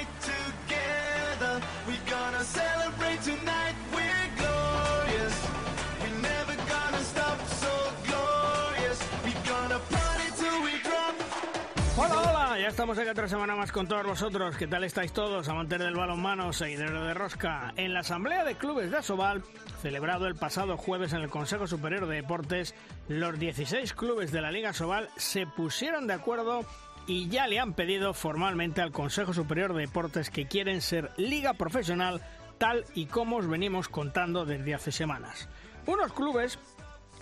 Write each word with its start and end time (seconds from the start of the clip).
ya 12.66 12.70
estamos 12.70 12.98
aquí 12.98 13.10
otra 13.10 13.28
semana 13.28 13.56
más 13.56 13.72
con 13.72 13.88
todos 13.88 14.04
vosotros. 14.08 14.58
¿Qué 14.58 14.66
tal 14.66 14.84
estáis 14.84 15.14
todos, 15.14 15.48
amantes 15.50 15.78
del 15.78 15.94
balonmano, 15.94 16.52
seguidores 16.52 16.94
de 16.94 17.14
Rosca? 17.14 17.72
En 17.78 17.94
la 17.94 18.00
Asamblea 18.00 18.44
de 18.44 18.56
Clubes 18.56 18.90
de 18.90 18.98
Asobal, 18.98 19.44
celebrado 19.84 20.26
el 20.26 20.34
pasado 20.34 20.76
jueves 20.76 21.14
en 21.14 21.22
el 21.22 21.30
Consejo 21.30 21.68
Superior 21.68 22.08
de 22.08 22.16
Deportes, 22.16 22.74
los 23.08 23.38
16 23.38 23.94
clubes 23.94 24.32
de 24.32 24.42
la 24.42 24.50
Liga 24.50 24.72
Asobal 24.72 25.10
se 25.16 25.46
pusieron 25.46 26.08
de 26.08 26.16
acuerdo 26.16 26.66
y 27.06 27.30
ya 27.30 27.46
le 27.46 27.60
han 27.60 27.74
pedido 27.74 28.16
formalmente 28.16 28.82
al 28.82 28.92
Consejo 28.92 29.32
Superior 29.32 29.76
de 29.76 29.82
Deportes 29.82 30.32
que 30.32 30.48
quieren 30.48 30.82
ser 30.82 31.12
liga 31.18 31.54
profesional 31.54 32.20
tal 32.58 32.84
y 32.96 33.06
como 33.06 33.36
os 33.36 33.48
venimos 33.48 33.90
contando 33.90 34.44
desde 34.44 34.74
hace 34.74 34.92
semanas. 34.92 35.50
Unos 35.86 36.12
clubes 36.14 36.58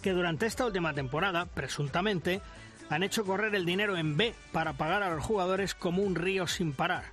que 0.01 0.11
durante 0.11 0.45
esta 0.45 0.65
última 0.65 0.93
temporada, 0.93 1.47
presuntamente, 1.47 2.41
han 2.93 3.03
hecho 3.03 3.25
correr 3.25 3.55
el 3.55 3.65
dinero 3.65 3.97
en 3.97 4.17
B 4.17 4.33
para 4.51 4.73
pagar 4.73 5.03
a 5.03 5.09
los 5.09 5.23
jugadores 5.23 5.73
como 5.73 6.03
un 6.03 6.15
río 6.15 6.47
sin 6.47 6.73
parar. 6.73 7.05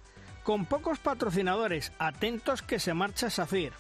Con 0.43 0.67
pocos 0.67 0.99
patrocinadores, 0.99 1.93
atentos 1.99 2.63
que 2.63 2.79
se 2.79 2.95
marcha 2.95 3.31
Safir. 3.31 3.73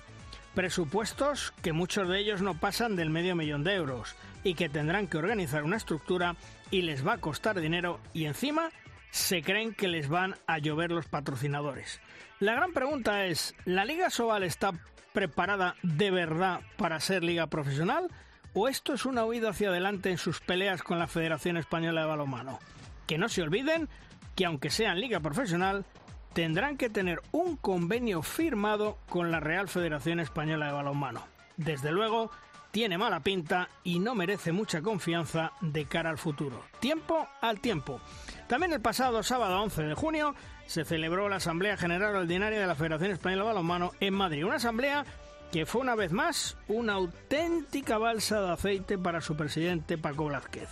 Presupuestos 0.55 1.53
que 1.62 1.73
muchos 1.73 2.09
de 2.09 2.19
ellos 2.19 2.43
no 2.43 2.59
pasan 2.59 2.97
del 2.97 3.11
medio 3.11 3.37
millón 3.37 3.65
de 3.65 3.75
euros 3.75 4.17
y 4.43 4.55
que 4.55 4.69
tendrán 4.69 5.06
que 5.06 5.19
organizar 5.19 5.62
una 5.62 5.77
estructura 5.77 6.37
y 6.71 6.83
les 6.83 7.06
va 7.06 7.15
a 7.15 7.19
costar 7.19 7.61
dinero 7.61 8.01
y 8.12 8.25
encima 8.25 8.71
se 9.11 9.43
creen 9.43 9.75
que 9.75 9.89
les 9.89 10.09
van 10.09 10.37
a 10.47 10.59
llover 10.59 10.91
los 10.91 11.06
patrocinadores. 11.06 12.01
La 12.39 12.55
gran 12.55 12.73
pregunta 12.73 13.27
es, 13.27 13.55
¿la 13.65 13.84
Liga 13.84 14.11
Sobal 14.11 14.43
está 14.43 14.73
preparada 15.12 15.77
de 15.83 16.11
verdad 16.11 16.61
para 16.77 17.01
ser 17.01 17.23
liga 17.23 17.47
profesional? 17.48 18.09
¿O 18.53 18.67
esto 18.67 18.95
es 18.95 19.05
una 19.05 19.25
huida 19.25 19.51
hacia 19.51 19.69
adelante 19.69 20.11
en 20.11 20.19
sus 20.19 20.41
peleas 20.41 20.83
con 20.83 20.98
la 20.98 21.06
Federación 21.06 21.56
Española 21.56 22.01
de 22.01 22.09
Balonmano? 22.09 22.59
Que 23.06 23.17
no 23.17 23.29
se 23.29 23.43
olviden 23.43 23.89
que 24.34 24.45
aunque 24.45 24.70
sean 24.70 25.01
liga 25.01 25.20
profesional, 25.20 25.84
tendrán 26.33 26.77
que 26.77 26.91
tener 26.91 27.21
un 27.31 27.56
convenio 27.56 28.23
firmado 28.23 28.98
con 29.09 29.31
la 29.31 29.39
Real 29.39 29.69
Federación 29.69 30.19
Española 30.19 30.67
de 30.67 30.73
Balonmano. 30.73 31.23
Desde 31.56 31.93
luego, 31.93 32.33
tiene 32.73 32.98
mala 32.98 33.21
pinta 33.21 33.69
y 33.84 34.01
no 34.01 34.17
merece 34.17 34.51
mucha 34.51 34.83
confianza 34.83 35.53
de 35.61 35.87
cara 35.87 36.11
al 36.11 36.19
futuro. 36.19 36.65
Tiempo 36.81 37.28
al 37.41 37.61
tiempo. 37.61 38.01
También 38.48 38.73
el 38.73 38.81
pasado 38.81 39.23
sábado 39.23 39.61
11 39.62 39.83
de 39.83 39.95
junio 39.95 40.34
se 40.67 40.84
celebró 40.84 41.28
la 41.28 41.37
Asamblea 41.37 41.77
General 41.77 42.17
Ordinaria 42.17 42.61
de 42.61 42.67
la 42.67 42.75
Federación 42.75 43.12
Española 43.12 43.43
de 43.43 43.48
Balonmano 43.48 43.93
en 44.01 44.15
Madrid. 44.15 44.45
Una 44.45 44.56
asamblea 44.56 45.05
que 45.53 45.67
fue 45.67 45.81
una 45.81 45.95
vez 45.95 46.12
más 46.12 46.56
una 46.69 46.95
auténtica 46.95 47.98
balsa 47.98 48.41
de 48.41 48.53
aceite 48.53 48.98
para 48.98 49.20
su 49.20 49.37
presidente 49.37 49.98
Paco 49.98 50.27
Blázquez. 50.27 50.69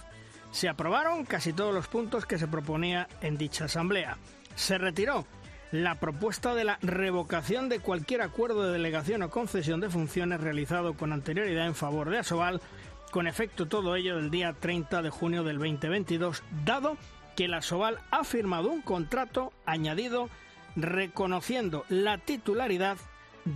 Se 0.53 0.69
aprobaron 0.69 1.25
casi 1.25 1.53
todos 1.53 1.75
los 1.75 1.89
puntos 1.89 2.27
que 2.27 2.39
se 2.39 2.49
proponía 2.49 3.09
en 3.21 3.37
dicha 3.37 3.65
asamblea. 3.65 4.17
Se 4.55 4.79
retiró 4.79 5.27
la 5.73 5.97
propuesta 5.97 6.55
de 6.55 6.65
la 6.65 6.79
revocación 6.81 7.69
de 7.69 7.81
cualquier 7.81 8.23
acuerdo 8.23 8.63
de 8.63 8.73
delegación 8.73 9.23
o 9.23 9.31
concesión 9.31 9.81
de 9.81 9.91
funciones 9.91 10.41
realizado 10.41 10.95
con 10.95 11.13
anterioridad 11.13 11.67
en 11.67 11.75
favor 11.75 12.09
de 12.09 12.19
Asobal, 12.19 12.63
con 13.11 13.27
efecto 13.27 13.67
todo 13.67 13.97
ello 13.97 14.17
del 14.17 14.31
día 14.31 14.55
30 14.59 15.03
de 15.03 15.11
junio 15.11 15.45
del 15.45 15.59
2022, 15.59 16.43
dado 16.65 16.97
que 17.37 17.49
la 17.49 17.59
Asobal 17.59 17.99
ha 18.11 18.25
firmado 18.25 18.71
un 18.71 18.81
contrato 18.81 19.53
añadido 19.67 20.31
reconociendo 20.77 21.85
la 21.89 22.19
titularidad 22.19 22.97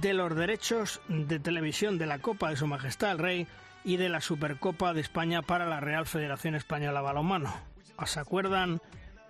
de 0.01 0.15
los 0.15 0.35
derechos 0.35 1.01
de 1.09 1.39
televisión 1.39 1.99
de 1.99 2.07
la 2.07 2.19
Copa 2.19 2.49
de 2.49 2.57
Su 2.57 2.67
Majestad 2.67 3.13
el 3.13 3.19
Rey 3.19 3.47
y 3.85 3.97
de 3.97 4.09
la 4.09 4.21
Supercopa 4.21 4.95
de 4.95 5.01
España 5.01 5.43
para 5.43 5.67
la 5.67 5.81
Real 5.81 6.07
Federación 6.07 6.55
Española 6.55 7.03
Balonmano. 7.03 7.53
¿Os 7.97 8.17
acuerdan 8.17 8.81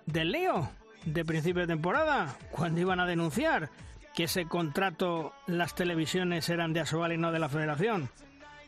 del 0.05 0.31
lío 0.31 0.69
de 1.05 1.25
principio 1.25 1.61
de 1.61 1.67
temporada 1.67 2.37
cuando 2.51 2.79
iban 2.79 2.99
a 2.99 3.05
denunciar 3.05 3.69
que 4.15 4.25
ese 4.25 4.45
contrato 4.45 5.33
las 5.47 5.75
televisiones 5.75 6.47
eran 6.49 6.71
de 6.71 6.81
Asobal 6.81 7.13
y 7.13 7.17
no 7.17 7.31
de 7.31 7.39
la 7.39 7.49
Federación? 7.49 8.09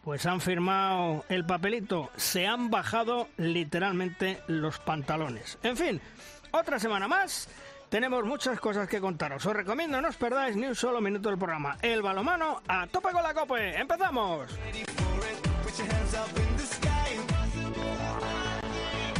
Pues 0.03 0.25
han 0.25 0.41
firmado 0.41 1.23
el 1.29 1.45
papelito, 1.45 2.11
se 2.15 2.45
han 2.45 2.69
bajado 2.69 3.29
literalmente 3.37 4.41
los 4.47 4.79
pantalones. 4.79 5.57
En 5.63 5.77
fin, 5.77 6.01
otra 6.51 6.77
semana 6.77 7.07
más 7.07 7.49
tenemos 7.89 8.23
muchas 8.23 8.59
cosas 8.59 8.87
que 8.87 8.99
contaros. 8.99 9.45
Os 9.45 9.55
recomiendo 9.55 10.01
no 10.01 10.09
os 10.09 10.15
perdáis 10.15 10.55
ni 10.55 10.67
un 10.67 10.75
solo 10.75 11.01
minuto 11.01 11.29
del 11.29 11.37
programa. 11.37 11.77
El 11.81 12.01
balomano 12.01 12.61
a 12.67 12.87
tope 12.87 13.11
con 13.11 13.23
la 13.23 13.33
cope. 13.33 13.77
¡Empezamos! 13.77 14.51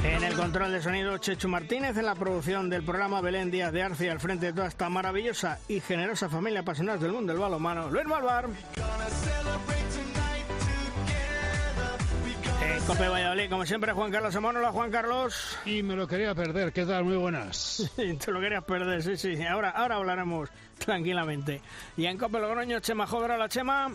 En 0.03 0.23
el 0.23 0.35
control 0.35 0.71
de 0.71 0.81
sonido, 0.81 1.17
Chechu 1.17 1.47
Martínez, 1.47 1.97
en 1.97 2.05
la 2.05 2.13
producción 2.13 2.69
del 2.69 2.83
programa 2.83 3.21
Belén 3.21 3.49
Díaz 3.49 3.71
de 3.71 3.81
Arce, 3.81 4.11
al 4.11 4.19
frente 4.19 4.47
de 4.47 4.53
toda 4.53 4.67
esta 4.67 4.87
maravillosa 4.87 5.59
y 5.67 5.79
generosa 5.79 6.29
familia 6.29 6.59
apasionada 6.59 6.99
del 6.99 7.11
mundo 7.11 7.33
del 7.33 7.41
balomano, 7.41 7.89
Luis 7.89 8.05
Malvar. 8.05 8.47
Cope 12.88 13.07
Valladolid, 13.07 13.50
como 13.50 13.66
siempre, 13.66 13.94
Juan 13.94 14.12
Carlos 14.12 14.35
Amón. 14.35 14.57
Hola, 14.57 14.72
Juan 14.72 14.91
Carlos. 14.91 15.57
Y 15.66 15.81
me 15.81 15.96
lo 15.96 16.07
quería 16.07 16.35
perder. 16.35 16.72
¿Qué 16.72 16.85
tal? 16.85 17.03
Muy 17.03 17.18
buenas. 17.18 17.91
Te 17.96 18.31
lo 18.31 18.40
querías 18.40 18.63
perder, 18.63 19.01
sí, 19.01 19.18
sí. 19.18 19.44
Ahora, 19.44 19.72
ahora 19.72 19.96
hablaremos 19.96 20.50
tranquilamente. 20.78 21.62
Y 21.97 22.06
en 22.06 22.19
Cope 22.19 22.40
Logroño, 22.40 22.79
Chema 22.81 23.07
Joder, 23.07 23.40
la 23.40 23.50
Chema. 23.50 23.91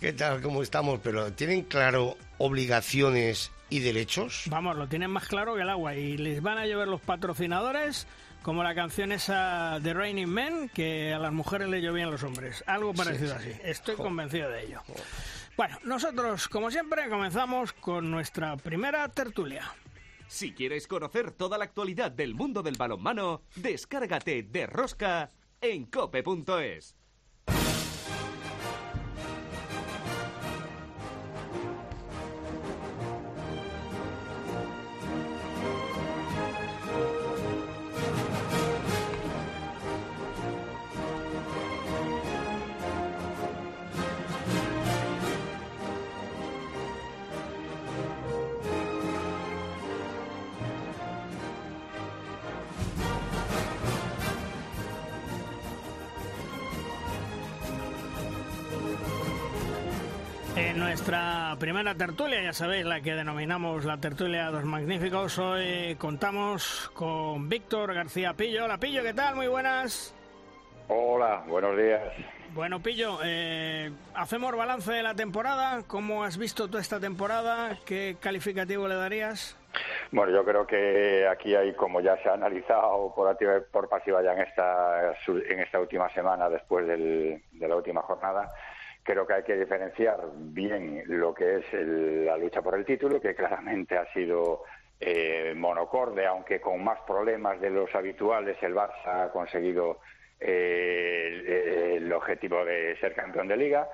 ¿Qué 0.00 0.12
tal? 0.12 0.42
¿Cómo 0.42 0.62
estamos? 0.62 0.98
Pero 1.04 1.32
¿tienen 1.34 1.62
claro 1.62 2.16
obligaciones 2.38 3.52
y 3.70 3.78
derechos? 3.78 4.46
Vamos, 4.46 4.76
lo 4.76 4.88
tienen 4.88 5.12
más 5.12 5.28
claro 5.28 5.54
que 5.54 5.62
el 5.62 5.70
agua. 5.70 5.94
Y 5.94 6.16
les 6.16 6.42
van 6.42 6.58
a 6.58 6.66
llover 6.66 6.88
los 6.88 7.00
patrocinadores 7.00 8.08
como 8.42 8.64
la 8.64 8.74
canción 8.74 9.12
esa 9.12 9.78
de 9.80 9.94
Raining 9.94 10.28
Men, 10.28 10.68
que 10.68 11.12
a 11.12 11.18
las 11.20 11.32
mujeres 11.32 11.68
le 11.68 11.80
llovían 11.80 12.10
los 12.10 12.24
hombres. 12.24 12.64
Algo 12.66 12.92
parecido 12.92 13.36
así. 13.36 13.52
Estoy 13.62 13.94
convencido 13.94 14.50
de 14.50 14.64
ello. 14.64 14.82
Bueno, 15.56 15.78
nosotros, 15.84 16.48
como 16.48 16.70
siempre, 16.70 17.08
comenzamos 17.08 17.72
con 17.72 18.10
nuestra 18.10 18.58
primera 18.58 19.08
tertulia. 19.08 19.74
Si 20.28 20.52
quieres 20.52 20.86
conocer 20.86 21.30
toda 21.30 21.56
la 21.56 21.64
actualidad 21.64 22.10
del 22.10 22.34
mundo 22.34 22.62
del 22.62 22.76
balonmano, 22.76 23.40
descárgate 23.54 24.42
de 24.42 24.66
Rosca 24.66 25.30
en 25.62 25.86
cope.es. 25.86 26.94
nuestra 60.96 61.54
primera 61.58 61.94
tertulia, 61.94 62.42
ya 62.42 62.54
sabéis, 62.54 62.86
la 62.86 63.02
que 63.02 63.12
denominamos 63.12 63.84
la 63.84 63.98
tertulia 63.98 64.46
de 64.46 64.52
los 64.52 64.64
magníficos, 64.64 65.38
hoy 65.38 65.94
contamos 65.96 66.90
con 66.94 67.50
Víctor 67.50 67.92
García 67.92 68.32
Pillo. 68.32 68.64
Hola 68.64 68.78
Pillo, 68.78 69.02
¿qué 69.02 69.12
tal? 69.12 69.34
Muy 69.36 69.46
buenas. 69.46 70.14
Hola, 70.88 71.44
buenos 71.48 71.76
días. 71.76 72.00
Bueno, 72.54 72.80
Pillo, 72.80 73.18
eh, 73.22 73.90
hacemos 74.14 74.56
balance 74.56 74.90
de 74.90 75.02
la 75.02 75.14
temporada. 75.14 75.82
¿Cómo 75.86 76.24
has 76.24 76.38
visto 76.38 76.66
toda 76.66 76.80
esta 76.80 76.98
temporada? 76.98 77.76
¿Qué 77.84 78.16
calificativo 78.18 78.88
le 78.88 78.94
darías? 78.94 79.54
Bueno, 80.12 80.32
yo 80.32 80.46
creo 80.46 80.66
que 80.66 81.28
aquí 81.28 81.54
hay, 81.54 81.74
como 81.74 82.00
ya 82.00 82.16
se 82.22 82.30
ha 82.30 82.32
analizado 82.32 83.12
por 83.14 83.28
activa 83.28 83.58
y 83.58 83.70
por 83.70 83.90
pasiva 83.90 84.22
ya 84.22 84.32
en 84.32 84.40
esta, 84.40 85.12
en 85.26 85.60
esta 85.60 85.78
última 85.78 86.08
semana 86.14 86.48
después 86.48 86.86
del, 86.86 87.42
de 87.52 87.68
la 87.68 87.76
última 87.76 88.00
jornada, 88.00 88.50
creo 89.06 89.26
que 89.26 89.34
hay 89.34 89.42
que 89.44 89.56
diferenciar 89.56 90.18
bien 90.34 91.04
lo 91.06 91.32
que 91.32 91.58
es 91.58 91.72
el, 91.72 92.26
la 92.26 92.36
lucha 92.36 92.60
por 92.60 92.74
el 92.74 92.84
título, 92.84 93.20
que 93.20 93.34
claramente 93.34 93.96
ha 93.96 94.12
sido 94.12 94.64
eh, 95.00 95.54
monocorde, 95.56 96.26
aunque 96.26 96.60
con 96.60 96.82
más 96.82 96.98
problemas 97.06 97.60
de 97.60 97.70
los 97.70 97.94
habituales, 97.94 98.56
el 98.62 98.74
Barça 98.74 99.26
ha 99.26 99.32
conseguido 99.32 100.00
eh, 100.40 101.94
el, 101.96 102.02
el 102.02 102.12
objetivo 102.12 102.64
de 102.64 102.96
ser 103.00 103.14
campeón 103.14 103.48
de 103.48 103.56
liga. 103.56 103.88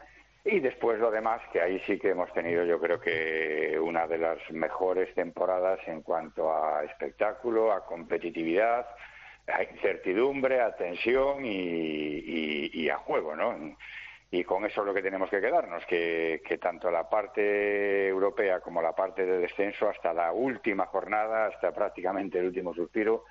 Y 0.44 0.59
después 0.59 0.99
lo 0.99 1.11
demás, 1.12 1.41
que 1.53 1.61
ahí 1.61 1.81
sí 1.87 1.99
que 1.99 2.11
hemos 2.11 2.32
tenido 2.32 2.64
yo 2.64 2.81
creo 2.81 3.00
que 3.00 3.79
una 3.81 4.09
de 4.09 4.19
las 4.19 4.38
mejores 4.50 5.14
temporadas 5.14 5.79
en 5.87 6.03
cuanto 6.03 6.53
a 6.53 6.82
espectáculo, 6.82 7.73
a 7.73 7.87
competitividad, 7.87 8.87
a 9.47 9.62
incertidumbre, 9.62 10.61
a 10.61 10.75
tensión 10.75 11.44
y, 11.44 12.88
a 12.88 12.97
juego, 12.99 13.37
¿no? 13.37 13.76
Y 14.34 14.44
con 14.44 14.64
eso 14.64 14.81
es 14.81 14.87
lo 14.87 14.94
que 14.94 15.02
tenemos 15.02 15.29
que 15.29 15.43
quedarnos, 15.43 15.84
que, 15.84 16.43
que 16.43 16.56
tanto 16.56 16.90
la 16.90 17.06
parte 17.08 18.08
europea 18.08 18.61
como 18.61 18.81
la 18.81 18.94
parte 18.94 19.26
de 19.26 19.38
descenso, 19.38 19.90
hasta 19.90 20.14
la 20.14 20.32
última 20.32 20.87
jornada, 20.87 21.49
hasta 21.49 21.70
prácticamente 21.70 22.38
el 22.38 22.46
último 22.46 22.73
suspiro, 22.73 23.25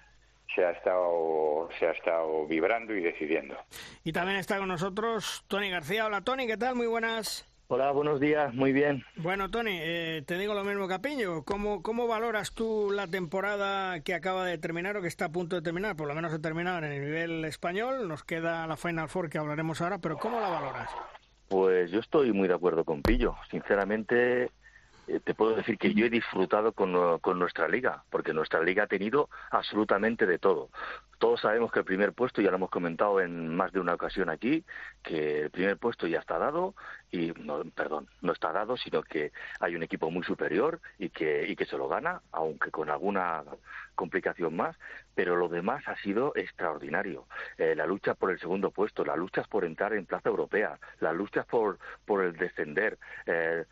se 0.53 0.63
ha 0.63 0.71
estado 0.71 1.69
se 1.79 1.87
ha 1.87 1.91
estado 1.91 2.45
vibrando 2.45 2.93
y 2.93 3.01
decidiendo. 3.01 3.57
Y 4.03 4.11
también 4.11 4.37
está 4.37 4.59
con 4.59 4.67
nosotros 4.67 5.43
Tony 5.47 5.71
García. 5.71 6.05
Hola 6.05 6.21
Tony, 6.21 6.45
¿qué 6.45 6.57
tal? 6.57 6.75
Muy 6.75 6.87
buenas. 6.87 7.50
Hola, 7.73 7.89
buenos 7.93 8.19
días, 8.19 8.53
muy 8.53 8.73
bien. 8.73 9.05
Bueno, 9.15 9.49
Tony, 9.49 9.77
eh, 9.79 10.23
te 10.27 10.37
digo 10.37 10.53
lo 10.53 10.65
mismo 10.65 10.89
Capiño. 10.89 11.45
¿Cómo, 11.45 11.81
¿Cómo 11.81 12.05
valoras 12.05 12.53
tú 12.53 12.91
la 12.93 13.07
temporada 13.07 14.01
que 14.01 14.13
acaba 14.13 14.43
de 14.43 14.57
terminar 14.57 14.97
o 14.97 15.01
que 15.01 15.07
está 15.07 15.27
a 15.27 15.31
punto 15.31 15.55
de 15.55 15.61
terminar? 15.61 15.95
Por 15.95 16.09
lo 16.09 16.13
menos 16.13 16.33
ha 16.33 16.39
terminado 16.39 16.79
en 16.79 16.83
el 16.83 17.01
nivel 17.01 17.45
español. 17.45 18.09
Nos 18.09 18.25
queda 18.25 18.67
la 18.67 18.75
Final 18.75 19.07
Four 19.07 19.29
que 19.29 19.37
hablaremos 19.37 19.79
ahora, 19.79 19.99
pero 19.99 20.17
¿cómo 20.17 20.41
la 20.41 20.49
valoras? 20.49 20.89
Pues 21.47 21.89
yo 21.91 22.01
estoy 22.01 22.33
muy 22.33 22.49
de 22.49 22.55
acuerdo 22.55 22.83
con 22.83 23.01
Pillo. 23.01 23.35
Sinceramente, 23.49 24.51
eh, 25.07 25.19
te 25.23 25.33
puedo 25.33 25.55
decir 25.55 25.77
que 25.77 25.93
yo 25.93 26.05
he 26.05 26.09
disfrutado 26.09 26.73
con, 26.73 27.19
con, 27.19 27.39
nuestra 27.39 27.67
liga, 27.67 28.03
porque 28.09 28.33
nuestra 28.33 28.61
liga 28.61 28.83
ha 28.83 28.87
tenido 28.87 29.29
absolutamente 29.49 30.25
de 30.25 30.39
todo. 30.39 30.69
Todos 31.19 31.41
sabemos 31.41 31.71
que 31.71 31.79
el 31.79 31.85
primer 31.85 32.13
puesto, 32.13 32.41
ya 32.41 32.49
lo 32.49 32.57
hemos 32.57 32.69
comentado 32.69 33.19
en 33.21 33.55
más 33.55 33.71
de 33.71 33.79
una 33.79 33.93
ocasión 33.93 34.29
aquí, 34.29 34.63
que 35.03 35.43
el 35.43 35.51
primer 35.51 35.77
puesto 35.77 36.07
ya 36.07 36.19
está 36.19 36.37
dado, 36.37 36.75
y 37.11 37.33
no, 37.37 37.63
perdón, 37.75 38.07
no 38.21 38.31
está 38.31 38.51
dado, 38.51 38.77
sino 38.77 39.03
que 39.03 39.31
hay 39.59 39.75
un 39.75 39.83
equipo 39.83 40.09
muy 40.09 40.23
superior 40.23 40.79
y 40.97 41.09
que, 41.09 41.45
y 41.47 41.55
que 41.55 41.65
se 41.65 41.77
lo 41.77 41.87
gana, 41.87 42.21
aunque 42.31 42.71
con 42.71 42.89
alguna 42.89 43.43
complicación 43.95 44.55
más, 44.55 44.77
pero 45.13 45.35
lo 45.35 45.49
demás 45.49 45.87
ha 45.87 45.95
sido 45.97 46.31
extraordinario. 46.35 47.27
Eh, 47.57 47.75
la 47.75 47.85
lucha 47.85 48.13
por 48.13 48.31
el 48.31 48.39
segundo 48.39 48.71
puesto, 48.71 49.03
la 49.03 49.15
lucha 49.15 49.43
por 49.43 49.65
entrar 49.65 49.93
en 49.93 50.05
plaza 50.05 50.29
europea, 50.29 50.79
la 50.99 51.11
lucha 51.11 51.43
por, 51.43 51.77
por 52.05 52.23
el 52.23 52.37
descender, 52.37 52.97
eh, 53.25 53.65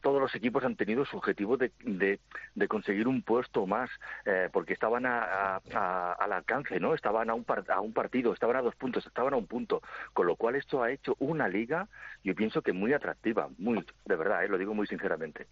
todos 0.00 0.20
los 0.20 0.34
equipos 0.34 0.64
han 0.64 0.76
tenido 0.76 1.04
su 1.04 1.16
objetivo 1.16 1.56
de, 1.56 1.72
de, 1.84 2.68
conseguir 2.68 3.08
un 3.08 3.22
puesto 3.22 3.66
más, 3.66 3.90
eh, 4.24 4.48
porque 4.52 4.72
estaban 4.72 5.04
a, 5.06 5.56
al 5.56 6.32
alcance, 6.32 6.78
¿no? 6.80 6.94
Estaban 6.94 7.30
a 7.30 7.34
un, 7.34 7.44
a 7.68 7.80
un 7.80 7.92
partido, 7.92 8.32
estaban 8.32 8.56
a 8.56 8.62
dos 8.62 8.74
puntos, 8.76 9.06
estaban 9.06 9.34
a 9.34 9.36
un 9.36 9.46
punto. 9.46 9.82
Con 10.12 10.26
lo 10.26 10.36
cual 10.36 10.56
esto 10.56 10.82
ha 10.82 10.90
hecho 10.90 11.16
una 11.18 11.48
liga, 11.48 11.88
yo 12.24 12.34
pienso 12.34 12.62
que 12.62 12.72
muy 12.72 12.92
atractiva, 12.92 13.48
muy, 13.58 13.84
de 14.04 14.16
verdad, 14.16 14.44
¿eh? 14.44 14.48
lo 14.48 14.58
digo 14.58 14.74
muy 14.74 14.86
sinceramente. 14.86 15.46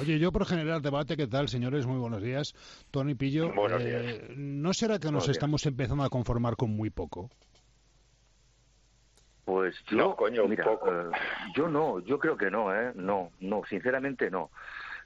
Oye, 0.00 0.18
yo 0.18 0.32
por 0.32 0.46
generar 0.46 0.80
debate, 0.80 1.16
¿qué 1.16 1.26
tal, 1.26 1.48
señores? 1.48 1.86
Muy 1.86 1.98
buenos 1.98 2.22
días. 2.22 2.54
Tony 2.90 3.14
Pillo, 3.14 3.52
eh, 3.78 4.34
¿no 4.36 4.72
será 4.72 4.98
que 4.98 5.10
nos 5.10 5.28
estamos 5.28 5.66
empezando 5.66 6.04
a 6.04 6.10
conformar 6.10 6.56
con 6.56 6.70
muy 6.70 6.90
poco? 6.90 7.30
Pues 9.44 9.76
yo, 9.88 10.16
coño, 10.16 10.46
mira, 10.46 10.64
eh, 10.64 11.10
yo 11.54 11.68
no, 11.68 12.00
yo 12.00 12.18
creo 12.18 12.36
que 12.36 12.50
no, 12.50 12.74
¿eh? 12.74 12.92
No, 12.94 13.30
no, 13.40 13.62
sinceramente 13.68 14.30
no. 14.30 14.50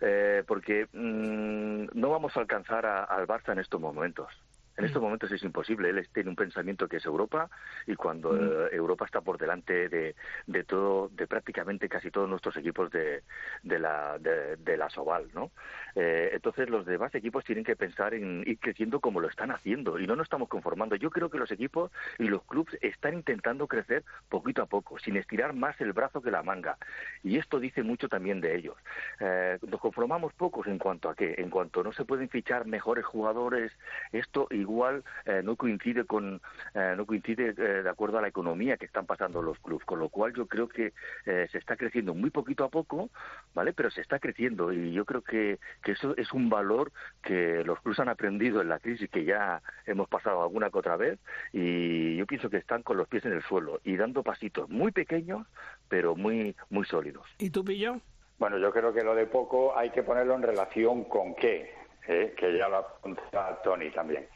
Eh, 0.00 0.44
porque 0.46 0.86
mm, 0.92 1.98
no 1.98 2.10
vamos 2.10 2.36
a 2.36 2.40
alcanzar 2.40 2.86
al 2.86 3.26
Barça 3.26 3.52
en 3.52 3.58
estos 3.58 3.80
momentos. 3.80 4.28
En 4.78 4.84
estos 4.84 5.02
mm. 5.02 5.04
momentos 5.04 5.32
es 5.32 5.42
imposible. 5.42 5.90
Él 5.90 6.08
tiene 6.12 6.30
un 6.30 6.36
pensamiento 6.36 6.88
que 6.88 6.98
es 6.98 7.04
Europa 7.04 7.50
y 7.86 7.96
cuando 7.96 8.32
mm. 8.32 8.36
eh, 8.40 8.68
Europa 8.72 9.04
está 9.04 9.20
por 9.20 9.36
delante 9.36 9.88
de, 9.88 10.14
de, 10.46 10.64
todo, 10.64 11.08
de 11.08 11.26
prácticamente 11.26 11.88
casi 11.88 12.10
todos 12.10 12.28
nuestros 12.28 12.56
equipos 12.56 12.90
de, 12.90 13.24
de 13.62 13.78
la 13.78 14.18
de, 14.18 14.76
la 14.76 14.88
Soval, 14.88 15.28
¿no? 15.34 15.50
Eh, 15.96 16.30
entonces 16.32 16.70
los 16.70 16.86
demás 16.86 17.12
equipos 17.16 17.44
tienen 17.44 17.64
que 17.64 17.74
pensar 17.74 18.14
en 18.14 18.44
ir 18.46 18.60
creciendo 18.60 19.00
como 19.00 19.20
lo 19.20 19.28
están 19.28 19.50
haciendo 19.50 19.98
y 19.98 20.06
no 20.06 20.14
nos 20.14 20.26
estamos 20.26 20.48
conformando. 20.48 20.94
Yo 20.94 21.10
creo 21.10 21.28
que 21.28 21.38
los 21.38 21.50
equipos 21.50 21.90
y 22.18 22.28
los 22.28 22.44
clubes 22.44 22.78
están 22.80 23.14
intentando 23.14 23.66
crecer 23.66 24.04
poquito 24.28 24.62
a 24.62 24.66
poco, 24.66 24.98
sin 25.00 25.16
estirar 25.16 25.54
más 25.54 25.80
el 25.80 25.92
brazo 25.92 26.22
que 26.22 26.30
la 26.30 26.44
manga. 26.44 26.78
Y 27.24 27.38
esto 27.38 27.58
dice 27.58 27.82
mucho 27.82 28.08
también 28.08 28.40
de 28.40 28.54
ellos. 28.54 28.76
Eh, 29.18 29.58
nos 29.66 29.80
conformamos 29.80 30.32
pocos 30.34 30.68
en 30.68 30.78
cuanto 30.78 31.10
a 31.10 31.16
qué, 31.16 31.34
en 31.38 31.50
cuanto 31.50 31.82
no 31.82 31.92
se 31.92 32.04
pueden 32.04 32.28
fichar 32.28 32.66
mejores 32.66 33.04
jugadores. 33.04 33.72
Esto 34.12 34.46
y 34.50 34.67
igual 34.68 35.02
eh, 35.24 35.40
no 35.42 35.56
coincide 35.56 36.04
con 36.04 36.40
eh, 36.74 36.94
no 36.96 37.06
coincide 37.06 37.54
eh, 37.56 37.82
de 37.82 37.90
acuerdo 37.90 38.18
a 38.18 38.22
la 38.22 38.28
economía 38.28 38.76
que 38.76 38.86
están 38.86 39.06
pasando 39.06 39.42
los 39.42 39.58
clubes 39.58 39.84
con 39.84 39.98
lo 39.98 40.08
cual 40.08 40.34
yo 40.34 40.46
creo 40.46 40.68
que 40.68 40.92
se 41.24 41.58
está 41.58 41.76
creciendo 41.76 42.14
muy 42.14 42.30
poquito 42.30 42.64
a 42.64 42.68
poco 42.68 43.10
vale 43.54 43.72
pero 43.72 43.90
se 43.90 44.00
está 44.00 44.18
creciendo 44.18 44.72
y 44.72 44.92
yo 44.92 45.04
creo 45.04 45.22
que, 45.22 45.58
que 45.82 45.92
eso 45.92 46.14
es 46.16 46.32
un 46.32 46.48
valor 46.48 46.92
que 47.22 47.64
los 47.64 47.80
clubes 47.80 48.00
han 48.00 48.08
aprendido 48.08 48.60
en 48.60 48.68
la 48.68 48.78
crisis 48.78 49.10
que 49.10 49.24
ya 49.24 49.62
hemos 49.86 50.08
pasado 50.08 50.42
alguna 50.42 50.70
que 50.70 50.78
otra 50.78 50.96
vez 50.96 51.18
y 51.52 52.16
yo 52.16 52.26
pienso 52.26 52.50
que 52.50 52.58
están 52.58 52.82
con 52.82 52.96
los 52.96 53.08
pies 53.08 53.24
en 53.24 53.32
el 53.32 53.42
suelo 53.42 53.80
y 53.84 53.96
dando 53.96 54.22
pasitos 54.22 54.68
muy 54.68 54.92
pequeños 54.92 55.46
pero 55.88 56.14
muy 56.14 56.54
muy 56.70 56.84
sólidos. 56.86 57.26
Y 57.38 57.50
tú 57.50 57.64
pillo 57.64 58.00
bueno 58.38 58.58
yo 58.58 58.72
creo 58.72 58.92
que 58.92 59.02
lo 59.02 59.14
de 59.14 59.26
poco 59.26 59.76
hay 59.76 59.90
que 59.90 60.02
ponerlo 60.02 60.34
en 60.34 60.42
relación 60.42 61.04
con 61.04 61.34
qué 61.34 61.76
que 62.06 62.56
ya 62.56 62.68
lo 62.68 62.78
apunta 62.78 63.60
Tony 63.62 63.90
también 63.90 64.26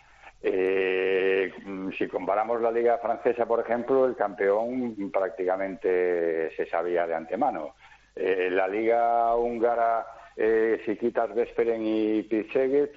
eh, 0.42 1.52
si 1.96 2.08
comparamos 2.08 2.60
la 2.60 2.70
liga 2.70 2.98
francesa, 2.98 3.46
por 3.46 3.60
ejemplo, 3.60 4.06
el 4.06 4.16
campeón 4.16 5.10
prácticamente 5.12 6.50
se 6.56 6.66
sabía 6.66 7.06
de 7.06 7.14
antemano. 7.14 7.74
Eh, 8.14 8.48
la 8.50 8.68
liga 8.68 9.34
húngara, 9.36 10.06
eh, 10.36 10.82
si 10.84 10.96
quitas 10.96 11.34
Vesperen 11.34 11.82
y 11.84 12.22
Pizzegget, 12.24 12.92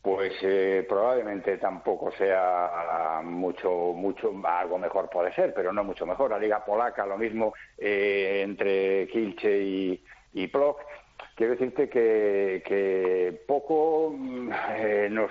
pues 0.00 0.32
eh, 0.42 0.84
probablemente 0.88 1.56
tampoco 1.56 2.12
sea 2.12 3.20
mucho, 3.24 3.70
mucho, 3.94 4.32
algo 4.44 4.78
mejor 4.78 5.08
puede 5.08 5.32
ser, 5.34 5.54
pero 5.54 5.72
no 5.72 5.82
mucho 5.82 6.06
mejor. 6.06 6.30
La 6.30 6.38
liga 6.38 6.64
polaca, 6.64 7.06
lo 7.06 7.16
mismo 7.16 7.54
entre 7.78 9.08
Kilche 9.08 9.62
y, 9.62 10.04
y 10.34 10.46
Plock. 10.48 10.80
Quiero 11.34 11.52
decirte 11.52 11.88
que, 11.88 12.62
que 12.66 13.44
poco 13.48 14.14
nos 15.10 15.30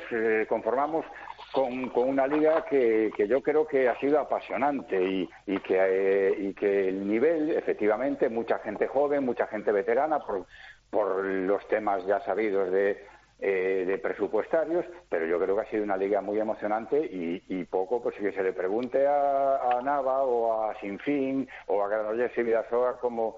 conformamos 0.50 1.06
con, 1.54 1.90
con 1.90 2.10
una 2.10 2.26
liga 2.26 2.66
que, 2.66 3.12
que, 3.16 3.28
yo 3.28 3.42
creo 3.42 3.68
que 3.68 3.88
ha 3.88 3.98
sido 4.00 4.20
apasionante 4.20 5.02
y, 5.02 5.30
y, 5.46 5.60
que, 5.60 5.78
eh, 5.80 6.36
y 6.40 6.54
que 6.56 6.90
el 6.90 7.08
nivel, 7.08 7.52
efectivamente, 7.52 8.28
mucha 8.28 8.58
gente 8.60 8.88
joven, 8.88 9.24
mucha 9.24 9.46
gente 9.46 9.72
veterana, 9.72 10.18
por, 10.20 10.48
por 10.90 11.24
los 11.24 11.66
temas 11.68 12.04
ya 12.08 12.20
sabidos 12.22 12.72
de, 12.72 13.06
eh, 13.40 13.84
de 13.86 13.98
presupuestarios, 14.00 14.84
pero 15.10 15.28
yo 15.28 15.40
creo 15.40 15.56
que 15.56 15.62
ha 15.62 15.70
sido 15.70 15.84
una 15.84 15.96
liga 15.96 16.22
muy 16.22 16.40
emocionante 16.40 16.98
y, 16.98 17.44
y 17.48 17.66
poco, 17.66 18.02
pues 18.02 18.16
que 18.16 18.32
se 18.32 18.42
le 18.42 18.54
pregunte 18.54 19.06
a, 19.06 19.58
a, 19.58 19.82
Nava 19.84 20.24
o 20.24 20.64
a 20.64 20.80
Sinfín 20.80 21.48
o 21.68 21.84
a 21.84 21.88
Granollers 21.88 22.36
y 22.36 22.42
Vidasoa 22.42 23.00
cómo, 23.00 23.36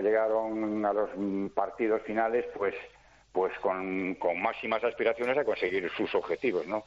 llegaron 0.00 0.84
a 0.84 0.92
los 0.92 1.10
partidos 1.54 2.02
finales, 2.02 2.44
pues 2.56 2.74
pues 3.30 3.52
con, 3.60 4.14
con 4.16 4.42
máximas 4.42 4.84
aspiraciones 4.84 5.38
a 5.38 5.44
conseguir 5.44 5.88
sus 5.96 6.14
objetivos, 6.14 6.66
¿no? 6.66 6.84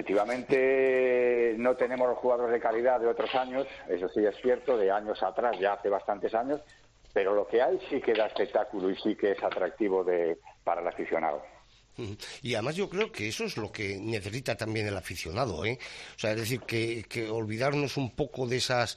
Efectivamente, 0.00 1.54
no 1.58 1.76
tenemos 1.76 2.08
los 2.08 2.16
jugadores 2.16 2.54
de 2.54 2.58
calidad 2.58 2.98
de 2.98 3.06
otros 3.06 3.34
años, 3.34 3.66
eso 3.86 4.08
sí 4.08 4.24
es 4.24 4.34
cierto, 4.40 4.78
de 4.78 4.90
años 4.90 5.22
atrás, 5.22 5.58
ya 5.60 5.74
hace 5.74 5.90
bastantes 5.90 6.34
años, 6.34 6.62
pero 7.12 7.34
lo 7.34 7.46
que 7.46 7.60
hay 7.60 7.78
sí 7.90 8.00
que 8.00 8.14
da 8.14 8.24
espectáculo 8.24 8.88
y 8.88 8.96
sí 8.96 9.14
que 9.14 9.32
es 9.32 9.42
atractivo 9.42 10.02
de, 10.02 10.38
para 10.64 10.80
el 10.80 10.88
aficionado. 10.88 11.42
Y 12.42 12.54
además 12.54 12.76
yo 12.76 12.88
creo 12.88 13.12
que 13.12 13.28
eso 13.28 13.44
es 13.44 13.56
lo 13.56 13.70
que 13.70 13.98
necesita 13.98 14.56
también 14.56 14.86
el 14.86 14.96
aficionado, 14.96 15.64
¿eh? 15.64 15.78
O 16.16 16.18
sea, 16.18 16.32
es 16.32 16.38
decir, 16.38 16.60
que, 16.60 17.28
olvidarnos 17.30 17.96
un 17.96 18.14
poco 18.14 18.46
de 18.46 18.56
esas 18.56 18.96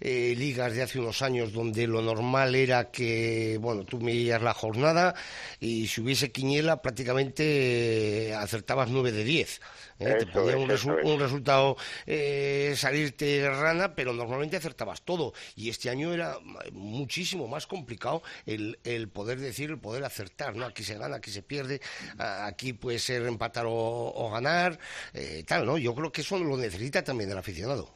eh, 0.00 0.34
ligas 0.36 0.74
de 0.74 0.82
hace 0.82 0.98
unos 0.98 1.22
años 1.22 1.52
donde 1.52 1.86
lo 1.86 2.02
normal 2.02 2.54
era 2.54 2.90
que, 2.90 3.58
bueno, 3.60 3.84
tú 3.84 4.00
medías 4.00 4.42
la 4.42 4.54
jornada 4.54 5.14
y 5.60 5.86
si 5.86 6.00
hubiese 6.00 6.32
quiniela 6.32 6.82
prácticamente 6.82 8.34
acertabas 8.34 8.90
nueve 8.90 9.12
de 9.12 9.24
diez. 9.24 9.60
¿Eh? 10.00 10.16
te 10.18 10.26
podía 10.26 10.56
un, 10.56 10.68
resultado 10.68 11.76
eh, 12.06 12.72
salirte 12.76 13.48
rana, 13.48 13.94
pero 13.94 14.12
normalmente 14.12 14.56
acertabas 14.56 15.02
todo. 15.02 15.32
Y 15.54 15.68
este 15.68 15.90
año 15.90 16.12
era 16.12 16.38
muchísimo 16.72 17.46
más 17.46 17.66
complicado 17.66 18.22
el, 18.46 18.78
el 18.84 19.08
poder 19.08 19.38
decir, 19.38 19.70
el 19.70 19.78
poder 19.78 20.04
acertar, 20.04 20.56
¿no? 20.56 20.64
Aquí 20.64 20.82
se 20.82 20.96
gana, 20.96 21.16
aquí 21.16 21.30
se 21.30 21.42
pierde, 21.42 21.80
aquí 22.18 22.72
puede 22.72 22.98
ser 22.98 23.22
empatar 23.26 23.66
o, 23.68 24.30
ganar, 24.32 24.78
eh, 25.14 25.44
tal, 25.46 25.66
¿no? 25.66 25.78
Yo 25.78 25.94
creo 25.94 26.10
que 26.10 26.22
eso 26.22 26.38
lo 26.38 26.56
necesita 26.56 27.02
también 27.04 27.30
el 27.30 27.38
aficionado. 27.38 27.88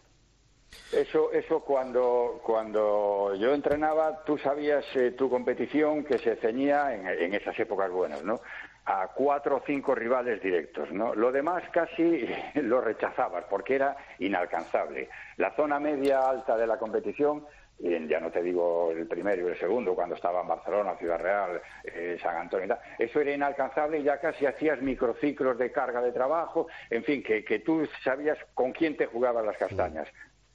Eso, 0.92 1.32
eso 1.32 1.60
cuando, 1.60 2.40
cuando 2.44 3.34
yo 3.36 3.54
entrenaba, 3.54 4.24
tú 4.24 4.38
sabías 4.38 4.84
tu 5.16 5.30
competición 5.30 6.04
que 6.04 6.18
se 6.18 6.36
ceñía 6.36 6.94
en, 6.94 7.06
en 7.06 7.34
esas 7.34 7.58
épocas 7.58 7.90
buenas, 7.90 8.22
¿no? 8.24 8.40
A 8.86 9.08
cuatro 9.08 9.56
o 9.56 9.62
cinco 9.66 9.94
rivales 9.94 10.42
directos, 10.42 10.92
¿no? 10.92 11.14
Lo 11.14 11.32
demás 11.32 11.62
casi 11.72 12.28
lo 12.54 12.80
rechazabas 12.80 13.44
porque 13.48 13.76
era 13.76 13.96
inalcanzable. 14.18 15.08
La 15.36 15.54
zona 15.56 15.80
media 15.80 16.28
alta 16.28 16.56
de 16.56 16.66
la 16.66 16.78
competición 16.78 17.44
ya 17.78 18.20
no 18.20 18.30
te 18.30 18.42
digo 18.42 18.92
el 18.92 19.06
primero 19.06 19.46
y 19.46 19.50
el 19.50 19.58
segundo, 19.58 19.94
cuando 19.94 20.14
estaba 20.14 20.40
en 20.40 20.48
Barcelona, 20.48 20.96
Ciudad 20.96 21.18
Real, 21.18 21.60
eh, 21.82 22.16
San 22.22 22.36
Antonio 22.36 22.66
y 22.66 22.68
tal, 22.68 22.78
eso 22.98 23.20
era 23.20 23.34
inalcanzable 23.34 23.98
y 23.98 24.04
ya 24.04 24.20
casi 24.20 24.46
hacías 24.46 24.80
microciclos 24.80 25.58
de 25.58 25.72
carga 25.72 26.00
de 26.00 26.12
trabajo, 26.12 26.68
en 26.88 27.02
fin, 27.02 27.22
que, 27.22 27.44
que 27.44 27.58
tú 27.58 27.86
sabías 28.02 28.38
con 28.54 28.72
quién 28.72 28.96
te 28.96 29.06
jugabas 29.06 29.44
las 29.44 29.56
castañas. 29.56 30.08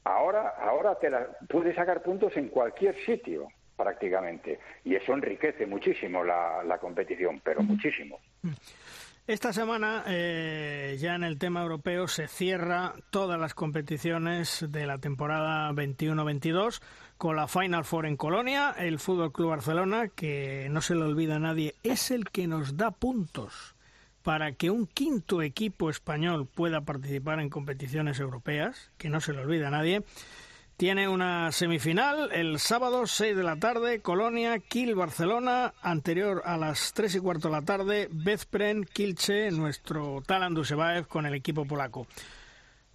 Ahora, 0.05 0.55
ahora 0.59 0.95
te 0.95 1.09
la, 1.09 1.27
puedes 1.50 1.75
sacar 1.75 2.01
puntos 2.01 2.36
en 2.38 2.48
cualquier 2.48 2.95
sitio 3.05 3.50
prácticamente 3.79 4.59
y 4.83 4.95
eso 4.95 5.13
enriquece 5.13 5.65
muchísimo 5.65 6.24
la, 6.24 6.62
la 6.65 6.77
competición, 6.77 7.41
pero 7.41 7.63
muchísimo. 7.63 8.19
Esta 9.25 9.53
semana, 9.53 10.03
eh, 10.07 10.98
ya 11.00 11.15
en 11.15 11.24
el 11.24 11.38
tema 11.38 11.62
europeo, 11.62 12.07
se 12.07 12.27
cierra 12.27 12.93
todas 13.12 13.39
las 13.39 13.53
competiciones 13.53 14.65
de 14.67 14.88
la 14.88 14.98
temporada 14.98 15.71
21-22 15.71 16.81
con 17.17 17.36
la 17.36 17.48
Final 17.48 17.86
Four 17.86 18.07
en 18.07 18.17
Colonia. 18.17 18.74
El 18.77 18.98
Fútbol 18.98 19.31
Club 19.31 19.51
Barcelona, 19.51 20.07
que 20.07 20.67
no 20.71 20.81
se 20.81 20.95
le 20.95 21.03
olvida 21.03 21.36
a 21.36 21.39
nadie, 21.39 21.75
es 21.83 22.09
el 22.09 22.25
que 22.31 22.48
nos 22.48 22.75
da 22.75 22.89
puntos 22.89 23.75
para 24.24 24.53
que 24.53 24.71
un 24.71 24.88
quinto 24.88 25.43
equipo 25.43 25.91
español 25.91 26.48
pueda 26.48 26.81
participar 26.81 27.39
en 27.39 27.50
competiciones 27.50 28.19
europeas, 28.19 28.91
que 28.98 29.09
no 29.09 29.21
se 29.21 29.33
le 29.33 29.41
olvida 29.41 29.67
a 29.67 29.71
nadie. 29.71 30.01
Tiene 30.79 31.09
una 31.09 31.51
semifinal 31.51 32.31
el 32.31 32.57
sábado 32.57 33.05
6 33.05 33.36
de 33.36 33.43
la 33.43 33.57
tarde, 33.57 34.01
Colonia, 34.01 34.59
Kiel, 34.59 34.95
Barcelona, 34.95 35.74
anterior 35.81 36.41
a 36.45 36.55
las 36.55 36.93
3 36.93 37.15
y 37.15 37.19
cuarto 37.19 37.50
de 37.50 37.55
la 37.55 37.63
tarde, 37.63 38.07
Bezpren, 38.09 38.86
Kilche, 38.86 39.51
nuestro 39.51 40.24
Talan 40.25 40.53
Dusebaev 40.53 41.05
con 41.05 41.25
el 41.25 41.33
equipo 41.33 41.65
polaco. 41.65 42.07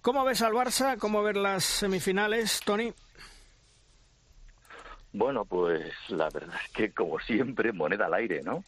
¿Cómo 0.01 0.25
ves 0.25 0.41
al 0.41 0.53
Barça? 0.53 0.97
¿Cómo 0.97 1.21
ver 1.21 1.37
las 1.37 1.63
semifinales, 1.63 2.59
Tony? 2.65 2.91
Bueno, 5.13 5.45
pues 5.45 5.93
la 6.09 6.31
verdad 6.31 6.55
es 6.65 6.71
que 6.71 6.91
como 6.91 7.19
siempre, 7.19 7.71
moneda 7.71 8.07
al 8.07 8.15
aire, 8.15 8.41
¿no? 8.41 8.63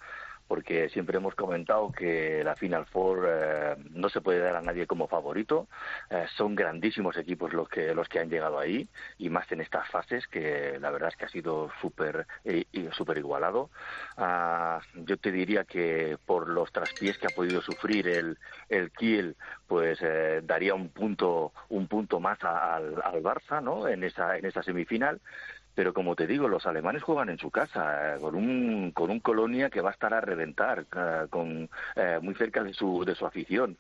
Porque 0.48 0.89
siempre 0.89 1.18
hemos 1.18 1.36
comentado 1.36 1.92
que 1.92 2.44
la 2.44 2.56
Final 2.56 2.86
Four 2.86 3.27
eh, 3.27 3.75
no 3.92 4.10
se 4.10 4.22
puede 4.22 4.39
dar 4.39 4.56
a 4.56 4.62
nadie 4.62 4.88
como 4.88 5.08
favorito. 5.08 5.68
Eh, 6.10 6.25
son 6.36 6.56
grandísimos 6.56 7.18
equipos 7.18 7.54
los 7.54 7.68
que 7.70 7.94
los 7.94 8.08
que 8.08 8.20
han 8.20 8.30
llegado 8.30 8.60
ahí 8.60 8.88
y 9.18 9.30
más 9.30 9.51
en 9.51 9.62
estas 9.62 9.89
fases 9.89 10.27
que 10.27 10.77
la 10.80 10.92
verdad 10.92 11.10
es 11.10 11.18
que 11.18 11.25
ha 11.25 11.30
sido 11.30 11.70
súper 11.82 12.27
eh, 12.46 12.66
súper 12.92 13.18
igualado. 13.18 13.70
Ah, 14.18 14.80
yo 14.96 15.18
te 15.18 15.32
diría 15.32 15.66
que 15.66 16.18
por 16.25 16.50
los 16.50 16.72
traspiés 16.72 17.18
que 17.18 17.27
ha 17.27 17.36
podido 17.36 17.62
sufrir 17.62 18.08
el 18.08 18.38
el 18.70 18.92
Kiel, 18.92 19.36
pues 19.68 20.00
daría 20.44 20.74
un 20.74 20.89
punto 20.89 21.54
un 21.70 21.88
punto 21.88 22.20
más 22.20 22.42
al, 22.44 23.01
al 23.04 23.24
Barça, 23.24 23.62
¿no? 23.62 23.88
En 23.88 24.04
esa 24.04 24.38
en 24.38 24.46
esa 24.46 24.63
semifinal 24.63 25.20
pero 25.77 25.93
como 25.93 26.15
te 26.15 26.25
digo, 26.25 26.48
los 26.48 26.65
alemanes 26.65 27.03
juegan 27.03 27.29
en 27.29 27.38
su 27.38 27.51
casa, 27.51 28.15
eh, 28.15 28.19
con 28.19 28.34
un, 28.34 28.89
con 28.93 29.12
un 29.12 29.19
Colonia 29.19 29.69
que 29.69 29.79
va 29.79 29.91
a 29.91 29.93
estar 29.93 30.12
a 30.12 30.19
reventar, 30.19 30.88
eh, 30.91 31.27
con, 31.29 31.69
eh, 31.96 32.17
muy 32.19 32.34
cerca 32.34 32.63
de 32.63 32.74
su, 32.74 33.05
de 33.05 33.13
su 33.13 33.27
afición. 33.27 33.77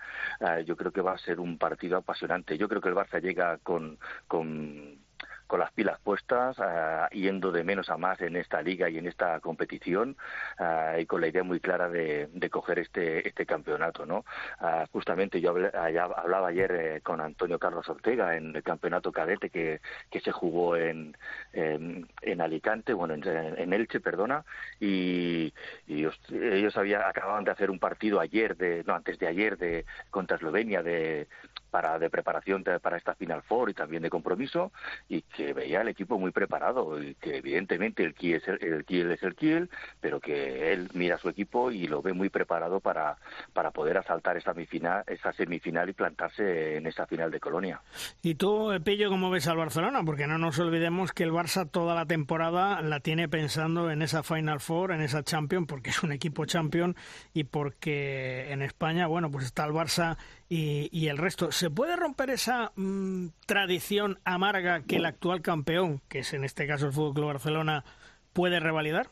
yo 0.67 0.77
creo 0.77 0.91
que 0.91 1.01
va 1.01 1.13
a 1.13 1.17
ser 1.17 1.39
un 1.39 1.57
partido 1.57 1.97
apasionante. 1.97 2.55
Yo 2.55 2.69
creo 2.69 2.81
que 2.81 2.89
el 2.89 2.95
Barça 2.95 3.19
llega 3.19 3.57
con, 3.63 3.97
con 4.27 5.06
con 5.47 5.59
las 5.59 5.71
pilas 5.71 5.99
puestas, 6.01 6.57
uh, 6.59 7.09
yendo 7.11 7.51
de 7.51 7.63
menos 7.63 7.89
a 7.89 7.97
más 7.97 8.21
en 8.21 8.35
esta 8.35 8.61
liga 8.61 8.89
y 8.89 8.97
en 8.97 9.07
esta 9.07 9.39
competición 9.39 10.17
uh, 10.59 10.99
y 10.99 11.05
con 11.05 11.21
la 11.21 11.27
idea 11.27 11.43
muy 11.43 11.59
clara 11.59 11.89
de, 11.89 12.27
de 12.33 12.49
coger 12.49 12.79
este, 12.79 13.27
este 13.27 13.45
campeonato. 13.45 14.05
¿no? 14.05 14.25
Uh, 14.61 14.85
justamente 14.91 15.41
yo 15.41 15.51
hablé, 15.51 15.71
hablaba 15.73 16.49
ayer 16.49 16.71
eh, 16.71 17.01
con 17.01 17.21
Antonio 17.21 17.59
Carlos 17.59 17.87
Ortega 17.89 18.35
en 18.35 18.55
el 18.55 18.63
campeonato 18.63 19.11
cadete 19.11 19.49
que, 19.49 19.79
que 20.09 20.19
se 20.19 20.31
jugó 20.31 20.75
en, 20.75 21.15
en, 21.53 22.41
Alicante, 22.41 22.93
bueno, 22.93 23.15
en, 23.15 23.23
en, 23.25 23.73
Elche, 23.73 23.99
perdona, 23.99 24.45
y, 24.79 25.53
y 25.87 26.07
ellos 26.31 26.77
había, 26.77 27.07
acababan 27.07 27.43
de 27.43 27.51
hacer 27.51 27.71
un 27.71 27.79
partido 27.79 28.19
ayer, 28.19 28.55
de, 28.55 28.83
no, 28.85 28.93
antes 28.93 29.17
de 29.17 29.27
ayer, 29.27 29.57
de 29.57 29.85
contra 30.11 30.37
Eslovenia, 30.37 30.83
de, 30.83 31.27
para 31.77 31.99
de 31.99 32.09
preparación 32.09 32.63
para 32.81 32.97
esta 32.97 33.13
Final 33.13 33.43
Four 33.43 33.69
y 33.69 33.75
también 33.75 34.01
de 34.01 34.09
compromiso 34.09 34.71
y 35.07 35.21
que 35.21 35.53
veía 35.53 35.81
el 35.81 35.89
equipo 35.89 36.17
muy 36.17 36.31
preparado 36.31 36.99
y 36.99 37.13
que 37.13 37.37
evidentemente 37.37 38.03
el 38.03 38.15
Kiel 38.15 38.37
es 38.37 38.47
el, 38.47 38.63
el, 38.63 38.83
Kiel, 38.83 39.11
es 39.11 39.21
el 39.21 39.35
Kiel 39.35 39.69
pero 40.01 40.19
que 40.19 40.73
él 40.73 40.89
mira 40.95 41.17
a 41.17 41.19
su 41.19 41.29
equipo 41.29 41.69
y 41.69 41.85
lo 41.85 42.01
ve 42.01 42.13
muy 42.13 42.29
preparado 42.29 42.79
para, 42.79 43.17
para 43.53 43.69
poder 43.69 43.99
asaltar 43.99 44.37
esa 44.37 44.55
semifinal, 44.55 45.03
esa 45.05 45.31
semifinal 45.33 45.87
y 45.87 45.93
plantarse 45.93 46.77
en 46.77 46.87
esa 46.87 47.05
final 47.05 47.29
de 47.29 47.39
Colonia. 47.39 47.79
¿Y 48.23 48.33
tú, 48.33 48.71
Pillo, 48.83 49.11
cómo 49.11 49.29
ves 49.29 49.47
al 49.47 49.57
Barcelona? 49.57 50.01
Porque 50.03 50.25
no 50.25 50.39
nos 50.39 50.57
olvidemos 50.57 51.11
que 51.11 51.25
el 51.25 51.31
Barça 51.31 51.69
toda 51.69 51.93
la 51.93 52.07
temporada 52.07 52.81
la 52.81 53.01
tiene 53.01 53.29
pensando 53.29 53.91
en 53.91 54.01
esa 54.01 54.23
Final 54.23 54.61
Four, 54.61 54.93
en 54.93 55.01
esa 55.01 55.21
Champion, 55.21 55.67
porque 55.67 55.91
es 55.91 56.01
un 56.01 56.11
equipo 56.11 56.45
Champion 56.45 56.95
y 57.35 57.43
porque 57.43 58.51
en 58.51 58.63
España, 58.63 59.05
bueno, 59.05 59.29
pues 59.29 59.45
está 59.45 59.63
el 59.65 59.73
Barça 59.73 60.17
y, 60.49 61.07
el 61.07 61.17
resto. 61.17 61.51
¿Se 61.51 61.69
puede 61.69 61.95
romper 61.95 62.29
esa 62.29 62.71
mm, 62.75 63.27
tradición 63.45 64.19
amarga 64.23 64.81
que 64.87 64.97
el 64.97 65.05
actual 65.05 65.41
campeón, 65.41 66.01
que 66.07 66.19
es 66.19 66.33
en 66.33 66.43
este 66.43 66.67
caso 66.67 66.87
el 66.87 66.93
Fútbol 66.93 67.13
Club 67.13 67.27
Barcelona, 67.27 67.83
puede 68.33 68.59
revalidar? 68.59 69.07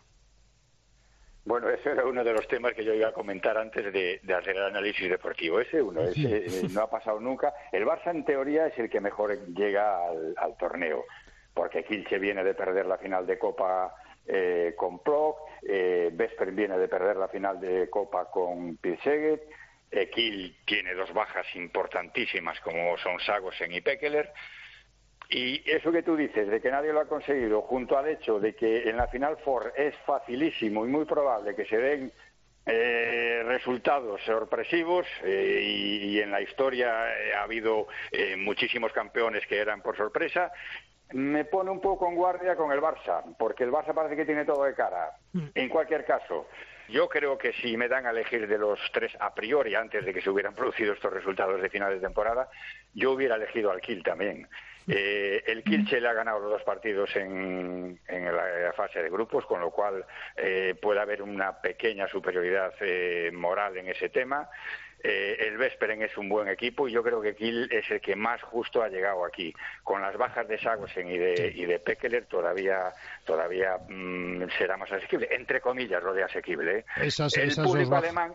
Bueno, 1.45 1.69
ese 1.69 1.91
era 1.91 2.05
uno 2.05 2.23
de 2.23 2.33
los 2.33 2.47
temas 2.47 2.73
que 2.73 2.83
yo 2.83 2.93
iba 2.93 3.09
a 3.09 3.13
comentar 3.13 3.55
antes 3.55 3.93
de, 3.93 4.19
hacer 4.33 4.55
el 4.55 4.63
análisis 4.63 5.07
deportivo. 5.07 5.59
Ese 5.59 5.79
uno, 5.81 6.01
ese 6.01 6.37
eh, 6.37 6.67
no 6.73 6.81
ha 6.81 6.89
pasado 6.89 7.19
nunca. 7.19 7.53
El 7.71 7.85
Barça, 7.85 8.09
en 8.09 8.25
teoría, 8.25 8.65
es 8.65 8.79
el 8.79 8.89
que 8.89 8.99
mejor 8.99 9.37
llega 9.53 10.07
al, 10.37 10.57
torneo, 10.57 11.05
porque 11.53 11.83
Kilche 11.83 12.17
viene 12.17 12.43
de 12.43 12.55
perder 12.55 12.87
la 12.87 12.97
final 12.97 13.27
de 13.27 13.37
Copa 13.37 13.93
eh, 14.25 14.73
con 14.75 15.03
Proc, 15.03 15.37
eh, 15.61 16.09
Vesper 16.11 16.51
viene 16.51 16.79
de 16.79 16.87
perder 16.87 17.17
la 17.17 17.27
final 17.27 17.59
de 17.59 17.91
Copa 17.91 18.31
con 18.31 18.77
Pilseguet, 18.77 19.43
Kiel 20.09 20.55
tiene 20.65 20.93
dos 20.93 21.13
bajas 21.13 21.45
importantísimas 21.55 22.59
como 22.61 22.97
son 22.97 23.19
Sagosen 23.19 23.73
y 23.73 23.81
Pekeler. 23.81 24.31
Y 25.29 25.63
eso 25.69 25.91
que 25.91 26.03
tú 26.03 26.15
dices, 26.15 26.47
de 26.47 26.61
que 26.61 26.69
nadie 26.69 26.93
lo 26.93 26.99
ha 26.99 27.07
conseguido, 27.07 27.63
junto 27.63 27.97
al 27.97 28.07
hecho 28.07 28.39
de 28.39 28.53
que 28.53 28.89
en 28.89 28.97
la 28.97 29.07
final 29.07 29.37
Ford 29.37 29.71
es 29.75 29.95
facilísimo 30.05 30.85
y 30.85 30.89
muy 30.89 31.05
probable 31.05 31.55
que 31.55 31.65
se 31.65 31.77
den 31.77 32.11
eh, 32.67 33.43
resultados 33.45 34.21
sorpresivos 34.23 35.05
eh, 35.23 35.61
y, 35.63 36.19
en 36.19 36.31
la 36.31 36.41
historia 36.41 37.15
eh, 37.15 37.33
ha 37.35 37.43
habido 37.43 37.87
muchísimos 38.37 38.91
campeones 38.91 39.45
que 39.47 39.59
eran 39.59 39.81
por 39.81 39.95
sorpresa, 39.95 40.51
me 41.11 41.45
pone 41.45 41.69
un 41.69 41.79
poco 41.79 42.07
en 42.09 42.15
guardia 42.15 42.55
con 42.55 42.71
el 42.71 42.81
Barça, 42.81 43.23
porque 43.37 43.63
el 43.63 43.71
Barça 43.71 43.93
parece 43.93 44.15
que 44.15 44.25
tiene 44.25 44.45
todo 44.45 44.63
de 44.63 44.73
cara. 44.73 45.11
Mm. 45.33 45.47
En 45.53 45.69
cualquier 45.69 46.05
caso, 46.05 46.47
yo 46.89 47.09
creo 47.09 47.37
que 47.37 47.53
si 47.53 47.77
me 47.77 47.87
dan 47.87 48.05
a 48.05 48.11
elegir 48.11 48.47
de 48.47 48.57
los 48.57 48.79
tres 48.91 49.11
a 49.19 49.33
priori, 49.33 49.75
antes 49.75 50.05
de 50.05 50.13
que 50.13 50.21
se 50.21 50.29
hubieran 50.29 50.53
producido 50.53 50.93
estos 50.93 51.11
resultados 51.11 51.61
de 51.61 51.69
final 51.69 51.93
de 51.93 51.99
temporada, 51.99 52.49
yo 52.93 53.11
hubiera 53.11 53.35
elegido 53.35 53.71
al 53.71 53.81
Kiel 53.81 54.03
también. 54.03 54.47
Eh, 54.87 55.43
el 55.47 55.63
Kielce 55.63 55.99
le 55.99 56.07
ha 56.07 56.13
ganado 56.13 56.39
los 56.39 56.51
dos 56.51 56.63
partidos 56.63 57.15
en, 57.15 57.99
la, 58.07 58.71
fase 58.73 59.01
de 59.01 59.09
grupos, 59.09 59.45
con 59.45 59.59
lo 59.59 59.71
cual 59.71 60.05
eh, 60.35 60.75
puede 60.79 60.99
haber 60.99 61.21
una 61.23 61.59
pequeña 61.59 62.07
superioridad 62.07 62.73
eh, 62.81 63.31
moral 63.33 63.77
en 63.77 63.87
ese 63.87 64.09
tema. 64.09 64.47
Eh, 65.07 65.37
el 65.47 65.57
Vesperen 65.57 66.01
es 66.01 66.17
un 66.17 66.27
buen 66.27 66.47
equipo 66.47 66.87
y 66.87 66.91
yo 66.91 67.03
creo 67.03 67.21
que 67.21 67.35
Kiel 67.35 67.69
es 67.71 67.89
el 67.91 68.01
que 68.01 68.15
más 68.15 68.41
justo 68.41 68.81
ha 68.81 68.89
llegado 68.89 69.23
aquí. 69.23 69.53
Con 69.83 70.01
las 70.01 70.17
bajas 70.17 70.47
de 70.47 70.57
Sagosen 70.57 71.07
y 71.07 71.17
de, 71.19 71.53
y 71.55 71.65
de 71.65 71.77
Pekeler 71.77 72.25
todavía, 72.25 72.91
todavía 73.23 73.77
mm, 73.87 74.49
será 74.57 74.77
más 74.77 74.91
asequible, 74.91 75.27
entre 75.29 75.61
comillas 75.61 76.01
lo 76.01 76.11
de 76.11 76.23
asequible. 76.23 76.79
¿eh? 76.79 76.85
el 77.35 77.55
público 77.63 77.95
alemán 77.95 78.33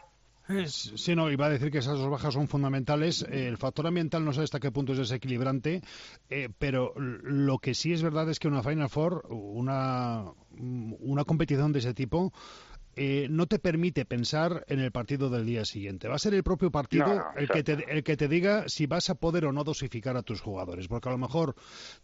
Sí, 0.66 1.14
no, 1.14 1.30
iba 1.30 1.46
a 1.46 1.50
decir 1.50 1.70
que 1.70 1.78
esas 1.78 1.98
dos 1.98 2.10
bajas 2.10 2.34
son 2.34 2.48
fundamentales. 2.48 3.24
El 3.30 3.56
factor 3.56 3.86
ambiental 3.86 4.24
no 4.24 4.32
sé 4.32 4.42
hasta 4.42 4.58
qué 4.58 4.72
punto 4.72 4.92
es 4.92 4.98
desequilibrante, 4.98 5.80
eh, 6.28 6.48
pero 6.58 6.92
lo 6.96 7.58
que 7.58 7.74
sí 7.74 7.92
es 7.92 8.02
verdad 8.02 8.28
es 8.28 8.40
que 8.40 8.48
una 8.48 8.62
Final 8.62 8.88
Four, 8.88 9.26
una, 9.28 10.24
una 10.50 11.24
competición 11.24 11.72
de 11.72 11.78
ese 11.78 11.94
tipo, 11.94 12.32
eh, 13.02 13.28
no 13.30 13.46
te 13.46 13.58
permite 13.58 14.04
pensar 14.04 14.66
en 14.68 14.78
el 14.78 14.92
partido 14.92 15.30
del 15.30 15.46
día 15.46 15.64
siguiente. 15.64 16.06
Va 16.06 16.16
a 16.16 16.18
ser 16.18 16.34
el 16.34 16.42
propio 16.42 16.70
partido 16.70 17.24
el, 17.34 17.48
que 17.48 17.62
te, 17.62 17.72
el 17.88 18.04
que 18.04 18.14
te 18.14 18.28
diga 18.28 18.68
si 18.68 18.84
vas 18.84 19.08
a 19.08 19.14
poder 19.14 19.46
o 19.46 19.52
no 19.52 19.64
dosificar 19.64 20.18
a 20.18 20.22
tus 20.22 20.42
jugadores. 20.42 20.86
Porque 20.86 21.08
a 21.08 21.12
lo 21.12 21.16
mejor 21.16 21.54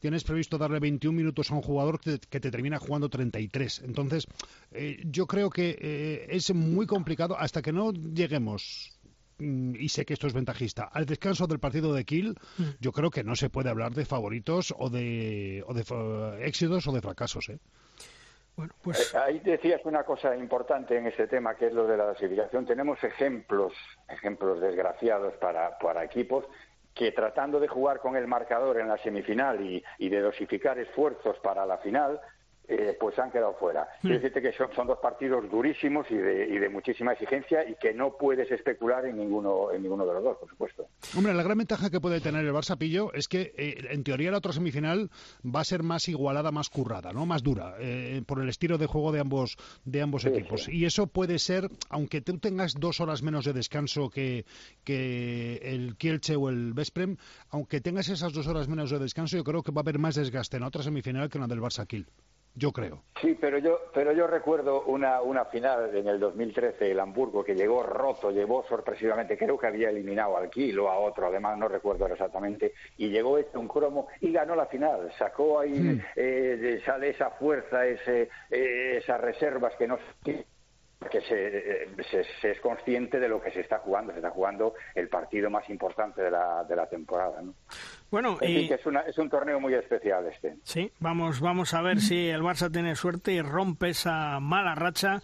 tienes 0.01 0.25
previsto 0.25 0.57
darle 0.57 0.81
21 0.81 1.15
minutos 1.15 1.51
a 1.51 1.55
un 1.55 1.61
jugador 1.61 2.01
que 2.01 2.41
te, 2.41 2.51
termina 2.51 2.79
jugando 2.79 3.11
33. 3.11 3.83
Entonces, 3.85 4.27
eh, 4.71 5.03
yo 5.05 5.27
creo 5.27 5.51
que 5.51 5.77
eh, 5.79 6.29
es 6.31 6.55
muy 6.55 6.87
complicado 6.87 7.39
hasta 7.39 7.61
que 7.61 7.75
no 7.75 7.93
lleguemos 7.93 8.99
mm, 9.39 9.75
y 9.79 9.91
sé 9.91 10.07
que 10.07 10.15
esto 10.15 10.29
es 10.29 10.33
ventajista, 10.33 10.85
al 10.85 11.05
descanso 11.05 11.47
del 11.47 11.59
partido 11.59 11.93
de 11.93 12.07
Kiel, 12.07 12.39
mm. 12.57 12.63
yo 12.81 12.93
creo 12.93 13.11
que 13.11 13.23
no 13.23 13.37
se 13.37 13.51
puede 13.51 13.69
hablar 13.69 13.93
de 13.93 14.07
favoritos 14.07 14.75
o 14.79 14.89
de, 14.89 15.63
o 15.67 15.75
de 15.75 16.47
éxitos 16.47 16.87
o 16.87 16.93
de 16.93 17.03
fracasos. 17.03 17.51
¿eh? 17.51 17.59
Pues... 18.83 19.15
Eh, 19.15 19.19
ahí 19.19 19.39
decías 19.41 19.81
una 19.85 20.05
cosa 20.05 20.35
importante 20.37 20.97
en 20.97 21.07
ese 21.07 21.27
tema, 21.27 21.55
que 21.55 21.67
es 21.67 21.73
lo 21.73 21.87
de 21.87 21.97
la 21.97 22.05
clasificación. 22.05 22.67
Tenemos 22.67 23.03
ejemplos, 23.05 23.73
ejemplos 24.09 24.61
desgraciados 24.61 25.35
para, 25.35 25.79
para 25.79 26.05
equipos 26.05 26.45
que 26.95 27.13
tratando 27.13 27.61
de 27.61 27.69
jugar 27.69 28.01
con 28.01 28.17
el 28.17 28.27
marcador 28.27 28.81
en 28.81 28.89
la 28.89 28.97
semifinal 28.97 29.61
y 29.61 30.09
de 30.09 30.21
dosificar 30.21 30.79
esfuerzos 30.79 31.39
para 31.41 31.67
la 31.67 31.77
final, 31.77 32.19
eh, 32.69 32.97
pues 32.99 33.19
han 33.19 33.31
quedado 33.31 33.55
fuera. 33.55 33.83
Mm. 33.83 34.01
Quiero 34.01 34.17
decirte 34.17 34.43
que 34.43 34.53
son, 34.53 34.87
dos 34.87 34.99
partidos 34.99 35.49
durísimos 35.51 36.07
y 36.11 36.17
de, 36.17 36.69
muchísima 36.69 37.13
exigencia 37.13 37.69
y 37.69 37.77
que 37.77 37.95
no 37.95 38.17
puedes 38.17 38.51
especular 38.51 39.07
en 39.07 39.17
ninguno, 39.17 39.71
en 39.73 39.83
ninguno 39.83 40.05
de 40.05 40.15
los 40.15 40.25
dos, 40.25 40.37
por 40.39 40.49
supuesto. 40.49 40.89
Hombre, 41.17 41.33
la 41.33 41.43
gran 41.43 41.59
ventaja 41.59 41.91
que 41.91 42.01
puede 42.01 42.21
tener 42.21 42.45
el 42.45 42.53
Barça 42.53 42.77
Pillo 42.77 43.13
es 43.13 43.29
que, 43.29 43.53
eh, 43.57 43.87
en 43.91 44.03
teoría, 44.03 44.31
la 44.31 44.39
otra 44.39 44.53
semifinal 44.53 45.11
va 45.45 45.61
a 45.61 45.65
ser 45.65 45.83
más 45.83 46.09
igualada, 46.09 46.51
más 46.51 46.69
currada, 46.69 47.13
¿no? 47.13 47.25
Más 47.25 47.43
dura, 47.43 47.77
eh, 47.79 48.23
por 48.27 48.43
el 48.43 48.49
estilo 48.49 48.79
de 48.79 48.87
juego 48.87 49.13
de 49.13 49.21
ambos, 49.21 49.57
de 49.85 50.03
ambos 50.03 50.25
equipos. 50.25 50.69
Y 50.69 50.85
eso 50.85 51.07
puede 51.07 51.39
ser, 51.39 51.69
aunque 51.89 52.21
tú 52.21 52.39
tengas 52.39 52.75
dos 52.75 53.01
horas 53.01 53.23
menos 53.23 53.45
de 53.45 53.53
descanso 53.53 54.11
que, 54.11 54.45
que 54.85 55.61
el 55.63 55.97
Kielce 55.97 56.37
o 56.37 56.49
el 56.49 56.75
Vesprem, 56.75 57.17
aunque 57.51 57.81
tengas 57.81 58.09
esas 58.09 58.33
dos 58.33 58.47
horas 58.49 58.69
menos 58.69 58.91
de 58.91 58.99
descanso, 58.99 59.37
yo 59.37 59.45
creo 59.45 59.63
que 59.63 59.73
va 59.73 59.81
a 59.81 59.85
haber 59.85 59.99
más 59.99 60.17
desgaste 60.17 60.57
en 60.57 60.63
la 60.63 60.69
otra 60.69 60.83
semifinal 60.83 61.29
que 61.29 61.39
en 61.39 61.43
la 61.43 61.49
del 61.49 61.61
Barça 61.61 61.87
Kiel 61.87 62.07
yo 62.57 62.73
creo. 62.73 63.03
Sí, 63.21 63.37
pero 63.39 63.59
yo, 63.59 63.79
pero 63.93 64.13
yo 64.13 64.27
recuerdo 64.27 64.85
una, 64.85 65.21
una 65.21 65.45
final 65.45 65.95
en 65.95 66.09
el 66.09 66.19
2013, 66.19 66.91
el 66.91 67.01
Hamburgo, 67.01 67.45
que 67.45 67.55
llegó 67.55 67.83
roto, 67.83 68.31
llevó 68.31 68.65
sorpresivamente, 68.67 69.37
creo 69.37 69.59
que 69.59 69.67
había 69.67 69.91
eliminado 69.91 70.39
al 70.39 70.49
Kilo, 70.49 70.91
a 70.91 70.99
otro, 70.99 71.27
además 71.27 71.59
no 71.59 71.69
recuerdo 71.69 72.07
exactamente, 72.07 72.73
y 72.97 73.11
llegó 73.11 73.37
este 73.37 73.59
un 73.59 73.69
cromo 73.69 74.09
y 74.23 74.33
ganó 74.33 74.57
la 74.57 74.67
final. 74.67 75.13
Sacó 75.19 75.61
ahí, 75.61 76.01
eh, 76.17 76.81
sale 76.85 77.11
esa 77.11 77.31
fuerza, 77.33 77.87
ese, 77.87 78.31
eh, 78.51 78.99
esas 79.03 79.21
reservas 79.21 79.75
que 79.77 79.87
no 79.87 79.99
que 81.11 81.21
se, 81.21 82.25
se, 82.41 82.51
es 82.51 82.61
consciente 82.61 83.21
de 83.21 83.29
lo 83.29 83.41
que 83.41 83.51
se 83.51 83.61
está 83.61 83.79
jugando. 83.79 84.13
Se 84.13 84.19
está 84.19 84.31
jugando 84.31 84.75
el 84.95 85.09
partido 85.09 85.51
más 85.51 85.69
importante 85.69 86.23
de 86.23 86.31
la, 86.31 86.65
de 86.65 86.75
la 86.75 86.89
temporada. 86.89 87.43
¿no? 87.43 87.55
Bueno, 88.11 88.39
y... 88.41 88.73
es, 88.73 88.87
una, 88.87 89.01
es 89.01 89.19
un 89.19 89.29
torneo 89.29 89.61
muy 89.61 89.75
especial 89.75 90.27
este. 90.27 90.57
Sí, 90.63 90.93
vamos, 91.01 91.41
vamos 91.41 91.75
a 91.75 91.83
ver 91.83 92.01
si 92.01 92.29
el 92.29 92.43
Barça 92.43 92.71
tiene 92.71 92.95
suerte 92.95 93.33
y 93.33 93.43
rompe 93.43 93.91
esa 93.91 94.39
mala 94.41 94.75
racha 94.75 95.23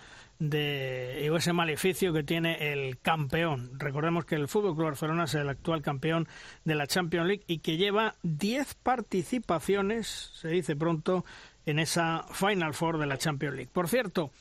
de 0.51 1.29
o 1.31 1.37
ese 1.37 1.53
maleficio 1.53 2.13
que 2.13 2.25
tiene 2.25 2.73
el 2.73 2.99
campeón. 2.99 3.79
Recordemos 3.79 4.25
que 4.25 4.35
el 4.35 4.49
Fútbol 4.49 4.75
Club 4.75 4.87
Barcelona 4.87 5.25
es 5.25 5.35
el 5.35 5.49
actual 5.49 5.83
campeón 5.83 6.27
de 6.65 6.75
la 6.75 6.89
Champions 6.89 7.29
League 7.29 7.45
y 7.47 7.59
que 7.59 7.77
lleva 7.77 8.17
10 8.23 8.75
participaciones, 8.75 10.09
se 10.35 10.49
dice 10.49 10.75
pronto, 10.75 11.25
en 11.65 11.79
esa 11.79 12.25
Final 12.33 12.75
Four 12.75 12.99
de 12.99 13.07
la 13.07 13.19
Champions 13.19 13.55
League. 13.55 13.71
Por 13.73 13.89
cierto, 13.89 14.33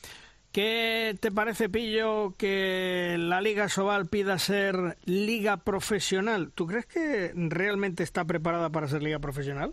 ¿Qué 0.52 1.16
te 1.18 1.32
parece, 1.32 1.70
Pillo, 1.70 2.34
que 2.36 3.16
la 3.18 3.40
Liga 3.40 3.70
Sobal 3.70 4.06
pida 4.06 4.38
ser 4.38 4.98
liga 5.06 5.56
profesional? 5.56 6.52
¿Tú 6.54 6.66
crees 6.66 6.84
que 6.84 7.32
realmente 7.34 8.02
está 8.02 8.26
preparada 8.26 8.68
para 8.68 8.86
ser 8.86 9.02
liga 9.02 9.18
profesional? 9.18 9.72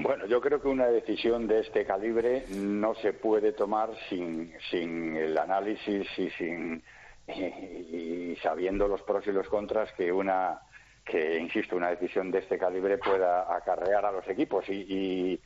Bueno, 0.00 0.24
yo 0.24 0.40
creo 0.40 0.62
que 0.62 0.68
una 0.68 0.86
decisión 0.86 1.46
de 1.46 1.60
este 1.60 1.84
calibre 1.84 2.46
no 2.48 2.94
se 2.94 3.12
puede 3.12 3.52
tomar 3.52 3.90
sin, 4.08 4.50
sin 4.70 5.14
el 5.16 5.36
análisis 5.36 6.06
y 6.16 6.30
sin 6.30 6.82
y 7.26 8.34
sabiendo 8.36 8.88
los 8.88 9.02
pros 9.02 9.26
y 9.26 9.32
los 9.32 9.46
contras 9.48 9.92
que 9.92 10.10
una 10.10 10.60
que 11.04 11.38
insisto 11.38 11.76
una 11.76 11.90
decisión 11.90 12.30
de 12.30 12.38
este 12.38 12.56
calibre 12.56 12.96
pueda 12.96 13.54
acarrear 13.54 14.06
a 14.06 14.12
los 14.12 14.26
equipos 14.28 14.66
y, 14.70 15.38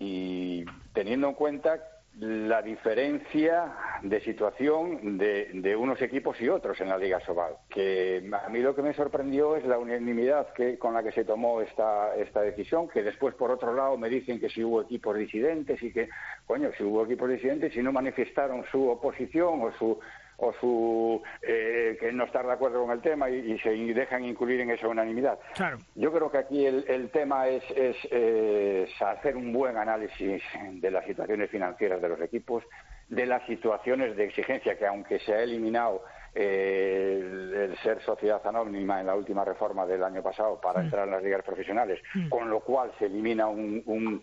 y 0.00 0.64
teniendo 0.92 1.28
en 1.28 1.34
cuenta 1.34 1.80
la 2.20 2.60
diferencia 2.60 3.72
de 4.02 4.20
situación 4.20 5.16
de, 5.16 5.76
unos 5.76 6.00
equipos 6.02 6.38
y 6.40 6.48
otros 6.48 6.78
en 6.80 6.88
la 6.90 6.98
Liga 6.98 7.18
Sobal. 7.20 7.54
Que 7.68 8.22
a 8.44 8.48
mí 8.50 8.60
lo 8.60 8.74
que 8.74 8.82
me 8.82 8.92
sorprendió 8.92 9.56
es 9.56 9.64
la 9.64 9.78
unanimidad 9.78 10.52
que, 10.52 10.78
con 10.78 10.92
la 10.92 11.02
que 11.02 11.12
se 11.12 11.24
tomó 11.24 11.62
esta, 11.62 12.14
esta 12.16 12.42
decisión, 12.42 12.88
que 12.88 13.02
después, 13.02 13.34
por 13.34 13.50
otro 13.50 13.74
lado, 13.74 13.96
me 13.96 14.10
dicen 14.10 14.38
que 14.38 14.50
si 14.50 14.62
hubo 14.62 14.82
equipos 14.82 15.16
disidentes 15.16 15.82
y 15.82 15.92
que, 15.92 16.10
coño, 16.46 16.70
si 16.76 16.84
hubo 16.84 17.04
equipos 17.04 17.30
disidentes 17.30 17.74
y 17.74 17.82
no 17.82 17.90
manifestaron 17.90 18.64
su 18.70 18.88
oposición 18.88 19.62
o 19.62 19.72
su 19.72 19.98
o 20.40 20.52
su 20.54 21.22
eh, 21.42 21.96
que 22.00 22.12
no 22.12 22.24
estar 22.24 22.46
de 22.46 22.52
acuerdo 22.52 22.82
con 22.82 22.90
el 22.92 23.00
tema 23.00 23.28
y, 23.28 23.58
se 23.58 23.70
dejan 23.70 24.24
incluir 24.24 24.60
en 24.60 24.70
esa 24.70 24.88
unanimidad. 24.88 25.38
Yo 25.94 26.12
creo 26.12 26.30
que 26.30 26.38
aquí 26.38 26.66
el, 26.66 27.10
tema 27.10 27.48
es, 27.48 27.62
hacer 29.00 29.36
un 29.36 29.52
buen 29.52 29.76
análisis 29.76 30.42
de 30.72 30.90
las 30.90 31.04
situaciones 31.04 31.50
financieras 31.50 32.00
de 32.00 32.08
los 32.08 32.20
equipos, 32.20 32.64
de 33.08 33.26
las 33.26 33.44
situaciones 33.46 34.16
de 34.16 34.24
exigencia 34.24 34.78
que 34.78 34.86
aunque 34.86 35.18
se 35.18 35.34
ha 35.34 35.42
eliminado 35.42 36.04
eh, 36.34 37.20
el, 37.20 37.76
ser 37.82 38.00
sociedad 38.02 38.40
anónima 38.46 39.00
en 39.00 39.06
la 39.06 39.16
última 39.16 39.44
reforma 39.44 39.84
del 39.84 40.02
año 40.02 40.22
pasado 40.22 40.60
para 40.60 40.80
mm. 40.80 40.84
entrar 40.84 41.06
en 41.06 41.10
las 41.12 41.22
ligas 41.22 41.42
profesionales, 41.42 42.00
mm. 42.14 42.28
con 42.28 42.48
lo 42.48 42.60
cual 42.60 42.92
se 42.98 43.06
elimina 43.06 43.48
un 43.48 44.22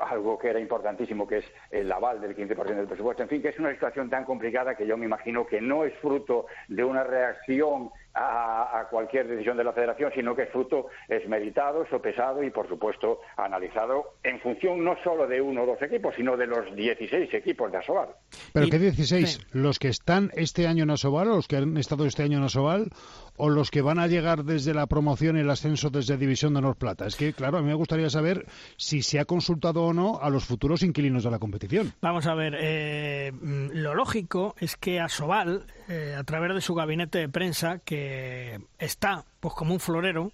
algo 0.00 0.38
que 0.38 0.48
era 0.48 0.60
importantísimo, 0.60 1.26
que 1.26 1.38
es 1.38 1.44
el 1.70 1.90
aval 1.90 2.20
del 2.20 2.36
15% 2.36 2.74
del 2.74 2.86
presupuesto. 2.86 3.22
En 3.22 3.28
fin, 3.28 3.42
que 3.42 3.48
es 3.48 3.58
una 3.58 3.72
situación 3.72 4.08
tan 4.08 4.24
complicada 4.24 4.74
que 4.74 4.86
yo 4.86 4.96
me 4.96 5.06
imagino 5.06 5.46
que 5.46 5.60
no 5.60 5.84
es 5.84 5.94
fruto 5.98 6.46
de 6.68 6.84
una 6.84 7.04
reacción 7.04 7.90
a, 8.14 8.86
cualquier 8.90 9.26
decisión 9.26 9.56
de 9.56 9.64
la 9.64 9.72
Federación, 9.72 10.12
sino 10.14 10.34
que 10.34 10.42
es 10.42 10.50
fruto 10.50 10.88
es 11.08 11.26
meditado, 11.28 11.86
sopesado 11.88 12.42
y, 12.42 12.50
por 12.50 12.68
supuesto, 12.68 13.20
analizado 13.36 14.16
en 14.22 14.38
función 14.40 14.84
no 14.84 14.96
solo 15.02 15.26
de 15.26 15.40
uno 15.40 15.62
o 15.62 15.66
dos 15.66 15.82
equipos, 15.82 16.14
sino 16.14 16.36
de 16.36 16.46
los 16.46 16.74
16 16.74 17.32
equipos 17.32 17.72
de 17.72 17.78
Asobal. 17.78 18.08
¿Pero 18.52 18.66
qué 18.68 18.78
16? 18.78 19.46
¿Los 19.52 19.78
que 19.78 19.88
están 19.88 20.30
este 20.34 20.66
año 20.66 20.84
en 20.84 20.90
Asobal 20.90 21.28
o 21.28 21.36
los 21.36 21.48
que 21.48 21.56
han 21.56 21.76
estado 21.76 22.04
este 22.06 22.22
año 22.22 22.38
en 22.38 22.44
Asobal 22.44 22.90
o 23.36 23.48
los 23.48 23.70
que 23.70 23.82
van 23.82 23.98
a 23.98 24.06
llegar 24.06 24.44
desde 24.44 24.74
la 24.74 24.86
promoción 24.86 25.36
y 25.36 25.40
el 25.40 25.50
ascenso 25.50 25.90
desde 25.90 26.16
División 26.16 26.52
de 26.52 26.58
Honor 26.58 26.76
Plata? 26.76 27.06
Es 27.06 27.16
que, 27.16 27.32
claro, 27.32 27.58
a 27.58 27.62
mí 27.62 27.68
me 27.68 27.74
gustaría 27.74 28.10
saber 28.10 28.46
si 28.76 29.02
se 29.02 29.18
ha 29.18 29.24
consultado 29.24 29.84
o 29.84 29.92
no 29.92 30.20
a 30.20 30.30
los 30.30 30.44
futuros 30.44 30.82
inquilinos 30.82 31.24
de 31.24 31.30
la 31.30 31.38
competición. 31.38 31.94
Vamos 32.00 32.26
a 32.26 32.34
ver, 32.34 32.56
eh, 32.58 33.32
lo 33.42 33.94
lógico 33.94 34.54
es 34.58 34.76
que 34.76 35.00
Asobal, 35.00 35.66
eh, 35.88 36.14
a 36.16 36.24
través 36.24 36.54
de 36.54 36.60
su 36.60 36.74
gabinete 36.74 37.18
de 37.18 37.28
prensa, 37.28 37.78
que 37.78 38.60
está 38.78 39.24
pues 39.40 39.54
como 39.54 39.74
un 39.74 39.80
florero, 39.80 40.32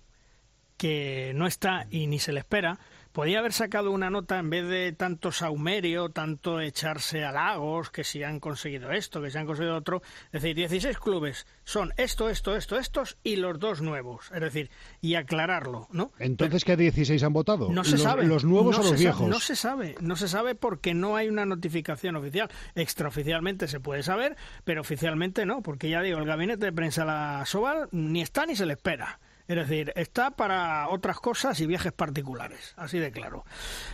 que 0.77 1.33
no 1.35 1.47
está 1.47 1.87
y 1.91 2.07
ni 2.07 2.19
se 2.19 2.33
le 2.33 2.41
espera, 2.41 2.79
podía 3.19 3.41
haber 3.41 3.53
sacado 3.53 3.91
una 3.91 4.11
nota 4.11 4.39
en 4.39 4.49
vez 4.49 4.69
de 4.69 4.93
tanto 4.93 5.33
saumerio, 5.33 6.09
tanto 6.11 6.61
echarse 6.61 7.25
a 7.25 7.33
lagos, 7.33 7.91
que 7.91 8.05
si 8.05 8.23
han 8.23 8.39
conseguido 8.39 8.93
esto, 8.93 9.21
que 9.21 9.33
si 9.33 9.39
han 9.39 9.45
conseguido 9.45 9.75
otro. 9.75 10.03
Es 10.27 10.41
decir, 10.41 10.55
16 10.55 11.01
clubes 11.01 11.45
son 11.65 11.93
esto, 11.97 12.29
esto, 12.31 12.55
esto, 12.55 12.79
estos 12.79 13.19
y 13.25 13.35
los 13.35 13.59
dos 13.59 13.83
nuevos. 13.83 14.31
Es 14.33 14.41
decir, 14.41 14.71
y 15.01 15.17
aclararlo, 15.17 15.89
¿no? 15.91 16.13
Entonces, 16.21 16.65
¿qué 16.65 16.77
16 16.77 17.21
han 17.25 17.33
votado? 17.33 17.73
No 17.73 17.83
se 17.83 17.97
los, 17.97 18.03
sabe. 18.03 18.25
¿Los 18.25 18.45
nuevos 18.45 18.79
o 18.79 18.85
los 18.85 18.97
viejos? 18.97 19.29
no 19.29 19.41
se 19.41 19.57
sabe. 19.57 19.97
No 20.01 20.15
se 20.15 20.29
sabe 20.29 20.55
porque 20.55 20.95
no 20.95 21.17
hay 21.17 21.29
una 21.29 21.45
notificación 21.45 22.15
oficial. 22.15 22.49
Extraoficialmente 22.77 23.67
se 23.67 23.81
puede 23.81 24.05
saber, 24.05 24.37
pero 24.63 24.81
oficialmente 24.81 25.45
no, 25.45 25.61
porque 25.61 25.91
ya 25.91 26.03
digo, 26.03 26.21
el 26.21 26.25
gabinete 26.25 26.67
de 26.67 26.73
prensa 26.73 27.05
la 27.05 27.43
Soval 27.47 27.89
ni 27.91 28.23
está 28.23 28.47
ni 28.47 28.55
se 28.55 28.65
le 28.65 28.75
espera. 28.75 29.19
Es 29.49 29.57
decir, 29.57 29.93
está 29.97 30.31
para 30.33 30.89
otras 30.91 31.19
cosas 31.21 31.59
y 31.61 31.67
viajes 31.67 31.93
particulares, 31.93 32.75
así 32.77 32.99
de 32.99 33.11
claro. 33.11 33.47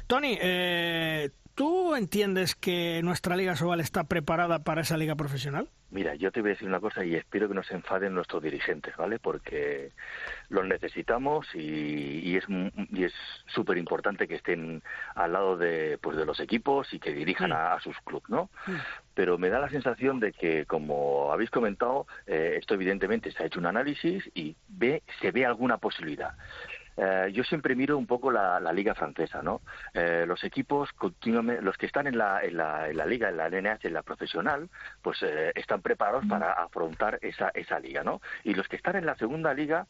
Tony, 0.08 0.36
eh, 0.40 1.30
¿tú 1.54 1.94
entiendes 1.94 2.56
que 2.56 3.00
nuestra 3.04 3.36
Liga 3.36 3.54
Sobal 3.54 3.78
está 3.78 4.04
preparada 4.04 4.64
para 4.64 4.82
esa 4.82 4.96
liga 4.96 5.14
profesional? 5.14 5.70
Mira, 5.94 6.16
yo 6.16 6.32
te 6.32 6.40
voy 6.40 6.50
a 6.50 6.54
decir 6.54 6.66
una 6.66 6.80
cosa 6.80 7.04
y 7.04 7.14
espero 7.14 7.46
que 7.46 7.54
no 7.54 7.62
se 7.62 7.74
enfaden 7.74 8.14
nuestros 8.14 8.42
dirigentes, 8.42 8.96
¿vale? 8.96 9.20
Porque 9.20 9.92
los 10.48 10.66
necesitamos 10.66 11.46
y, 11.54 12.36
es 12.36 12.44
y 12.90 13.04
es 13.04 13.12
súper 13.46 13.78
importante 13.78 14.26
que 14.26 14.34
estén 14.34 14.82
al 15.14 15.34
lado 15.34 15.56
de 15.56 15.96
pues 16.02 16.16
de 16.16 16.26
los 16.26 16.40
equipos 16.40 16.92
y 16.92 16.98
que 16.98 17.14
dirijan 17.14 17.52
a, 17.52 17.78
sus 17.78 17.96
clubes, 18.00 18.28
¿no? 18.28 18.50
Pero 19.14 19.38
me 19.38 19.50
da 19.50 19.60
la 19.60 19.70
sensación 19.70 20.18
de 20.18 20.32
que, 20.32 20.66
como 20.66 21.32
habéis 21.32 21.50
comentado, 21.50 22.08
eh, 22.26 22.56
esto 22.58 22.74
evidentemente 22.74 23.30
se 23.30 23.44
ha 23.44 23.46
hecho 23.46 23.60
un 23.60 23.66
análisis 23.66 24.28
y 24.34 24.56
ve 24.66 25.04
se 25.20 25.30
ve 25.30 25.46
alguna 25.46 25.78
posibilidad. 25.78 26.34
Eh, 26.96 27.30
yo 27.32 27.44
siempre 27.44 27.74
miro 27.74 27.98
un 27.98 28.06
poco 28.06 28.30
la, 28.30 28.60
liga 28.72 28.94
francesa, 28.94 29.42
¿no? 29.42 29.60
Eh, 29.92 30.24
los 30.26 30.42
equipos 30.44 30.92
continuamente, 30.92 31.62
los 31.62 31.76
que 31.76 31.86
están 31.86 32.06
en 32.06 32.18
la, 32.18 32.42
en 32.42 32.56
la, 32.56 32.88
en 32.88 32.96
la 32.96 33.06
liga, 33.06 33.28
en 33.28 33.36
la 33.36 33.48
LNH, 33.48 33.86
en 33.86 33.94
la 33.94 34.02
profesional, 34.02 34.68
pues 35.02 35.22
eh, 35.22 35.52
están 35.54 35.82
preparados 35.82 36.24
para 36.26 36.52
afrontar 36.52 37.18
esa, 37.22 37.50
esa 37.54 37.78
liga, 37.78 38.02
¿no? 38.02 38.20
Y 38.42 38.54
los 38.54 38.68
que 38.68 38.76
están 38.76 38.96
en 38.96 39.06
la 39.06 39.16
segunda 39.16 39.54
liga 39.54 39.86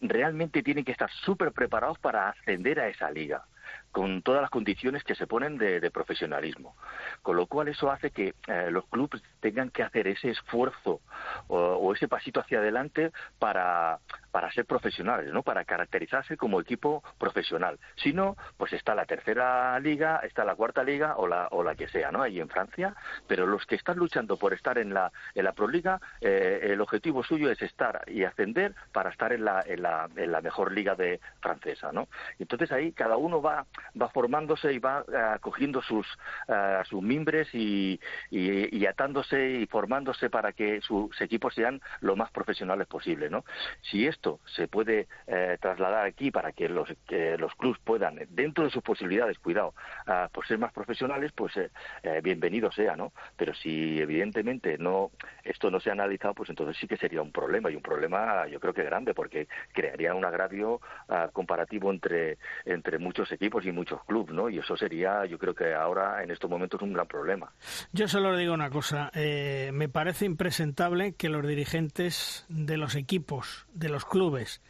realmente 0.00 0.62
tienen 0.62 0.84
que 0.84 0.92
estar 0.92 1.10
súper 1.10 1.52
preparados 1.52 1.98
para 1.98 2.28
ascender 2.28 2.80
a 2.80 2.88
esa 2.88 3.10
liga 3.10 3.44
con 3.92 4.22
todas 4.22 4.40
las 4.40 4.50
condiciones 4.50 5.04
que 5.04 5.14
se 5.14 5.26
ponen 5.26 5.56
de, 5.56 5.90
profesionalismo. 5.90 6.76
Con 7.22 7.36
lo 7.36 7.46
cual 7.46 7.68
eso 7.68 7.90
hace 7.90 8.10
que 8.10 8.34
eh, 8.48 8.68
los 8.70 8.86
clubes 8.86 9.22
tengan 9.40 9.70
que 9.70 9.82
hacer 9.82 10.08
ese 10.08 10.30
esfuerzo 10.30 11.00
o, 11.46 11.92
ese 11.94 12.08
pasito 12.08 12.40
hacia 12.40 12.58
adelante 12.58 13.12
para, 13.38 14.00
para 14.34 14.50
ser 14.50 14.64
profesionales, 14.64 15.32
¿no? 15.32 15.44
Para 15.44 15.64
caracterizarse 15.64 16.36
como 16.36 16.60
equipo 16.60 17.04
profesional. 17.18 17.78
Si 17.94 18.12
no, 18.12 18.36
pues 18.56 18.72
está 18.72 18.92
la 18.96 19.04
tercera 19.04 19.78
liga, 19.78 20.18
está 20.24 20.44
la 20.44 20.56
cuarta 20.56 20.82
liga 20.82 21.14
o 21.18 21.28
la, 21.28 21.46
o 21.52 21.62
la 21.62 21.76
que 21.76 21.86
sea, 21.86 22.10
¿no? 22.10 22.20
Ahí 22.20 22.40
en 22.40 22.48
Francia. 22.48 22.96
Pero 23.28 23.46
los 23.46 23.64
que 23.64 23.76
están 23.76 23.96
luchando 23.96 24.36
por 24.36 24.52
estar 24.52 24.76
en 24.78 24.92
la, 24.92 25.12
en 25.36 25.44
la 25.44 25.52
Proliga, 25.52 26.00
eh, 26.20 26.58
el 26.64 26.80
objetivo 26.80 27.22
suyo 27.22 27.48
es 27.48 27.62
estar 27.62 28.02
y 28.08 28.24
ascender 28.24 28.74
para 28.90 29.10
estar 29.10 29.32
en 29.32 29.44
la, 29.44 29.62
en 29.64 29.82
la, 29.82 30.08
en 30.16 30.32
la 30.32 30.40
mejor 30.40 30.72
liga 30.72 30.96
de 30.96 31.20
francesa, 31.40 31.92
¿no? 31.92 32.08
Entonces 32.40 32.72
ahí 32.72 32.90
cada 32.90 33.16
uno 33.16 33.40
va, 33.40 33.66
va 34.02 34.08
formándose 34.08 34.72
y 34.72 34.80
va 34.80 35.04
uh, 35.06 35.38
cogiendo 35.38 35.80
sus, 35.80 36.08
uh, 36.48 36.84
sus 36.86 37.00
mimbres 37.00 37.54
y, 37.54 38.00
y, 38.32 38.76
y, 38.76 38.86
atándose 38.86 39.60
y 39.60 39.66
formándose 39.66 40.28
para 40.28 40.50
que 40.50 40.80
sus 40.80 41.20
equipos 41.20 41.54
sean 41.54 41.80
lo 42.00 42.16
más 42.16 42.32
profesionales 42.32 42.88
posible, 42.88 43.30
¿no? 43.30 43.44
Si 43.82 44.08
esto 44.08 44.23
se 44.46 44.68
puede 44.68 45.06
eh, 45.26 45.56
trasladar 45.60 46.06
aquí 46.06 46.30
para 46.30 46.52
que 46.52 46.68
los, 46.68 46.88
que 47.06 47.36
los 47.38 47.54
clubs 47.54 47.78
puedan, 47.84 48.18
dentro 48.30 48.64
de 48.64 48.70
sus 48.70 48.82
posibilidades, 48.82 49.38
cuidado, 49.38 49.74
uh, 50.06 50.28
por 50.32 50.46
ser 50.46 50.58
más 50.58 50.72
profesionales, 50.72 51.32
pues 51.32 51.56
eh, 51.56 51.70
eh, 52.02 52.20
bienvenido 52.22 52.70
sea, 52.72 52.96
¿no? 52.96 53.12
Pero 53.36 53.54
si 53.54 54.00
evidentemente 54.00 54.78
no 54.78 55.10
esto 55.42 55.70
no 55.70 55.80
se 55.80 55.90
ha 55.90 55.92
analizado, 55.92 56.34
pues 56.34 56.50
entonces 56.50 56.76
sí 56.78 56.86
que 56.86 56.96
sería 56.96 57.22
un 57.22 57.32
problema 57.32 57.70
y 57.70 57.76
un 57.76 57.82
problema 57.82 58.46
yo 58.46 58.60
creo 58.60 58.72
que 58.72 58.82
grande 58.82 59.14
porque 59.14 59.46
crearía 59.72 60.14
un 60.14 60.24
agravio 60.24 60.80
uh, 61.08 61.30
comparativo 61.32 61.90
entre, 61.90 62.38
entre 62.64 62.98
muchos 62.98 63.30
equipos 63.32 63.64
y 63.66 63.72
muchos 63.72 64.02
clubes, 64.04 64.34
¿no? 64.34 64.48
Y 64.48 64.58
eso 64.58 64.76
sería, 64.76 65.24
yo 65.26 65.38
creo 65.38 65.54
que 65.54 65.74
ahora 65.74 66.22
en 66.22 66.30
estos 66.30 66.50
momentos 66.50 66.80
un 66.82 66.92
gran 66.92 67.06
problema. 67.06 67.52
Yo 67.92 68.08
solo 68.08 68.36
digo 68.36 68.54
una 68.54 68.70
cosa, 68.70 69.10
me 69.14 69.88
parece 69.88 70.24
impresentable 70.24 71.14
que 71.14 71.28
los 71.28 71.46
dirigentes 71.46 72.46
de 72.48 72.76
los 72.76 72.94
equipos, 72.94 73.66
de 73.72 73.88
los 73.88 74.04
clubes 74.14 74.60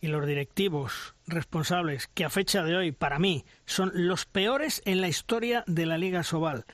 y 0.00 0.08
los 0.08 0.26
directivos 0.26 1.14
responsables, 1.28 2.08
que 2.08 2.24
a 2.24 2.30
fecha 2.30 2.64
de 2.64 2.76
hoy, 2.76 2.90
para 2.90 3.20
mí, 3.20 3.44
son 3.64 3.92
los 3.94 4.26
peores 4.26 4.82
en 4.86 5.00
la 5.00 5.06
historia 5.06 5.62
de 5.68 5.86
la 5.86 5.98
Liga 5.98 6.24
Sobal, 6.24 6.64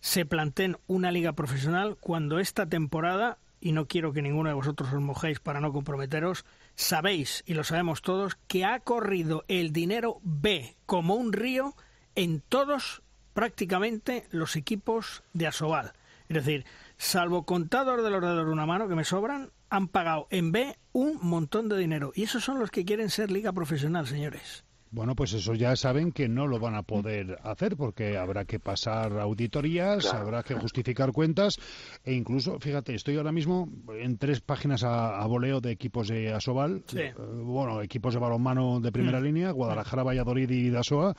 se 0.00 0.26
planteen 0.26 0.76
una 0.86 1.10
liga 1.10 1.32
profesional 1.32 1.96
cuando 1.98 2.38
esta 2.38 2.66
temporada, 2.66 3.38
y 3.62 3.72
no 3.72 3.86
quiero 3.86 4.12
que 4.12 4.20
ninguno 4.20 4.50
de 4.50 4.54
vosotros 4.54 4.92
os 4.92 5.00
mojéis 5.00 5.40
para 5.40 5.62
no 5.62 5.72
comprometeros, 5.72 6.44
sabéis, 6.74 7.42
y 7.46 7.54
lo 7.54 7.64
sabemos 7.64 8.02
todos, 8.02 8.36
que 8.46 8.66
ha 8.66 8.80
corrido 8.80 9.42
el 9.48 9.72
dinero 9.72 10.20
B 10.22 10.76
como 10.84 11.14
un 11.14 11.32
río 11.32 11.74
en 12.14 12.42
todos 12.42 13.00
prácticamente 13.32 14.26
los 14.30 14.56
equipos 14.56 15.22
de 15.32 15.46
Asobal. 15.46 15.94
Es 16.28 16.34
decir, 16.34 16.66
salvo 16.98 17.46
contador 17.46 18.02
de 18.02 18.10
los 18.10 18.20
de 18.20 18.52
una 18.52 18.66
mano 18.66 18.88
que 18.88 18.94
me 18.94 19.04
sobran, 19.04 19.50
han 19.74 19.88
pagado 19.88 20.28
en 20.30 20.52
B 20.52 20.76
un 20.92 21.18
montón 21.20 21.68
de 21.68 21.76
dinero. 21.76 22.12
Y 22.14 22.22
esos 22.22 22.44
son 22.44 22.60
los 22.60 22.70
que 22.70 22.84
quieren 22.84 23.10
ser 23.10 23.30
liga 23.30 23.52
profesional, 23.52 24.06
señores. 24.06 24.64
Bueno, 24.92 25.16
pues 25.16 25.32
eso 25.32 25.54
ya 25.54 25.74
saben 25.74 26.12
que 26.12 26.28
no 26.28 26.46
lo 26.46 26.60
van 26.60 26.76
a 26.76 26.84
poder 26.84 27.40
hacer 27.42 27.76
porque 27.76 28.16
habrá 28.16 28.44
que 28.44 28.60
pasar 28.60 29.18
auditorías, 29.18 30.14
habrá 30.14 30.44
que 30.44 30.54
justificar 30.54 31.10
cuentas 31.10 31.58
e 32.04 32.12
incluso, 32.12 32.60
fíjate, 32.60 32.94
estoy 32.94 33.16
ahora 33.16 33.32
mismo 33.32 33.68
en 33.98 34.18
tres 34.18 34.40
páginas 34.40 34.84
a, 34.84 35.26
voleo 35.26 35.60
de 35.60 35.72
equipos 35.72 36.06
de 36.06 36.32
Asobal, 36.32 36.84
eh, 36.94 37.12
bueno, 37.18 37.82
equipos 37.82 38.14
de 38.14 38.20
balonmano 38.20 38.78
de 38.78 38.92
primera 38.92 39.18
mm. 39.18 39.24
línea, 39.24 39.50
Guadalajara, 39.50 40.04
Valladolid 40.04 40.48
y 40.48 40.70
Dasoa, 40.70 41.16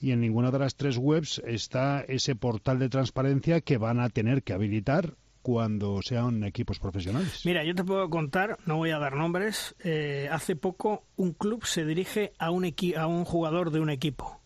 y 0.00 0.12
en 0.12 0.20
ninguna 0.20 0.52
de 0.52 0.60
las 0.60 0.76
tres 0.76 0.96
webs 0.96 1.42
está 1.44 2.02
ese 2.06 2.36
portal 2.36 2.78
de 2.78 2.88
transparencia 2.88 3.60
que 3.62 3.78
van 3.78 3.98
a 3.98 4.10
tener 4.10 4.44
que 4.44 4.52
habilitar 4.52 5.16
cuando 5.48 6.02
sean 6.02 6.44
equipos 6.44 6.78
profesionales. 6.78 7.40
Mira, 7.46 7.64
yo 7.64 7.74
te 7.74 7.82
puedo 7.82 8.10
contar, 8.10 8.58
no 8.66 8.76
voy 8.76 8.90
a 8.90 8.98
dar 8.98 9.14
nombres, 9.14 9.74
eh, 9.82 10.28
hace 10.30 10.56
poco 10.56 11.06
un 11.16 11.32
club 11.32 11.64
se 11.64 11.86
dirige 11.86 12.34
a 12.38 12.50
un, 12.50 12.70
a 12.98 13.06
un 13.06 13.24
jugador 13.24 13.70
de 13.70 13.80
un 13.80 13.88
equipo 13.88 14.42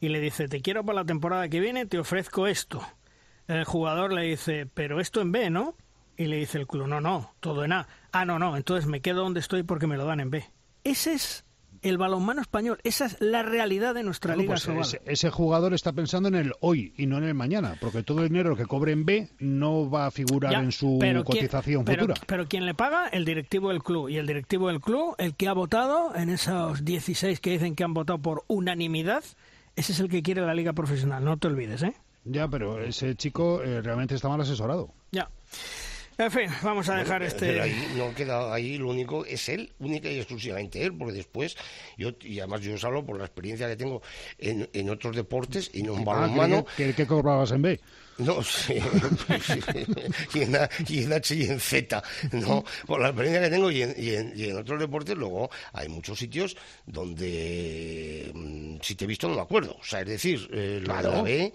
y 0.00 0.08
le 0.08 0.20
dice, 0.20 0.48
te 0.48 0.62
quiero 0.62 0.86
para 0.86 1.00
la 1.00 1.04
temporada 1.04 1.50
que 1.50 1.60
viene, 1.60 1.84
te 1.84 1.98
ofrezco 1.98 2.46
esto. 2.46 2.80
El 3.46 3.64
jugador 3.64 4.10
le 4.10 4.22
dice, 4.22 4.64
pero 4.72 5.00
esto 5.00 5.20
en 5.20 5.32
B, 5.32 5.50
¿no? 5.50 5.74
Y 6.16 6.24
le 6.28 6.36
dice 6.36 6.56
el 6.56 6.66
club, 6.66 6.86
no, 6.86 7.02
no, 7.02 7.34
todo 7.40 7.62
en 7.62 7.74
A. 7.74 7.86
Ah, 8.10 8.24
no, 8.24 8.38
no, 8.38 8.56
entonces 8.56 8.88
me 8.88 9.02
quedo 9.02 9.24
donde 9.24 9.40
estoy 9.40 9.64
porque 9.64 9.86
me 9.86 9.98
lo 9.98 10.06
dan 10.06 10.20
en 10.20 10.30
B. 10.30 10.50
Ese 10.82 11.12
es 11.12 11.44
el 11.82 11.98
balonmano 11.98 12.40
español. 12.40 12.78
Esa 12.84 13.06
es 13.06 13.16
la 13.20 13.42
realidad 13.42 13.94
de 13.94 14.02
nuestra 14.02 14.36
liga 14.36 14.54
pues 14.54 14.98
ese, 15.04 15.30
jugador 15.30 15.74
está 15.74 15.92
pensando 15.92 16.28
en 16.28 16.34
el 16.34 16.52
hoy 16.60 16.92
y 16.96 17.06
no 17.06 17.18
en 17.18 17.24
el 17.24 17.34
mañana, 17.34 17.76
porque 17.80 18.02
todo 18.02 18.22
el 18.22 18.28
dinero 18.28 18.56
que 18.56 18.66
cobre 18.66 18.92
en 18.92 19.04
B 19.04 19.28
no 19.38 19.90
va 19.90 20.06
a 20.06 20.10
figurar 20.10 20.54
en 20.54 20.72
su 20.72 20.98
cotización 21.24 21.86
futura. 21.86 22.14
Pero 22.26 22.46
quien 22.46 22.66
le 22.66 22.74
paga, 22.74 23.08
el 23.08 23.24
directivo 23.24 23.70
del 23.70 23.82
club. 23.82 24.08
Y 24.08 24.16
el 24.16 24.26
directivo 24.26 24.68
del 24.68 24.80
club, 24.80 25.14
el 25.18 25.34
que 25.34 25.48
ha 25.48 25.52
votado, 25.52 26.14
en 26.14 26.30
esos 26.30 26.84
16 26.84 27.40
que 27.40 27.50
dicen 27.50 27.74
que 27.74 27.84
han 27.84 27.94
votado 27.94 28.18
por 28.18 28.44
unanimidad, 28.46 29.24
ese 29.76 29.92
es 29.92 30.00
el 30.00 30.08
que 30.08 30.22
quiere 30.22 30.42
la 30.42 30.54
liga 30.54 30.72
profesional. 30.72 31.24
No 31.24 31.36
te 31.36 31.48
olvides, 31.48 31.82
¿eh? 31.82 31.94
Ya, 32.24 32.48
pero 32.48 32.80
ese 32.80 33.14
chico 33.14 33.62
eh, 33.62 33.80
realmente 33.80 34.14
está 34.14 34.28
mal 34.28 34.40
asesorado. 34.40 34.92
Ya. 35.12 35.30
En 36.20 36.32
fin, 36.32 36.50
vamos 36.64 36.88
a 36.88 36.96
dejar 36.96 37.22
este. 37.22 37.46
Pero 37.46 37.62
ahí 37.62 37.94
no 37.96 38.12
queda 38.12 38.52
ahí, 38.52 38.76
lo 38.76 38.88
único 38.88 39.24
es 39.24 39.48
él, 39.48 39.72
única 39.78 40.10
y 40.10 40.18
exclusivamente 40.18 40.82
él, 40.82 40.92
porque 40.92 41.14
después, 41.14 41.56
yo 41.96 42.10
y 42.20 42.40
además 42.40 42.60
yo 42.60 42.74
os 42.74 42.82
hablo 42.82 43.06
por 43.06 43.18
la 43.18 43.24
experiencia 43.24 43.68
que 43.68 43.76
tengo 43.76 44.02
en, 44.38 44.68
en 44.72 44.90
otros 44.90 45.14
deportes 45.14 45.70
y 45.72 45.84
no 45.84 45.94
en 45.94 46.00
ah, 46.00 46.04
balonmano. 46.04 46.66
¿Qué, 46.76 46.92
qué 46.92 47.06
cobrabas 47.06 47.52
en 47.52 47.62
B? 47.62 47.80
No 48.18 48.42
sé, 48.42 48.76
y, 50.34 50.40
en, 50.40 50.58
y, 50.88 51.02
en, 51.02 51.12
H 51.12 51.34
y 51.34 51.44
en 51.44 51.60
Z, 51.60 52.02
¿no? 52.32 52.64
Por 52.84 53.00
la 53.00 53.08
experiencia 53.08 53.42
que 53.42 53.50
tengo 53.50 53.70
y 53.70 53.82
en, 53.82 53.94
y 54.34 54.44
en, 54.44 54.56
otros 54.56 54.80
deportes, 54.80 55.16
luego 55.16 55.50
hay 55.72 55.88
muchos 55.88 56.18
sitios 56.18 56.56
donde, 56.84 58.32
mm, 58.34 58.78
si 58.82 58.96
te 58.96 59.04
he 59.04 59.08
visto, 59.08 59.28
no 59.28 59.36
me 59.36 59.42
acuerdo. 59.42 59.76
O 59.80 59.84
sea, 59.84 60.00
es 60.00 60.08
decir, 60.08 60.48
eh, 60.52 60.80
lo 60.82 60.96
de 60.96 61.02
la 61.02 61.22
B, 61.22 61.52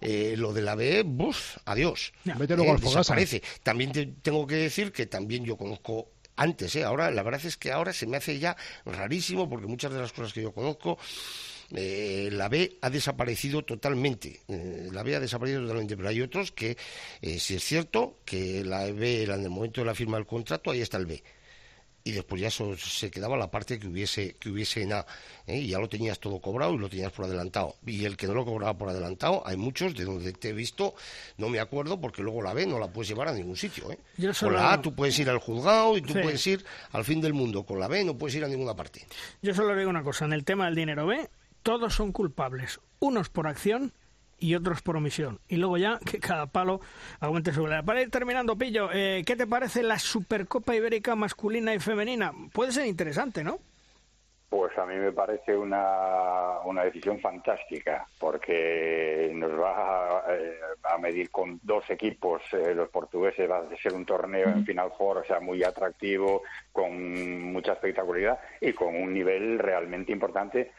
eh, 0.00 0.34
lo 0.38 0.52
de 0.54 0.62
la 0.62 0.74
B, 0.74 1.02
buf, 1.02 1.58
adiós. 1.66 2.14
Vete 2.24 2.56
luego 2.56 2.76
eh, 2.76 3.04
al 3.08 3.40
También 3.62 3.92
te 3.92 4.06
tengo 4.06 4.46
que 4.46 4.56
decir 4.56 4.92
que 4.92 5.04
también 5.06 5.44
yo 5.44 5.58
conozco 5.58 6.12
antes, 6.36 6.76
¿eh? 6.76 6.84
Ahora, 6.84 7.10
la 7.10 7.22
verdad 7.22 7.44
es 7.44 7.56
que 7.56 7.72
ahora 7.72 7.92
se 7.92 8.06
me 8.06 8.16
hace 8.16 8.38
ya 8.38 8.56
rarísimo 8.84 9.48
porque 9.48 9.66
muchas 9.66 9.92
de 9.92 10.00
las 10.00 10.12
cosas 10.12 10.32
que 10.32 10.42
yo 10.42 10.52
conozco 10.52 10.98
eh, 11.74 12.28
la 12.32 12.48
B 12.48 12.78
ha 12.80 12.90
desaparecido 12.90 13.62
totalmente. 13.62 14.40
Eh, 14.48 14.88
la 14.92 15.02
B 15.02 15.16
ha 15.16 15.20
desaparecido 15.20 15.62
totalmente, 15.62 15.96
pero 15.96 16.08
hay 16.08 16.20
otros 16.20 16.52
que, 16.52 16.76
eh, 17.22 17.38
si 17.38 17.56
es 17.56 17.64
cierto, 17.64 18.18
que 18.24 18.64
la 18.64 18.84
B 18.90 19.24
en 19.24 19.42
el 19.42 19.50
momento 19.50 19.80
de 19.80 19.86
la 19.86 19.94
firma 19.94 20.16
del 20.16 20.26
contrato, 20.26 20.70
ahí 20.70 20.80
está 20.80 20.98
el 20.98 21.06
B. 21.06 21.22
Y 22.04 22.12
después 22.12 22.40
ya 22.40 22.52
se 22.52 23.10
quedaba 23.10 23.36
la 23.36 23.50
parte 23.50 23.80
que 23.80 23.88
hubiese 23.88 24.34
que 24.34 24.48
hubiese 24.48 24.82
en 24.82 24.92
A 24.92 25.04
y 25.48 25.66
ya 25.66 25.80
lo 25.80 25.88
tenías 25.88 26.20
todo 26.20 26.40
cobrado 26.40 26.72
y 26.74 26.78
lo 26.78 26.88
tenías 26.88 27.10
por 27.10 27.24
adelantado. 27.24 27.74
Y 27.84 28.04
el 28.04 28.16
que 28.16 28.28
no 28.28 28.34
lo 28.34 28.44
cobraba 28.44 28.78
por 28.78 28.88
adelantado 28.88 29.42
hay 29.44 29.56
muchos 29.56 29.92
de 29.92 30.04
donde 30.04 30.32
te 30.32 30.50
he 30.50 30.52
visto 30.52 30.94
no 31.36 31.48
me 31.48 31.58
acuerdo 31.58 32.00
porque 32.00 32.22
luego 32.22 32.42
la 32.42 32.54
B 32.54 32.64
no 32.64 32.78
la 32.78 32.86
puedes 32.86 33.08
llevar 33.08 33.26
a 33.26 33.32
ningún 33.32 33.56
sitio 33.56 33.90
¿eh? 33.90 33.98
con 34.38 34.54
la 34.54 34.74
A 34.74 34.80
tú 34.80 34.94
puedes 34.94 35.18
ir 35.18 35.28
al 35.28 35.38
juzgado 35.38 35.98
y 35.98 36.02
tú 36.02 36.12
puedes 36.12 36.46
ir 36.46 36.64
al 36.92 37.04
fin 37.04 37.20
del 37.20 37.32
mundo. 37.34 37.64
Con 37.64 37.80
la 37.80 37.88
B 37.88 38.04
no 38.04 38.16
puedes 38.16 38.36
ir 38.36 38.44
a 38.44 38.48
ninguna 38.48 38.76
parte. 38.76 39.04
Yo 39.42 39.52
solo 39.52 39.74
digo 39.74 39.90
una 39.90 40.04
cosa 40.04 40.26
en 40.26 40.32
el 40.32 40.44
tema 40.44 40.66
del 40.66 40.76
dinero 40.76 41.06
B 41.06 41.28
todos 41.66 41.94
son 41.94 42.12
culpables, 42.12 42.80
unos 43.00 43.28
por 43.28 43.48
acción 43.48 43.90
y 44.38 44.54
otros 44.54 44.82
por 44.82 44.96
omisión. 44.96 45.40
Y 45.48 45.56
luego 45.56 45.78
ya 45.78 45.98
que 45.98 46.20
cada 46.20 46.46
palo 46.46 46.80
aguante 47.18 47.52
su 47.52 47.64
velada. 47.64 47.82
Para 47.82 48.02
ir 48.02 48.08
terminando, 48.08 48.56
Pillo, 48.56 48.88
eh, 48.92 49.24
¿qué 49.26 49.34
te 49.34 49.48
parece 49.48 49.82
la 49.82 49.98
Supercopa 49.98 50.76
Ibérica 50.76 51.16
masculina 51.16 51.74
y 51.74 51.80
femenina? 51.80 52.32
Puede 52.52 52.70
ser 52.70 52.86
interesante, 52.86 53.42
¿no? 53.42 53.58
Pues 54.48 54.78
a 54.78 54.86
mí 54.86 54.94
me 54.94 55.10
parece 55.10 55.56
una, 55.56 56.60
una 56.64 56.84
decisión 56.84 57.18
fantástica, 57.18 58.06
porque 58.20 59.32
nos 59.34 59.50
va 59.60 60.20
a, 60.20 60.36
eh, 60.36 60.60
medir 61.00 61.32
con 61.32 61.58
dos 61.64 61.90
equipos, 61.90 62.42
eh, 62.52 62.76
los 62.76 62.90
portugueses, 62.90 63.50
va 63.50 63.58
a 63.58 63.76
ser 63.82 63.92
un 63.92 64.06
torneo 64.06 64.50
en 64.50 64.64
Final 64.64 64.92
Four, 64.96 65.18
o 65.18 65.24
sea, 65.24 65.40
muy 65.40 65.64
atractivo, 65.64 66.44
con 66.70 67.42
mucha 67.50 67.72
espectacularidad 67.72 68.38
y 68.60 68.72
con 68.72 68.94
un 68.94 69.12
nivel 69.12 69.58
realmente 69.58 70.12
importante 70.12 70.70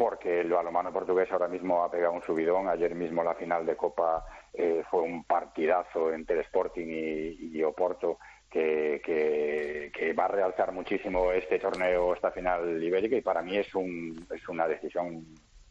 porque 0.00 0.40
el 0.40 0.48
balonmano 0.48 0.90
portugués 0.94 1.30
ahora 1.30 1.46
mismo 1.46 1.84
ha 1.84 1.90
pegado 1.90 2.14
un 2.14 2.22
subidón. 2.22 2.68
Ayer 2.68 2.94
mismo 2.94 3.22
la 3.22 3.34
final 3.34 3.66
de 3.66 3.76
Copa 3.76 4.24
eh, 4.54 4.82
fue 4.90 5.02
un 5.02 5.24
partidazo 5.24 6.10
entre 6.14 6.40
Sporting 6.40 6.86
y, 6.88 7.62
Oporto 7.62 8.18
que, 8.50 9.02
que, 9.04 10.12
va 10.14 10.24
a 10.24 10.28
realzar 10.28 10.72
muchísimo 10.72 11.30
este 11.32 11.58
torneo, 11.58 12.14
esta 12.14 12.30
final 12.30 12.82
ibérica 12.82 13.14
y 13.14 13.20
para 13.20 13.42
mí 13.42 13.58
es, 13.58 13.74
un, 13.74 14.26
es 14.34 14.48
una 14.48 14.66
decisión 14.66 15.22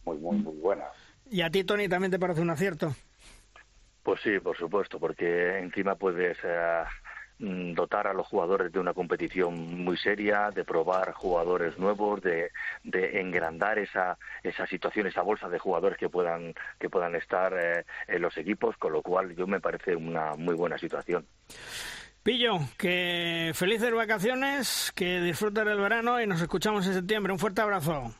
muy, 0.05 0.19
muy, 0.19 0.37
muy 0.37 0.57
buena. 0.57 0.85
¿Y 1.31 1.41
a 1.41 1.49
ti, 1.49 1.63
Tony, 1.63 1.89
también 1.89 2.11
te 2.11 2.19
parece 2.19 2.41
un 2.41 2.51
acierto? 2.51 2.93
Pues 4.03 4.21
sí, 4.21 4.39
por 4.39 4.55
supuesto, 4.55 4.99
porque 4.99 5.57
encima 5.57 5.95
puedes 5.95 6.37
mm, 6.37 6.87
dotar 7.39 8.07
a 8.07 8.13
los 8.13 8.27
jugadores 8.27 8.71
de 8.71 8.79
una 8.79 8.93
competición 8.93 9.83
muy 9.83 9.97
seria, 9.97 10.51
de 10.51 10.65
probar 10.65 11.13
jugadores 11.13 11.77
nuevos, 11.77 12.21
de, 12.21 12.51
de 12.83 13.21
engrandar 13.21 13.79
esa, 13.79 14.17
esa 14.43 14.67
situación, 14.67 15.07
esa 15.07 15.21
bolsa 15.21 15.47
de 15.47 15.57
jugadores 15.57 15.97
que 15.97 16.09
puedan, 16.09 16.53
que 16.77 16.89
puedan 16.89 17.15
estar 17.15 17.53
eh, 17.53 17.85
en 18.07 18.21
los 18.21 18.37
equipos, 18.37 18.75
con 18.77 18.91
lo 18.91 19.01
cual 19.01 19.35
yo 19.35 19.47
me 19.47 19.61
parece 19.61 19.95
una 19.95 20.35
muy 20.35 20.55
buena 20.55 20.77
situación. 20.77 21.25
Pillo, 22.21 22.59
que 22.77 23.51
felices 23.55 23.93
vacaciones, 23.93 24.91
que 24.93 25.21
disfrutes 25.21 25.63
del 25.65 25.79
verano 25.79 26.21
y 26.21 26.27
nos 26.27 26.41
escuchamos 26.41 26.85
en 26.87 26.93
septiembre. 26.93 27.31
Un 27.31 27.39
fuerte 27.39 27.61
abrazo. 27.61 28.13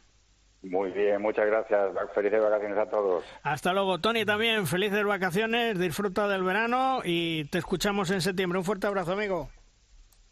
Muy 0.61 0.91
bien, 0.91 1.21
muchas 1.21 1.45
gracias. 1.45 1.91
Felices 2.13 2.41
vacaciones 2.41 2.77
a 2.77 2.89
todos. 2.89 3.23
Hasta 3.43 3.73
luego, 3.73 3.99
Tony, 3.99 4.25
también. 4.25 4.67
Felices 4.67 5.05
vacaciones, 5.05 5.79
disfruta 5.79 6.27
del 6.27 6.43
verano 6.43 6.99
y 7.03 7.45
te 7.45 7.59
escuchamos 7.59 8.11
en 8.11 8.21
septiembre. 8.21 8.59
Un 8.59 8.65
fuerte 8.65 8.87
abrazo, 8.87 9.13
amigo. 9.13 9.49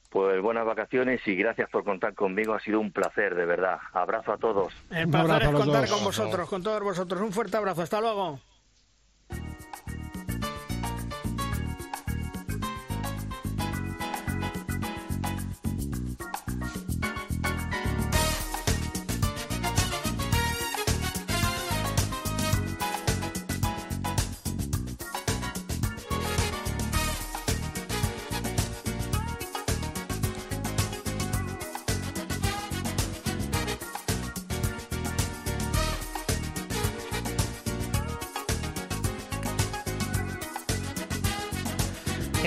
Pues 0.10 0.42
buenas 0.42 0.66
vacaciones 0.66 1.22
y 1.28 1.36
gracias 1.36 1.70
por 1.70 1.84
contar 1.84 2.14
conmigo. 2.14 2.54
Ha 2.54 2.60
sido 2.60 2.80
un 2.80 2.92
placer, 2.92 3.36
de 3.36 3.46
verdad. 3.46 3.78
Abrazo 3.94 4.34
a 4.34 4.38
todos. 4.38 4.74
El 4.90 5.10
placer 5.10 5.44
es 5.44 5.50
contar 5.50 5.88
con 5.88 6.04
vosotros, 6.04 6.50
con 6.50 6.64
todos 6.64 6.82
vosotros. 6.82 7.22
Un 7.22 7.32
fuerte 7.32 7.58
abrazo. 7.58 7.82
Hasta 7.82 8.02
luego. 8.02 8.40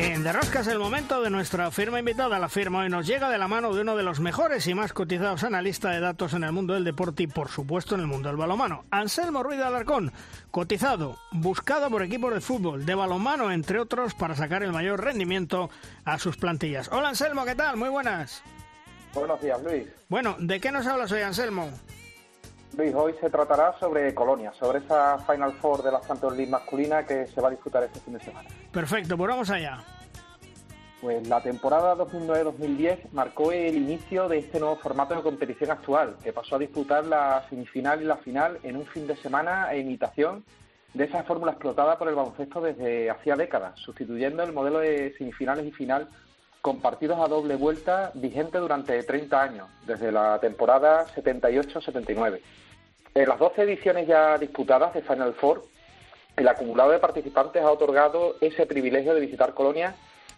En 0.02 0.24
De 0.24 0.32
Rosca 0.32 0.60
es 0.60 0.66
el 0.66 0.78
momento 0.78 1.20
de 1.20 1.28
nuestra 1.28 1.70
firma 1.70 1.98
invitada. 1.98 2.38
La 2.38 2.48
firma 2.48 2.78
hoy 2.78 2.88
nos 2.88 3.06
llega 3.06 3.28
de 3.28 3.36
la 3.36 3.48
mano 3.48 3.74
de 3.74 3.82
uno 3.82 3.96
de 3.96 4.02
los 4.02 4.18
mejores 4.18 4.66
y 4.66 4.72
más 4.72 4.94
cotizados 4.94 5.44
analistas 5.44 5.92
de 5.92 6.00
datos 6.00 6.32
en 6.32 6.42
el 6.42 6.52
mundo 6.52 6.72
del 6.72 6.84
deporte 6.84 7.24
y, 7.24 7.26
por 7.26 7.50
supuesto, 7.50 7.96
en 7.96 8.00
el 8.00 8.06
mundo 8.06 8.30
del 8.30 8.38
balonmano. 8.38 8.86
Anselmo 8.90 9.42
Ruiz 9.42 9.58
de 9.58 9.64
Alarcón, 9.64 10.10
cotizado, 10.50 11.18
buscado 11.32 11.90
por 11.90 12.02
equipos 12.02 12.32
de 12.32 12.40
fútbol, 12.40 12.86
de 12.86 12.94
balonmano, 12.94 13.52
entre 13.52 13.78
otros, 13.78 14.14
para 14.14 14.34
sacar 14.34 14.62
el 14.62 14.72
mayor 14.72 15.04
rendimiento 15.04 15.68
a 16.06 16.18
sus 16.18 16.38
plantillas. 16.38 16.88
Hola, 16.90 17.10
Anselmo, 17.10 17.44
¿qué 17.44 17.54
tal? 17.54 17.76
Muy 17.76 17.90
buenas. 17.90 18.42
Buenos 19.12 19.38
días, 19.42 19.62
Luis. 19.62 19.86
Bueno, 20.08 20.34
¿de 20.38 20.60
qué 20.60 20.72
nos 20.72 20.86
hablas 20.86 21.12
hoy, 21.12 21.20
Anselmo? 21.20 21.70
Luis, 22.80 22.94
hoy 22.94 23.14
se 23.20 23.28
tratará 23.28 23.78
sobre 23.78 24.14
Colonia, 24.14 24.54
sobre 24.58 24.78
esa 24.78 25.18
Final 25.18 25.52
Four 25.60 25.82
de 25.82 25.92
la 25.92 26.00
Champions 26.00 26.34
League 26.34 26.50
masculina 26.50 27.04
que 27.04 27.26
se 27.26 27.38
va 27.38 27.48
a 27.48 27.50
disputar 27.50 27.82
este 27.82 28.00
fin 28.00 28.14
de 28.14 28.20
semana. 28.20 28.48
Perfecto, 28.72 29.18
pues 29.18 29.28
vamos 29.28 29.50
allá. 29.50 29.84
Pues 31.02 31.28
la 31.28 31.42
temporada 31.42 31.94
2009-2010 31.96 33.10
marcó 33.12 33.52
el 33.52 33.76
inicio 33.76 34.28
de 34.28 34.38
este 34.38 34.60
nuevo 34.60 34.76
formato 34.76 35.14
de 35.14 35.20
competición 35.20 35.70
actual, 35.70 36.16
que 36.24 36.32
pasó 36.32 36.56
a 36.56 36.58
disputar 36.58 37.04
la 37.04 37.44
semifinal 37.50 38.00
y 38.00 38.06
la 38.06 38.16
final 38.16 38.58
en 38.62 38.76
un 38.76 38.86
fin 38.86 39.06
de 39.06 39.16
semana 39.16 39.66
a 39.66 39.76
imitación 39.76 40.42
de 40.94 41.04
esa 41.04 41.22
fórmula 41.24 41.52
explotada 41.52 41.98
por 41.98 42.08
el 42.08 42.14
baloncesto 42.14 42.62
desde 42.62 43.10
hacía 43.10 43.36
décadas, 43.36 43.78
sustituyendo 43.78 44.42
el 44.42 44.54
modelo 44.54 44.78
de 44.78 45.14
semifinales 45.18 45.66
y 45.66 45.72
final 45.72 46.08
con 46.62 46.80
partidos 46.80 47.18
a 47.20 47.28
doble 47.28 47.56
vuelta 47.56 48.10
vigente 48.14 48.56
durante 48.56 49.02
30 49.02 49.42
años, 49.42 49.68
desde 49.86 50.10
la 50.10 50.38
temporada 50.40 51.06
78-79. 51.14 52.40
En 53.12 53.28
las 53.28 53.40
12 53.40 53.62
ediciones 53.62 54.06
ya 54.06 54.38
disputadas 54.38 54.94
de 54.94 55.02
Final 55.02 55.34
Four, 55.34 55.64
el 56.36 56.46
acumulado 56.46 56.92
de 56.92 57.00
participantes 57.00 57.60
ha 57.60 57.72
otorgado 57.72 58.36
ese 58.40 58.66
privilegio 58.66 59.14
de 59.14 59.20
visitar 59.20 59.52
colonias 59.52 59.96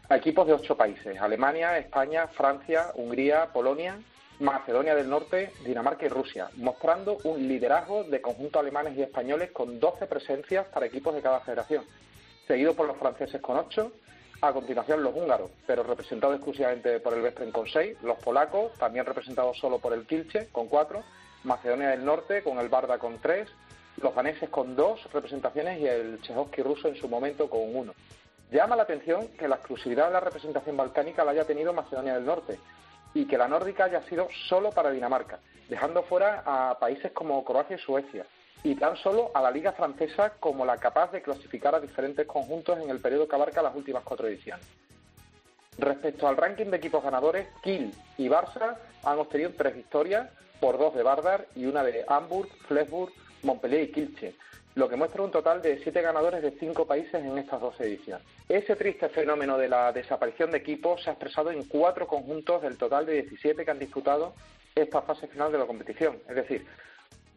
a 0.08 0.16
equipos 0.16 0.46
de 0.46 0.54
ocho 0.54 0.74
países, 0.74 1.20
Alemania, 1.20 1.76
España, 1.76 2.28
Francia, 2.28 2.86
Hungría, 2.94 3.50
Polonia, 3.52 3.98
Macedonia 4.40 4.94
del 4.94 5.10
Norte, 5.10 5.52
Dinamarca 5.66 6.06
y 6.06 6.08
Rusia, 6.08 6.48
mostrando 6.56 7.18
un 7.24 7.46
liderazgo 7.46 8.04
de 8.04 8.22
conjuntos 8.22 8.60
alemanes 8.60 8.96
y 8.96 9.02
españoles 9.02 9.50
con 9.50 9.78
12 9.78 10.06
presencias 10.06 10.66
para 10.68 10.86
equipos 10.86 11.14
de 11.14 11.20
cada 11.20 11.40
federación, 11.40 11.84
seguido 12.48 12.74
por 12.74 12.86
los 12.86 12.96
franceses 12.96 13.42
con 13.42 13.58
8, 13.58 13.92
a 14.40 14.52
continuación 14.52 15.02
los 15.02 15.14
húngaros, 15.14 15.50
pero 15.66 15.82
representados 15.82 16.36
exclusivamente 16.36 17.00
por 17.00 17.12
el 17.12 17.20
Vestren 17.20 17.52
con 17.52 17.68
6, 17.68 17.98
los 18.02 18.18
polacos, 18.18 18.72
también 18.78 19.04
representados 19.04 19.58
solo 19.58 19.78
por 19.78 19.92
el 19.92 20.06
Kilche 20.06 20.48
con 20.50 20.68
4, 20.68 21.02
Macedonia 21.44 21.90
del 21.90 22.04
Norte 22.04 22.42
con 22.42 22.58
el 22.58 22.68
Barda 22.68 22.98
con 22.98 23.18
3, 23.18 23.48
los 24.00 24.14
daneses 24.14 24.48
con 24.48 24.76
2 24.76 25.12
representaciones 25.12 25.80
y 25.80 25.86
el 25.86 26.20
Chehovsky 26.22 26.62
ruso 26.62 26.88
en 26.88 26.96
su 26.96 27.08
momento 27.08 27.50
con 27.50 27.74
1. 27.74 27.94
Llama 28.50 28.76
la 28.76 28.82
atención 28.82 29.28
que 29.38 29.48
la 29.48 29.56
exclusividad 29.56 30.06
de 30.06 30.12
la 30.12 30.20
representación 30.20 30.76
balcánica 30.76 31.24
la 31.24 31.32
haya 31.32 31.44
tenido 31.44 31.72
Macedonia 31.72 32.14
del 32.14 32.26
Norte 32.26 32.58
y 33.14 33.26
que 33.26 33.38
la 33.38 33.48
nórdica 33.48 33.84
haya 33.84 34.02
sido 34.02 34.28
solo 34.48 34.70
para 34.70 34.90
Dinamarca, 34.90 35.38
dejando 35.68 36.02
fuera 36.02 36.42
a 36.44 36.78
países 36.78 37.12
como 37.12 37.44
Croacia 37.44 37.76
y 37.76 37.80
Suecia, 37.80 38.26
y 38.64 38.74
tan 38.76 38.96
solo 38.96 39.30
a 39.34 39.42
la 39.42 39.50
Liga 39.50 39.72
Francesa 39.72 40.34
como 40.38 40.64
la 40.64 40.76
capaz 40.76 41.10
de 41.12 41.22
clasificar 41.22 41.74
a 41.74 41.80
diferentes 41.80 42.26
conjuntos 42.26 42.78
en 42.78 42.90
el 42.90 43.00
periodo 43.00 43.26
que 43.26 43.34
abarca 43.34 43.62
las 43.62 43.74
últimas 43.74 44.04
cuatro 44.04 44.28
ediciones. 44.28 44.64
Respecto 45.78 46.28
al 46.28 46.36
ranking 46.36 46.66
de 46.66 46.76
equipos 46.76 47.02
ganadores, 47.02 47.48
Kiel 47.62 47.92
y 48.18 48.28
Barça 48.28 48.76
han 49.02 49.18
obtenido 49.18 49.50
tres 49.56 49.74
victorias, 49.74 50.28
por 50.62 50.78
dos 50.78 50.94
de 50.94 51.02
Bardar 51.02 51.48
y 51.56 51.66
una 51.66 51.82
de 51.82 52.04
Hamburg, 52.06 52.48
Flensburg, 52.68 53.12
Montpellier 53.42 53.82
y 53.82 53.88
Kielce, 53.88 54.36
lo 54.76 54.88
que 54.88 54.94
muestra 54.94 55.20
un 55.22 55.32
total 55.32 55.60
de 55.60 55.82
siete 55.82 56.00
ganadores 56.00 56.40
de 56.40 56.52
cinco 56.52 56.86
países 56.86 57.16
en 57.16 57.36
estas 57.36 57.60
dos 57.60 57.80
ediciones. 57.80 58.24
Ese 58.48 58.76
triste 58.76 59.08
fenómeno 59.08 59.58
de 59.58 59.68
la 59.68 59.90
desaparición 59.90 60.52
de 60.52 60.58
equipos 60.58 61.02
se 61.02 61.10
ha 61.10 61.14
expresado 61.14 61.50
en 61.50 61.64
cuatro 61.64 62.06
conjuntos 62.06 62.62
del 62.62 62.78
total 62.78 63.06
de 63.06 63.22
17 63.22 63.64
que 63.64 63.70
han 63.72 63.80
disputado 63.80 64.34
esta 64.72 65.02
fase 65.02 65.26
final 65.26 65.50
de 65.50 65.58
la 65.58 65.66
competición, 65.66 66.18
es 66.28 66.36
decir, 66.36 66.64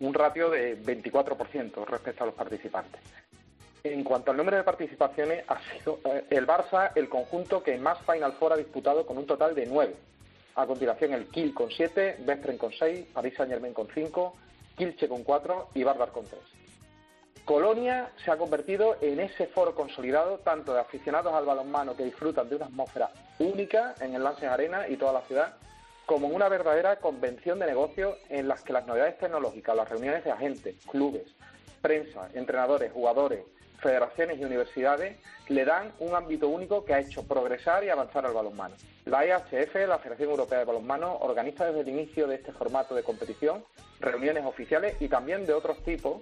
un 0.02 0.14
ratio 0.14 0.52
de 0.52 0.80
24% 0.84 1.84
respecto 1.84 2.24
a 2.26 2.28
los 2.28 2.36
participantes. 2.36 3.02
En 3.84 4.04
cuanto 4.04 4.30
al 4.30 4.38
número 4.38 4.58
de 4.58 4.64
participaciones, 4.64 5.44
ha 5.48 5.60
sido 5.74 6.00
eh, 6.06 6.26
el 6.30 6.46
Barça 6.46 6.92
el 6.94 7.10
conjunto 7.10 7.64
que 7.64 7.76
más 7.80 7.98
Final 8.06 8.34
Four 8.34 8.54
ha 8.54 8.58
disputado 8.58 9.04
con 9.04 9.18
un 9.18 9.26
total 9.26 9.56
de 9.56 9.66
nueve. 9.66 9.96
A 10.56 10.66
continuación 10.66 11.14
el 11.14 11.28
Kiel 11.28 11.54
con 11.54 11.70
siete, 11.70 12.16
Vestren 12.20 12.58
con 12.58 12.72
seis, 12.72 13.06
Paris 13.14 13.34
Saint 13.36 13.52
Germain 13.52 13.74
con 13.74 13.88
cinco, 13.94 14.36
Kilche 14.78 15.08
con 15.10 15.24
cuatro 15.24 15.70
y 15.74 15.84
Bardar 15.84 16.12
con 16.12 16.26
tres. 16.26 16.42
Colonia 17.44 18.10
se 18.24 18.32
ha 18.32 18.38
convertido 18.38 18.98
en 19.02 19.20
ese 19.20 19.48
foro 19.48 19.76
consolidado 19.76 20.40
tanto 20.40 20.74
de 20.74 20.80
aficionados 20.80 21.34
al 21.34 21.46
balonmano 21.46 21.96
que 21.96 22.06
disfrutan 22.06 22.50
de 22.50 22.56
una 22.56 22.66
atmósfera 22.66 23.12
única 23.38 23.96
en 24.00 24.16
el 24.16 24.24
Lance 24.24 24.48
Arena 24.48 24.88
y 24.88 24.96
toda 24.96 25.14
la 25.14 25.22
ciudad, 25.22 25.56
como 26.06 26.28
en 26.28 26.36
una 26.36 26.50
verdadera 26.50 26.96
convención 26.96 27.60
de 27.60 27.68
negocios 27.68 28.18
en 28.30 28.48
las 28.48 28.64
que 28.64 28.74
las 28.74 28.88
novedades 28.88 29.18
tecnológicas, 29.18 29.76
las 29.76 29.90
reuniones 29.90 30.24
de 30.24 30.32
agentes, 30.32 30.76
clubes, 30.90 31.36
prensa, 31.82 32.30
entrenadores, 32.34 32.92
jugadores, 32.92 33.44
federaciones 33.80 34.40
y 34.40 34.46
universidades 34.46 35.18
le 35.48 35.66
dan 35.66 35.92
un 36.00 36.16
ámbito 36.16 36.48
único 36.48 36.86
que 36.86 36.94
ha 36.94 37.00
hecho 37.00 37.28
progresar 37.28 37.84
y 37.84 37.90
avanzar 37.90 38.26
al 38.26 38.34
balonmano. 38.34 38.76
La 39.06 39.26
EHF, 39.26 39.76
la 39.88 40.00
Federación 40.00 40.32
Europea 40.32 40.60
de 40.60 40.66
Balonmano, 40.66 41.18
organiza 41.18 41.66
desde 41.66 41.82
el 41.82 41.90
inicio 41.90 42.28
de 42.28 42.36
este 42.36 42.52
formato 42.52 42.96
de 42.96 43.04
competición 43.04 43.64
reuniones 44.00 44.46
oficiales 44.46 44.96
y 45.00 45.08
también 45.08 45.46
de 45.46 45.54
otros 45.54 45.84
tipos 45.84 46.22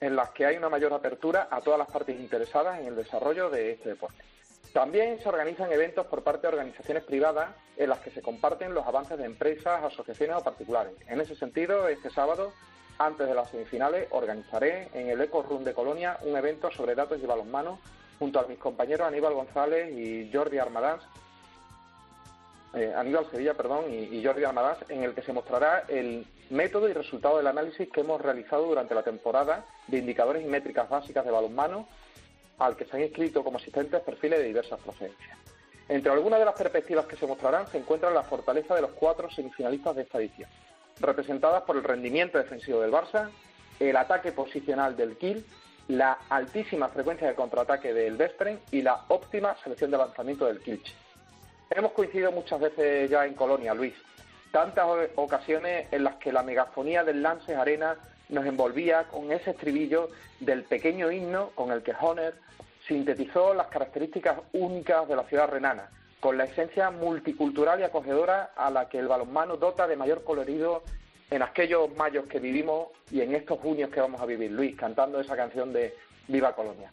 en 0.00 0.16
las 0.16 0.30
que 0.30 0.46
hay 0.46 0.56
una 0.56 0.68
mayor 0.68 0.92
apertura 0.92 1.48
a 1.50 1.60
todas 1.60 1.78
las 1.78 1.90
partes 1.90 2.18
interesadas 2.18 2.80
en 2.80 2.86
el 2.86 2.96
desarrollo 2.96 3.50
de 3.50 3.72
este 3.72 3.90
deporte. 3.90 4.22
También 4.72 5.18
se 5.20 5.28
organizan 5.28 5.72
eventos 5.72 6.06
por 6.06 6.22
parte 6.22 6.42
de 6.42 6.48
organizaciones 6.54 7.02
privadas 7.04 7.50
en 7.76 7.88
las 7.88 7.98
que 7.98 8.10
se 8.10 8.22
comparten 8.22 8.72
los 8.72 8.86
avances 8.86 9.18
de 9.18 9.24
empresas, 9.24 9.82
asociaciones 9.82 10.36
o 10.36 10.44
particulares. 10.44 10.92
En 11.08 11.20
ese 11.20 11.34
sentido, 11.34 11.88
este 11.88 12.08
sábado, 12.08 12.52
antes 13.00 13.26
de 13.26 13.34
las 13.34 13.50
semifinales, 13.50 14.08
organizaré 14.10 14.90
en 14.92 15.08
el 15.08 15.20
Eco 15.22 15.42
Room 15.42 15.64
de 15.64 15.72
Colonia 15.72 16.18
un 16.22 16.36
evento 16.36 16.70
sobre 16.70 16.94
datos 16.94 17.18
y 17.20 17.24
balonmano 17.24 17.78
junto 18.18 18.38
a 18.38 18.46
mis 18.46 18.58
compañeros 18.58 19.08
Aníbal 19.08 19.32
González 19.32 19.90
y 19.96 20.30
Jordi 20.30 20.58
Armadás, 20.58 21.00
eh, 22.74 22.92
Aníbal 22.94 23.30
Sevilla, 23.30 23.54
perdón, 23.54 23.86
y, 23.88 24.22
Jordi 24.22 24.44
Armadás, 24.44 24.78
en 24.90 25.02
el 25.02 25.14
que 25.14 25.22
se 25.22 25.32
mostrará 25.32 25.84
el 25.88 26.26
método 26.50 26.90
y 26.90 26.92
resultado 26.92 27.38
del 27.38 27.46
análisis 27.46 27.88
que 27.88 28.02
hemos 28.02 28.20
realizado 28.20 28.66
durante 28.66 28.94
la 28.94 29.02
temporada 29.02 29.64
de 29.86 29.96
indicadores 29.96 30.44
y 30.44 30.48
métricas 30.48 30.86
básicas 30.90 31.24
de 31.24 31.30
balonmano 31.30 31.88
al 32.58 32.76
que 32.76 32.84
se 32.84 32.96
han 32.98 33.02
inscrito 33.02 33.42
como 33.42 33.56
asistentes 33.56 34.02
perfiles 34.02 34.40
de 34.40 34.44
diversas 34.44 34.78
procedencias. 34.78 35.38
Entre 35.88 36.12
algunas 36.12 36.38
de 36.38 36.44
las 36.44 36.54
perspectivas 36.54 37.06
que 37.06 37.16
se 37.16 37.26
mostrarán 37.26 37.66
se 37.68 37.78
encuentra 37.78 38.10
la 38.10 38.24
fortaleza 38.24 38.74
de 38.74 38.82
los 38.82 38.90
cuatro 38.90 39.30
semifinalistas 39.30 39.96
de 39.96 40.02
esta 40.02 40.18
edición, 40.18 40.50
representadas 41.00 41.62
por 41.62 41.76
el 41.76 41.84
rendimiento 41.84 42.38
defensivo 42.38 42.80
del 42.80 42.92
Barça, 42.92 43.30
el 43.78 43.96
ataque 43.96 44.32
posicional 44.32 44.96
del 44.96 45.16
Kiel, 45.16 45.44
la 45.88 46.18
altísima 46.28 46.88
frecuencia 46.88 47.28
de 47.28 47.34
contraataque 47.34 47.92
del 47.92 48.16
Vestren 48.16 48.60
y 48.70 48.82
la 48.82 49.04
óptima 49.08 49.56
selección 49.62 49.90
de 49.90 49.98
lanzamiento 49.98 50.46
del 50.46 50.60
Kielce. 50.60 50.92
Hemos 51.70 51.92
coincidido 51.92 52.32
muchas 52.32 52.60
veces 52.60 53.10
ya 53.10 53.26
en 53.26 53.34
Colonia, 53.34 53.74
Luis. 53.74 53.94
Tantas 54.52 54.86
ocasiones 55.16 55.86
en 55.92 56.04
las 56.04 56.16
que 56.16 56.32
la 56.32 56.42
megafonía 56.42 57.04
del 57.04 57.22
Lances 57.22 57.56
Arena 57.56 57.96
nos 58.28 58.44
envolvía 58.46 59.04
con 59.04 59.30
ese 59.32 59.50
estribillo 59.50 60.10
del 60.40 60.64
pequeño 60.64 61.10
himno 61.10 61.50
con 61.50 61.70
el 61.70 61.82
que 61.82 61.94
Honer 62.00 62.34
sintetizó 62.86 63.54
las 63.54 63.68
características 63.68 64.38
únicas 64.52 65.06
de 65.08 65.16
la 65.16 65.24
ciudad 65.24 65.48
renana, 65.48 65.88
con 66.20 66.36
la 66.36 66.44
esencia 66.44 66.90
multicultural 66.90 67.80
y 67.80 67.84
acogedora 67.84 68.52
a 68.54 68.70
la 68.70 68.88
que 68.88 68.98
el 68.98 69.08
balonmano 69.08 69.56
dota 69.56 69.88
de 69.88 69.96
mayor 69.96 70.22
colorido 70.22 70.82
en 71.30 71.42
aquellos 71.42 71.94
mayos 71.96 72.26
que 72.26 72.38
vivimos 72.38 72.88
y 73.10 73.20
en 73.22 73.34
estos 73.34 73.58
junios 73.60 73.90
que 73.90 74.00
vamos 74.00 74.20
a 74.20 74.26
vivir, 74.26 74.50
Luis, 74.50 74.76
cantando 74.76 75.20
esa 75.20 75.36
canción 75.36 75.72
de 75.72 75.94
Viva 76.28 76.54
Colonia. 76.54 76.90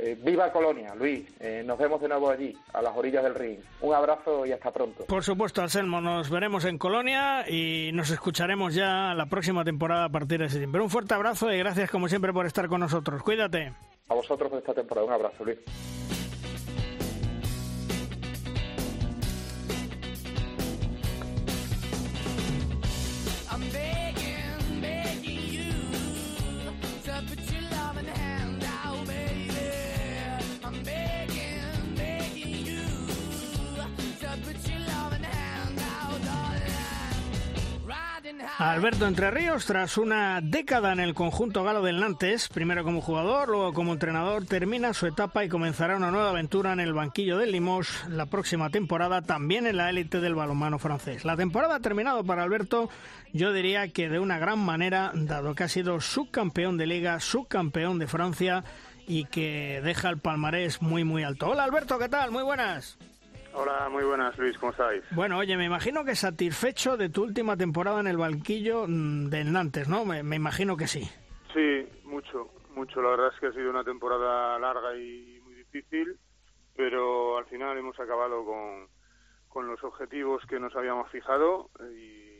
Eh, 0.00 0.16
viva 0.16 0.52
Colonia, 0.52 0.94
Luis. 0.94 1.26
Eh, 1.40 1.64
nos 1.66 1.76
vemos 1.76 2.00
de 2.00 2.06
nuevo 2.06 2.30
allí, 2.30 2.56
a 2.72 2.80
las 2.80 2.96
orillas 2.96 3.24
del 3.24 3.34
ring. 3.34 3.58
Un 3.80 3.94
abrazo 3.94 4.46
y 4.46 4.52
hasta 4.52 4.70
pronto. 4.70 5.06
Por 5.06 5.24
supuesto, 5.24 5.60
Anselmo, 5.60 6.00
nos 6.00 6.30
veremos 6.30 6.64
en 6.66 6.78
Colonia 6.78 7.44
y 7.48 7.90
nos 7.92 8.10
escucharemos 8.10 8.74
ya 8.74 9.12
la 9.14 9.26
próxima 9.26 9.64
temporada 9.64 10.04
a 10.04 10.08
partir 10.08 10.38
de 10.38 10.46
ese 10.46 10.58
tiempo. 10.58 10.78
Un 10.78 10.88
fuerte 10.88 11.14
abrazo 11.14 11.52
y 11.52 11.58
gracias 11.58 11.90
como 11.90 12.08
siempre 12.08 12.32
por 12.32 12.46
estar 12.46 12.68
con 12.68 12.80
nosotros. 12.80 13.24
Cuídate. 13.24 13.72
A 14.08 14.14
vosotros 14.14 14.48
por 14.48 14.60
esta 14.60 14.72
temporada. 14.72 15.04
Un 15.04 15.12
abrazo, 15.14 15.44
Luis. 15.44 15.58
Alberto 38.58 39.06
Entre 39.06 39.30
Ríos, 39.30 39.64
tras 39.66 39.96
una 39.96 40.40
década 40.42 40.92
en 40.92 41.00
el 41.00 41.14
conjunto 41.14 41.64
galo 41.64 41.82
del 41.82 42.00
Nantes, 42.00 42.48
primero 42.48 42.84
como 42.84 43.00
jugador, 43.00 43.48
luego 43.48 43.72
como 43.72 43.92
entrenador, 43.92 44.44
termina 44.44 44.92
su 44.92 45.06
etapa 45.06 45.44
y 45.44 45.48
comenzará 45.48 45.96
una 45.96 46.10
nueva 46.10 46.30
aventura 46.30 46.72
en 46.72 46.80
el 46.80 46.92
banquillo 46.92 47.38
del 47.38 47.52
Limos 47.52 47.88
la 48.08 48.26
próxima 48.26 48.70
temporada, 48.70 49.22
también 49.22 49.66
en 49.66 49.76
la 49.76 49.90
élite 49.90 50.20
del 50.20 50.34
balonmano 50.34 50.78
francés. 50.78 51.24
La 51.24 51.36
temporada 51.36 51.76
ha 51.76 51.80
terminado 51.80 52.24
para 52.24 52.42
Alberto, 52.42 52.90
yo 53.32 53.52
diría 53.52 53.88
que 53.88 54.08
de 54.08 54.18
una 54.18 54.38
gran 54.38 54.58
manera, 54.58 55.10
dado 55.14 55.54
que 55.54 55.64
ha 55.64 55.68
sido 55.68 56.00
subcampeón 56.00 56.76
de 56.76 56.86
liga, 56.86 57.20
subcampeón 57.20 57.98
de 57.98 58.06
Francia 58.06 58.64
y 59.06 59.24
que 59.24 59.80
deja 59.82 60.10
el 60.10 60.18
palmarés 60.18 60.82
muy 60.82 61.04
muy 61.04 61.22
alto. 61.22 61.48
Hola 61.48 61.64
Alberto, 61.64 61.98
¿qué 61.98 62.08
tal? 62.08 62.30
Muy 62.30 62.42
buenas. 62.42 62.98
Hola, 63.60 63.88
muy 63.88 64.04
buenas, 64.04 64.38
Luis, 64.38 64.56
¿cómo 64.56 64.70
estáis? 64.70 65.02
Bueno, 65.10 65.36
oye, 65.36 65.56
me 65.56 65.64
imagino 65.64 66.04
que 66.04 66.14
satisfecho 66.14 66.96
de 66.96 67.08
tu 67.08 67.24
última 67.24 67.56
temporada 67.56 67.98
en 67.98 68.06
el 68.06 68.16
banquillo 68.16 68.84
mm, 68.86 69.30
del 69.30 69.50
Nantes, 69.52 69.88
¿no? 69.88 70.04
Me, 70.04 70.20
imagino 70.20 70.76
que 70.76 70.86
sí. 70.86 71.02
Sí, 71.52 71.84
mucho, 72.04 72.50
mucho. 72.76 73.02
La 73.02 73.10
verdad 73.10 73.32
es 73.34 73.40
que 73.40 73.48
ha 73.48 73.52
sido 73.52 73.68
una 73.70 73.82
temporada 73.82 74.56
larga 74.60 74.96
y 74.96 75.40
muy 75.42 75.54
difícil, 75.54 76.16
pero 76.76 77.36
al 77.36 77.46
final 77.46 77.76
hemos 77.76 77.98
acabado 77.98 78.44
con, 78.44 78.86
con 79.48 79.66
los 79.66 79.82
objetivos 79.82 80.40
que 80.48 80.60
nos 80.60 80.76
habíamos 80.76 81.10
fijado 81.10 81.70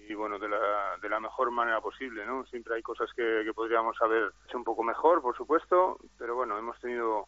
y, 0.09 0.14
bueno, 0.14 0.38
de 0.38 0.48
la, 0.48 0.98
de 1.02 1.09
la 1.09 1.18
mejor 1.18 1.50
manera 1.50 1.81
posible, 1.81 2.24
¿no? 2.26 2.46
Siempre 2.46 2.76
hay 2.76 2.83
cosas 2.83 3.11
que, 3.16 3.42
que 3.44 3.52
podríamos 3.52 4.00
haber 4.02 4.31
hecho 4.46 4.57
un 4.57 4.62
poco 4.62 4.85
mejor, 4.85 5.20
por 5.20 5.37
supuesto, 5.37 5.98
pero 6.16 6.37
bueno, 6.37 6.57
hemos 6.57 6.78
tenido 6.78 7.26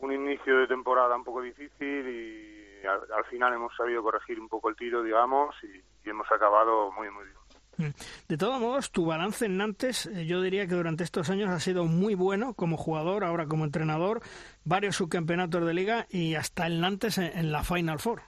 un 0.00 0.12
inicio 0.12 0.58
de 0.58 0.66
temporada 0.66 1.14
un 1.14 1.22
poco 1.22 1.40
difícil 1.40 2.08
y 2.08 2.57
al, 2.86 3.24
final 3.24 3.52
hemos 3.54 3.74
sabido 3.76 4.02
corregir 4.02 4.40
un 4.40 4.48
poco 4.48 4.68
el 4.68 4.76
tiro, 4.76 5.02
digamos, 5.02 5.54
y, 5.62 5.82
hemos 6.08 6.30
acabado 6.32 6.90
muy, 6.92 7.10
muy 7.10 7.24
bien. 7.24 7.36
Mm. 7.76 7.94
De 8.28 8.38
todos 8.38 8.58
modos, 8.58 8.90
tu 8.90 9.04
balance 9.04 9.44
en 9.44 9.58
Nantes, 9.58 10.06
eh, 10.06 10.24
yo 10.24 10.40
diría 10.40 10.66
que 10.66 10.74
durante 10.74 11.04
estos 11.04 11.28
años 11.28 11.50
ha 11.50 11.60
sido 11.60 11.84
muy 11.84 12.14
bueno 12.14 12.54
como 12.54 12.78
jugador, 12.78 13.24
ahora 13.24 13.46
como 13.46 13.64
entrenador, 13.64 14.20
varios 14.64 14.96
subcampeonatos 14.96 15.66
de 15.66 15.74
liga 15.74 16.06
y 16.08 16.34
hasta 16.34 16.66
el 16.66 16.80
Nantes 16.80 17.18
en, 17.18 17.52
la 17.52 17.62
Final 17.62 17.98
Four. 17.98 18.22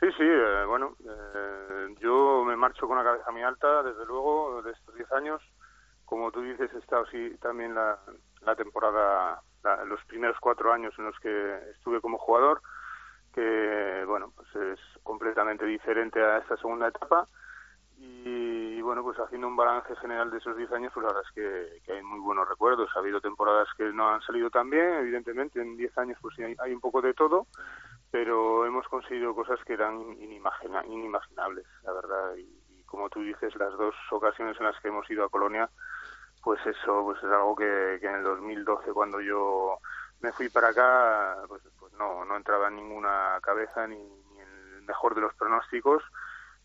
Sí, 0.00 0.06
sí, 0.16 0.24
eh, 0.24 0.64
bueno, 0.66 0.96
eh, 1.04 1.94
yo 2.00 2.42
me 2.46 2.56
marcho 2.56 2.88
con 2.88 2.96
la 2.96 3.04
cabeza 3.04 3.30
muy 3.30 3.42
alta, 3.42 3.82
desde 3.82 4.06
luego, 4.06 4.62
de 4.62 4.72
estos 4.72 4.94
10 4.94 5.12
años. 5.12 5.42
Como 6.06 6.32
tú 6.32 6.40
dices, 6.40 6.70
he 6.74 6.78
estado 6.78 7.04
sí, 7.06 7.36
también 7.40 7.74
la, 7.74 7.98
la 8.40 8.56
temporada, 8.56 9.42
los 9.86 10.02
primeros 10.06 10.38
cuatro 10.40 10.72
años 10.72 10.94
en 10.98 11.04
los 11.04 11.18
que 11.20 11.70
estuve 11.72 12.00
como 12.00 12.18
jugador 12.18 12.62
que 13.34 14.04
bueno 14.06 14.32
pues 14.34 14.48
es 14.56 14.80
completamente 15.02 15.64
diferente 15.64 16.20
a 16.22 16.38
esta 16.38 16.56
segunda 16.56 16.88
etapa. 16.88 17.26
Y, 17.98 18.80
bueno 18.80 19.02
pues 19.02 19.18
haciendo 19.18 19.46
un 19.46 19.56
balance 19.56 19.94
general 19.96 20.30
de 20.30 20.38
esos 20.38 20.56
10 20.56 20.72
años 20.72 20.90
pues 20.94 21.04
la 21.04 21.12
verdad 21.12 21.28
es 21.28 21.82
que, 21.84 21.92
hay 21.92 22.02
muy 22.02 22.20
buenos 22.20 22.48
recuerdos. 22.48 22.90
Ha 22.94 23.00
habido 23.00 23.20
temporadas 23.20 23.68
que 23.76 23.84
no 23.92 24.08
han 24.08 24.22
salido 24.22 24.50
tan 24.50 24.70
bien 24.70 24.94
evidentemente 25.00 25.60
en 25.60 25.76
10 25.76 25.98
años 25.98 26.18
pues 26.20 26.38
hay, 26.38 26.56
hay 26.58 26.72
un 26.72 26.80
poco 26.80 27.00
de 27.02 27.14
todo 27.14 27.46
pero 28.10 28.66
hemos 28.66 28.88
conseguido 28.88 29.34
cosas 29.34 29.60
que 29.64 29.74
eran 29.74 30.00
inimaginables 30.18 31.66
la 31.84 31.92
verdad. 31.92 32.36
Y, 32.36 32.82
como 32.86 33.08
tú 33.08 33.20
dices 33.20 33.54
las 33.54 33.72
dos 33.78 33.94
ocasiones 34.10 34.58
en 34.58 34.66
las 34.66 34.80
que 34.80 34.88
hemos 34.88 35.08
ido 35.10 35.24
a 35.24 35.28
Colonia 35.28 35.70
pues 36.42 36.58
eso 36.66 37.04
pues 37.04 37.18
es 37.18 37.30
algo 37.30 37.54
que, 37.54 37.98
que 38.00 38.06
en 38.06 38.16
el 38.16 38.24
2012 38.24 38.92
cuando 38.92 39.20
yo 39.20 39.78
me 40.20 40.32
fui 40.32 40.48
para 40.48 40.68
acá 40.68 41.36
pues 41.48 41.62
no, 41.98 42.24
no 42.24 42.36
entraba 42.36 42.68
en 42.68 42.76
ninguna 42.76 43.38
cabeza 43.42 43.86
ni, 43.86 43.96
el 43.96 44.82
mejor 44.82 45.14
de 45.14 45.20
los 45.20 45.34
pronósticos 45.34 46.02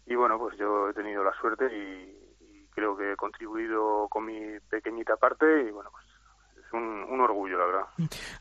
y 0.05 0.15
bueno, 0.15 0.37
pues 0.37 0.57
yo 0.57 0.89
he 0.89 0.93
tenido 0.93 1.23
la 1.23 1.33
suerte 1.39 1.65
y, 1.65 2.21
creo 2.71 2.97
que 2.97 3.13
he 3.13 3.15
contribuido 3.15 4.09
con 4.09 4.25
mi 4.25 4.59
pequeñita 4.69 5.15
parte 5.15 5.45
y 5.65 5.71
bueno, 5.71 5.89
pues 5.91 6.05
es 6.65 6.73
un, 6.73 7.21
orgullo, 7.21 7.57
la 7.57 7.65
verdad. 7.65 7.85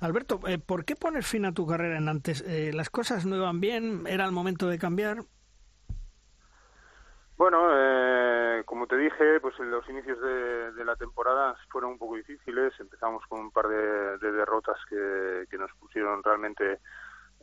Alberto, 0.00 0.40
eh, 0.48 0.58
¿por 0.58 0.84
qué 0.84 0.96
poner 0.96 1.22
fin 1.22 1.44
a 1.44 1.52
tu 1.52 1.68
carrera 1.68 1.98
en 1.98 2.08
antes? 2.08 2.42
Eh, 2.44 2.72
¿Las 2.74 2.90
cosas 2.90 3.24
no 3.26 3.36
iban 3.36 3.60
bien? 3.60 4.08
¿Era 4.08 4.24
el 4.24 4.32
momento 4.32 4.66
de 4.66 4.78
cambiar? 4.78 5.18
Bueno, 7.44 7.68
eh, 7.74 8.62
como 8.64 8.86
te 8.86 8.96
dije, 8.96 9.38
pues 9.38 9.58
los 9.58 9.86
inicios 9.90 10.18
de, 10.18 10.82
la 10.82 10.96
temporada 10.96 11.54
fueron 11.68 11.90
un 11.90 11.98
poco 11.98 12.16
difíciles. 12.16 12.72
Empezamos 12.80 13.22
con 13.26 13.38
un 13.38 13.50
par 13.50 13.68
de, 13.68 14.16
derrotas 14.16 14.78
que, 14.88 15.58
nos 15.58 15.70
pusieron 15.74 16.22
realmente, 16.22 16.80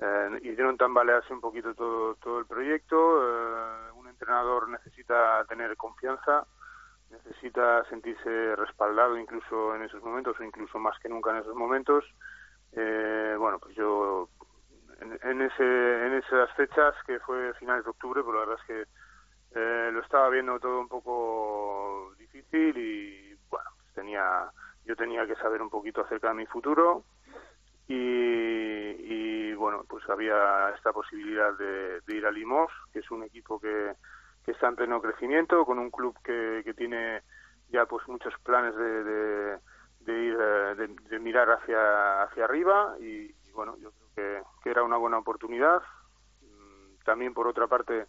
eh, 0.01 0.39
hicieron 0.41 0.75
tambalearse 0.75 1.31
un 1.31 1.39
poquito 1.39 1.75
todo, 1.75 2.15
todo 2.15 2.39
el 2.39 2.47
proyecto. 2.47 2.97
Eh, 2.97 3.91
un 3.93 4.07
entrenador 4.07 4.69
necesita 4.69 5.45
tener 5.45 5.77
confianza, 5.77 6.47
necesita 7.11 7.85
sentirse 7.85 8.55
respaldado 8.55 9.19
incluso 9.19 9.75
en 9.75 9.83
esos 9.83 10.01
momentos 10.01 10.35
o 10.39 10.43
incluso 10.43 10.79
más 10.79 10.97
que 10.97 11.09
nunca 11.09 11.29
en 11.29 11.43
esos 11.43 11.53
momentos. 11.53 12.03
Eh, 12.71 13.35
bueno, 13.37 13.59
pues 13.59 13.75
yo 13.75 14.29
en, 14.99 15.19
en, 15.21 15.41
ese, 15.43 16.07
en 16.07 16.13
esas 16.13 16.51
fechas, 16.55 16.95
que 17.05 17.19
fue 17.19 17.53
finales 17.59 17.83
de 17.83 17.91
octubre, 17.91 18.23
pues 18.23 18.33
la 18.33 18.39
verdad 18.39 18.57
es 18.61 18.65
que 18.65 19.00
eh, 19.53 19.89
lo 19.91 20.01
estaba 20.01 20.29
viendo 20.29 20.59
todo 20.59 20.79
un 20.79 20.87
poco 20.87 22.13
difícil 22.17 22.77
y 22.77 23.35
bueno, 23.49 23.69
pues 23.77 23.93
tenía, 23.93 24.49
yo 24.85 24.95
tenía 24.95 25.27
que 25.27 25.35
saber 25.35 25.61
un 25.61 25.69
poquito 25.69 26.01
acerca 26.01 26.29
de 26.29 26.35
mi 26.35 26.45
futuro 26.45 27.03
y, 27.87 29.53
bueno, 29.55 29.83
pues 29.87 30.09
había 30.09 30.69
esta 30.75 30.93
posibilidad 30.93 31.53
de, 31.57 32.01
ir 32.07 32.25
a 32.25 32.31
Limos, 32.31 32.71
que 32.93 32.99
es 32.99 33.11
un 33.11 33.23
equipo 33.23 33.59
que, 33.59 33.93
que 34.45 34.51
está 34.51 34.69
en 34.69 34.77
pleno 34.77 35.01
crecimiento, 35.01 35.65
con 35.65 35.77
un 35.77 35.91
club 35.91 36.15
que, 36.23 36.61
que 36.63 36.73
tiene 36.73 37.21
ya 37.69 37.85
pues 37.85 38.07
muchos 38.07 38.33
planes 38.43 38.75
de, 38.75 39.03
de, 39.99 40.23
ir, 40.23 40.37
eh, 40.39 40.87
de, 41.09 41.19
mirar 41.19 41.51
hacia, 41.51 42.23
hacia 42.23 42.45
arriba 42.45 42.95
y, 42.99 43.33
bueno, 43.53 43.77
yo 43.77 43.91
creo 43.91 44.09
que, 44.15 44.43
que 44.63 44.69
era 44.69 44.83
una 44.83 44.97
buena 44.97 45.17
oportunidad. 45.17 45.81
Mm, 46.41 47.03
también 47.03 47.33
por 47.33 47.47
otra 47.47 47.67
parte 47.67 48.07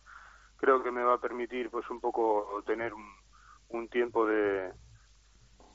creo 0.63 0.81
que 0.81 0.93
me 0.93 1.03
va 1.03 1.15
a 1.15 1.21
permitir 1.21 1.71
pues 1.71 1.91
un 1.91 2.01
poco 2.01 2.63
tener 2.65 2.93
un, 2.95 3.89
tiempo 3.89 4.25
de 4.25 4.73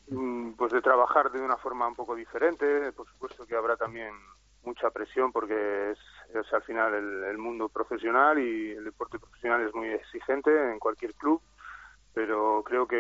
mm, 0.07 0.53
pues 0.53 0.71
de 0.71 0.81
trabajar 0.81 1.29
de 1.29 1.41
una 1.41 1.57
forma 1.57 1.87
un 1.87 1.95
poco 1.95 2.15
diferente. 2.15 2.93
Por 2.93 3.05
supuesto 3.09 3.45
que 3.45 3.57
habrá 3.57 3.75
también 3.75 4.13
mucha 4.63 4.89
presión 4.89 5.33
porque 5.33 5.91
es, 5.91 5.99
es 6.33 6.53
al 6.53 6.63
final 6.63 6.93
el, 6.93 7.37
mundo 7.37 7.67
profesional 7.67 8.39
y 8.39 8.71
el 8.71 8.85
deporte 8.85 9.19
profesional 9.19 9.61
es 9.67 9.75
muy 9.75 9.89
exigente 9.89 10.51
en 10.71 10.79
cualquier 10.79 11.13
club 11.15 11.41
pero 12.13 12.63
creo 12.63 12.87
que, 12.87 12.97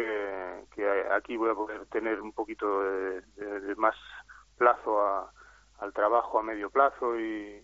aquí 1.11 1.37
voy 1.37 1.49
a 1.49 1.55
poder 1.55 1.87
tener 1.87 2.21
un 2.21 2.33
poquito 2.33 2.83
de, 2.83 3.75
más 3.75 3.95
plazo 4.57 5.31
al 5.79 5.91
trabajo 5.93 6.37
a 6.37 6.43
medio 6.43 6.69
plazo 6.69 7.19
y 7.19 7.59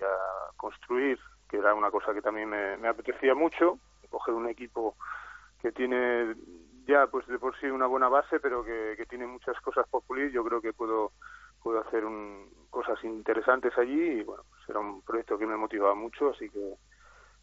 a 0.00 0.56
construir 0.56 1.18
que 1.50 1.58
era 1.58 1.74
una 1.74 1.90
cosa 1.90 2.14
que 2.14 2.22
también 2.22 2.48
me, 2.48 2.88
apetecía 2.88 3.34
mucho, 3.34 3.78
coger 4.08 4.34
un 4.34 4.48
equipo 4.48 4.96
que 5.60 5.72
tiene 5.72 6.34
ya 6.86 7.06
pues 7.08 7.26
de 7.26 7.38
por 7.38 7.58
sí 7.58 7.66
una 7.66 7.86
buena 7.86 8.08
base, 8.08 8.40
pero 8.40 8.64
que, 8.64 9.04
tiene 9.08 9.26
muchas 9.26 9.60
cosas 9.60 9.86
por 9.88 10.02
pulir, 10.04 10.30
yo 10.30 10.44
creo 10.44 10.60
que 10.60 10.72
puedo 10.72 11.12
puedo 11.62 11.80
hacer 11.80 12.06
un, 12.06 12.48
cosas 12.70 13.02
interesantes 13.04 13.76
allí 13.76 14.20
y 14.20 14.22
bueno, 14.22 14.44
pues 14.48 14.68
era 14.68 14.78
un 14.78 15.02
proyecto 15.02 15.36
que 15.36 15.46
me 15.46 15.56
motivaba 15.56 15.94
mucho, 15.94 16.30
así 16.30 16.48
que 16.48 16.74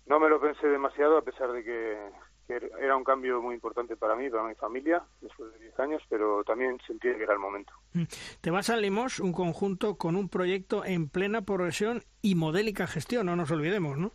no 0.07 0.19
me 0.19 0.29
lo 0.29 0.39
pensé 0.39 0.67
demasiado, 0.67 1.17
a 1.17 1.21
pesar 1.21 1.51
de 1.51 1.63
que, 1.63 2.09
era 2.49 2.95
un 2.95 3.03
cambio 3.03 3.41
muy 3.41 3.55
importante 3.55 3.95
para 3.97 4.15
mí, 4.15 4.29
para 4.29 4.43
mi 4.43 4.55
familia, 4.55 5.03
después 5.21 5.51
de 5.53 5.59
10 5.59 5.79
años, 5.79 6.03
pero 6.09 6.43
también 6.43 6.79
sentí 6.85 7.09
que 7.09 7.23
era 7.23 7.33
el 7.33 7.39
momento. 7.39 7.73
Mm. 7.93 8.03
Te 8.41 8.51
vas 8.51 8.69
a 8.69 8.77
Limos, 8.77 9.19
un 9.19 9.33
conjunto 9.33 9.97
con 9.97 10.15
un 10.15 10.29
proyecto 10.29 10.85
en 10.85 11.09
plena 11.09 11.41
progresión 11.41 12.03
y 12.21 12.35
modélica 12.35 12.87
gestión, 12.87 13.25
no 13.25 13.35
nos 13.35 13.51
olvidemos, 13.51 13.97
¿no? 13.97 14.11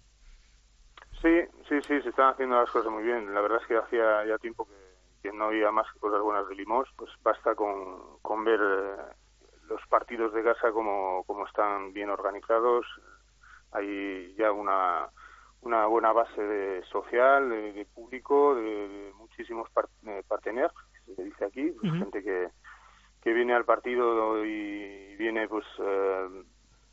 Sí, 1.20 1.40
sí, 1.68 1.80
sí, 1.82 2.00
se 2.02 2.08
están 2.08 2.32
haciendo 2.32 2.56
las 2.56 2.70
cosas 2.70 2.90
muy 2.90 3.04
bien. 3.04 3.32
La 3.32 3.40
verdad 3.40 3.60
es 3.62 3.68
que 3.68 3.76
hacía 3.76 4.26
ya 4.26 4.38
tiempo 4.38 4.66
que, 5.22 5.32
no 5.32 5.44
había 5.44 5.70
más 5.70 5.86
cosas 6.00 6.20
buenas 6.20 6.48
de 6.48 6.56
Limos, 6.56 6.88
pues 6.96 7.10
basta 7.22 7.54
con, 7.54 8.18
con 8.22 8.44
ver 8.44 8.60
eh, 8.60 8.96
los 9.68 9.80
partidos 9.88 10.32
de 10.32 10.42
casa 10.42 10.72
como, 10.72 11.22
como 11.24 11.46
están 11.46 11.92
bien 11.92 12.10
organizados. 12.10 12.84
Hay 13.70 14.34
ya 14.36 14.50
una 14.50 15.08
una 15.62 15.86
buena 15.86 16.12
base 16.12 16.42
de 16.42 16.84
social, 16.84 17.48
de, 17.48 17.86
público, 17.94 18.54
de, 18.54 19.12
muchísimos 19.16 19.68
parteneros, 20.28 20.72
que 21.06 21.14
se 21.14 21.24
dice 21.24 21.44
aquí, 21.44 21.70
pues 21.80 21.92
gente 21.94 22.22
que, 22.22 22.48
que 23.22 23.32
viene 23.32 23.54
al 23.54 23.64
partido 23.64 24.44
y 24.44 25.16
viene 25.16 25.48
pues 25.48 25.64
eh, 25.78 26.44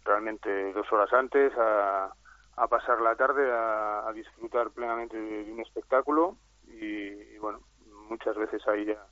realmente 0.06 0.72
dos 0.74 0.92
horas 0.92 1.12
antes 1.14 1.52
a, 1.58 2.14
a 2.60 2.68
pasar 2.68 3.00
la 3.02 3.16
tarde 3.16 3.50
a, 3.52 4.12
disfrutar 4.14 4.72
plenamente 4.72 5.18
de, 5.18 5.52
un 5.52 5.62
espectáculo 5.62 6.36
y, 6.68 7.38
bueno, 7.38 7.62
muchas 8.10 8.36
veces 8.36 8.62
hay 8.68 8.86
ya 8.86 9.06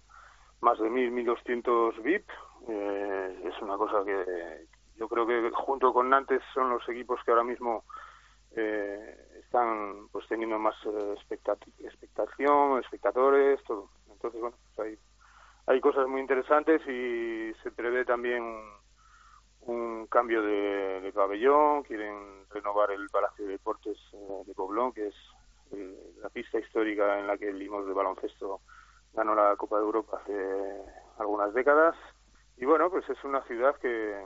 más 0.59 0.77
de 0.79 0.89
mil, 0.89 1.11
mil 1.11 1.25
doscientos 1.25 1.95
VIP. 2.03 2.29
Eh, 2.67 3.41
es 3.45 3.61
una 3.61 3.77
cosa 3.77 4.03
que 4.03 4.65
yo 4.97 5.07
creo 5.07 5.25
que 5.25 5.49
junto 5.53 5.93
con 5.93 6.09
Nantes 6.09 6.41
son 6.53 6.69
los 6.69 6.87
equipos 6.89 7.21
que 7.23 7.31
ahora 7.31 7.43
mismo 7.43 7.85
eh, 8.55 9.26
están 9.57 10.07
pues 10.11 10.27
teniendo 10.27 10.59
más 10.59 10.75
eh, 10.85 11.15
expectación, 11.79 12.79
espectadores, 12.79 13.63
todo. 13.63 13.89
Entonces, 14.11 14.39
bueno, 14.39 14.57
pues 14.75 14.87
hay, 14.87 14.99
hay 15.65 15.81
cosas 15.81 16.07
muy 16.07 16.21
interesantes 16.21 16.81
y 16.87 17.53
se 17.63 17.71
prevé 17.71 18.05
también 18.05 18.43
un, 19.61 20.07
cambio 20.07 20.41
de, 20.41 21.11
pabellón, 21.13 21.83
quieren 21.83 22.45
renovar 22.49 22.91
el 22.91 23.09
Palacio 23.09 23.45
de 23.45 23.53
Deportes 23.53 23.97
eh, 24.13 24.43
de 24.45 24.53
Poblón, 24.53 24.93
que 24.93 25.07
es 25.07 25.15
la 26.21 26.29
pista 26.29 26.59
histórica 26.59 27.19
en 27.19 27.27
la 27.27 27.37
que 27.37 27.49
el 27.49 27.59
Limos 27.59 27.85
de 27.85 27.93
baloncesto 27.93 28.61
ganó 29.13 29.35
la 29.35 29.55
Copa 29.57 29.77
de 29.77 29.83
Europa 29.83 30.21
hace 30.21 30.81
algunas 31.17 31.53
décadas. 31.53 31.95
Y 32.57 32.65
bueno, 32.65 32.89
pues 32.89 33.09
es 33.09 33.21
una 33.23 33.43
ciudad 33.43 33.75
que, 33.77 34.23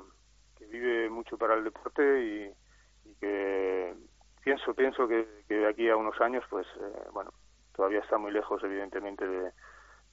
que 0.58 0.66
vive 0.66 1.10
mucho 1.10 1.38
para 1.38 1.56
el 1.56 1.64
deporte 1.64 2.24
y, 2.24 3.10
y 3.10 3.16
que 3.16 3.96
pienso 4.44 4.74
pienso 4.74 5.08
que, 5.08 5.28
de 5.48 5.68
aquí 5.68 5.90
a 5.90 5.96
unos 5.96 6.20
años 6.22 6.44
pues 6.50 6.68
eh, 6.80 7.08
bueno 7.12 7.32
todavía 7.76 8.00
está 8.00 8.18
muy 8.18 8.32
lejos 8.32 8.64
evidentemente 8.64 9.28
de, 9.28 9.52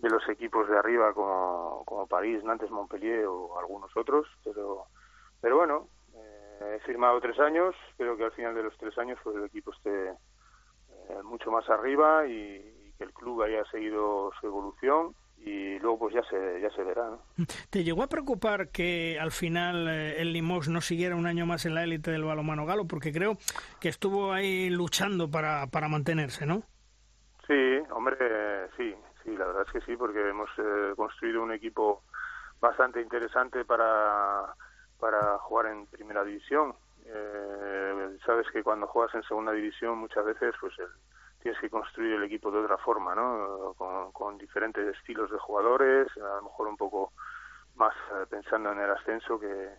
los 0.01 0.29
equipos 0.29 0.68
de 0.68 0.79
arriba 0.79 1.12
como, 1.12 1.83
como 1.85 2.07
París 2.07 2.43
Nantes 2.45 2.70
Montpellier 2.70 3.26
o 3.26 3.59
algunos 3.59 3.95
otros 3.97 4.26
pero 4.45 4.85
pero 5.41 5.57
bueno 5.57 5.89
eh, 6.14 6.76
he 6.76 6.81
firmado 6.87 7.20
tres 7.20 7.39
años 7.41 7.74
espero 7.91 8.16
que 8.16 8.24
al 8.24 8.33
final 8.33 8.55
de 8.55 8.62
los 8.62 8.76
tres 8.79 8.97
años 8.99 9.18
pues 9.22 9.37
el 9.37 9.45
equipo 9.45 9.72
esté 9.72 10.11
eh, 10.11 11.22
mucho 11.24 11.51
más 11.51 11.68
arriba 11.68 12.26
y, 12.26 12.74
que 12.99 13.05
el 13.05 13.12
club 13.12 13.43
haya 13.43 13.64
seguido 13.66 14.33
su 14.41 14.47
evolución 14.49 15.14
y 15.45 15.78
luego 15.78 15.99
pues 16.01 16.14
ya 16.14 16.22
se 16.24 16.61
ya 16.61 16.70
se 16.70 16.82
verá 16.82 17.11
te 17.70 17.84
llegó 17.84 18.03
a 18.03 18.09
preocupar 18.09 18.68
que 18.68 19.18
al 19.20 19.30
final 19.30 19.89
eh, 19.89 20.20
el 20.20 20.32
Limos 20.32 20.68
no 20.68 20.80
siguiera 20.80 21.16
un 21.16 21.26
año 21.26 21.47
más 21.47 21.64
en 21.66 21.74
la 21.74 21.84
élite 21.84 22.11
del 22.11 22.24
balonmano 22.24 22.66
galo 22.66 22.86
porque 22.86 23.12
creo 23.12 23.36
que 23.80 23.89
estuvo 23.89 24.32
ahí 24.32 24.70
luchando 24.70 25.30
para 25.30 25.66
para 25.68 25.89
mantenerse 25.89 26.47
no 26.47 26.62
sí 27.47 27.78
hombre 27.91 28.16
sí 28.76 28.95
sí 29.22 29.36
la 29.36 29.47
verdad 29.47 29.64
es 29.66 29.72
que 29.72 29.80
sí 29.82 29.97
porque 29.97 30.28
hemos 30.28 30.51
eh, 30.59 30.93
construido 30.97 31.43
un 31.43 31.53
equipo 31.53 32.03
bastante 32.61 33.01
interesante 33.01 33.64
para 33.64 34.55
para 34.99 35.39
jugar 35.39 35.66
en 35.66 35.86
primera 35.86 36.24
división. 36.24 36.74
Eh, 37.07 38.18
sabes 38.26 38.47
que 38.53 38.62
cuando 38.62 38.86
juegas 38.86 39.14
en 39.14 39.22
segunda 39.22 39.53
división 39.53 39.99
muchas 39.99 40.24
veces 40.24 40.55
pues 40.61 40.78
el 40.78 40.89
tienes 41.41 41.61
que 41.61 41.70
construir 41.70 42.14
el 42.14 42.24
equipo 42.24 42.51
de 42.51 42.59
otra 42.59 42.78
forma, 42.78 43.14
¿no? 43.14 43.74
Con, 44.12 44.39
diferentes 44.39 44.97
estilos 44.97 45.30
de 45.30 45.39
jugadores, 45.39 46.09
a 46.16 46.36
lo 46.36 46.43
mejor 46.43 46.68
un 46.68 46.76
poco 46.76 47.12
más 47.74 47.95
eh, 48.12 48.26
pensando 48.28 48.72
en 48.72 48.80
el 48.80 48.91
ascenso 48.91 49.39
que, 49.39 49.70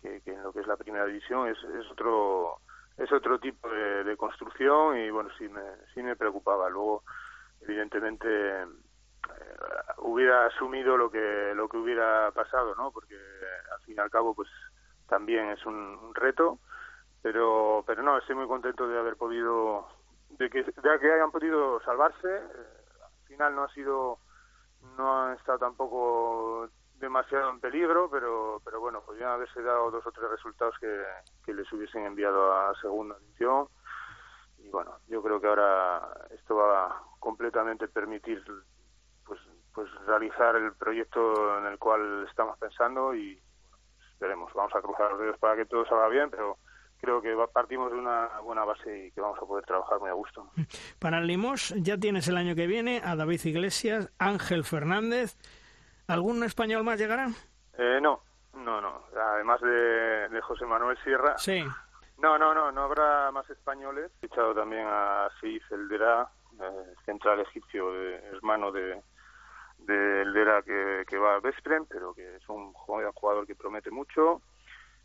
que, 0.00 0.22
en 0.24 0.42
lo 0.42 0.52
que 0.52 0.60
es 0.60 0.66
la 0.66 0.76
primera 0.76 1.04
división. 1.04 1.48
Es, 1.48 1.58
es 1.62 1.90
otro 1.90 2.58
es 2.96 3.12
otro 3.12 3.38
tipo 3.38 3.68
de, 3.68 4.16
construcción 4.16 4.96
y 4.96 5.10
bueno 5.10 5.30
sí 5.38 5.48
me 5.48 5.62
sí 5.94 6.02
me 6.02 6.16
preocupaba. 6.16 6.68
Luego 6.68 7.04
evidentemente 7.60 8.28
eh, 8.28 8.66
hubiera 9.98 10.46
asumido 10.46 10.96
lo 10.96 11.10
que 11.10 11.52
lo 11.54 11.68
que 11.68 11.76
hubiera 11.76 12.30
pasado, 12.32 12.74
¿no? 12.74 12.90
Porque 12.90 13.14
al 13.14 13.80
fin 13.82 13.96
y 13.96 14.00
al 14.00 14.10
cabo 14.10 14.34
pues 14.34 14.48
también 15.06 15.50
es 15.50 15.64
un, 15.66 15.74
un 15.74 16.14
reto 16.14 16.58
pero 17.22 17.84
pero 17.86 18.02
no 18.02 18.18
estoy 18.18 18.36
muy 18.36 18.46
contento 18.46 18.88
de 18.88 18.98
haber 18.98 19.16
podido 19.16 19.86
de 20.30 20.50
que 20.50 20.64
ya 20.64 20.98
que 20.98 21.12
hayan 21.12 21.30
podido 21.30 21.80
salvarse 21.82 22.28
eh, 22.28 22.66
al 23.02 23.26
final 23.26 23.54
no 23.54 23.64
ha 23.64 23.72
sido 23.72 24.18
no 24.96 25.22
han 25.22 25.36
estado 25.36 25.58
tampoco 25.58 26.68
demasiado 26.94 27.50
en 27.50 27.60
peligro 27.60 28.08
pero 28.10 28.60
pero 28.64 28.80
bueno 28.80 29.02
podrían 29.02 29.30
haberse 29.30 29.62
dado 29.62 29.90
dos 29.90 30.06
o 30.06 30.12
tres 30.12 30.30
resultados 30.30 30.74
que, 30.80 31.04
que 31.44 31.54
les 31.54 31.70
hubiesen 31.72 32.04
enviado 32.04 32.52
a 32.52 32.74
segunda 32.80 33.18
división. 33.18 33.68
Y 34.58 34.68
bueno 34.70 34.98
yo 35.08 35.22
creo 35.22 35.40
que 35.40 35.46
ahora 35.46 36.26
esto 36.30 36.56
va 36.56 37.02
completamente 37.20 37.88
permitir 37.88 38.42
pues 39.24 39.40
pues 39.74 39.88
realizar 40.06 40.56
el 40.56 40.74
proyecto 40.74 41.58
en 41.58 41.66
el 41.66 41.78
cual 41.78 42.26
estamos 42.28 42.58
pensando 42.58 43.14
y 43.14 43.40
esperemos 44.12 44.52
vamos 44.52 44.74
a 44.74 44.82
cruzar 44.82 45.12
los 45.12 45.20
dedos 45.20 45.38
para 45.38 45.56
que 45.56 45.66
todo 45.66 45.86
salga 45.86 46.08
bien 46.08 46.30
pero 46.30 46.58
creo 47.00 47.22
que 47.22 47.34
partimos 47.52 47.90
de 47.90 47.98
una 47.98 48.40
buena 48.40 48.64
base 48.64 49.06
y 49.06 49.10
que 49.12 49.20
vamos 49.20 49.38
a 49.40 49.46
poder 49.46 49.64
trabajar 49.64 50.00
muy 50.00 50.10
a 50.10 50.14
gusto. 50.14 50.50
Para 50.98 51.18
el 51.18 51.26
Limos 51.26 51.74
ya 51.76 51.96
tienes 51.96 52.28
el 52.28 52.36
año 52.36 52.54
que 52.54 52.66
viene 52.66 53.00
a 53.04 53.16
David 53.16 53.40
Iglesias, 53.44 54.10
Ángel 54.18 54.64
Fernández. 54.64 55.36
¿Algún 56.06 56.42
español 56.42 56.84
más 56.84 56.98
llegará? 56.98 57.28
Eh, 57.76 57.98
no, 58.00 58.22
no, 58.54 58.80
no. 58.80 59.04
Además 59.16 59.60
de, 59.60 60.28
de, 60.28 60.40
José 60.40 60.64
Manuel 60.64 60.96
Sierra. 61.04 61.36
Sí. 61.38 61.62
No, 62.18 62.38
no, 62.38 62.54
no, 62.54 62.72
no 62.72 62.82
habrá 62.82 63.30
más 63.30 63.48
españoles. 63.50 64.10
He 64.22 64.26
echado 64.26 64.54
también 64.54 64.86
a 64.86 65.28
Seif 65.40 65.70
Eldera, 65.70 66.28
eh, 66.60 66.94
central 67.04 67.40
egipcio, 67.40 67.94
hermano 68.32 68.72
de, 68.72 69.00
de 69.78 70.22
Eldera 70.22 70.62
que, 70.62 71.04
que 71.06 71.18
va 71.18 71.36
a 71.36 71.40
Vesprem, 71.40 71.86
pero 71.86 72.12
que 72.14 72.36
es 72.36 72.48
un 72.48 72.72
jugador 72.72 73.46
que 73.46 73.54
promete 73.54 73.90
mucho. 73.90 74.40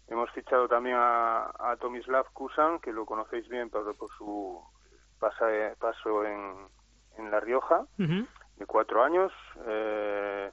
Hemos 0.08 0.30
fichado 0.32 0.68
también 0.68 0.98
a, 0.98 1.52
a 1.58 1.78
Tomislav 1.78 2.32
Kusan, 2.34 2.80
que 2.80 2.92
lo 2.92 3.06
conocéis 3.06 3.48
bien 3.48 3.70
por, 3.70 3.96
por 3.96 4.10
su 4.18 4.62
paso 5.20 6.26
en, 6.26 6.68
en 7.18 7.32
La 7.32 7.40
Rioja, 7.40 7.86
de 7.98 8.66
cuatro 8.66 9.04
años. 9.04 9.32
Eh, 9.66 10.52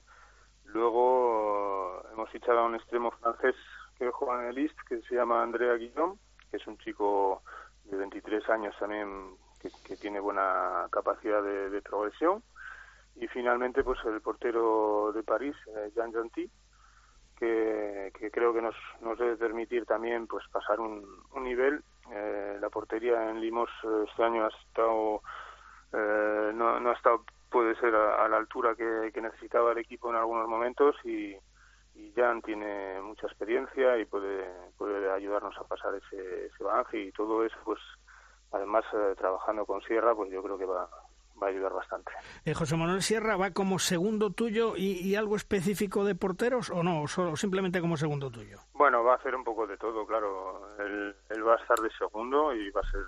luego 0.65 2.03
hemos 2.13 2.29
fichado 2.29 2.59
a 2.59 2.65
un 2.65 2.75
extremo 2.75 3.11
francés 3.11 3.55
que 3.97 4.09
juega 4.11 4.41
en 4.41 4.49
el 4.49 4.57
East, 4.57 4.77
que 4.87 5.01
se 5.01 5.15
llama 5.15 5.43
Andrea 5.43 5.75
Guillaume, 5.75 6.17
que 6.49 6.57
es 6.57 6.67
un 6.67 6.77
chico 6.77 7.43
de 7.85 7.97
23 7.97 8.49
años 8.49 8.75
también 8.79 9.35
que, 9.59 9.95
tiene 9.97 10.19
buena 10.19 10.87
capacidad 10.91 11.43
de, 11.43 11.81
progresión. 11.81 12.43
Y 13.15 13.27
finalmente, 13.27 13.83
pues 13.83 13.99
el 14.05 14.21
portero 14.21 15.11
de 15.13 15.21
París, 15.21 15.55
eh, 15.75 15.91
Jean 15.93 16.13
Gentil, 16.13 16.49
que, 17.41 18.29
creo 18.31 18.53
que 18.53 18.61
nos, 18.61 18.75
nos 19.01 19.17
debe 19.17 19.35
permitir 19.35 19.85
también 19.85 20.27
pues 20.27 20.47
pasar 20.49 20.79
un, 20.79 21.03
un 21.33 21.43
nivel. 21.43 21.83
Eh, 22.11 22.57
la 22.61 22.69
portería 22.69 23.29
en 23.29 23.41
Limos 23.41 23.69
eh, 23.83 24.05
este 24.07 24.23
año 24.23 24.45
ha 24.45 24.49
estado 24.49 25.21
eh, 25.93 26.51
no, 26.53 26.79
no 26.79 26.89
ha 26.89 26.93
estado 26.93 27.23
puede 27.49 27.75
ser 27.75 27.95
a, 27.95 28.27
la 28.27 28.37
altura 28.37 28.75
que, 28.75 29.11
necesitaba 29.21 29.71
el 29.71 29.79
equipo 29.79 30.09
en 30.09 30.17
algunos 30.17 30.47
momentos 30.47 30.95
y, 31.03 31.35
y 31.95 32.13
Jan 32.15 32.41
tiene 32.41 33.01
mucha 33.01 33.27
experiencia 33.27 33.97
y 33.97 34.05
puede 34.05 35.11
ayudarnos 35.11 35.57
a 35.57 35.63
pasar 35.63 35.95
ese, 35.95 36.45
ese 36.45 36.63
balance 36.63 36.97
y 36.97 37.11
todo 37.11 37.43
eso 37.43 37.57
pues 37.65 37.79
además 38.51 38.85
trabajando 39.17 39.65
con 39.65 39.81
Sierra 39.81 40.15
pues 40.15 40.31
yo 40.31 40.41
creo 40.41 40.57
que 40.57 40.65
va 40.65 40.89
va 41.41 41.47
a 41.47 41.49
ayudar 41.49 41.73
bastante. 41.73 42.11
Eh, 42.45 42.53
José 42.53 42.77
Manuel 42.77 43.01
Sierra 43.01 43.35
va 43.35 43.51
como 43.51 43.79
segundo 43.79 44.31
tuyo 44.31 44.73
y, 44.75 45.15
algo 45.15 45.35
específico 45.35 46.05
de 46.05 46.15
porteros 46.15 46.69
o 46.69 46.83
no, 46.83 47.03
o 47.03 47.35
simplemente 47.35 47.81
como 47.81 47.97
segundo 47.97 48.29
tuyo. 48.29 48.59
Bueno, 48.73 49.03
va 49.03 49.13
a 49.13 49.15
hacer 49.17 49.35
un 49.35 49.43
poco 49.43 49.67
de 49.67 49.77
todo, 49.77 50.05
claro. 50.05 50.67
Él, 50.79 51.15
va 51.45 51.55
a 51.55 51.61
estar 51.61 51.79
de 51.79 51.89
segundo 51.97 52.53
y 52.53 52.69
va 52.71 52.81
a 52.81 52.91
ser 52.91 53.01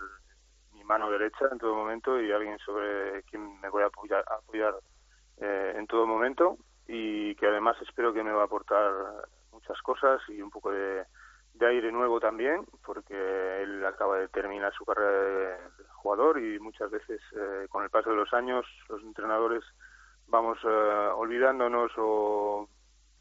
mi 0.73 0.83
mano 0.83 1.09
derecha 1.09 1.45
en 1.51 1.59
todo 1.59 1.75
momento 1.75 2.19
y 2.19 2.31
alguien 2.31 2.57
sobre 2.59 3.23
quien 3.23 3.59
me 3.61 3.69
voy 3.69 3.83
a 3.83 3.87
apoyar, 3.87 4.23
apoyar 4.27 4.75
eh, 5.37 5.73
en 5.75 5.87
todo 5.87 6.05
momento 6.05 6.57
y 6.87 7.35
que 7.35 7.47
además 7.47 7.77
espero 7.81 8.13
que 8.13 8.23
me 8.23 8.31
va 8.31 8.41
a 8.41 8.45
aportar 8.45 8.91
muchas 9.51 9.79
cosas 9.81 10.19
y 10.29 10.41
un 10.41 10.49
poco 10.49 10.71
de, 10.71 11.05
de 11.53 11.67
aire 11.67 11.91
nuevo 11.91 12.19
también, 12.19 12.65
porque 12.85 13.13
él 13.61 13.85
acaba 13.85 14.17
de 14.17 14.27
terminar 14.27 14.73
su 14.73 14.85
carrera 14.85 15.11
de, 15.11 15.82
jugador 16.03 16.37
y 16.39 16.59
muchas 16.59 16.91
veces 16.91 17.21
eh, 17.35 17.65
con 17.69 17.83
el 17.83 17.89
paso 17.89 18.09
de 18.09 18.17
los 18.17 18.33
años 18.33 18.65
los 18.89 19.01
entrenadores 19.01 19.63
vamos 20.27 20.57
eh, 20.63 21.09
olvidándonos 21.15 21.91
o 21.97 22.67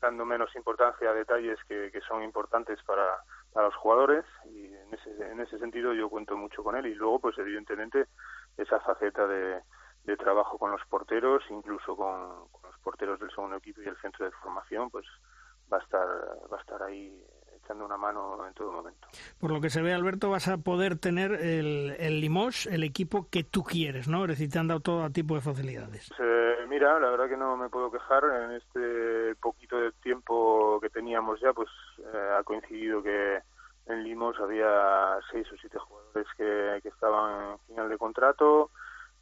dando 0.00 0.24
menos 0.24 0.54
importancia 0.56 1.10
a 1.10 1.14
detalles 1.14 1.58
que, 1.68 1.90
que 1.92 2.00
son 2.00 2.24
importantes 2.24 2.82
para, 2.82 3.22
para, 3.52 3.66
los 3.66 3.76
jugadores 3.76 4.24
y 4.46 4.66
en 4.66 4.92
ese, 4.92 5.30
en 5.30 5.40
ese 5.40 5.58
sentido 5.60 5.94
yo 5.94 6.10
cuento 6.10 6.36
mucho 6.36 6.64
con 6.64 6.74
él 6.74 6.86
y 6.86 6.94
luego 6.94 7.20
pues 7.20 7.38
evidentemente 7.38 8.08
esa 8.56 8.80
faceta 8.80 9.28
de, 9.28 9.62
de 10.04 10.16
trabajo 10.16 10.58
con 10.58 10.72
los 10.72 10.84
porteros, 10.86 11.44
incluso 11.50 11.96
con, 11.96 12.48
con, 12.48 12.62
los 12.64 12.80
porteros 12.80 13.20
del 13.20 13.30
segundo 13.30 13.56
equipo 13.56 13.80
y 13.80 13.86
el 13.86 13.96
centro 13.98 14.24
de 14.24 14.32
formación, 14.32 14.90
pues 14.90 15.06
va 15.72 15.78
a 15.78 15.80
estar, 15.80 16.08
va 16.52 16.56
a 16.56 16.60
estar 16.60 16.82
ahí 16.82 17.24
echando 17.72 17.86
una 17.86 17.96
mano 17.96 18.46
en 18.46 18.54
todo 18.54 18.72
momento. 18.72 19.08
Por 19.40 19.50
lo 19.50 19.60
que 19.60 19.70
se 19.70 19.82
ve, 19.82 19.94
Alberto, 19.94 20.30
vas 20.30 20.48
a 20.48 20.58
poder 20.58 20.98
tener 20.98 21.32
el, 21.32 21.96
el 21.98 22.20
Limos, 22.20 22.66
el 22.66 22.84
equipo 22.84 23.28
que 23.30 23.44
tú 23.44 23.62
quieres, 23.62 24.08
¿no? 24.08 24.24
Es 24.24 24.30
decir, 24.30 24.50
te 24.50 24.58
han 24.58 24.68
dado 24.68 24.80
todo 24.80 25.08
tipo 25.10 25.34
de 25.34 25.40
facilidades. 25.40 26.08
Pues, 26.08 26.20
eh, 26.22 26.66
mira, 26.68 26.98
la 27.00 27.10
verdad 27.10 27.28
que 27.28 27.36
no 27.36 27.56
me 27.56 27.68
puedo 27.68 27.90
quejar. 27.90 28.24
En 28.24 28.52
este 28.52 29.34
poquito 29.36 29.78
de 29.78 29.92
tiempo 29.92 30.78
que 30.80 30.90
teníamos 30.90 31.40
ya, 31.40 31.52
pues 31.52 31.68
eh, 31.98 32.36
ha 32.38 32.42
coincidido 32.42 33.02
que 33.02 33.40
en 33.86 34.04
Limos 34.04 34.38
había 34.38 35.18
seis 35.30 35.46
o 35.52 35.56
siete 35.56 35.78
jugadores 35.78 36.26
que, 36.36 36.80
que 36.82 36.88
estaban 36.88 37.52
en 37.52 37.58
final 37.68 37.88
de 37.88 37.98
contrato 37.98 38.70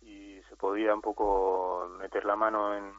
y 0.02 0.40
se 0.48 0.56
podía 0.56 0.94
un 0.94 1.00
poco 1.00 1.88
meter 1.98 2.24
la 2.24 2.36
mano 2.36 2.76
en, 2.76 2.92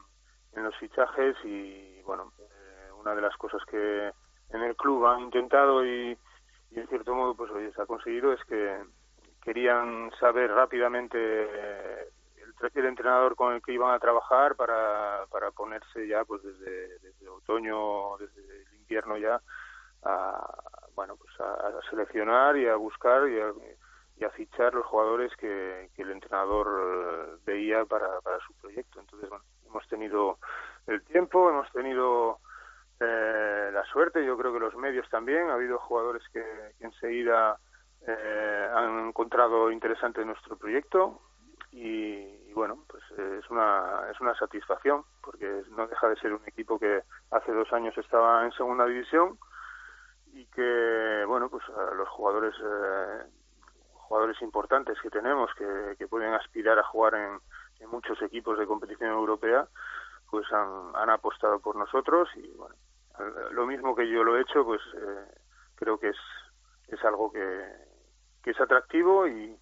en 0.54 0.64
los 0.64 0.74
fichajes 0.76 1.36
y, 1.44 2.00
bueno, 2.02 2.32
eh, 2.38 2.92
una 2.98 3.14
de 3.14 3.20
las 3.20 3.36
cosas 3.36 3.62
que 3.66 4.12
en 4.52 4.62
el 4.62 4.76
club 4.76 5.06
han 5.06 5.20
intentado 5.20 5.84
y, 5.84 6.16
y 6.70 6.78
en 6.78 6.88
cierto 6.88 7.14
modo 7.14 7.34
pues 7.34 7.50
oye, 7.50 7.72
se 7.72 7.82
ha 7.82 7.86
conseguido 7.86 8.32
es 8.32 8.44
que 8.44 8.78
querían 9.42 10.10
saber 10.20 10.50
rápidamente 10.50 11.16
el, 12.36 12.54
el 12.74 12.86
entrenador 12.86 13.34
con 13.34 13.54
el 13.54 13.62
que 13.62 13.72
iban 13.72 13.94
a 13.94 13.98
trabajar 13.98 14.54
para, 14.54 15.26
para 15.30 15.50
ponerse 15.50 16.06
ya 16.06 16.24
pues 16.24 16.42
desde, 16.42 16.98
desde 17.00 17.28
otoño 17.28 18.16
desde 18.18 18.40
el 18.62 18.74
invierno 18.76 19.16
ya 19.16 19.40
a 20.04 20.54
bueno 20.94 21.16
pues 21.16 21.38
a, 21.40 21.54
a 21.68 21.90
seleccionar 21.90 22.56
y 22.56 22.66
a 22.68 22.76
buscar 22.76 23.28
y 23.28 23.40
a, 23.40 23.52
y 24.18 24.24
a 24.24 24.30
fichar 24.30 24.74
los 24.74 24.86
jugadores 24.86 25.34
que, 25.36 25.90
que 25.96 26.02
el 26.02 26.10
entrenador 26.12 27.40
veía 27.44 27.84
para, 27.84 28.20
para 28.20 28.38
su 28.40 28.52
proyecto. 28.54 29.00
Entonces 29.00 29.28
bueno 29.28 29.44
hemos 29.66 29.88
tenido 29.88 30.38
el 30.86 31.02
tiempo 31.04 31.48
hemos 31.50 31.70
tenido 31.72 32.38
eh, 33.04 33.70
la 33.72 33.84
suerte, 33.86 34.24
yo 34.24 34.36
creo 34.36 34.52
que 34.52 34.60
los 34.60 34.76
medios 34.76 35.08
también, 35.10 35.50
ha 35.50 35.54
habido 35.54 35.78
jugadores 35.78 36.22
que, 36.32 36.44
enseguida 36.80 37.58
eh, 38.06 38.68
han 38.74 39.08
encontrado 39.08 39.70
interesante 39.70 40.24
nuestro 40.24 40.56
proyecto 40.56 41.20
y, 41.70 42.42
y 42.52 42.52
bueno, 42.54 42.84
pues 42.86 43.02
eh, 43.18 43.40
es 43.42 43.50
una, 43.50 44.08
es 44.10 44.20
una 44.20 44.34
satisfacción 44.36 45.04
porque 45.22 45.62
no 45.70 45.86
deja 45.86 46.08
de 46.08 46.16
ser 46.16 46.32
un 46.32 46.42
equipo 46.46 46.78
que 46.78 47.02
hace 47.30 47.52
dos 47.52 47.72
años 47.72 47.96
estaba 47.96 48.44
en 48.44 48.52
segunda 48.52 48.86
división 48.86 49.38
y 50.32 50.46
que, 50.46 51.24
bueno, 51.26 51.48
pues 51.48 51.62
los 51.96 52.08
jugadores 52.08 52.54
eh, 52.62 53.22
jugadores 53.94 54.40
importantes 54.42 55.00
que 55.00 55.10
tenemos 55.10 55.50
que, 55.54 55.96
que 55.98 56.06
pueden 56.08 56.34
aspirar 56.34 56.78
a 56.78 56.84
jugar 56.84 57.14
en, 57.14 57.40
en 57.80 57.88
muchos 57.90 58.20
equipos 58.22 58.58
de 58.58 58.66
competición 58.66 59.10
europea 59.10 59.66
pues 60.30 60.50
han, 60.52 60.94
han 60.94 61.10
apostado 61.10 61.60
por 61.60 61.76
nosotros 61.76 62.28
y 62.36 62.48
bueno 62.52 62.74
lo 63.52 63.66
mismo 63.66 63.94
que 63.94 64.08
yo 64.08 64.24
lo 64.24 64.36
he 64.36 64.42
hecho, 64.42 64.64
pues 64.64 64.80
eh, 64.94 65.26
creo 65.74 65.98
que 65.98 66.08
es, 66.08 66.16
es 66.88 67.04
algo 67.04 67.30
que, 67.30 67.66
que 68.42 68.50
es 68.50 68.60
atractivo 68.60 69.26
y, 69.26 69.56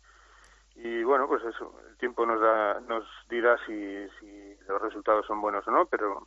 y 0.76 1.02
bueno, 1.02 1.26
pues 1.26 1.44
eso, 1.44 1.78
el 1.88 1.96
tiempo 1.96 2.24
nos, 2.26 2.40
da, 2.40 2.80
nos 2.80 3.04
dirá 3.28 3.56
si, 3.66 4.08
si 4.18 4.56
los 4.68 4.80
resultados 4.80 5.26
son 5.26 5.40
buenos 5.40 5.66
o 5.66 5.70
no, 5.70 5.86
pero 5.86 6.26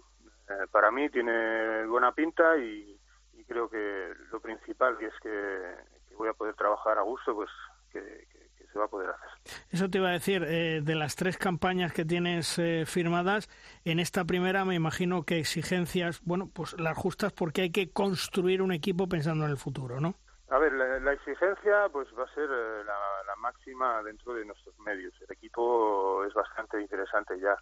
eh, 0.49 0.67
para 0.71 0.91
mí 0.91 1.09
tiene 1.09 1.85
buena 1.85 2.11
pinta 2.11 2.57
y, 2.57 2.99
y 3.33 3.45
creo 3.45 3.69
que 3.69 4.13
lo 4.31 4.39
principal 4.39 4.97
que 4.97 5.07
es 5.07 5.19
que, 5.21 5.75
que 6.07 6.15
voy 6.15 6.29
a 6.29 6.33
poder 6.33 6.55
trabajar 6.55 6.97
a 6.97 7.01
gusto, 7.03 7.33
pues 7.33 7.49
que, 7.91 7.99
que, 8.31 8.42
se 8.73 8.79
va 8.79 8.85
a 8.85 8.87
poder 8.87 9.09
hacer. 9.11 9.29
Eso 9.71 9.89
te 9.89 9.99
iba 9.99 10.09
a 10.09 10.13
decir, 10.13 10.43
eh, 10.43 10.81
de 10.81 10.95
las 10.95 11.15
tres 11.15 11.37
campañas 11.37 11.93
que 11.93 12.03
tienes 12.03 12.57
eh, 12.57 12.85
firmadas, 12.85 13.47
en 13.85 13.99
esta 13.99 14.25
primera 14.25 14.65
me 14.65 14.75
imagino 14.75 15.23
que 15.23 15.39
exigencias, 15.39 16.21
bueno, 16.25 16.49
pues 16.51 16.77
las 16.79 16.97
justas 16.97 17.31
porque 17.31 17.61
hay 17.61 17.71
que 17.71 17.91
construir 17.91 18.61
un 18.61 18.71
equipo 18.71 19.07
pensando 19.07 19.45
en 19.45 19.51
el 19.51 19.57
futuro, 19.57 20.01
¿no? 20.01 20.15
A 20.49 20.57
ver, 20.59 20.73
la, 20.73 20.99
la 20.99 21.13
exigencia 21.13 21.87
pues 21.91 22.07
va 22.17 22.23
a 22.25 22.33
ser 22.33 22.49
eh, 22.49 22.83
la, 22.83 23.23
la, 23.25 23.35
máxima 23.37 24.03
dentro 24.03 24.33
de 24.33 24.45
nuestros 24.45 24.77
medios. 24.79 25.13
El 25.21 25.31
equipo 25.31 26.23
es 26.25 26.33
bastante 26.33 26.79
interesante 26.79 27.39
ya. 27.39 27.57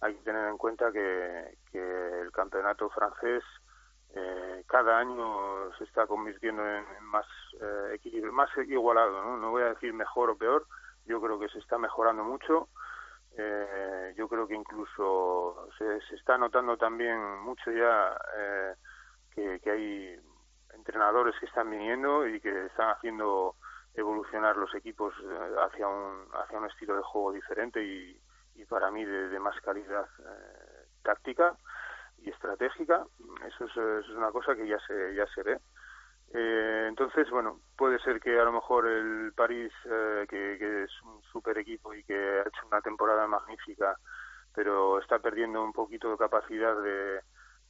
Hay 0.00 0.14
que 0.14 0.24
tener 0.24 0.48
en 0.48 0.58
cuenta 0.58 0.92
que, 0.92 1.56
que 1.70 2.20
el 2.20 2.30
campeonato 2.32 2.90
francés 2.90 3.42
eh, 4.16 4.64
cada 4.66 4.98
año 4.98 5.72
se 5.76 5.84
está 5.84 6.06
convirtiendo 6.06 6.62
en, 6.66 6.84
más 7.02 7.26
eh, 7.60 7.94
equilibrio, 7.94 8.32
más 8.32 8.50
igualado, 8.66 9.36
¿no? 9.36 9.50
voy 9.50 9.62
a 9.62 9.70
decir 9.74 9.92
mejor 9.92 10.30
o 10.30 10.36
peor, 10.36 10.66
yo 11.06 11.20
creo 11.20 11.38
que 11.38 11.48
se 11.48 11.58
está 11.58 11.78
mejorando 11.78 12.24
mucho, 12.24 12.68
eh, 13.36 14.14
yo 14.16 14.28
creo 14.28 14.46
que 14.46 14.54
incluso 14.54 15.68
se, 15.76 16.00
se 16.02 16.14
está 16.14 16.38
notando 16.38 16.76
también 16.76 17.40
mucho 17.40 17.70
ya 17.72 18.16
eh, 18.36 18.74
que, 19.34 19.60
que 19.60 19.70
hay 19.70 20.20
entrenadores 20.72 21.34
que 21.40 21.46
están 21.46 21.70
viniendo 21.70 22.28
y 22.28 22.40
que 22.40 22.66
están 22.66 22.90
haciendo 22.90 23.56
evolucionar 23.94 24.56
los 24.56 24.74
equipos 24.74 25.14
eh, 25.22 25.54
hacia 25.66 25.88
un 25.88 26.26
hacia 26.34 26.58
un 26.58 26.66
estilo 26.66 26.96
de 26.96 27.02
juego 27.02 27.32
diferente 27.32 27.82
y, 27.82 28.20
para 28.68 28.90
mí 28.90 29.04
de, 29.04 29.28
de 29.28 29.38
más 29.38 29.60
calidad 29.60 30.08
eh, 30.18 30.86
táctica 31.02 31.54
y 32.24 32.30
estratégica. 32.30 33.04
Eso 33.46 33.64
es, 33.64 33.70
eso 33.70 33.98
es 33.98 34.08
una 34.10 34.30
cosa 34.32 34.54
que 34.54 34.66
ya 34.66 34.78
se, 34.86 35.14
ya 35.14 35.26
se 35.34 35.42
ve. 35.42 35.58
Eh, 36.32 36.86
entonces, 36.88 37.30
bueno, 37.30 37.60
puede 37.76 37.98
ser 38.00 38.20
que 38.20 38.38
a 38.40 38.44
lo 38.44 38.52
mejor 38.52 38.86
el 38.86 39.32
París, 39.34 39.72
eh, 39.84 40.26
que, 40.28 40.84
es 40.84 41.02
un 41.02 41.22
super 41.32 41.56
equipo 41.58 41.94
y 41.94 42.02
que 42.04 42.14
ha 42.14 42.48
hecho 42.48 42.66
una 42.66 42.80
temporada 42.80 43.26
magnífica, 43.26 43.96
pero 44.52 44.98
está 45.00 45.18
perdiendo 45.20 45.62
un 45.62 45.72
poquito 45.72 46.10
de 46.10 46.16
capacidad 46.16 46.76
de, 46.82 47.20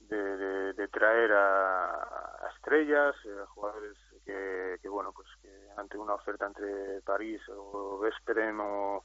de, 0.09 0.89
traer 0.89 1.33
a, 1.33 2.49
estrellas, 2.57 3.15
eh, 3.25 3.45
jugadores 3.49 3.97
que, 4.25 4.79
que, 4.81 4.89
bueno, 4.89 5.13
pues 5.13 5.29
que 5.43 5.51
ante 5.77 5.99
una 5.99 6.15
oferta 6.15 6.47
entre 6.47 7.03
París 7.03 7.43
o 7.49 7.99
Vesperem 7.99 8.61
o, 8.61 9.05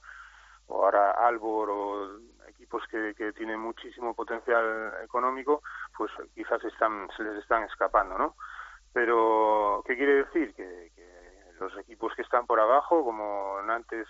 o 0.70 0.86
ahora 0.86 1.12
Albor 1.12 1.70
o 1.70 2.20
equipos 2.48 2.84
que, 2.90 3.14
que 3.16 3.34
tienen 3.34 3.60
muchísimo 3.60 4.14
potencial 4.14 4.94
económico, 5.04 5.62
pues 5.98 6.12
quizás 6.34 6.64
están, 6.64 7.10
se 7.16 7.24
les 7.24 7.38
están 7.38 7.64
escapando, 7.64 8.18
¿no? 8.18 8.36
Pero, 8.94 9.84
¿qué 9.86 9.96
quiere 9.96 10.24
decir? 10.26 10.54
Que, 10.56 10.92
que 10.96 11.10
los 11.60 11.78
equipos 11.78 12.14
que 12.16 12.22
están 12.22 12.46
por 12.46 12.60
abajo, 12.60 13.04
como 13.04 13.62
Nantes 13.64 14.08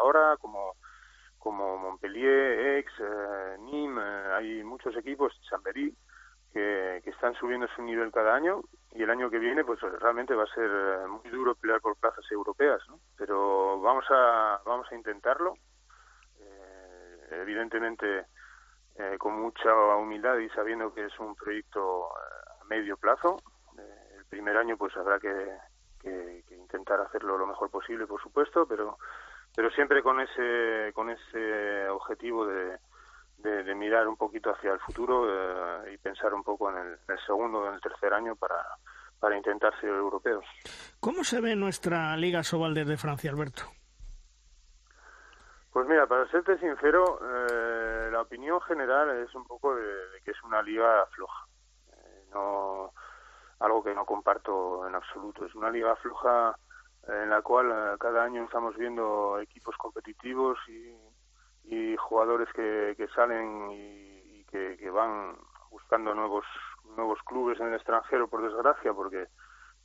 ahora, 0.00 0.36
como, 0.38 0.74
como 1.38 1.78
Montpellier, 1.78 2.76
Aix, 2.76 2.92
eh, 3.00 3.56
Nîmes, 3.60 4.04
eh, 4.04 4.32
hay 4.34 4.64
muchos 4.64 4.96
equipos, 4.96 5.32
Chambéry, 5.48 5.94
que, 6.52 7.00
que 7.02 7.10
están 7.10 7.34
subiendo 7.34 7.66
su 7.68 7.82
nivel 7.82 8.12
cada 8.12 8.34
año 8.34 8.62
y 8.92 9.02
el 9.02 9.10
año 9.10 9.28
que 9.28 9.38
viene 9.38 9.64
pues 9.64 9.80
realmente 9.80 10.34
va 10.34 10.44
a 10.44 10.54
ser 10.54 10.70
eh, 10.70 11.06
muy 11.08 11.30
duro 11.30 11.54
pelear 11.56 11.80
por 11.80 11.96
plazas 11.96 12.24
europeas, 12.30 12.80
¿no? 12.88 12.98
Pero 13.16 13.80
vamos 13.80 14.04
a, 14.10 14.60
vamos 14.64 14.86
a 14.90 14.94
intentarlo 14.94 15.54
evidentemente 17.30 18.26
eh, 18.96 19.16
con 19.18 19.40
mucha 19.40 19.74
humildad 19.96 20.38
y 20.38 20.48
sabiendo 20.50 20.94
que 20.94 21.06
es 21.06 21.18
un 21.18 21.34
proyecto 21.34 22.08
eh, 22.08 22.60
a 22.60 22.64
medio 22.64 22.96
plazo. 22.96 23.42
Eh, 23.76 24.16
el 24.18 24.24
primer 24.26 24.56
año 24.56 24.76
pues 24.76 24.96
habrá 24.96 25.18
que, 25.18 25.56
que, 26.00 26.44
intentar 26.54 27.00
hacerlo 27.00 27.36
lo 27.36 27.46
mejor 27.46 27.70
posible, 27.70 28.06
por 28.06 28.20
supuesto, 28.22 28.66
pero 28.66 28.98
pero 29.54 29.70
siempre 29.70 30.02
con 30.02 30.20
ese 30.20 30.92
con 30.92 31.10
ese 31.10 31.88
objetivo 31.88 32.46
de, 32.46 32.78
de, 33.38 33.62
de 33.62 33.74
mirar 33.74 34.08
un 34.08 34.16
poquito 34.16 34.50
hacia 34.50 34.72
el 34.72 34.80
futuro 34.80 35.26
eh, 35.28 35.94
y 35.94 35.98
pensar 35.98 36.34
un 36.34 36.42
poco 36.42 36.70
en 36.70 36.78
el, 36.78 36.98
segundo 37.26 37.58
o 37.58 37.68
en 37.68 37.74
el 37.74 37.80
tercer 37.80 38.12
año 38.12 38.36
para 38.36 38.62
para 39.20 39.36
intentar 39.36 39.72
ser 39.80 39.90
europeos. 39.90 40.44
¿Cómo 41.00 41.24
se 41.24 41.40
ve 41.40 41.56
nuestra 41.56 42.14
Liga 42.16 42.42
Sobal 42.42 42.74
desde 42.74 42.98
Francia, 42.98 43.30
Alberto? 43.30 43.62
Pues 45.74 45.88
mira, 45.88 46.06
para 46.06 46.30
serte 46.30 46.56
sincero, 46.58 47.18
eh, 47.20 48.08
la 48.12 48.20
opinión 48.20 48.60
general 48.60 49.10
es 49.18 49.34
un 49.34 49.44
poco 49.44 49.74
de, 49.74 50.20
que 50.24 50.30
es 50.30 50.40
una 50.44 50.62
liga 50.62 51.04
floja. 51.06 51.48
Eh, 51.88 52.26
no 52.32 52.92
algo 53.58 53.82
que 53.82 53.92
no 53.92 54.06
comparto 54.06 54.86
en 54.86 54.94
absoluto. 54.94 55.44
Es 55.44 55.52
una 55.56 55.72
liga 55.72 55.96
floja 55.96 56.56
en 57.08 57.28
la 57.28 57.42
cual 57.42 57.72
eh, 57.72 57.96
cada 57.98 58.22
año 58.22 58.44
estamos 58.44 58.76
viendo 58.76 59.40
equipos 59.40 59.76
competitivos 59.76 60.56
y, 60.68 61.96
jugadores 61.96 62.48
que, 62.52 63.08
salen 63.12 63.72
y, 63.72 64.40
y 64.40 64.44
que, 64.44 64.76
que, 64.76 64.90
van 64.90 65.36
buscando 65.70 66.14
nuevos 66.14 66.44
nuevos 66.96 67.18
clubes 67.24 67.58
en 67.58 67.68
el 67.68 67.74
extranjero, 67.74 68.28
por 68.28 68.42
desgracia, 68.42 68.92
porque 68.92 69.26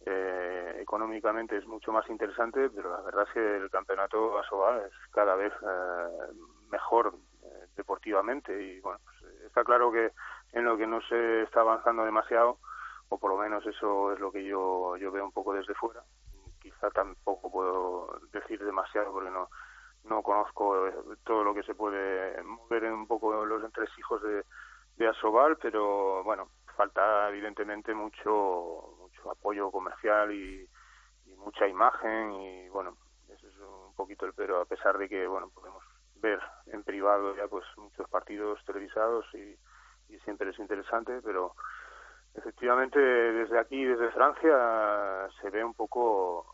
eh, 0.06 0.78
económicamente 0.80 1.58
es 1.58 1.66
mucho 1.68 1.92
más 1.92 2.10
interesante, 2.10 2.70
pero 2.70 2.92
la 2.92 3.02
verdad 3.02 3.26
es 3.28 3.34
que 3.34 3.58
el 3.58 3.70
campeonato 3.70 4.38
Asobal 4.40 4.84
es 4.86 4.94
cada 5.12 5.36
vez 5.36 5.52
eh, 5.62 6.34
mejor 6.72 7.14
eh, 7.44 7.68
deportivamente 7.76 8.62
y 8.62 8.80
bueno, 8.80 9.00
pues, 9.04 9.34
está 9.44 9.64
claro 9.64 9.92
que 9.92 10.12
en 10.54 10.66
lo 10.66 10.78
que 10.78 10.88
no 10.88 11.02
se 11.02 11.44
está 11.44 11.62
avanzando 11.62 12.06
demasiado, 12.06 12.60
o 13.10 13.18
por 13.20 13.32
lo 13.32 13.38
menos 13.38 13.66
eso 13.66 14.14
es 14.14 14.20
lo 14.20 14.32
que 14.32 14.44
yo, 14.44 14.96
yo 14.98 15.12
veo 15.12 15.26
un 15.26 15.34
poco 15.34 15.54
desde 15.54 15.74
fuera. 15.76 16.02
Quizá 16.62 16.90
tampoco 16.92 17.52
puedo 17.52 18.20
decir 18.32 18.64
demasiado 18.64 19.12
porque 19.12 19.32
no, 19.32 19.50
no 20.06 20.22
conozco 20.22 20.90
todo 21.24 21.44
lo 21.44 21.54
que 21.54 21.64
se 21.64 21.76
puede 21.76 22.42
mover 22.44 22.86
en 22.86 22.94
un 22.94 23.08
poco 23.08 23.46
los 23.46 23.64
entresijos 23.64 24.22
de, 24.22 24.44
de 24.98 25.08
Asobal, 25.08 25.58
pero 25.58 26.24
bueno, 26.24 26.50
falta 26.76 27.30
evidentemente 27.30 27.94
mucho 27.94 28.99
mucho 29.20 29.32
apoyo 29.32 29.72
comercial 29.72 30.34
y, 30.34 30.68
mucha 31.38 31.68
imagen 31.68 32.34
y 32.34 32.70
bueno 32.70 32.98
eso 33.30 33.48
es 33.48 33.56
un 33.60 33.94
poquito 33.96 34.26
el 34.26 34.34
pero 34.34 34.60
a 34.60 34.66
pesar 34.66 34.98
de 34.98 35.08
que 35.08 35.26
bueno 35.26 35.50
podemos 35.54 35.82
ver 36.16 36.40
en 36.66 36.84
privado 36.84 37.34
ya 37.36 37.48
pues 37.48 37.64
muchos 37.78 38.10
partidos 38.10 38.60
televisados 38.66 39.26
y, 39.34 39.56
siempre 40.26 40.50
es 40.50 40.60
interesante 40.60 41.22
pero 41.24 41.54
efectivamente 42.34 43.00
desde 43.00 43.60
aquí 43.60 43.86
desde 43.86 44.12
Francia 44.12 45.30
se 45.40 45.50
ve 45.50 45.64
un 45.64 45.76
poco 45.76 46.46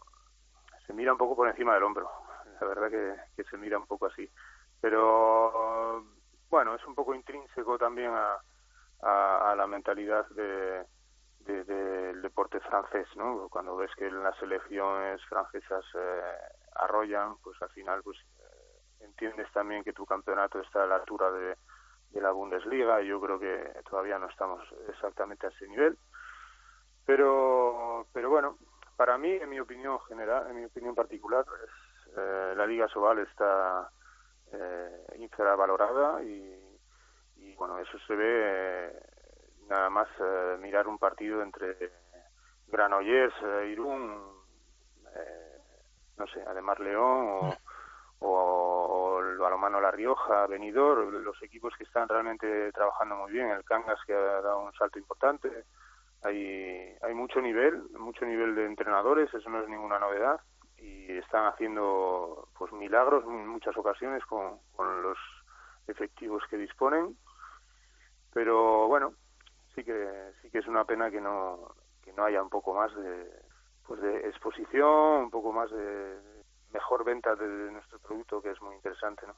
se 0.85 0.93
mira 0.93 1.13
un 1.13 1.17
poco 1.17 1.35
por 1.35 1.47
encima 1.47 1.73
del 1.73 1.83
hombro. 1.83 2.09
La 2.59 2.67
verdad 2.67 2.89
que, 2.89 3.43
se 3.43 3.57
mira 3.57 3.77
un 3.77 3.87
poco 3.87 4.05
así. 4.05 4.29
Pero 4.81 6.05
bueno 6.49 6.75
es 6.75 6.85
un 6.85 6.93
poco 6.93 7.15
intrínseco 7.15 7.77
también 7.77 8.11
a, 8.13 8.37
a, 9.01 9.55
la 9.55 9.67
mentalidad 9.67 10.27
de, 10.29 10.85
del 11.45 12.21
deporte 12.21 12.59
francés, 12.59 13.07
¿no? 13.15 13.47
Cuando 13.49 13.75
ves 13.75 13.91
que 13.95 14.09
las 14.09 14.37
selecciones 14.37 15.23
francesas 15.25 15.85
eh, 15.93 16.33
arrollan, 16.73 17.37
pues 17.43 17.61
al 17.61 17.69
final 17.69 18.01
pues 18.03 18.17
eh, 18.17 19.03
entiendes 19.05 19.51
también 19.51 19.83
que 19.83 19.93
tu 19.93 20.05
campeonato 20.05 20.59
está 20.59 20.83
a 20.83 20.87
la 20.87 20.95
altura 20.95 21.31
de, 21.31 21.55
de 22.11 22.21
la 22.21 22.31
Bundesliga 22.31 23.01
y 23.01 23.07
yo 23.07 23.21
creo 23.21 23.39
que 23.39 23.81
todavía 23.89 24.17
no 24.17 24.27
estamos 24.27 24.61
exactamente 24.89 25.45
a 25.45 25.49
ese 25.49 25.67
nivel. 25.67 25.97
Pero, 27.05 28.07
pero 28.11 28.29
bueno, 28.29 28.57
para 28.95 29.17
mí, 29.17 29.31
en 29.31 29.49
mi 29.49 29.59
opinión 29.59 29.99
general, 30.07 30.47
en 30.49 30.55
mi 30.55 30.65
opinión 30.65 30.95
particular, 30.95 31.45
eh, 32.17 32.53
la 32.55 32.65
Liga 32.65 32.87
Sobal 32.87 33.19
está 33.19 33.91
eh, 34.51 35.05
infravalorada 35.17 36.23
y, 36.23 36.79
y 37.35 37.55
bueno, 37.55 37.77
eso 37.79 37.99
se 38.07 38.15
ve 38.15 38.87
eh, 38.87 39.14
nada 39.69 39.89
más 39.89 40.07
eh, 40.19 40.57
mirar 40.59 40.87
un 40.87 40.97
partido 40.97 41.41
entre 41.41 41.91
Granollers, 42.67 43.33
eh, 43.43 43.69
Irún, 43.71 44.35
no 46.17 46.27
sé, 46.27 46.41
además 46.47 46.79
León 46.79 47.53
o, 48.19 49.19
el 49.21 49.37
balomano 49.37 49.81
La 49.81 49.91
Rioja, 49.91 50.47
Benidorm, 50.47 51.09
los 51.23 51.41
equipos 51.43 51.73
que 51.77 51.83
están 51.83 52.07
realmente 52.07 52.71
trabajando 52.71 53.15
muy 53.15 53.31
bien, 53.31 53.49
el 53.49 53.63
Cangas 53.63 53.99
que 54.05 54.13
ha 54.13 54.41
dado 54.41 54.59
un 54.59 54.73
salto 54.73 54.97
importante, 54.99 55.65
hay, 56.23 56.95
hay 57.01 57.13
mucho 57.13 57.41
nivel, 57.41 57.83
mucho 57.99 58.25
nivel 58.25 58.55
de 58.55 58.65
entrenadores, 58.65 59.33
eso 59.33 59.49
no 59.49 59.61
es 59.61 59.69
ninguna 59.69 59.99
novedad. 59.99 60.39
Y 60.77 61.17
están 61.17 61.45
haciendo 61.45 62.49
pues 62.57 62.71
milagros 62.73 63.23
en 63.25 63.47
muchas 63.47 63.75
ocasiones 63.77 64.23
con, 64.25 64.59
con 64.75 65.01
los 65.01 65.17
efectivos 65.87 66.43
que 66.49 66.57
disponen. 66.57 67.17
Pero 68.33 68.87
bueno 68.87 69.13
sí 69.75 69.83
que 69.83 70.31
sí 70.41 70.49
que 70.49 70.59
es 70.59 70.67
una 70.67 70.85
pena 70.85 71.11
que 71.11 71.21
no 71.21 71.75
que 72.03 72.13
no 72.13 72.23
haya 72.23 72.41
un 72.41 72.49
poco 72.49 72.73
más 72.73 72.95
de 72.95 73.29
pues 73.85 74.01
de 74.01 74.27
exposición 74.29 75.23
un 75.23 75.29
poco 75.29 75.51
más 75.51 75.69
de 75.69 76.17
mejor 76.71 77.05
venta 77.05 77.35
de, 77.35 77.71
nuestro 77.71 77.99
producto 77.99 78.41
que 78.41 78.51
es 78.51 78.61
muy 78.61 78.75
interesante 78.75 79.25
¿no? 79.25 79.33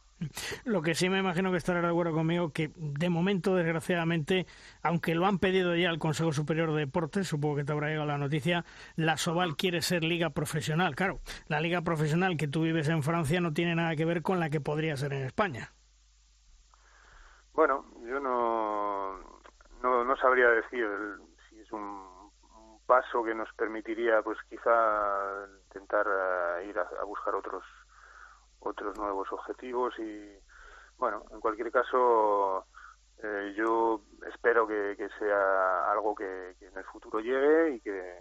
lo 0.65 0.81
que 0.81 0.95
sí 0.95 1.07
me 1.07 1.19
imagino 1.19 1.51
que 1.51 1.57
estará 1.57 1.81
de 1.81 1.87
acuerdo 1.87 2.13
conmigo 2.13 2.51
que 2.51 2.71
de 2.75 3.09
momento 3.09 3.55
desgraciadamente 3.55 4.47
aunque 4.81 5.13
lo 5.13 5.27
han 5.27 5.37
pedido 5.37 5.75
ya 5.75 5.89
al 5.89 5.99
Consejo 5.99 6.31
Superior 6.31 6.71
de 6.73 6.79
Deportes 6.79 7.27
supongo 7.27 7.57
que 7.57 7.63
te 7.63 7.71
habrá 7.73 7.89
llegado 7.89 8.07
la 8.07 8.17
noticia 8.17 8.65
la 8.95 9.17
Soval 9.17 9.55
quiere 9.55 9.81
ser 9.81 10.03
liga 10.03 10.31
profesional 10.31 10.95
claro 10.95 11.19
la 11.47 11.59
liga 11.59 11.81
profesional 11.81 12.37
que 12.37 12.47
tú 12.47 12.63
vives 12.63 12.89
en 12.89 13.03
Francia 13.03 13.39
no 13.39 13.53
tiene 13.53 13.75
nada 13.75 13.95
que 13.95 14.05
ver 14.05 14.23
con 14.23 14.39
la 14.39 14.49
que 14.49 14.61
podría 14.61 14.97
ser 14.97 15.13
en 15.13 15.23
España 15.23 15.73
bueno 17.53 17.85
yo 18.03 18.19
no 18.19 19.26
no, 19.81 20.03
no 20.03 20.15
sabría 20.17 20.49
decir 20.49 20.87
si 21.49 21.59
es 21.59 21.71
un, 21.71 22.17
paso 22.87 23.21
que 23.21 23.35
nos 23.35 23.53
permitiría, 23.53 24.21
pues 24.23 24.37
quizá 24.49 25.45
intentar 25.65 26.07
eh, 26.07 26.67
ir 26.69 26.79
a, 26.79 27.03
buscar 27.03 27.35
otros 27.35 27.63
otros 28.59 28.97
nuevos 28.97 29.31
objetivos 29.31 29.93
y 29.99 30.33
bueno, 30.97 31.23
en 31.31 31.39
cualquier 31.39 31.71
caso 31.71 32.65
eh, 33.21 33.53
yo 33.55 34.01
espero 34.33 34.65
que, 34.65 34.95
sea 35.19 35.91
algo 35.91 36.15
que, 36.15 36.55
en 36.61 36.77
el 36.77 36.83
futuro 36.85 37.19
llegue 37.19 37.75
y 37.75 37.81
que, 37.81 38.17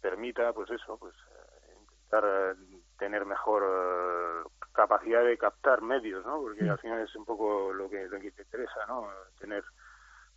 permita, 0.00 0.52
pues 0.54 0.70
eso, 0.70 0.96
pues 0.98 1.14
eh, 1.14 1.76
intentar 1.78 2.56
tener 2.98 3.26
mejor 3.26 4.50
capacidad 4.72 5.22
de 5.22 5.36
captar 5.36 5.82
medios, 5.82 6.24
¿no? 6.24 6.40
Porque 6.40 6.68
al 6.68 6.78
final 6.78 7.00
es 7.00 7.14
un 7.16 7.24
poco 7.26 7.72
lo 7.72 7.88
que, 7.88 8.08
lo 8.08 8.18
que 8.18 8.30
te 8.30 8.42
interesa, 8.42 8.86
¿no? 8.86 9.08
Tener 9.38 9.62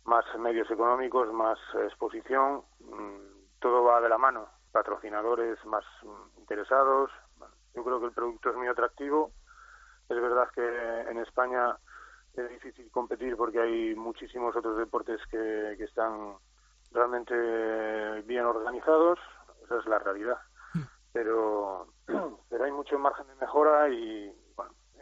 más 0.04 0.24
medios 0.38 0.70
económicos, 0.70 1.32
más 1.32 1.58
exposición, 1.86 2.62
mm, 2.80 3.58
todo 3.60 3.84
va 3.84 4.00
de 4.00 4.08
la 4.08 4.18
mano, 4.18 4.48
patrocinadores 4.72 5.64
más 5.64 5.84
mm, 6.02 6.40
interesados. 6.40 7.10
yo 7.74 7.82
creo 7.82 7.98
que 8.00 8.06
el 8.06 8.12
producto 8.12 8.50
es 8.50 8.56
muy 8.56 8.68
atractivo. 8.68 9.32
Es 10.08 10.20
verdad 10.20 10.48
que 10.54 11.00
en 11.10 11.18
España 11.18 11.76
es 12.34 12.48
difícil 12.50 12.90
competir 12.90 13.36
porque 13.36 13.60
hay 13.60 13.94
muchísimos 13.94 14.54
otros 14.54 14.76
deportes 14.76 15.20
que, 15.30 15.74
que 15.78 15.84
están 15.84 16.36
realmente 16.92 17.34
bien 18.22 18.44
organizados, 18.44 19.18
esa 19.64 19.78
es 19.78 19.86
la 19.86 19.98
realidad. 19.98 20.38
Mm. 20.74 20.82
Pero, 21.12 21.88
pero 22.48 22.64
hay 22.64 22.72
mucho 22.72 22.98
margen 22.98 23.26
de 23.26 23.34
mejora 23.36 23.88
y, 23.88 24.32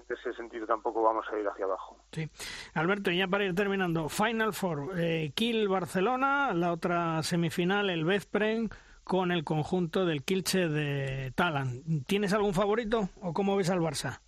ese 0.09 0.33
sentido 0.35 0.67
tampoco 0.67 1.03
vamos 1.03 1.27
a 1.33 1.39
ir 1.39 1.47
hacia 1.47 1.65
abajo. 1.65 1.97
Sí. 2.13 2.29
Alberto, 2.75 3.11
ya 3.11 3.27
para 3.29 3.45
ir 3.45 3.55
terminando, 3.55 4.09
Final 4.09 4.53
Four, 4.53 4.99
eh, 4.99 5.33
Kiel 5.35 5.69
Barcelona, 5.69 6.53
la 6.55 6.73
otra 6.73 7.23
semifinal, 7.23 7.91
el 7.91 8.05
Bezpren 8.05 8.71
con 9.05 9.33
el 9.33 9.45
conjunto 9.45 10.07
del 10.07 10.25
Kilche 10.25 10.69
de 10.69 11.33
Talan. 11.35 12.05
¿Tienes 12.07 12.33
algún 12.33 12.55
favorito 12.55 13.09
o 13.21 13.33
cómo 13.33 13.57
ves 13.57 13.71
al 13.71 13.81
Barça? 13.81 14.21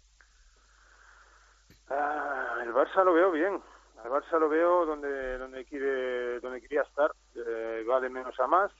Ah, 1.88 2.58
el 2.62 2.72
Barça 2.72 3.04
lo 3.04 3.12
veo 3.12 3.30
bien. 3.30 3.60
Al 4.02 4.10
Barça 4.10 4.38
lo 4.38 4.48
veo 4.48 4.84
donde 4.84 5.38
donde 5.38 5.64
quiere 5.64 6.40
donde 6.40 6.60
quería 6.60 6.82
estar. 6.82 7.12
Eh, 7.34 7.84
va 7.88 8.00
de 8.00 8.10
menos 8.10 8.38
a 8.40 8.46
más. 8.46 8.70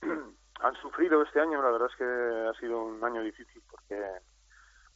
Han 0.62 0.74
sufrido 0.76 1.20
este 1.22 1.40
año, 1.40 1.60
la 1.60 1.70
verdad 1.70 1.88
es 1.90 1.96
que 1.96 2.04
ha 2.04 2.60
sido 2.60 2.84
un 2.84 3.02
año 3.02 3.20
difícil 3.22 3.60
porque 3.68 4.00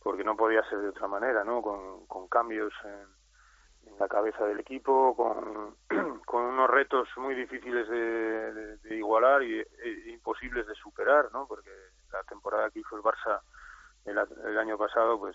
porque 0.07 0.23
no 0.23 0.37
podía 0.37 0.63
ser 0.69 0.79
de 0.79 0.91
otra 0.91 1.09
manera, 1.09 1.43
¿no? 1.43 1.61
Con, 1.61 2.29
cambios 2.29 2.73
en, 2.85 3.99
la 3.99 4.07
cabeza 4.07 4.47
del 4.47 4.61
equipo, 4.61 5.17
con, 5.17 5.77
unos 6.33 6.71
retos 6.71 7.09
muy 7.17 7.35
difíciles 7.35 7.89
de, 7.89 8.97
igualar 8.97 9.43
y 9.43 9.59
e, 9.59 10.11
imposibles 10.13 10.65
de 10.69 10.77
superar, 10.77 11.33
¿no? 11.33 11.49
Porque 11.49 11.73
la 12.13 12.23
temporada 12.23 12.71
que 12.71 12.79
hizo 12.79 12.95
el 12.95 13.03
Barça 13.03 13.41
el, 14.05 14.17
el 14.47 14.57
año 14.57 14.79
pasado, 14.79 15.19
pues 15.19 15.35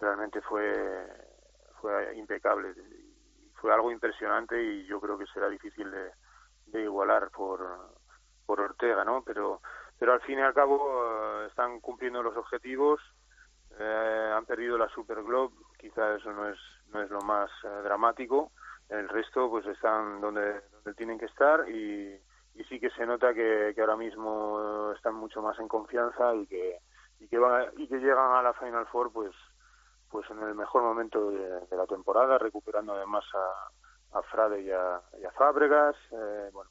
realmente 0.00 0.40
fue 0.40 1.06
fue 1.80 2.16
impecable, 2.16 2.74
fue 3.54 3.72
algo 3.72 3.92
impresionante 3.92 4.60
y 4.60 4.84
yo 4.84 5.00
creo 5.00 5.16
que 5.16 5.26
será 5.26 5.48
difícil 5.48 5.88
de, 5.88 6.10
de 6.66 6.82
igualar 6.82 7.30
por 7.30 7.60
por 8.46 8.60
Ortega, 8.60 9.04
¿no? 9.04 9.22
Pero 9.22 9.60
pero 9.96 10.12
al 10.12 10.20
fin 10.22 10.40
y 10.40 10.42
al 10.42 10.54
cabo 10.54 11.04
eh, 11.04 11.46
están 11.46 11.78
cumpliendo 11.78 12.20
los 12.20 12.36
objetivos 12.36 13.00
eh, 13.78 14.32
han 14.34 14.44
perdido 14.46 14.78
la 14.78 14.88
Super 14.88 15.22
Globe, 15.22 15.54
quizá 15.78 16.14
eso 16.14 16.32
no 16.32 16.48
es, 16.48 16.58
no 16.92 17.02
es 17.02 17.10
lo 17.10 17.20
más 17.20 17.50
eh, 17.64 17.68
dramático, 17.84 18.52
el 18.88 19.08
resto 19.08 19.48
pues 19.48 19.66
están 19.66 20.20
donde, 20.20 20.60
donde 20.70 20.94
tienen 20.94 21.18
que 21.18 21.26
estar 21.26 21.68
y, 21.68 22.20
y 22.54 22.64
sí 22.64 22.78
que 22.78 22.90
se 22.90 23.06
nota 23.06 23.32
que, 23.32 23.74
ahora 23.78 23.96
mismo 23.96 24.92
están 24.94 25.14
mucho 25.14 25.40
más 25.40 25.58
en 25.58 25.68
confianza 25.68 26.34
y 26.34 26.46
que, 26.46 26.78
y 27.20 27.28
que, 27.28 27.38
y 27.76 27.88
que 27.88 27.98
llegan 27.98 28.32
a 28.32 28.42
la 28.42 28.52
Final 28.54 28.86
Four 28.86 29.12
pues, 29.12 29.32
pues 30.10 30.28
en 30.30 30.42
el 30.42 30.54
mejor 30.54 30.82
momento 30.82 31.30
de, 31.30 31.76
la 31.76 31.86
temporada, 31.86 32.38
recuperando 32.38 32.94
además 32.94 33.24
a, 33.34 34.18
a 34.18 34.22
Frade 34.22 34.62
y 34.62 34.70
a, 34.70 35.00
y 35.20 35.24
a 35.24 35.30
Fábregas. 35.32 35.96
Eh, 36.10 36.50
bueno, 36.52 36.70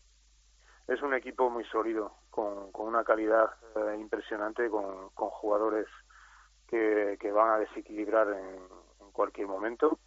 es 0.88 1.02
un 1.02 1.14
equipo 1.14 1.50
muy 1.50 1.64
sólido, 1.66 2.14
con, 2.30 2.72
con 2.72 2.88
una 2.88 3.04
calidad 3.04 3.50
eh, 3.76 3.98
impresionante, 4.00 4.70
con, 4.70 5.10
con 5.10 5.30
jugadores 5.30 5.88
que, 6.72 7.32
van 7.32 7.50
a 7.50 7.58
desequilibrar 7.58 8.28
en, 8.30 8.82
cualquier 9.12 9.48
momento. 9.48 10.00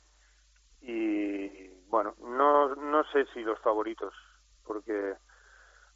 Y 0.81 1.69
bueno, 1.89 2.15
no, 2.21 2.75
no 2.75 3.05
sé 3.13 3.27
si 3.35 3.43
los 3.43 3.61
favoritos, 3.61 4.15
porque 4.65 5.15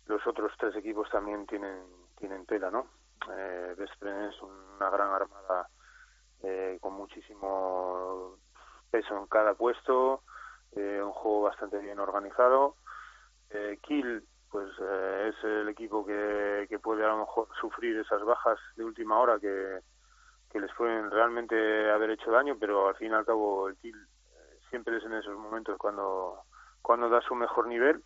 los 0.07 0.27
otros 0.27 0.53
tres 0.59 0.77
equipos 0.77 1.09
también 1.11 1.47
tienen, 1.47 1.85
tienen 2.19 2.45
tela, 2.45 2.71
¿no? 2.71 2.87
Eh, 3.33 3.75
es 3.79 4.43
una 4.43 4.91
gran 4.91 5.11
armada 5.11 5.69
eh, 6.43 6.79
con 6.81 6.93
muchísimo 6.95 8.37
peso 8.91 9.17
en 9.17 9.27
cada 9.27 9.55
puesto, 9.55 10.23
eh, 10.73 11.01
un 11.03 11.13
juego 11.13 11.43
bastante 11.43 11.79
bien 11.79 11.99
organizado. 11.99 12.77
Eh, 13.51 13.79
Kiel, 13.83 14.23
pues 14.51 14.71
eh, 14.81 15.33
es 15.33 15.45
el 15.45 15.69
equipo 15.69 16.05
que, 16.05 16.67
que 16.69 16.79
puede 16.79 17.05
a 17.05 17.09
lo 17.09 17.19
mejor 17.21 17.49
sufrir 17.61 17.97
esas 17.99 18.23
bajas 18.23 18.59
de 18.77 18.85
última 18.85 19.19
hora 19.19 19.39
que, 19.41 19.81
que 20.51 20.61
les 20.61 20.73
pueden 20.75 21.11
realmente 21.11 21.91
haber 21.91 22.11
hecho 22.11 22.31
daño, 22.31 22.57
pero 22.59 22.89
al 22.89 22.97
fin 22.97 23.13
y 23.13 23.15
al 23.15 23.27
cabo 23.27 23.69
el 23.69 23.77
Kiel 23.77 23.97
siempre 24.71 24.97
es 24.97 25.05
en 25.05 25.15
esos 25.15 25.37
momentos 25.37 25.77
cuando, 25.79 26.43
cuando 26.83 27.09
da 27.09 27.21
su 27.23 27.35
mejor 27.35 27.67
nivel. 27.67 28.03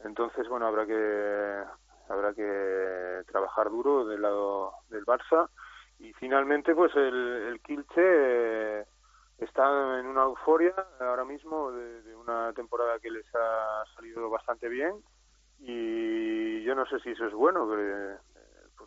Entonces, 0.00 0.48
bueno, 0.48 0.66
habrá 0.66 0.86
que 0.86 1.64
habrá 2.08 2.32
que 2.34 3.22
trabajar 3.26 3.68
duro 3.70 4.04
del 4.04 4.22
lado 4.22 4.72
del 4.88 5.04
Barça 5.04 5.48
y 5.98 6.12
finalmente 6.14 6.74
pues 6.74 6.94
el, 6.94 7.48
el 7.48 7.60
Kilche 7.60 7.94
eh, 7.96 8.84
está 9.38 9.98
en 9.98 10.06
una 10.06 10.22
euforia 10.22 10.74
ahora 11.00 11.24
mismo 11.24 11.72
de, 11.72 12.14
una 12.14 12.52
temporada 12.52 12.98
que 12.98 13.10
les 13.10 13.26
ha 13.34 13.84
salido 13.94 14.28
bastante 14.30 14.68
bien 14.68 14.94
y 15.58 16.62
yo 16.64 16.74
no 16.74 16.86
sé 16.86 17.00
si 17.00 17.10
eso 17.10 17.26
es 17.26 17.32
bueno 17.32 17.66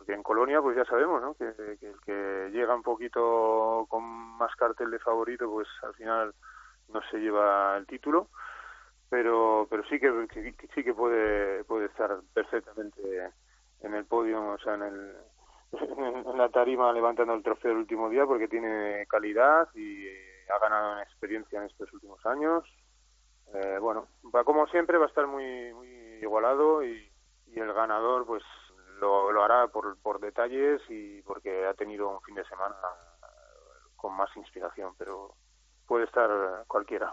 porque, 0.00 0.14
en 0.14 0.22
Colonia 0.22 0.62
pues 0.62 0.76
ya 0.76 0.84
sabemos 0.86 1.20
¿no? 1.20 1.34
que, 1.34 1.44
el 1.44 2.00
que 2.06 2.50
llega 2.52 2.74
un 2.74 2.82
poquito 2.82 3.84
con 3.90 4.02
más 4.02 4.54
cartel 4.56 4.90
de 4.90 4.98
favorito 4.98 5.46
pues 5.50 5.68
al 5.82 5.94
final 5.94 6.34
no 6.88 7.02
se 7.10 7.18
lleva 7.18 7.76
el 7.76 7.86
título 7.86 8.28
pero 9.10 9.66
pero 9.68 9.84
sí 9.84 10.00
que, 10.00 10.54
sí 10.74 10.82
que 10.82 10.94
puede 10.94 11.64
puede 11.64 11.86
estar 11.86 12.18
perfectamente 12.32 13.30
en 13.82 13.94
el 13.94 14.06
podio 14.06 14.52
o 14.52 14.58
sea 14.58 14.74
en 14.74 14.82
el 14.84 15.16
en 16.26 16.38
la 16.38 16.48
tarima 16.48 16.90
levantando 16.94 17.34
el 17.34 17.42
trofeo 17.42 17.72
el 17.72 17.78
último 17.78 18.08
día 18.08 18.24
porque 18.24 18.48
tiene 18.48 19.06
calidad 19.06 19.68
y 19.74 20.08
ha 20.48 20.58
ganado 20.60 20.94
en 20.94 21.02
experiencia 21.02 21.60
en 21.60 21.66
estos 21.66 21.92
últimos 21.92 22.24
años 22.24 22.64
eh, 23.52 23.76
bueno 23.78 24.08
va 24.34 24.44
como 24.44 24.66
siempre 24.68 24.96
va 24.96 25.04
a 25.04 25.08
estar 25.08 25.26
muy 25.26 25.74
muy 25.74 25.88
igualado 26.22 26.82
y, 26.82 27.12
y 27.48 27.60
el 27.60 27.72
ganador 27.74 28.24
pues 28.24 28.42
lo, 29.00 29.42
hará 29.42 29.68
por, 29.68 29.96
por 29.98 30.20
detalles 30.20 30.80
y 30.88 31.22
porque 31.22 31.66
ha 31.66 31.74
tenido 31.74 32.08
un 32.08 32.20
fin 32.22 32.34
de 32.34 32.44
semana 32.44 32.76
con 33.96 34.14
más 34.14 34.34
inspiración 34.36 34.94
pero 34.96 35.34
puede 35.86 36.04
estar 36.04 36.30
cualquiera 36.66 37.12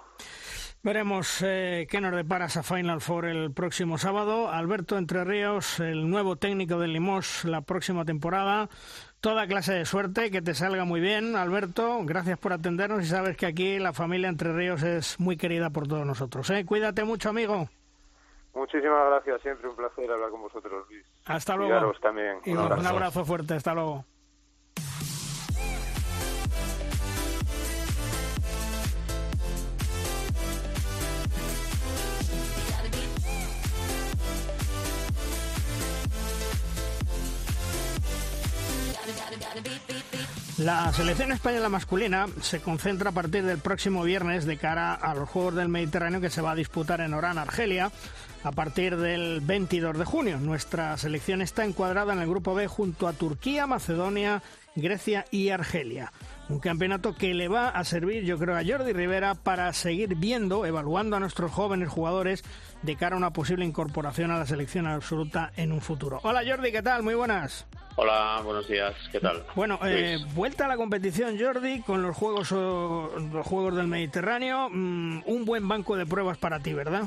Veremos 0.83 1.41
eh, 1.41 1.87
qué 1.89 1.99
nos 1.99 2.15
depara 2.15 2.45
esa 2.45 2.63
Final 2.63 3.01
Four 3.01 3.25
el 3.25 3.51
próximo 3.51 3.97
sábado. 3.97 4.49
Alberto 4.49 4.97
Entre 4.97 5.25
Ríos, 5.25 5.79
el 5.79 6.09
nuevo 6.09 6.37
técnico 6.37 6.79
del 6.79 6.93
Limos 6.93 7.43
la 7.45 7.61
próxima 7.61 8.05
temporada. 8.05 8.69
Toda 9.19 9.47
clase 9.47 9.73
de 9.73 9.85
suerte, 9.85 10.31
que 10.31 10.41
te 10.41 10.53
salga 10.53 10.85
muy 10.85 11.01
bien, 11.01 11.35
Alberto. 11.35 11.99
Gracias 12.05 12.37
por 12.37 12.53
atendernos 12.53 13.03
y 13.03 13.07
sabes 13.07 13.35
que 13.35 13.47
aquí 13.47 13.79
la 13.79 13.91
familia 13.91 14.29
Entre 14.29 14.53
Ríos 14.53 14.83
es 14.83 15.19
muy 15.19 15.35
querida 15.35 15.71
por 15.71 15.87
todos 15.87 16.05
nosotros. 16.05 16.49
¿eh? 16.51 16.63
Cuídate 16.65 17.03
mucho, 17.03 17.29
amigo. 17.29 17.67
Muchísimas 18.57 19.05
gracias, 19.05 19.39
siempre 19.43 19.69
un 19.69 19.75
placer 19.75 20.11
hablar 20.11 20.31
con 20.31 20.41
vosotros, 20.41 20.83
Luis. 20.89 21.05
Hasta 21.27 21.55
luego. 21.55 21.93
también. 22.01 22.39
un 22.47 22.87
abrazo 22.87 23.23
fuerte, 23.23 23.53
hasta 23.53 23.75
luego. 23.75 24.03
La 40.57 40.91
selección 40.91 41.31
española 41.31 41.69
masculina 41.69 42.25
se 42.41 42.61
concentra 42.61 43.11
a 43.11 43.13
partir 43.13 43.43
del 43.43 43.59
próximo 43.59 44.03
viernes 44.03 44.45
de 44.45 44.57
cara 44.57 44.95
a 44.95 45.13
los 45.13 45.29
Juegos 45.29 45.53
del 45.53 45.69
Mediterráneo 45.69 46.19
que 46.19 46.31
se 46.31 46.41
va 46.41 46.51
a 46.51 46.55
disputar 46.55 46.99
en 47.01 47.13
Orán, 47.13 47.37
Argelia, 47.37 47.91
a 48.43 48.51
partir 48.51 48.97
del 48.97 49.41
22 49.41 49.99
de 49.99 50.05
junio. 50.05 50.39
Nuestra 50.39 50.97
selección 50.97 51.43
está 51.43 51.63
encuadrada 51.63 52.13
en 52.13 52.19
el 52.19 52.27
grupo 52.27 52.55
B 52.55 52.65
junto 52.65 53.07
a 53.07 53.13
Turquía, 53.13 53.67
Macedonia, 53.67 54.41
Grecia 54.75 55.25
y 55.29 55.49
Argelia. 55.49 56.11
Un 56.49 56.59
campeonato 56.59 57.13
que 57.13 57.33
le 57.33 57.49
va 57.49 57.69
a 57.69 57.83
servir, 57.83 58.23
yo 58.23 58.37
creo, 58.37 58.55
a 58.55 58.63
Jordi 58.65 58.93
Rivera 58.93 59.35
para 59.35 59.71
seguir 59.73 60.15
viendo, 60.15 60.65
evaluando 60.65 61.17
a 61.17 61.19
nuestros 61.19 61.51
jóvenes 61.51 61.89
jugadores 61.89 62.43
de 62.83 62.95
cara 62.95 63.15
a 63.15 63.17
una 63.17 63.31
posible 63.31 63.65
incorporación 63.65 64.31
a 64.31 64.39
la 64.39 64.45
selección 64.45 64.87
absoluta 64.87 65.51
en 65.57 65.73
un 65.73 65.81
futuro. 65.81 66.21
Hola 66.23 66.43
Jordi, 66.47 66.71
¿qué 66.71 66.81
tal? 66.81 67.03
Muy 67.03 67.15
buenas. 67.15 67.65
Hola, 67.97 68.41
buenos 68.43 68.67
días, 68.67 68.93
¿qué 69.11 69.19
tal? 69.19 69.43
Bueno, 69.55 69.79
eh, 69.83 70.19
vuelta 70.35 70.65
a 70.65 70.67
la 70.67 70.77
competición, 70.77 71.37
Jordi, 71.37 71.81
con 71.81 72.01
los 72.01 72.15
Juegos, 72.15 72.51
los 72.51 73.45
juegos 73.45 73.75
del 73.75 73.87
Mediterráneo. 73.87 74.69
Mm, 74.69 75.23
un 75.25 75.45
buen 75.45 75.67
banco 75.67 75.97
de 75.97 76.05
pruebas 76.05 76.37
para 76.37 76.59
ti, 76.59 76.73
¿verdad? 76.73 77.05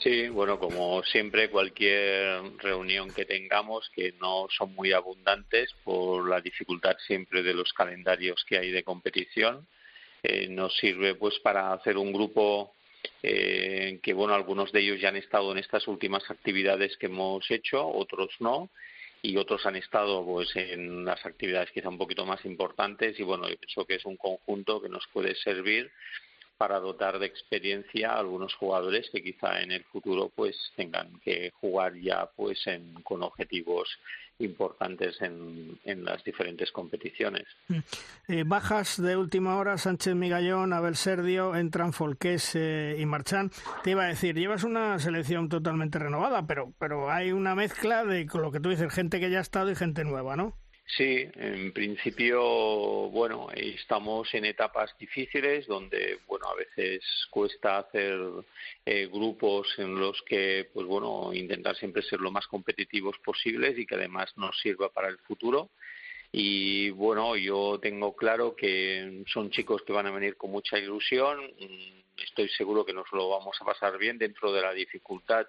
Sí, 0.00 0.28
bueno, 0.28 0.60
como 0.60 1.02
siempre, 1.02 1.50
cualquier 1.50 2.40
reunión 2.58 3.12
que 3.12 3.24
tengamos, 3.24 3.90
que 3.90 4.12
no 4.20 4.46
son 4.56 4.72
muy 4.76 4.92
abundantes 4.92 5.74
por 5.82 6.28
la 6.28 6.40
dificultad 6.40 6.96
siempre 7.04 7.42
de 7.42 7.52
los 7.52 7.72
calendarios 7.72 8.44
que 8.44 8.58
hay 8.58 8.70
de 8.70 8.84
competición, 8.84 9.66
eh, 10.22 10.46
nos 10.48 10.76
sirve 10.76 11.16
pues 11.16 11.40
para 11.40 11.72
hacer 11.72 11.96
un 11.96 12.12
grupo 12.12 12.74
eh, 13.24 13.98
que, 14.00 14.12
bueno, 14.12 14.34
algunos 14.34 14.70
de 14.70 14.80
ellos 14.80 15.00
ya 15.00 15.08
han 15.08 15.16
estado 15.16 15.50
en 15.50 15.58
estas 15.58 15.88
últimas 15.88 16.30
actividades 16.30 16.96
que 16.96 17.06
hemos 17.06 17.50
hecho, 17.50 17.84
otros 17.84 18.30
no, 18.38 18.70
y 19.20 19.36
otros 19.36 19.66
han 19.66 19.74
estado 19.74 20.24
pues 20.24 20.54
en 20.54 21.04
las 21.04 21.26
actividades 21.26 21.72
quizá 21.72 21.88
un 21.88 21.98
poquito 21.98 22.24
más 22.24 22.44
importantes 22.44 23.18
y 23.18 23.24
bueno, 23.24 23.48
yo 23.48 23.56
pienso 23.56 23.84
que 23.84 23.96
es 23.96 24.04
un 24.04 24.16
conjunto 24.16 24.80
que 24.80 24.88
nos 24.88 25.06
puede 25.08 25.34
servir 25.34 25.90
para 26.58 26.80
dotar 26.80 27.18
de 27.18 27.26
experiencia 27.26 28.10
a 28.10 28.18
algunos 28.18 28.52
jugadores 28.54 29.08
que 29.10 29.22
quizá 29.22 29.60
en 29.60 29.70
el 29.70 29.84
futuro 29.84 30.30
pues 30.34 30.56
tengan 30.76 31.18
que 31.20 31.52
jugar 31.60 31.94
ya 31.94 32.28
pues 32.36 32.66
en, 32.66 32.94
con 33.04 33.22
objetivos 33.22 33.88
importantes 34.40 35.20
en, 35.20 35.78
en 35.84 36.04
las 36.04 36.22
diferentes 36.24 36.70
competiciones. 36.70 37.46
Mm. 37.68 37.78
Eh, 38.28 38.44
bajas 38.46 39.00
de 39.00 39.16
última 39.16 39.56
hora, 39.56 39.78
Sánchez 39.78 40.14
Migallón, 40.14 40.72
Abel 40.72 40.96
Serdio, 40.96 41.56
entran 41.56 41.92
Folqués 41.92 42.54
eh, 42.54 42.96
y 42.98 43.06
Marchán. 43.06 43.50
Te 43.82 43.90
iba 43.90 44.04
a 44.04 44.08
decir, 44.08 44.36
llevas 44.36 44.64
una 44.64 44.98
selección 44.98 45.48
totalmente 45.48 45.98
renovada, 45.98 46.46
pero, 46.46 46.72
pero 46.78 47.10
hay 47.10 47.32
una 47.32 47.54
mezcla 47.54 48.04
de 48.04 48.26
con 48.26 48.42
lo 48.42 48.52
que 48.52 48.60
tú 48.60 48.68
dices, 48.68 48.92
gente 48.92 49.20
que 49.20 49.30
ya 49.30 49.38
ha 49.38 49.42
estado 49.42 49.70
y 49.70 49.76
gente 49.76 50.04
nueva, 50.04 50.36
¿no? 50.36 50.56
Sí, 50.96 51.28
en 51.34 51.70
principio, 51.72 52.40
bueno, 53.10 53.48
estamos 53.54 54.32
en 54.32 54.46
etapas 54.46 54.96
difíciles 54.98 55.66
donde, 55.66 56.20
bueno, 56.26 56.46
a 56.48 56.54
veces 56.54 57.04
cuesta 57.30 57.78
hacer 57.78 58.18
eh, 58.86 59.06
grupos 59.06 59.68
en 59.76 60.00
los 60.00 60.22
que, 60.22 60.70
pues 60.72 60.86
bueno, 60.86 61.34
intentar 61.34 61.76
siempre 61.76 62.02
ser 62.02 62.20
lo 62.20 62.30
más 62.30 62.46
competitivos 62.46 63.18
posibles 63.18 63.78
y 63.78 63.84
que 63.84 63.96
además 63.96 64.32
nos 64.38 64.58
sirva 64.60 64.88
para 64.88 65.08
el 65.08 65.18
futuro. 65.18 65.68
Y 66.32 66.88
bueno, 66.90 67.36
yo 67.36 67.78
tengo 67.80 68.16
claro 68.16 68.56
que 68.56 69.24
son 69.26 69.50
chicos 69.50 69.82
que 69.82 69.92
van 69.92 70.06
a 70.06 70.10
venir 70.10 70.36
con 70.36 70.50
mucha 70.50 70.78
ilusión. 70.78 71.52
Estoy 72.16 72.48
seguro 72.48 72.86
que 72.86 72.94
nos 72.94 73.12
lo 73.12 73.28
vamos 73.28 73.58
a 73.60 73.64
pasar 73.64 73.98
bien 73.98 74.16
dentro 74.16 74.52
de 74.52 74.62
la 74.62 74.72
dificultad 74.72 75.46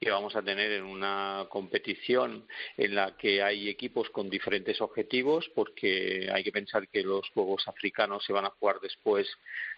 que 0.00 0.10
vamos 0.10 0.34
a 0.34 0.42
tener 0.42 0.72
en 0.72 0.84
una 0.84 1.46
competición 1.50 2.46
en 2.78 2.94
la 2.94 3.18
que 3.18 3.42
hay 3.42 3.68
equipos 3.68 4.08
con 4.08 4.30
diferentes 4.30 4.80
objetivos, 4.80 5.50
porque 5.54 6.30
hay 6.32 6.42
que 6.42 6.52
pensar 6.52 6.88
que 6.88 7.02
los 7.02 7.28
Juegos 7.30 7.68
africanos 7.68 8.24
se 8.24 8.32
van 8.32 8.46
a 8.46 8.50
jugar 8.50 8.80
después 8.80 9.28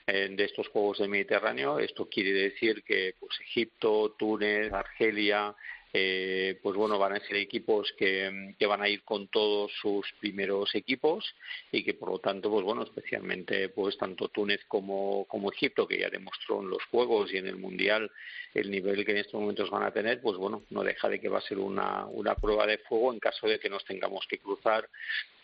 eh, 0.07 0.29
de 0.31 0.45
estos 0.45 0.68
Juegos 0.68 0.99
del 0.99 1.09
Mediterráneo. 1.09 1.81
Esto 1.81 2.09
quiere 2.09 2.33
decir 2.33 2.85
que 2.85 3.16
pues, 3.18 3.33
Egipto, 3.41 4.14
Túnez, 4.16 4.73
Argelia, 4.73 5.57
eh, 5.95 6.59
pues 6.62 6.75
bueno, 6.75 6.99
van 6.99 7.12
a 7.12 7.20
ser 7.20 7.37
equipos 7.37 7.93
que, 7.99 8.55
que, 8.59 8.66
van 8.66 8.81
a 8.81 8.89
ir 8.89 9.03
con 9.03 9.29
todos 9.29 9.70
sus 9.79 10.11
primeros 10.20 10.75
equipos 10.75 11.35
y 11.70 11.85
que 11.85 11.93
por 11.93 12.11
lo 12.11 12.18
tanto, 12.18 12.51
pues 12.51 12.64
bueno, 12.64 12.83
especialmente 12.85 13.68
pues 13.68 13.99
tanto 13.99 14.29
Túnez 14.29 14.61
como, 14.68 15.27
como 15.27 15.53
Egipto, 15.53 15.87
que 15.87 15.99
ya 15.99 16.09
demostró 16.09 16.62
en 16.62 16.70
los 16.70 16.83
Juegos 16.85 17.33
y 17.35 17.37
en 17.37 17.47
el 17.47 17.57
Mundial 17.57 18.11
el 18.55 18.70
nivel 18.70 19.05
que 19.05 19.12
en 19.12 19.18
estos 19.18 19.40
momentos 19.40 19.70
van 19.70 19.84
a 19.84 19.90
tener, 19.90 20.20
pues 20.20 20.36
bueno, 20.36 20.62
no 20.70 20.82
deja 20.82 21.09
de 21.09 21.20
que 21.20 21.28
va 21.28 21.38
a 21.38 21.42
ser 21.42 21.59
una, 21.59 22.07
una 22.07 22.34
prueba 22.34 22.66
de 22.66 22.78
fuego 22.78 23.12
en 23.12 23.18
caso 23.18 23.46
de 23.46 23.59
que 23.59 23.70
nos 23.70 23.84
tengamos 23.84 24.26
que 24.28 24.38
cruzar 24.38 24.88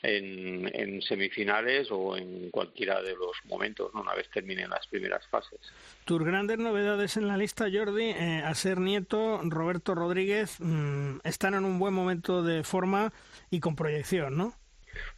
en, 0.02 0.70
en 0.74 1.02
semifinales 1.02 1.88
o 1.90 2.16
en 2.16 2.50
cualquiera 2.50 3.02
de 3.02 3.14
los 3.14 3.32
momentos, 3.44 3.92
¿no? 3.94 4.02
una 4.02 4.14
vez 4.14 4.28
terminen 4.30 4.70
las 4.70 4.86
primeras 4.86 5.26
fases. 5.28 5.58
Tus 6.04 6.22
grandes 6.22 6.58
novedades 6.58 7.16
en 7.16 7.28
la 7.28 7.36
lista, 7.36 7.66
Jordi, 7.72 8.10
eh, 8.10 8.42
a 8.44 8.54
ser 8.54 8.78
nieto, 8.78 9.40
Roberto 9.44 9.94
Rodríguez, 9.94 10.56
mmm, 10.60 11.18
están 11.24 11.54
en 11.54 11.64
un 11.64 11.78
buen 11.78 11.94
momento 11.94 12.42
de 12.42 12.62
forma 12.62 13.12
y 13.50 13.60
con 13.60 13.74
proyección, 13.74 14.36
¿no? 14.36 14.54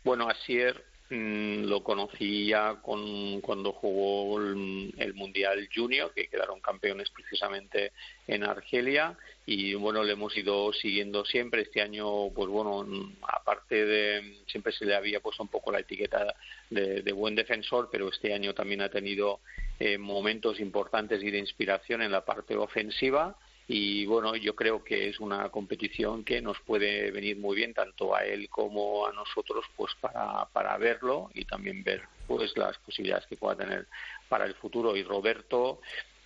Bueno, 0.04 0.28
Asier 0.28 0.89
mm, 1.10 1.64
lo 1.64 1.82
conocí 1.82 2.46
ya 2.46 2.76
con, 2.80 3.40
cuando 3.40 3.72
jugó 3.72 4.38
el, 4.38 5.14
Mundial 5.14 5.68
Junior, 5.74 6.12
que 6.14 6.28
quedaron 6.28 6.60
campeones 6.60 7.10
precisamente 7.10 7.92
en 8.26 8.44
Argelia. 8.44 9.16
Y 9.44 9.74
bueno, 9.74 10.02
le 10.02 10.12
hemos 10.12 10.36
ido 10.36 10.72
siguiendo 10.72 11.24
siempre. 11.24 11.62
Este 11.62 11.82
año, 11.82 12.30
pues 12.34 12.48
bueno, 12.48 12.86
aparte 13.22 13.84
de. 13.84 14.38
Siempre 14.46 14.72
se 14.72 14.86
le 14.86 14.94
había 14.94 15.20
puesto 15.20 15.42
un 15.42 15.48
poco 15.48 15.72
la 15.72 15.80
etiqueta 15.80 16.34
de, 16.70 17.12
buen 17.12 17.34
defensor, 17.34 17.88
pero 17.92 18.08
este 18.08 18.32
año 18.32 18.54
también 18.54 18.80
ha 18.80 18.88
tenido 18.88 19.40
eh, 19.78 19.98
momentos 19.98 20.60
importantes 20.60 21.22
y 21.22 21.30
de 21.30 21.38
inspiración 21.38 22.02
en 22.02 22.12
la 22.12 22.24
parte 22.24 22.56
ofensiva 22.56 23.36
y 23.72 24.04
bueno, 24.04 24.34
yo 24.34 24.56
creo 24.56 24.82
que 24.82 25.08
es 25.08 25.20
una 25.20 25.48
competición 25.48 26.24
que 26.24 26.42
nos 26.42 26.58
puede 26.62 27.12
venir 27.12 27.36
muy 27.36 27.54
bien 27.54 27.72
tanto 27.72 28.16
a 28.16 28.24
él 28.24 28.48
como 28.48 29.06
a 29.06 29.12
nosotros 29.12 29.64
pues 29.76 29.92
para, 30.00 30.44
para 30.46 30.76
verlo 30.76 31.30
y 31.34 31.44
también 31.44 31.84
ver 31.84 32.02
pues 32.26 32.56
las 32.56 32.76
posibilidades 32.78 33.28
que 33.28 33.36
pueda 33.36 33.54
tener 33.54 33.86
para 34.28 34.46
el 34.46 34.56
futuro 34.56 34.96
y 34.96 35.04
Roberto 35.04 35.80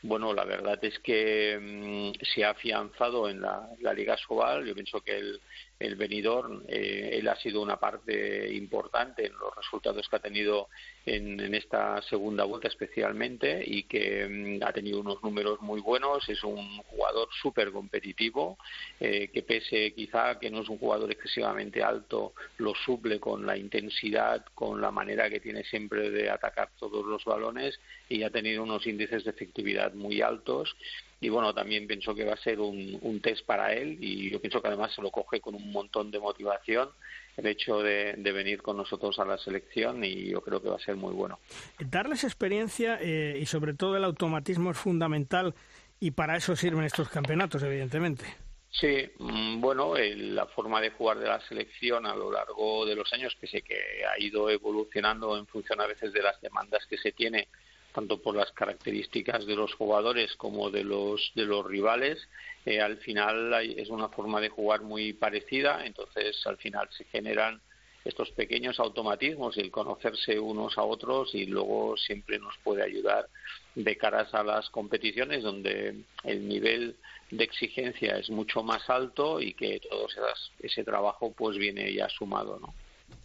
bueno, 0.07 0.34
la 0.34 0.45
verdad 0.45 0.78
es 0.84 0.99
que 0.99 1.59
mm, 1.59 2.22
se 2.34 2.45
ha 2.45 2.51
afianzado 2.51 3.26
en 3.26 3.40
la, 3.40 3.70
Liga 3.95 4.18
Sobal. 4.18 4.66
Yo 4.66 4.74
pienso 4.74 5.01
que 5.01 5.16
el, 5.16 5.40
el 5.78 5.96
venidor, 5.96 6.64
eh, 6.68 7.10
él 7.14 7.28
ha 7.28 7.36
sido 7.36 7.60
una 7.60 7.78
parte 7.78 8.52
importante 8.54 9.26
en 9.26 9.32
los 9.32 9.54
resultados 9.56 10.08
que 10.08 10.16
ha 10.16 10.20
tenido 10.20 10.68
en, 11.04 11.54
esta 11.54 12.00
segunda 12.02 12.44
vuelta 12.44 12.68
especialmente 12.68 13.62
y 13.64 13.84
que 13.84 14.26
mm, 14.60 14.62
ha 14.64 14.72
tenido 14.72 15.00
unos 15.00 15.22
números 15.22 15.60
muy 15.60 15.80
buenos. 15.80 16.28
Es 16.28 16.42
un 16.44 16.78
jugador 16.84 17.28
súper 17.42 17.72
competitivo 17.72 18.58
eh, 19.00 19.28
que 19.32 19.42
pese 19.42 19.92
quizá 19.92 20.38
que 20.38 20.50
no 20.50 20.62
es 20.62 20.68
un 20.68 20.78
jugador 20.78 21.10
excesivamente 21.10 21.82
alto, 21.82 22.34
lo 22.58 22.74
suple 22.74 23.18
con 23.18 23.44
la 23.44 23.56
intensidad, 23.56 24.44
con 24.54 24.80
la 24.80 24.90
manera 24.90 25.28
que 25.28 25.40
tiene 25.40 25.64
siempre 25.64 26.10
de 26.10 26.30
atacar 26.30 26.70
todos 26.78 27.04
los 27.04 27.24
balones 27.24 27.78
y 28.08 28.22
ha 28.22 28.30
tenido 28.30 28.62
unos 28.62 28.86
índices 28.86 29.24
de 29.24 29.30
efectividad 29.30 29.92
muy 29.94 30.22
altos 30.22 30.76
y 31.24 31.30
bueno, 31.30 31.54
también 31.54 31.86
pienso 31.86 32.14
que 32.14 32.26
va 32.26 32.34
a 32.34 32.36
ser 32.36 32.60
un, 32.60 32.98
un, 33.00 33.20
test 33.22 33.46
para 33.46 33.72
él 33.72 33.96
y 33.98 34.30
yo 34.30 34.40
pienso 34.42 34.60
que 34.60 34.68
además 34.68 34.92
se 34.94 35.00
lo 35.00 35.10
coge 35.10 35.40
con 35.40 35.54
un 35.54 35.72
montón 35.72 36.10
de 36.10 36.18
motivación 36.18 36.90
el 37.38 37.46
hecho 37.46 37.78
de, 37.78 38.14
venir 38.16 38.60
con 38.60 38.76
nosotros 38.76 39.18
a 39.18 39.24
la 39.24 39.38
selección 39.38 40.04
y 40.04 40.28
yo 40.28 40.42
creo 40.42 40.60
que 40.60 40.68
va 40.68 40.76
a 40.76 40.80
ser 40.80 40.96
muy 40.96 41.14
bueno. 41.14 41.38
Darles 41.78 42.24
experiencia 42.24 42.98
eh, 43.00 43.38
y 43.40 43.46
sobre 43.46 43.72
todo 43.72 43.96
el 43.96 44.04
automatismo 44.04 44.70
es 44.70 44.76
fundamental 44.76 45.54
y 45.98 46.10
para 46.10 46.36
eso 46.36 46.54
sirven 46.56 46.84
estos 46.84 47.08
campeonatos, 47.08 47.62
evidentemente. 47.62 48.26
Sí, 48.70 49.08
mm, 49.18 49.62
bueno, 49.62 49.94
la 49.96 50.44
forma 50.46 50.82
de 50.82 50.90
jugar 50.90 51.18
de 51.20 51.28
la 51.28 51.40
selección 51.48 52.04
a 52.04 52.14
lo 52.14 52.30
largo 52.30 52.84
de 52.84 52.96
los 52.96 53.10
años, 53.14 53.34
que 53.40 53.46
sé 53.46 53.62
que 53.62 54.04
ha 54.04 54.20
ido 54.22 54.50
evolucionando 54.50 55.38
en 55.38 55.46
función 55.46 55.80
a 55.80 55.86
veces 55.86 56.12
de 56.12 56.22
las 56.22 56.38
demandas 56.42 56.84
que 56.86 56.98
se 56.98 57.12
tiene 57.12 57.48
tanto 57.95 58.20
por 58.20 58.34
las 58.34 58.51
características 58.53 59.47
de 59.47 59.55
los 59.55 59.72
jugadores 59.74 60.34
como 60.36 60.70
de 60.70 60.84
los 60.84 61.30
de 61.34 61.45
los 61.45 61.64
rivales 61.64 62.28
eh, 62.66 62.80
al 62.80 62.99
final 62.99 63.55
es 63.55 63.88
una 63.88 64.09
forma 64.09 64.40
de 64.40 64.49
jugar 64.49 64.82
muy 64.82 65.12
parecida 65.12 65.86
entonces 65.86 66.45
al 66.47 66.57
final 66.59 66.88
se 66.90 67.05
generan 67.05 67.61
estos 68.05 68.30
pequeños 68.32 68.78
automatismos 68.80 69.57
y 69.57 69.61
el 69.61 69.70
conocerse 69.70 70.38
unos 70.38 70.76
a 70.76 70.82
otros 70.82 71.34
y 71.34 71.47
luego 71.47 71.97
siempre 71.97 72.38
nos 72.38 72.55
puede 72.59 72.82
ayudar 72.82 73.28
de 73.74 73.97
caras 73.97 74.34
a 74.34 74.42
las 74.42 74.68
competiciones 74.70 75.42
donde 75.42 75.95
el 76.24 76.49
nivel 76.49 76.97
de 77.30 77.45
exigencia 77.45 78.18
es 78.18 78.28
mucho 78.28 78.62
más 78.62 78.90
alto 78.90 79.40
y 79.40 79.55
que 79.55 79.80
todo 79.80 80.07
ese 80.61 80.84
trabajo 80.84 81.32
pues 81.32 81.57
viene 81.57 81.95
ya 81.95 82.09
sumado 82.09 82.59
no 82.61 82.74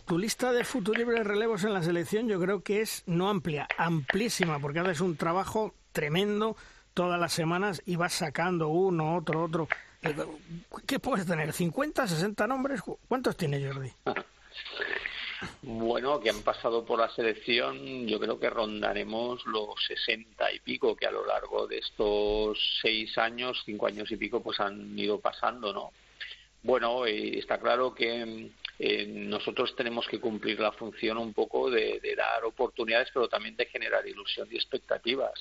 tu 0.09 0.17
lista 0.17 0.51
de 0.51 0.63
futuribles 0.63 1.23
relevos 1.23 1.63
en 1.65 1.71
la 1.71 1.83
selección 1.83 2.27
yo 2.27 2.39
creo 2.39 2.63
que 2.63 2.81
es 2.81 3.03
no 3.05 3.29
amplia, 3.29 3.67
amplísima, 3.77 4.57
porque 4.57 4.79
haces 4.79 5.01
un 5.01 5.15
trabajo 5.15 5.75
tremendo 5.91 6.57
todas 6.95 7.19
las 7.19 7.31
semanas 7.31 7.83
y 7.85 7.95
vas 7.95 8.13
sacando 8.13 8.69
uno, 8.69 9.15
otro, 9.15 9.43
otro. 9.43 9.67
Eh, 10.01 10.15
¿Qué 10.87 10.97
puedes 10.97 11.27
tener? 11.27 11.49
¿50, 11.49 12.07
60 12.07 12.47
nombres? 12.47 12.81
¿Cuántos 13.07 13.37
tiene 13.37 13.63
Jordi? 13.63 13.91
Bueno, 15.61 16.19
que 16.19 16.31
han 16.31 16.41
pasado 16.41 16.83
por 16.83 16.99
la 16.99 17.09
selección, 17.15 18.05
yo 18.05 18.19
creo 18.19 18.37
que 18.37 18.49
rondaremos 18.49 19.45
los 19.45 19.69
60 19.87 20.51
y 20.51 20.59
pico, 20.59 20.97
que 20.97 21.05
a 21.05 21.11
lo 21.11 21.25
largo 21.25 21.65
de 21.65 21.77
estos 21.77 22.59
seis 22.81 23.17
años, 23.17 23.61
cinco 23.63 23.87
años 23.87 24.11
y 24.11 24.17
pico, 24.17 24.41
pues 24.41 24.59
han 24.59 24.99
ido 24.99 25.17
pasando, 25.21 25.71
¿no? 25.71 25.91
Bueno, 26.61 27.05
eh, 27.05 27.39
está 27.39 27.57
claro 27.57 27.93
que 27.93 28.51
eh, 28.81 29.05
nosotros 29.07 29.75
tenemos 29.75 30.07
que 30.07 30.21
cumplir 30.21 30.57
la 30.61 30.71
función 30.71 31.17
un 31.17 31.33
poco 31.33 31.69
de, 31.69 31.99
dar 32.15 32.45
oportunidades, 32.45 33.09
pero 33.13 33.27
también 33.27 33.57
de 33.57 33.65
generar 33.65 34.07
ilusión 34.07 34.47
y 34.49 34.55
expectativas. 34.55 35.33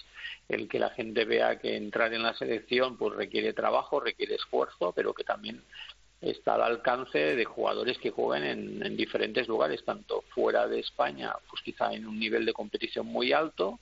El 0.49 0.69
que 0.69 0.81
la 0.81 0.91
gente 0.91 1.25
vea 1.25 1.57
que 1.61 1.77
entrar 1.77 2.13
en 2.13 2.25
la 2.25 2.35
selección 2.35 2.97
pues 2.97 3.15
requiere 3.15 3.53
trabajo, 3.53 4.01
requiere 4.01 4.35
esfuerzo, 4.35 4.93
pero 4.93 5.15
que 5.15 5.23
también 5.23 5.63
está 6.21 6.57
al 6.57 6.63
alcance 6.63 7.37
de 7.37 7.45
jugadores 7.45 7.97
que 7.99 8.11
jueguen 8.11 8.83
en, 8.83 8.97
diferentes 8.97 9.47
lugares, 9.47 9.85
tanto 9.85 10.25
fuera 10.31 10.67
de 10.67 10.81
España, 10.81 11.33
pues 11.49 11.63
quizá 11.63 11.93
en 11.93 12.09
un 12.09 12.19
nivel 12.19 12.45
de 12.45 12.53
competición 12.53 13.07
muy 13.07 13.33
alto, 13.33 13.79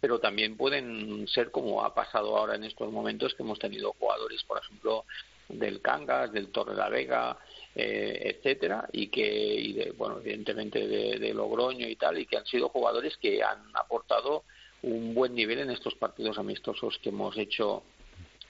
pero 0.00 0.18
también 0.18 0.58
pueden 0.58 1.26
ser 1.28 1.50
como 1.50 1.82
ha 1.82 1.94
pasado 1.94 2.36
ahora 2.36 2.56
en 2.56 2.64
estos 2.64 2.92
momentos 2.92 3.34
que 3.34 3.42
hemos 3.42 3.58
tenido 3.58 3.94
jugadores, 3.98 4.44
por 4.44 4.58
ejemplo, 4.58 5.06
del 5.48 5.80
Cangas, 5.80 6.30
del 6.30 6.52
Torre 6.52 6.74
la 6.74 6.90
Vega, 6.90 7.38
eh, 7.74 8.34
etcétera, 8.36 8.88
y 8.92 9.08
que, 9.08 9.54
y 9.54 9.72
de, 9.72 9.92
bueno, 9.92 10.18
evidentemente 10.18 10.86
de, 10.86 11.34
Logroño 11.34 11.86
y 11.86 11.96
tal, 11.96 12.18
y 12.18 12.26
que 12.26 12.36
han 12.36 12.46
sido 12.46 12.68
jugadores 12.70 13.16
que 13.18 13.42
han 13.42 13.62
aportado 13.74 14.44
un 14.82 15.14
buen 15.14 15.34
nivel 15.34 15.60
en 15.60 15.70
estos 15.70 15.94
partidos 15.94 16.38
amistosos 16.38 16.98
que 16.98 17.10
hemos 17.10 17.36
hecho 17.36 17.82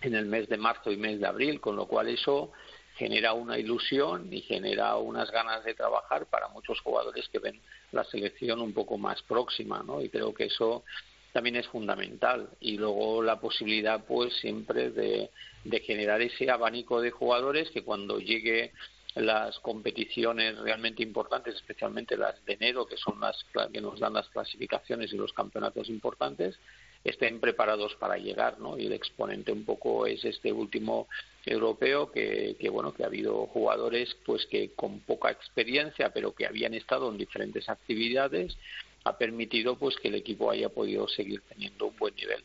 en 0.00 0.14
el 0.14 0.26
mes 0.26 0.48
de 0.48 0.56
marzo 0.56 0.92
y 0.92 0.96
mes 0.96 1.20
de 1.20 1.26
abril, 1.26 1.60
con 1.60 1.76
lo 1.76 1.86
cual 1.86 2.08
eso 2.08 2.52
genera 2.96 3.32
una 3.32 3.58
ilusión 3.58 4.32
y 4.32 4.40
genera 4.42 4.96
unas 4.96 5.30
ganas 5.30 5.64
de 5.64 5.74
trabajar 5.74 6.26
para 6.26 6.48
muchos 6.48 6.80
jugadores 6.80 7.28
que 7.28 7.38
ven 7.38 7.60
la 7.92 8.04
selección 8.04 8.60
un 8.60 8.72
poco 8.72 8.98
más 8.98 9.22
próxima, 9.22 9.82
¿no? 9.86 10.02
Y 10.02 10.08
creo 10.08 10.34
que 10.34 10.46
eso 10.46 10.84
también 11.32 11.56
es 11.56 11.68
fundamental 11.68 12.48
y 12.60 12.76
luego 12.76 13.22
la 13.22 13.40
posibilidad 13.40 14.04
pues 14.04 14.34
siempre 14.40 14.90
de, 14.90 15.30
de 15.64 15.80
generar 15.80 16.20
ese 16.22 16.50
abanico 16.50 17.00
de 17.00 17.10
jugadores 17.10 17.70
que 17.70 17.84
cuando 17.84 18.18
llegue 18.18 18.72
las 19.18 19.58
competiciones 19.60 20.58
realmente 20.58 21.02
importantes, 21.02 21.56
especialmente 21.56 22.16
las 22.16 22.44
de 22.44 22.54
enero, 22.54 22.86
que 22.86 22.96
son 22.96 23.20
las 23.20 23.44
que 23.72 23.80
nos 23.80 23.98
dan 23.98 24.14
las 24.14 24.28
clasificaciones 24.28 25.12
y 25.12 25.16
los 25.16 25.32
campeonatos 25.32 25.88
importantes, 25.88 26.58
estén 27.04 27.40
preparados 27.40 27.94
para 27.96 28.18
llegar, 28.18 28.58
¿no? 28.58 28.78
Y 28.78 28.86
el 28.86 28.92
exponente 28.92 29.52
un 29.52 29.64
poco 29.64 30.06
es 30.06 30.24
este 30.24 30.52
último 30.52 31.08
europeo 31.46 32.10
que, 32.10 32.56
que 32.58 32.68
bueno 32.68 32.92
que 32.92 33.04
ha 33.04 33.06
habido 33.06 33.46
jugadores 33.46 34.16
pues 34.26 34.46
que 34.46 34.72
con 34.74 35.00
poca 35.00 35.30
experiencia 35.30 36.10
pero 36.10 36.34
que 36.34 36.46
habían 36.46 36.74
estado 36.74 37.10
en 37.10 37.16
diferentes 37.16 37.68
actividades 37.68 38.58
ha 39.04 39.16
permitido 39.16 39.76
pues 39.76 39.96
que 39.96 40.08
el 40.08 40.16
equipo 40.16 40.50
haya 40.50 40.68
podido 40.68 41.08
seguir 41.08 41.40
teniendo 41.48 41.86
un 41.86 41.96
buen 41.96 42.14
nivel. 42.16 42.42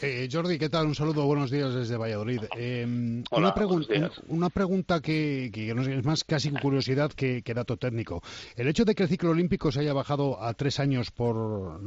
Eh, 0.00 0.28
Jordi, 0.30 0.58
¿qué 0.58 0.70
tal? 0.70 0.86
Un 0.86 0.94
saludo, 0.94 1.26
buenos 1.26 1.50
días 1.50 1.74
desde 1.74 1.98
Valladolid. 1.98 2.40
Eh, 2.56 2.86
una, 2.86 3.54
una, 4.28 4.50
pregunta 4.50 5.00
que, 5.00 5.50
es 5.54 6.04
más 6.04 6.24
casi 6.24 6.50
curiosidad 6.50 7.12
que, 7.12 7.42
dato 7.54 7.76
técnico. 7.76 8.22
El 8.56 8.68
hecho 8.68 8.86
de 8.86 8.94
que 8.94 9.02
el 9.02 9.08
ciclo 9.10 9.30
olímpico 9.30 9.70
se 9.70 9.80
haya 9.80 9.92
bajado 9.92 10.42
a 10.42 10.54
tres 10.54 10.80
años 10.80 11.10
por, 11.10 11.78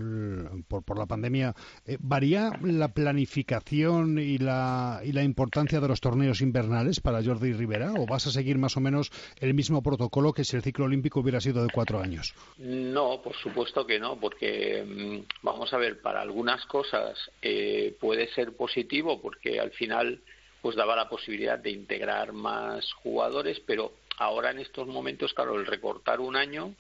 por, 0.68 0.98
la 1.00 1.08
pandemia, 1.08 1.56
eh, 1.88 1.98
¿varía 2.00 2.52
la 2.62 2.90
planificación 2.90 4.20
y 4.20 4.38
la, 4.38 5.02
y 5.04 5.12
la 5.12 5.24
importancia 5.24 5.80
de 5.80 5.88
los 5.88 6.00
torneos 6.00 6.42
invernales 6.42 7.00
para 7.00 7.24
Jordi 7.24 7.54
Rivera? 7.54 7.94
¿O 7.98 8.06
vas 8.06 8.28
a 8.28 8.32
seguir 8.32 8.60
más 8.60 8.78
o 8.78 8.82
menos 8.82 9.12
el 9.40 9.56
mismo 9.56 9.82
protocolo 9.82 10.32
que 10.32 10.44
si 10.44 10.56
el 10.56 10.62
ciclo 10.62 10.86
olímpico 10.86 11.22
hubiera 11.22 11.42
sido 11.42 11.64
de 11.64 11.70
cuatro 11.74 12.00
años? 12.00 12.36
No, 12.60 13.20
por 13.24 13.36
supuesto 13.36 13.88
que 13.88 14.00
no, 14.00 14.20
porque 14.20 14.84
mm, 14.86 15.44
vamos 15.44 15.74
a 15.74 15.78
ver, 15.78 16.00
para 16.02 16.22
algunas 16.22 16.64
cosas. 16.68 17.18
Eh, 17.42 17.63
puede 18.00 18.28
ser 18.30 18.56
positivo 18.56 19.22
porque 19.22 19.60
al 19.60 19.72
final 19.72 20.22
pues 20.62 20.76
daba 20.76 20.96
la 20.96 21.10
posibilidad 21.10 21.60
de 21.60 21.72
integrar 21.72 22.32
más 22.32 22.94
jugadores, 22.94 23.60
pero 23.66 23.92
ahora 24.18 24.52
en 24.52 24.60
estos 24.60 24.88
momentos, 24.88 25.34
claro, 25.34 25.60
el 25.60 25.66
recortar 25.66 26.22
un 26.22 26.38
año, 26.38 26.74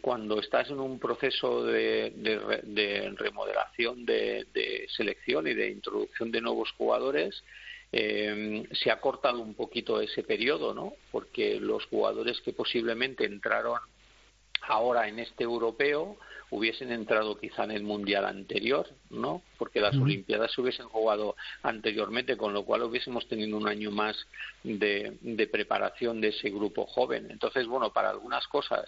cuando 0.00 0.38
estás 0.40 0.70
en 0.70 0.80
un 0.80 0.98
proceso 0.98 1.64
de, 1.64 2.12
remodelación 3.16 4.04
de, 4.04 4.86
selección 4.96 5.46
y 5.46 5.54
de 5.54 5.70
introducción 5.70 6.30
de 6.30 6.40
nuevos 6.40 6.72
jugadores, 6.72 7.42
eh, 7.90 8.66
se 8.72 8.90
ha 8.90 9.00
cortado 9.00 9.40
un 9.40 9.54
poquito 9.54 10.00
ese 10.00 10.22
periodo, 10.22 10.72
¿no? 10.72 10.94
Porque 11.10 11.60
los 11.60 11.84
jugadores 11.86 12.40
que 12.40 12.54
posiblemente 12.54 13.26
entraron 13.26 13.78
ahora 14.62 15.08
en 15.08 15.18
este 15.18 15.44
europeo 15.44 16.16
hubiesen 16.52 16.92
entrado 16.92 17.38
quizá 17.38 17.64
en 17.64 17.70
el 17.70 17.82
mundial 17.82 18.26
anterior, 18.26 18.86
¿no? 19.08 19.42
Porque 19.56 19.80
las 19.80 19.96
Olimpiadas 19.96 20.52
se 20.52 20.60
hubiesen 20.60 20.86
jugado 20.86 21.34
anteriormente, 21.62 22.36
con 22.36 22.52
lo 22.52 22.64
cual 22.64 22.82
hubiésemos 22.82 23.26
tenido 23.26 23.56
un 23.56 23.66
año 23.66 23.90
más 23.90 24.14
de, 24.62 25.48
preparación 25.50 26.20
de 26.20 26.28
ese 26.28 26.50
grupo 26.50 26.84
joven. 26.84 27.30
Entonces, 27.30 27.66
bueno, 27.66 27.90
para 27.90 28.10
algunas 28.10 28.46
cosas 28.48 28.84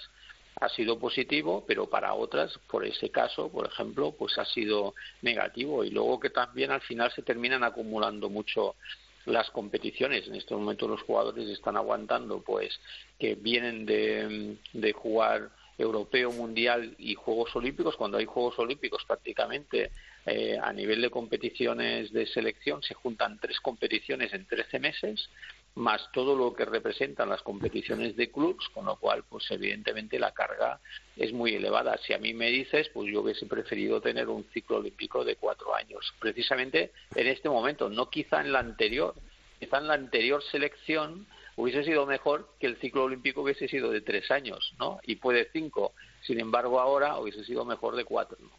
ha 0.61 0.69
sido 0.69 0.99
positivo, 0.99 1.65
pero 1.67 1.89
para 1.89 2.13
otras, 2.13 2.53
por 2.69 2.85
ese 2.85 3.09
caso, 3.11 3.49
por 3.49 3.67
ejemplo, 3.67 4.13
pues 4.13 4.37
ha 4.37 4.45
sido 4.45 4.95
negativo. 5.23 5.85
Y 5.85 5.91
luego 5.91 6.21
que 6.21 6.29
también 6.29 6.71
al 6.71 6.83
final 6.83 7.11
se 7.13 7.23
terminan 7.23 7.65
acumulando 7.65 8.29
mucho 8.29 8.75
las 9.25 9.51
competiciones. 9.51 10.29
En 10.29 10.35
estos 10.35 10.61
momentos 10.61 10.91
los 10.91 11.01
jugadores 11.01 11.49
están 11.49 11.79
aguantando, 11.79 12.43
pues, 12.43 12.79
que 13.19 13.37
vienen 13.37 13.87
de, 13.87 14.59
de 14.75 14.93
jugar 14.93 15.49
europeo, 15.79 16.33
mundial 16.33 16.95
y 16.99 17.15
Juegos 17.15 17.55
Olímpicos. 17.57 17.97
Cuando 17.97 18.19
hay 18.19 18.25
Juegos 18.25 18.59
Olímpicos, 18.59 19.05
prácticamente 19.07 19.91
eh, 20.27 20.59
a 20.61 20.73
nivel 20.73 21.03
de 21.03 21.11
competiciones 21.11 22.13
de 22.13 22.27
selección 22.27 22.83
se 22.83 22.95
juntan 22.95 23.39
tres 23.39 23.61
competiciones 23.61 24.33
en 24.33 24.47
13 24.47 24.79
meses 24.79 25.29
más 25.77 26.09
todo 26.13 26.37
lo 26.37 26.55
que 26.55 26.65
representan 26.65 27.29
las 27.29 27.43
competiciones 27.43 28.17
de 28.17 28.31
clubs, 28.31 28.69
con 28.69 28.85
lo 28.85 28.97
cual, 28.97 29.25
pues 29.29 29.51
evidentemente 29.51 30.19
la 30.19 30.33
carga 30.33 30.79
es 31.17 31.33
muy 31.33 31.55
elevada. 31.55 31.99
Si 32.07 32.13
a 32.13 32.19
mí 32.19 32.33
me 32.33 32.51
dices, 32.51 32.89
pues 32.91 33.13
yo 33.13 33.23
hubiese 33.23 33.47
preferido 33.47 34.01
tener 34.01 34.29
un 34.29 34.45
ciclo 34.53 34.77
olímpico 34.77 35.25
de 35.25 35.37
cuatro 35.37 35.75
años, 35.75 36.15
precisamente 36.21 36.93
en 37.15 37.27
este 37.27 37.49
momento, 37.49 37.89
no 37.89 38.09
quizá 38.09 38.41
en 38.41 38.53
la 38.53 38.61
anterior, 38.61 39.15
quizá 39.59 39.79
en 39.79 39.89
la 39.89 39.95
anterior 39.95 40.43
selección 40.45 41.27
hubiese 41.57 41.85
sido 41.85 42.07
mejor 42.07 42.55
que 42.59 42.67
el 42.67 42.77
ciclo 42.77 43.05
olímpico 43.05 43.43
hubiese 43.43 43.69
sido 43.69 43.91
de 43.91 44.01
tres 44.01 44.31
años, 44.31 44.75
¿no? 44.79 44.99
Y 45.03 45.17
puede 45.17 45.49
cinco. 45.53 45.93
Sin 46.23 46.41
embargo, 46.41 46.81
ahora 46.81 47.19
hubiese 47.19 47.45
sido 47.45 47.65
mejor 47.65 47.97
de 47.97 48.05
cuatro. 48.05 48.39
¿no? 48.41 48.51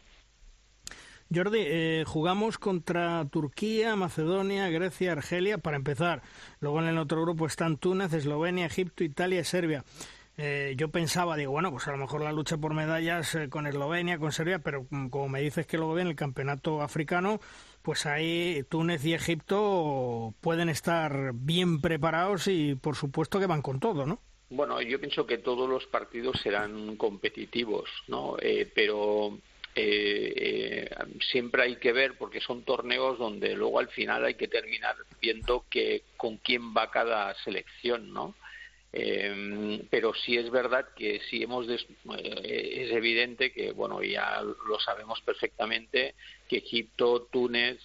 Jordi, 1.34 1.58
eh, 1.60 2.04
jugamos 2.06 2.56
contra 2.56 3.24
Turquía, 3.30 3.96
Macedonia, 3.96 4.68
Grecia, 4.68 5.12
Argelia, 5.12 5.58
para 5.58 5.76
empezar. 5.76 6.22
Luego 6.60 6.80
en 6.80 6.86
el 6.86 6.98
otro 6.98 7.20
grupo 7.22 7.46
están 7.46 7.78
Túnez, 7.78 8.12
Eslovenia, 8.12 8.66
Egipto, 8.66 9.02
Italia 9.02 9.40
y 9.40 9.44
Serbia. 9.44 9.84
Eh, 10.38 10.74
yo 10.76 10.90
pensaba, 10.90 11.36
digo, 11.36 11.50
bueno, 11.52 11.70
pues 11.70 11.88
a 11.88 11.92
lo 11.92 11.96
mejor 11.96 12.22
la 12.22 12.30
lucha 12.30 12.58
por 12.58 12.74
medallas 12.74 13.34
eh, 13.34 13.48
con 13.48 13.66
Eslovenia, 13.66 14.18
con 14.18 14.32
Serbia, 14.32 14.58
pero 14.58 14.86
mm, 14.90 15.08
como 15.08 15.28
me 15.30 15.40
dices 15.40 15.66
que 15.66 15.78
luego 15.78 15.94
viene 15.94 16.10
el 16.10 16.16
campeonato 16.16 16.82
africano, 16.82 17.40
pues 17.86 18.04
ahí 18.04 18.64
Túnez 18.68 19.04
y 19.04 19.14
Egipto 19.14 20.34
pueden 20.40 20.68
estar 20.68 21.30
bien 21.34 21.80
preparados 21.80 22.48
y 22.48 22.74
por 22.74 22.96
supuesto 22.96 23.38
que 23.38 23.46
van 23.46 23.62
con 23.62 23.78
todo, 23.78 24.04
¿no? 24.06 24.20
Bueno, 24.50 24.82
yo 24.82 24.98
pienso 24.98 25.24
que 25.24 25.38
todos 25.38 25.70
los 25.70 25.86
partidos 25.86 26.40
serán 26.40 26.96
competitivos, 26.96 27.88
¿no? 28.08 28.38
Eh, 28.42 28.68
pero 28.74 29.38
eh, 29.76 30.32
eh, 30.36 30.90
siempre 31.30 31.62
hay 31.62 31.76
que 31.76 31.92
ver 31.92 32.18
porque 32.18 32.40
son 32.40 32.64
torneos 32.64 33.20
donde 33.20 33.54
luego 33.54 33.78
al 33.78 33.88
final 33.88 34.24
hay 34.24 34.34
que 34.34 34.48
terminar 34.48 34.96
viendo 35.22 35.64
que 35.70 36.02
con 36.16 36.38
quién 36.38 36.74
va 36.74 36.90
cada 36.90 37.36
selección, 37.44 38.12
¿no? 38.12 38.34
Eh, 38.98 39.84
pero 39.90 40.14
sí 40.14 40.38
es 40.38 40.50
verdad 40.50 40.86
que 40.96 41.20
sí 41.28 41.42
hemos 41.42 41.68
es 41.68 41.86
evidente 42.92 43.52
que 43.52 43.72
bueno 43.72 44.02
ya 44.02 44.40
lo 44.42 44.80
sabemos 44.80 45.20
perfectamente 45.20 46.14
que 46.48 46.58
Egipto, 46.58 47.28
Túnez, 47.30 47.78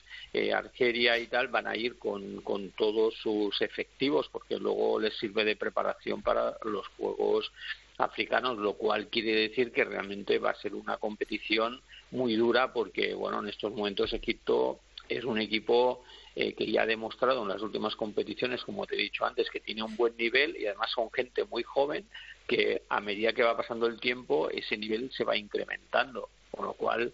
Argelia 0.56 1.18
y 1.18 1.28
tal 1.28 1.50
van 1.50 1.68
a 1.68 1.76
ir 1.76 1.98
con, 1.98 2.40
con 2.42 2.72
todos 2.72 3.14
sus 3.16 3.62
efectivos 3.62 4.30
porque 4.32 4.58
luego 4.58 5.02
les 5.02 5.18
sirve 5.18 5.44
de 5.44 5.58
preparación 5.58 6.22
para 6.22 6.56
los 6.64 6.88
Juegos 6.96 7.52
africanos, 7.98 8.58
lo 8.58 8.74
cual 8.74 9.08
quiere 9.08 9.34
decir 9.34 9.72
que 9.72 9.84
realmente 9.84 10.40
va 10.40 10.52
a 10.52 10.62
ser 10.62 10.74
una 10.74 10.98
competición 10.98 11.82
muy 12.12 12.36
dura 12.36 12.74
porque, 12.74 13.14
bueno, 13.14 13.40
en 13.40 13.50
estos 13.50 13.72
momentos 13.72 14.14
Egipto 14.14 14.80
es 15.08 15.24
un 15.24 15.40
equipo 15.40 16.04
eh, 16.36 16.54
que 16.54 16.72
ya 16.72 16.84
ha 16.84 16.86
demostrado 16.86 17.42
en 17.42 17.50
las 17.50 17.62
últimas 17.62 17.96
competiciones, 17.96 18.64
como 18.64 18.86
te 18.86 18.96
he 18.96 19.00
dicho 19.00 19.26
antes, 19.26 19.50
que 19.50 19.60
tiene 19.60 19.84
un 19.84 19.96
buen 19.96 20.16
nivel 20.18 20.56
y 20.58 20.66
además 20.66 20.92
son 20.92 21.12
gente 21.12 21.44
muy 21.46 21.64
joven 21.64 22.06
que 22.48 22.84
a 22.90 23.00
medida 23.02 23.34
que 23.34 23.44
va 23.44 23.56
pasando 23.56 23.88
el 23.88 24.00
tiempo 24.00 24.50
ese 24.50 24.78
nivel 24.78 25.12
se 25.12 25.24
va 25.24 25.38
incrementando, 25.38 26.30
con 26.52 26.66
lo 26.66 26.74
cual 26.74 27.14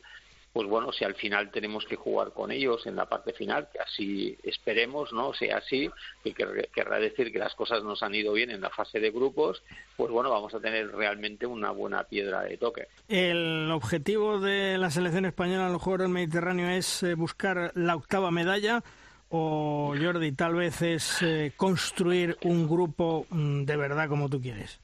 pues 0.58 0.68
bueno, 0.68 0.92
si 0.92 1.06
al 1.06 1.14
final 1.14 1.52
tenemos 1.52 1.86
que 1.86 1.96
jugar 1.96 2.34
con 2.34 2.52
ellos 2.52 2.88
en 2.88 2.96
la 2.96 3.06
parte 3.06 3.32
final, 3.32 3.70
que 3.72 3.78
así 3.78 4.36
esperemos, 4.42 5.14
¿no? 5.14 5.32
Sea 5.36 5.58
así, 5.58 5.88
que 6.24 6.34
querrá 6.34 6.98
decir 6.98 7.32
que 7.32 7.38
las 7.38 7.54
cosas 7.54 7.84
nos 7.84 8.02
han 8.02 8.16
ido 8.16 8.34
bien 8.34 8.50
en 8.50 8.62
la 8.62 8.72
fase 8.72 9.00
de 9.00 9.12
grupos, 9.12 9.62
pues 9.96 10.10
bueno, 10.10 10.32
vamos 10.32 10.56
a 10.56 10.60
tener 10.60 10.92
realmente 10.96 11.46
una 11.46 11.70
buena 11.70 12.06
piedra 12.06 12.42
de 12.42 12.58
toque. 12.58 12.88
El 13.08 13.70
objetivo 13.72 14.40
de 14.40 14.80
la 14.80 14.90
selección 14.90 15.26
española 15.26 15.68
en 15.68 15.74
los 15.74 15.82
Juegos 15.84 16.02
del 16.02 16.10
Mediterráneo 16.10 16.70
es 16.70 17.04
eh, 17.04 17.14
buscar 17.14 17.72
la 17.76 17.96
octava 17.96 18.32
medalla 18.32 18.84
o 19.30 19.94
Jordi, 20.00 20.32
tal 20.32 20.56
vez 20.56 20.82
es 20.82 21.22
eh, 21.22 21.52
construir 21.56 22.38
un 22.44 22.68
grupo 22.68 23.26
mm, 23.30 23.64
de 23.64 23.78
verdad 23.78 24.08
como 24.08 24.30
tú 24.30 24.42
quieres. 24.42 24.80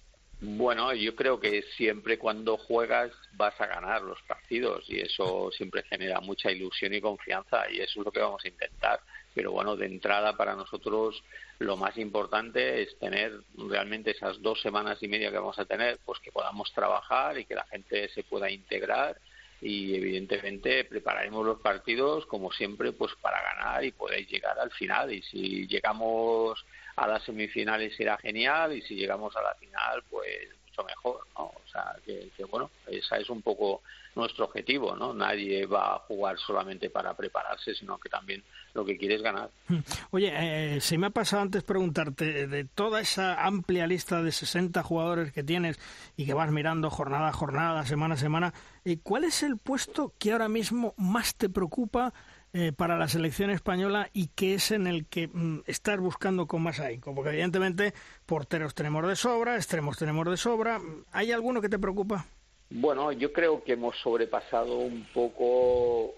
Bueno, 0.46 0.94
yo 0.94 1.16
creo 1.16 1.40
que 1.40 1.62
siempre 1.78 2.20
cuando 2.20 2.58
juegas 2.58 3.12
vas 3.38 3.60
a 3.62 3.66
ganar 3.66 4.02
los 4.02 4.22
partidos 4.24 4.84
y 4.90 5.00
eso 5.00 5.50
siempre 5.56 5.84
genera 5.84 6.20
mucha 6.20 6.52
ilusión 6.52 6.94
y 6.94 7.00
confianza 7.00 7.72
y 7.72 7.80
eso 7.80 8.02
es 8.02 8.06
lo 8.06 8.12
que 8.12 8.20
vamos 8.20 8.44
a 8.44 8.50
intentar. 8.50 9.00
Pero 9.34 9.54
bueno, 9.54 9.78
de 9.78 9.86
entrada 9.86 10.36
para 10.36 10.54
nosotros 10.54 11.24
lo 11.60 11.78
más 11.78 11.98
importante 11.98 12.82
es 12.82 13.00
tener 13.00 13.40
realmente 13.56 14.12
esas 14.12 14.42
dos 14.42 14.62
semanas 14.62 15.02
y 15.02 15.08
media 15.08 15.32
que 15.32 15.38
vamos 15.38 15.58
a 15.60 15.66
tener, 15.66 16.00
pues 16.04 16.20
que 16.20 16.34
podamos 16.34 16.74
trabajar 16.74 17.40
y 17.40 17.46
que 17.46 17.56
la 17.56 17.66
gente 17.68 18.10
se 18.10 18.24
pueda 18.24 18.52
integrar 18.52 19.18
y 19.64 19.96
evidentemente 19.96 20.84
prepararemos 20.84 21.46
los 21.46 21.62
partidos 21.62 22.26
como 22.26 22.52
siempre 22.52 22.92
pues 22.92 23.14
para 23.22 23.42
ganar 23.42 23.84
y 23.84 23.94
poder 23.94 24.28
llegar 24.28 24.60
al 24.60 24.72
final 24.72 25.14
y 25.14 25.22
si 25.22 25.66
llegamos 25.68 26.66
a 26.98 27.08
las 27.08 27.24
semifinales 27.24 27.96
será 27.96 28.18
genial 28.18 28.76
y 28.76 28.82
si 28.82 28.96
llegamos 28.96 29.36
a 29.36 29.42
la 29.42 29.56
final, 29.56 30.04
pues 30.10 30.50
mucho 30.68 30.84
mejor, 30.84 31.28
¿no? 31.38 31.46
O 31.46 31.62
sea, 31.72 31.96
que, 32.06 32.30
bueno, 32.50 32.70
ese 32.88 33.18
es 33.18 33.30
un 33.30 33.42
poco 33.42 33.82
nuestro 34.16 34.46
objetivo, 34.46 34.96
¿no? 34.96 35.14
Nadie 35.14 35.66
va 35.66 35.96
a 35.96 36.00
jugar 36.00 36.38
solamente 36.38 36.90
para 36.90 37.16
prepararse, 37.16 37.74
sino 37.74 37.98
que 37.98 38.10
también 38.10 38.44
lo 38.74 38.86
que 38.86 38.98
quiere 38.98 39.16
es 39.16 39.22
ganar. 39.22 39.50
Hmm. 39.68 39.80
Oye, 40.12 40.32
eh, 40.36 40.82
se 40.82 40.98
me 40.98 41.08
ha 41.08 41.10
pasado 41.10 41.42
antes 41.42 41.64
preguntarte, 41.64 42.48
de 42.48 42.66
toda 42.66 43.02
esa 43.02 43.44
amplia 43.44 43.88
lista 43.88 44.22
de 44.22 44.32
60 44.32 44.84
jugadores 44.84 45.32
que 45.32 45.44
tienes 45.44 45.80
y 46.16 46.26
que 46.26 46.34
vas 46.34 46.52
mirando 46.52 46.90
jornada 46.90 47.30
a 47.30 47.34
jornada, 47.34 47.86
semana 47.86 48.14
a 48.14 48.18
semana, 48.18 48.54
eh, 48.54 48.73
¿cuál 49.04 49.24
es 49.24 49.44
el 49.44 49.58
puesto 49.58 50.14
que 50.20 50.32
ahora 50.32 50.50
mismo 50.50 50.94
más 50.98 51.36
te 51.36 51.50
preocupa 51.50 52.14
eh, 52.54 52.72
para 52.72 52.98
la 52.98 53.08
selección 53.08 53.50
española 53.50 54.10
y 54.14 54.28
que 54.28 54.56
es 54.56 54.72
en 54.72 54.88
el 54.88 55.06
que 55.08 55.28
mm, 55.28 55.64
estás 55.66 56.00
buscando 56.00 56.48
con 56.48 56.62
más 56.62 56.80
ahínco? 56.80 57.16
Porque 57.16 57.32
evidentemente 57.32 57.94
porteros 58.26 58.76
tenemos 58.76 59.08
de 59.08 59.16
sobra, 59.16 59.56
extremos 59.56 59.98
tenemos 59.98 60.30
de 60.30 60.38
sobra. 60.38 60.82
¿Hay 61.12 61.32
alguno 61.32 61.62
que 61.62 61.70
te 61.70 61.80
preocupa? 61.80 62.26
Bueno, 62.70 63.12
yo 63.12 63.32
creo 63.32 63.64
que 63.64 63.74
hemos 63.74 63.98
sobrepasado 63.98 64.78
un 64.78 65.06
poco 65.14 66.16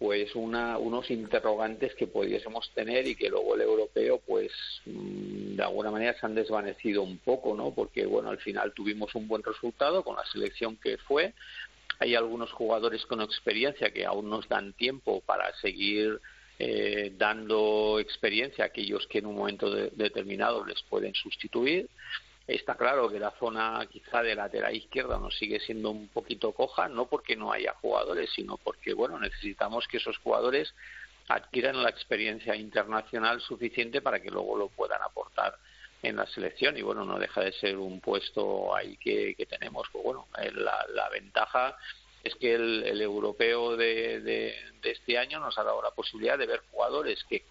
pues 0.00 0.34
una, 0.34 0.78
unos 0.78 1.10
interrogantes 1.10 1.94
que 1.94 2.06
pudiésemos 2.06 2.70
tener 2.74 3.06
y 3.06 3.14
que 3.14 3.28
luego 3.28 3.54
el 3.54 3.60
europeo 3.60 4.18
pues 4.26 4.50
mm, 4.86 5.56
de 5.56 5.62
alguna 5.62 5.90
manera 5.90 6.18
se 6.18 6.24
han 6.24 6.34
desvanecido 6.34 7.02
un 7.02 7.18
poco, 7.18 7.54
¿no? 7.54 7.72
Porque 7.72 8.06
bueno, 8.06 8.30
al 8.30 8.38
final 8.38 8.72
tuvimos 8.72 9.14
un 9.14 9.28
buen 9.28 9.42
resultado 9.42 10.02
con 10.02 10.16
la 10.16 10.24
selección 10.32 10.76
que 10.78 10.96
fue, 10.96 11.34
hay 12.00 12.14
algunos 12.14 12.50
jugadores 12.52 13.04
con 13.04 13.20
experiencia 13.20 13.92
que 13.92 14.06
aún 14.06 14.30
nos 14.30 14.48
dan 14.48 14.72
tiempo 14.72 15.20
para 15.20 15.54
seguir 15.56 16.18
eh, 16.58 17.12
dando 17.16 17.98
experiencia 18.00 18.64
a 18.64 18.68
aquellos 18.68 19.06
que 19.06 19.18
en 19.18 19.26
un 19.26 19.36
momento 19.36 19.70
determinado 19.70 20.64
les 20.64 20.82
pueden 20.82 21.14
sustituir. 21.14 21.88
Está 22.46 22.74
claro 22.74 23.10
que 23.10 23.20
la 23.20 23.32
zona 23.38 23.86
quizá 23.90 24.22
de 24.22 24.34
lateral 24.34 24.74
izquierda 24.74 25.18
nos 25.18 25.36
sigue 25.36 25.60
siendo 25.60 25.90
un 25.90 26.08
poquito 26.08 26.52
coja, 26.52 26.88
no 26.88 27.04
porque 27.06 27.36
no 27.36 27.52
haya 27.52 27.74
jugadores, 27.74 28.30
sino 28.34 28.56
porque 28.56 28.94
bueno 28.94 29.20
necesitamos 29.20 29.86
que 29.86 29.98
esos 29.98 30.16
jugadores 30.18 30.74
adquieran 31.28 31.82
la 31.82 31.90
experiencia 31.90 32.56
internacional 32.56 33.42
suficiente 33.42 34.00
para 34.00 34.20
que 34.20 34.30
luego 34.30 34.56
lo 34.56 34.68
puedan 34.68 35.02
aportar 35.02 35.54
en 36.02 36.16
la 36.16 36.26
selección 36.26 36.76
y 36.76 36.82
bueno 36.82 37.04
no 37.04 37.18
deja 37.18 37.42
de 37.42 37.52
ser 37.52 37.76
un 37.76 38.00
puesto 38.00 38.74
ahí 38.74 38.96
que, 38.96 39.34
tenemos. 39.48 39.86
Pues 39.92 40.04
bueno 40.04 40.26
eh, 40.40 40.50
la, 40.52 40.86
la 40.94 41.08
ventaja 41.08 41.76
es 42.22 42.34
que 42.36 42.54
el, 42.54 43.00
europeo 43.00 43.76
de, 43.76 44.20
de, 44.20 44.54
este 44.82 45.18
año 45.18 45.40
nos 45.40 45.58
ha 45.58 45.64
dado 45.64 45.82
la 45.82 45.90
posibilidad 45.90 46.38
de 46.38 46.46
ver 46.46 46.60
jugadores 46.70 47.22
que 47.24 47.44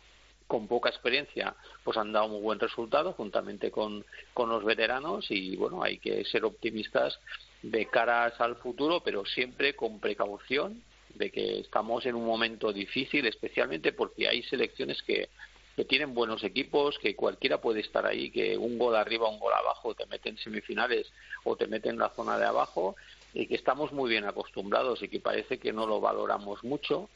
con 0.48 0.68
poca 0.68 0.90
experiencia 0.90 1.56
pues 1.84 1.98
han 1.98 2.12
dado 2.12 2.28
muy 2.28 2.42
buen 2.42 2.60
resultado 2.60 3.14
juntamente 3.14 3.72
con, 3.72 4.04
con 4.34 4.50
los 4.50 4.64
veteranos 4.64 5.30
y 5.30 5.56
bueno 5.56 5.84
hay 5.84 6.00
que 6.00 6.24
ser 6.26 6.44
optimistas 6.44 7.20
de 7.62 7.86
caras 7.86 8.40
al 8.40 8.56
futuro 8.58 9.02
pero 9.04 9.26
siempre 9.26 9.76
con 9.76 10.00
precaución 10.00 10.84
de 11.16 11.32
que 11.32 11.60
estamos 11.60 12.06
en 12.06 12.16
un 12.16 12.26
momento 12.26 12.72
difícil 12.74 13.26
especialmente 13.28 13.92
porque 13.94 14.28
hay 14.28 14.42
selecciones 14.44 15.02
que 15.04 15.30
que 15.80 15.86
tienen 15.86 16.14
buenos 16.14 16.44
equipos, 16.44 17.00
que 17.00 17.16
cualquiera 17.16 17.62
puede 17.62 17.80
estar 17.80 18.06
ahí, 18.06 18.32
que 18.32 18.58
un 18.58 18.78
gol 18.78 18.98
arriba, 18.98 19.30
un 19.30 19.40
gol 19.40 19.54
abajo 19.54 19.96
te 19.96 20.06
meten 20.08 20.38
semifinales 20.38 21.10
o 21.46 21.56
te 21.56 21.68
meten 21.68 21.94
en 21.94 22.00
la 22.00 22.10
zona 22.10 22.38
de 22.38 22.44
abajo 22.44 22.98
y 23.34 23.48
que 23.48 23.56
estamos 23.56 23.94
muy 23.94 24.10
bien 24.10 24.26
acostumbrados 24.26 25.02
y 25.02 25.08
que 25.08 25.22
parece 25.22 25.58
que 25.58 25.72
no 25.72 25.88
lo 25.88 26.02
valoramos 26.02 26.66
mucho 26.66 27.08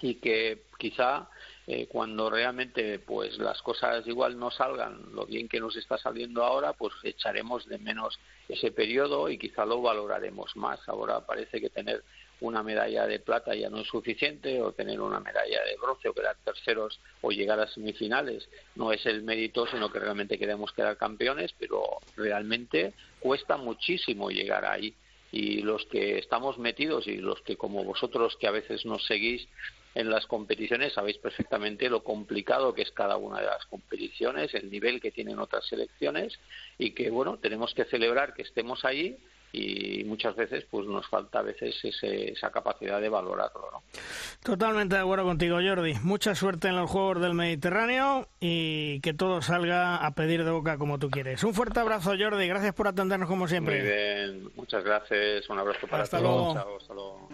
y 0.00 0.14
que 0.14 0.62
quizá 0.78 1.28
eh, 1.66 1.88
cuando 1.88 2.30
realmente 2.30 3.00
pues 3.00 3.36
las 3.38 3.60
cosas 3.62 4.06
igual 4.06 4.38
no 4.38 4.52
salgan 4.52 5.12
lo 5.12 5.26
bien 5.26 5.48
que 5.48 5.58
nos 5.58 5.74
está 5.74 5.98
saliendo 5.98 6.44
ahora, 6.44 6.74
pues 6.74 6.94
echaremos 7.02 7.66
de 7.66 7.78
menos 7.78 8.16
ese 8.48 8.70
periodo 8.70 9.28
y 9.28 9.38
quizá 9.38 9.66
lo 9.66 9.82
valoraremos 9.82 10.54
más. 10.54 10.78
Ahora 10.88 11.26
parece 11.26 11.60
que 11.60 11.68
tener 11.68 12.04
una 12.40 12.62
medalla 12.62 13.06
de 13.06 13.18
plata 13.18 13.54
ya 13.54 13.68
no 13.68 13.80
es 13.80 13.88
suficiente 13.88 14.62
o 14.62 14.72
tener 14.72 15.00
una 15.00 15.20
medalla 15.20 15.64
de 15.64 15.76
bronce 15.76 16.08
o 16.08 16.14
quedar 16.14 16.36
terceros 16.44 17.00
o 17.20 17.30
llegar 17.30 17.58
a 17.58 17.66
semifinales 17.66 18.48
no 18.76 18.92
es 18.92 19.04
el 19.06 19.22
mérito, 19.22 19.66
sino 19.66 19.90
que 19.90 19.98
realmente 19.98 20.38
queremos 20.38 20.72
quedar 20.72 20.96
campeones, 20.96 21.52
pero 21.58 21.82
realmente 22.16 22.94
cuesta 23.18 23.56
muchísimo 23.56 24.30
llegar 24.30 24.64
ahí. 24.64 24.94
Y 25.30 25.60
los 25.60 25.84
que 25.86 26.18
estamos 26.18 26.58
metidos 26.58 27.06
y 27.06 27.18
los 27.18 27.42
que 27.42 27.56
como 27.56 27.84
vosotros 27.84 28.36
que 28.40 28.46
a 28.46 28.50
veces 28.50 28.86
nos 28.86 29.04
seguís 29.04 29.46
en 29.94 30.08
las 30.08 30.26
competiciones 30.26 30.94
sabéis 30.94 31.18
perfectamente 31.18 31.90
lo 31.90 32.02
complicado 32.02 32.72
que 32.72 32.82
es 32.82 32.90
cada 32.92 33.16
una 33.16 33.40
de 33.40 33.46
las 33.46 33.66
competiciones, 33.66 34.54
el 34.54 34.70
nivel 34.70 35.00
que 35.00 35.10
tienen 35.10 35.38
otras 35.38 35.66
selecciones 35.66 36.38
y 36.78 36.92
que 36.92 37.10
bueno, 37.10 37.38
tenemos 37.38 37.74
que 37.74 37.84
celebrar 37.84 38.32
que 38.32 38.42
estemos 38.42 38.84
ahí 38.84 39.18
y 39.52 40.04
muchas 40.04 40.36
veces 40.36 40.64
pues 40.70 40.86
nos 40.86 41.06
falta 41.08 41.38
a 41.38 41.42
veces 41.42 41.74
esa 41.82 42.50
capacidad 42.50 43.00
de 43.00 43.08
valorarlo. 43.08 43.70
¿no? 43.72 43.82
Totalmente 44.42 44.96
de 44.96 45.00
acuerdo 45.00 45.24
contigo 45.24 45.58
Jordi. 45.62 45.94
Mucha 46.02 46.34
suerte 46.34 46.68
en 46.68 46.76
los 46.76 46.90
Juegos 46.90 47.20
del 47.20 47.34
Mediterráneo 47.34 48.28
y 48.40 49.00
que 49.00 49.14
todo 49.14 49.42
salga 49.42 49.96
a 49.96 50.10
pedir 50.12 50.44
de 50.44 50.50
boca 50.50 50.78
como 50.78 50.98
tú 50.98 51.10
quieres. 51.10 51.42
Un 51.44 51.54
fuerte 51.54 51.80
abrazo 51.80 52.12
Jordi, 52.18 52.46
gracias 52.46 52.74
por 52.74 52.88
atendernos 52.88 53.28
como 53.28 53.48
siempre. 53.48 53.80
Muy 53.80 53.88
bien, 53.90 54.50
muchas 54.56 54.84
gracias, 54.84 55.48
un 55.48 55.58
abrazo 55.58 55.86
para 55.86 56.02
hasta 56.02 56.18
todos. 56.18 56.54
Luego. 56.54 56.76
hasta 56.76 56.94
luego. 56.94 57.28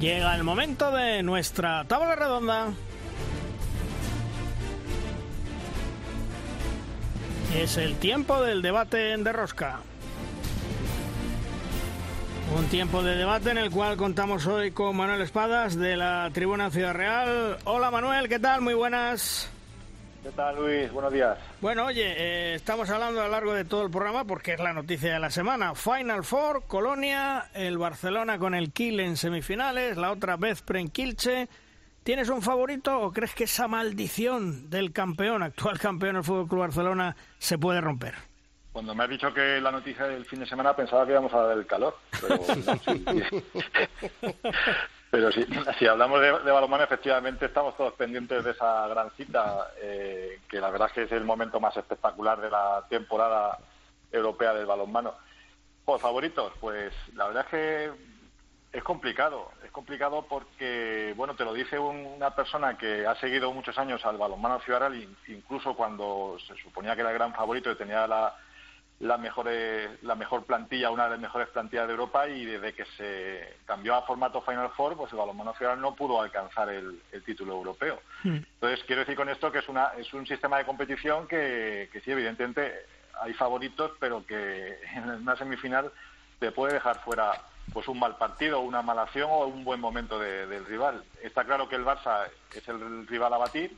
Llega 0.00 0.34
el 0.34 0.42
momento 0.42 0.90
de 0.90 1.22
nuestra 1.22 1.84
tabla 1.86 2.16
redonda. 2.16 2.72
Es 7.54 7.76
el 7.76 7.96
tiempo 7.96 8.40
del 8.40 8.62
debate 8.62 9.12
en 9.12 9.24
Derrosca. 9.24 9.80
Un 12.56 12.64
tiempo 12.66 13.02
de 13.02 13.14
debate 13.14 13.50
en 13.50 13.58
el 13.58 13.70
cual 13.70 13.98
contamos 13.98 14.46
hoy 14.46 14.70
con 14.70 14.96
Manuel 14.96 15.20
Espadas 15.20 15.76
de 15.76 15.96
la 15.96 16.30
Tribuna 16.32 16.70
Ciudad 16.70 16.94
Real. 16.94 17.58
Hola 17.64 17.90
Manuel, 17.90 18.28
¿qué 18.30 18.38
tal? 18.38 18.62
Muy 18.62 18.72
buenas. 18.72 19.50
¿Qué 20.22 20.30
tal, 20.30 20.56
Luis? 20.56 20.90
Buenos 20.92 21.12
días. 21.12 21.36
Bueno, 21.60 21.86
oye, 21.86 22.14
eh, 22.16 22.54
estamos 22.54 22.88
hablando 22.88 23.20
a 23.20 23.24
lo 23.24 23.30
largo 23.30 23.52
de 23.52 23.66
todo 23.66 23.82
el 23.82 23.90
programa 23.90 24.24
porque 24.24 24.54
es 24.54 24.60
la 24.60 24.72
noticia 24.72 25.12
de 25.12 25.20
la 25.20 25.30
semana. 25.30 25.74
Final 25.74 26.24
Four, 26.24 26.64
Colonia, 26.66 27.48
el 27.52 27.76
Barcelona 27.76 28.38
con 28.38 28.54
el 28.54 28.72
Kiel 28.72 29.00
en 29.00 29.16
semifinales, 29.18 29.98
la 29.98 30.10
otra 30.10 30.36
vez 30.36 30.64
en 30.72 30.88
Kilche. 30.88 31.48
¿Tienes 32.02 32.28
un 32.30 32.42
favorito 32.42 33.00
o 33.00 33.12
crees 33.12 33.32
que 33.32 33.44
esa 33.44 33.68
maldición 33.68 34.68
del 34.68 34.92
campeón, 34.92 35.40
actual 35.42 35.78
campeón 35.78 36.14
del 36.14 36.24
Fútbol 36.24 36.48
Club 36.48 36.60
Barcelona, 36.60 37.14
se 37.38 37.58
puede 37.58 37.80
romper? 37.80 38.14
Cuando 38.72 38.92
me 38.92 39.04
has 39.04 39.10
dicho 39.10 39.32
que 39.32 39.60
la 39.60 39.70
noticia 39.70 40.06
del 40.06 40.24
fin 40.24 40.40
de 40.40 40.46
semana 40.46 40.74
pensaba 40.74 41.06
que 41.06 41.12
íbamos 41.12 41.32
a 41.32 41.40
hablar 41.40 41.58
del 41.58 41.66
calor, 41.66 41.96
pero, 42.20 42.40
pero 45.10 45.30
sí, 45.30 45.46
si 45.78 45.86
hablamos 45.86 46.20
de, 46.20 46.26
de, 46.26 46.50
balonmano, 46.50 46.82
efectivamente 46.82 47.46
estamos 47.46 47.76
todos 47.76 47.92
pendientes 47.92 48.42
de 48.42 48.50
esa 48.50 48.88
gran 48.88 49.08
cita, 49.12 49.68
eh, 49.80 50.40
que 50.48 50.60
la 50.60 50.70
verdad 50.70 50.88
es 50.88 50.94
que 50.94 51.02
es 51.04 51.12
el 51.12 51.24
momento 51.24 51.60
más 51.60 51.76
espectacular 51.76 52.40
de 52.40 52.50
la 52.50 52.84
temporada 52.88 53.58
europea 54.10 54.54
del 54.54 54.66
balonmano. 54.66 55.14
Por 55.84 56.00
favoritos, 56.00 56.52
pues 56.58 56.92
la 57.14 57.28
verdad 57.28 57.44
es 57.44 57.50
que 57.50 58.11
es 58.72 58.82
complicado, 58.82 59.52
es 59.64 59.70
complicado 59.70 60.26
porque, 60.28 61.12
bueno, 61.14 61.34
te 61.34 61.44
lo 61.44 61.52
dice 61.52 61.78
una 61.78 62.34
persona 62.34 62.78
que 62.78 63.06
ha 63.06 63.14
seguido 63.16 63.52
muchos 63.52 63.76
años 63.76 64.04
al 64.06 64.16
balonmano 64.16 64.60
Ciudad 64.60 64.80
Real, 64.80 65.08
incluso 65.28 65.74
cuando 65.74 66.38
se 66.46 66.56
suponía 66.56 66.94
que 66.94 67.02
era 67.02 67.10
el 67.10 67.18
gran 67.18 67.34
favorito 67.34 67.70
y 67.70 67.76
tenía 67.76 68.06
la, 68.06 68.34
la 69.00 69.18
mejor, 69.18 69.50
la 70.00 70.14
mejor 70.14 70.44
plantilla, 70.44 70.90
una 70.90 71.04
de 71.04 71.10
las 71.10 71.20
mejores 71.20 71.48
plantillas 71.48 71.86
de 71.86 71.92
Europa 71.92 72.26
y 72.28 72.46
desde 72.46 72.72
que 72.72 72.86
se 72.96 73.56
cambió 73.66 73.94
a 73.94 74.06
formato 74.06 74.40
Final 74.40 74.70
Four, 74.70 74.96
pues 74.96 75.12
el 75.12 75.18
balonmano 75.18 75.52
ciudad 75.52 75.76
no 75.76 75.94
pudo 75.94 76.22
alcanzar 76.22 76.70
el, 76.70 77.02
el 77.12 77.22
título 77.24 77.52
europeo. 77.52 78.00
Mm. 78.24 78.36
Entonces, 78.36 78.82
quiero 78.86 79.00
decir 79.00 79.16
con 79.16 79.28
esto 79.28 79.52
que 79.52 79.58
es, 79.58 79.68
una, 79.68 79.92
es 79.98 80.14
un 80.14 80.26
sistema 80.26 80.56
de 80.56 80.64
competición 80.64 81.28
que, 81.28 81.90
que 81.92 82.00
sí, 82.00 82.10
evidentemente 82.10 82.86
hay 83.20 83.34
favoritos, 83.34 83.92
pero 84.00 84.24
que 84.24 84.78
en 84.94 85.10
una 85.10 85.36
semifinal 85.36 85.92
te 86.38 86.52
puede 86.52 86.72
dejar 86.72 87.00
fuera 87.00 87.32
pues 87.72 87.88
un 87.88 87.98
mal 87.98 88.16
partido, 88.16 88.60
una 88.60 88.82
mala 88.82 89.02
acción 89.02 89.28
o 89.30 89.46
un 89.46 89.64
buen 89.64 89.80
momento 89.80 90.18
de, 90.18 90.46
del 90.46 90.64
rival. 90.66 91.04
Está 91.22 91.44
claro 91.44 91.68
que 91.68 91.76
el 91.76 91.84
Barça 91.84 92.28
es 92.54 92.66
el 92.68 93.06
rival 93.06 93.32
a 93.34 93.38
batir, 93.38 93.76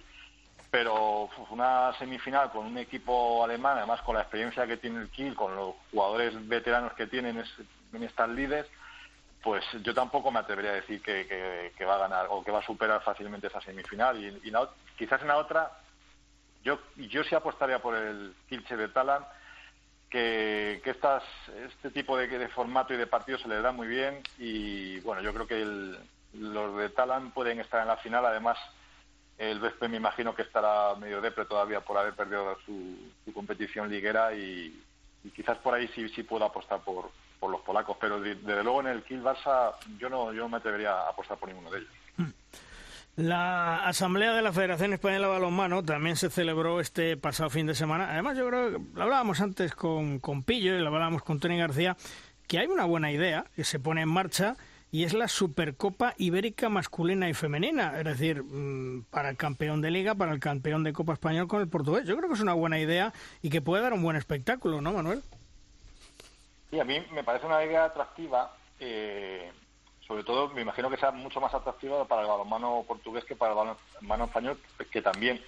pero 0.70 1.28
una 1.50 1.92
semifinal 1.98 2.50
con 2.50 2.66
un 2.66 2.78
equipo 2.78 3.44
alemán, 3.44 3.78
además 3.78 4.02
con 4.02 4.16
la 4.16 4.22
experiencia 4.22 4.66
que 4.66 4.76
tiene 4.76 5.00
el 5.00 5.10
Kiel, 5.10 5.34
con 5.34 5.54
los 5.54 5.74
jugadores 5.92 6.48
veteranos 6.48 6.94
que 6.94 7.06
tienen 7.06 7.42
en 7.92 8.02
estas 8.02 8.28
líderes, 8.28 8.66
pues 9.44 9.62
yo 9.82 9.92
tampoco 9.92 10.32
me 10.32 10.40
atrevería 10.40 10.70
a 10.70 10.76
decir 10.76 11.02
que, 11.02 11.72
que, 11.76 11.84
va 11.84 11.96
a 11.96 12.08
ganar 12.08 12.26
o 12.30 12.42
que 12.42 12.50
va 12.50 12.60
a 12.60 12.66
superar 12.66 13.02
fácilmente 13.02 13.48
esa 13.48 13.60
semifinal. 13.60 14.16
Y, 14.18 14.48
y 14.48 14.52
quizás 14.96 15.20
en 15.20 15.28
la 15.28 15.36
otra, 15.36 15.70
yo, 16.64 16.78
yo 16.96 17.22
sí 17.22 17.34
apostaría 17.34 17.78
por 17.78 17.94
el 17.94 18.34
Kielce 18.48 18.74
de 18.74 18.88
Talan, 18.88 19.22
que, 20.14 20.80
que 20.84 20.90
estas, 20.90 21.24
este 21.66 21.90
tipo 21.90 22.16
de, 22.16 22.48
formato 22.50 22.94
y 22.94 22.96
de 22.96 23.08
partido 23.08 23.36
se 23.36 23.48
les 23.48 23.60
da 23.60 23.72
muy 23.72 23.88
bien 23.88 24.22
y 24.38 25.00
bueno, 25.00 25.20
yo 25.22 25.34
creo 25.34 25.48
que 25.48 25.60
el, 25.60 25.98
los 26.34 26.78
de 26.78 26.88
Talan 26.90 27.32
pueden 27.32 27.58
estar 27.58 27.82
en 27.82 27.88
la 27.88 27.96
final, 27.96 28.24
además 28.24 28.56
el 29.38 29.58
Vespe 29.58 29.88
me 29.88 29.96
imagino 29.96 30.32
que 30.32 30.42
estará 30.42 30.94
medio 30.94 31.20
depre 31.20 31.46
todavía 31.46 31.80
por 31.80 31.98
haber 31.98 32.14
perdido 32.14 32.56
su, 32.64 32.96
competición 33.32 33.90
liguera 33.90 34.32
y, 34.32 34.80
quizás 35.34 35.58
por 35.58 35.74
ahí 35.74 35.88
sí, 35.88 36.08
sí 36.10 36.22
puedo 36.22 36.44
apostar 36.44 36.80
por, 36.84 37.10
por 37.40 37.50
los 37.50 37.62
polacos, 37.62 37.96
pero 38.00 38.20
desde 38.20 38.62
luego 38.62 38.82
en 38.82 38.86
el 38.86 39.02
Kiel 39.02 39.24
Barça 39.24 39.74
yo 39.98 40.08
no, 40.08 40.32
yo 40.32 40.42
no 40.42 40.48
me 40.48 40.58
atrevería 40.58 40.92
a 40.92 41.08
apostar 41.08 41.38
por 41.38 41.48
ninguno 41.48 41.72
de 41.72 41.78
ellos. 41.78 41.90
Hmm. 42.18 42.30
La 43.16 43.86
Asamblea 43.86 44.32
de 44.32 44.42
la 44.42 44.52
Federación 44.52 44.92
Española 44.92 45.28
de 45.28 45.32
Balonmano 45.34 45.84
también 45.84 46.16
se 46.16 46.30
celebró 46.30 46.80
este 46.80 47.16
pasado 47.16 47.48
fin 47.48 47.66
de 47.66 47.76
semana. 47.76 48.10
Además, 48.10 48.36
yo 48.36 48.48
creo 48.48 48.72
que 48.72 48.78
lo 48.92 49.02
hablábamos 49.04 49.40
antes 49.40 49.72
con, 49.74 50.18
con 50.18 50.42
Pillo 50.42 50.74
y 50.74 50.80
lo 50.80 50.88
hablábamos 50.88 51.22
con 51.22 51.38
Tony 51.38 51.56
García, 51.56 51.96
que 52.48 52.58
hay 52.58 52.66
una 52.66 52.84
buena 52.86 53.12
idea 53.12 53.44
que 53.54 53.62
se 53.62 53.78
pone 53.78 54.02
en 54.02 54.08
marcha 54.08 54.56
y 54.90 55.04
es 55.04 55.12
la 55.12 55.28
Supercopa 55.28 56.14
Ibérica 56.18 56.68
masculina 56.68 57.28
y 57.28 57.34
femenina, 57.34 57.98
es 57.98 58.04
decir, 58.04 58.42
mm, 58.42 59.04
para 59.10 59.30
el 59.30 59.36
campeón 59.36 59.80
de 59.80 59.92
liga, 59.92 60.16
para 60.16 60.32
el 60.32 60.40
campeón 60.40 60.82
de 60.82 60.92
Copa 60.92 61.12
Español 61.12 61.46
con 61.46 61.60
el 61.60 61.68
portugués. 61.68 62.06
Yo 62.06 62.16
creo 62.16 62.28
que 62.28 62.34
es 62.34 62.40
una 62.40 62.54
buena 62.54 62.80
idea 62.80 63.12
y 63.42 63.50
que 63.50 63.60
puede 63.60 63.82
dar 63.82 63.92
un 63.92 64.02
buen 64.02 64.16
espectáculo, 64.16 64.80
¿no, 64.80 64.92
Manuel? 64.92 65.22
Sí, 66.70 66.80
a 66.80 66.84
mí 66.84 67.04
me 67.12 67.22
parece 67.22 67.46
una 67.46 67.64
idea 67.64 67.84
atractiva. 67.84 68.56
Eh, 68.80 69.52
sobre 70.06 70.24
todo, 70.24 70.48
me 70.48 70.62
imagino 70.62 70.90
que 70.90 70.96
sea 70.96 71.10
mucho 71.10 71.40
más 71.40 71.54
atractiva 71.54 72.06
para 72.06 72.22
el 72.22 72.28
balonmano 72.28 72.84
portugués 72.86 73.24
que 73.24 73.36
para 73.36 73.52
el 73.52 73.58
balonmano 73.58 74.24
español, 74.24 74.58
que 74.90 75.02
también. 75.02 75.42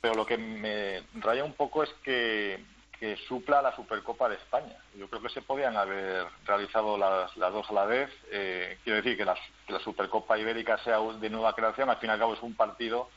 Pero 0.00 0.14
lo 0.14 0.26
que 0.26 0.36
me 0.36 1.02
raya 1.20 1.44
un 1.44 1.52
poco 1.52 1.82
es 1.82 1.90
que 2.02 2.60
que 3.02 3.16
supla 3.16 3.60
la 3.60 3.74
Supercopa 3.74 4.28
de 4.28 4.36
España. 4.36 4.76
Yo 4.96 5.08
creo 5.08 5.20
que 5.20 5.28
se 5.28 5.42
podían 5.42 5.76
haber 5.76 6.24
realizado 6.46 6.96
las, 6.96 7.36
las 7.36 7.52
dos 7.52 7.68
a 7.68 7.72
la 7.72 7.84
vez. 7.84 8.08
Eh, 8.30 8.78
quiero 8.84 8.98
decir 9.02 9.16
que 9.16 9.24
la, 9.24 9.34
que 9.66 9.72
la, 9.72 9.80
Supercopa 9.80 10.38
Ibérica 10.38 10.78
sea 10.84 11.00
de 11.00 11.28
nueva 11.28 11.52
creación, 11.52 11.90
al 11.90 11.96
fin 11.96 12.10
y 12.10 12.12
al 12.12 12.20
cabo 12.20 12.34
es 12.34 12.42
un 12.42 12.54
partido, 12.54 13.10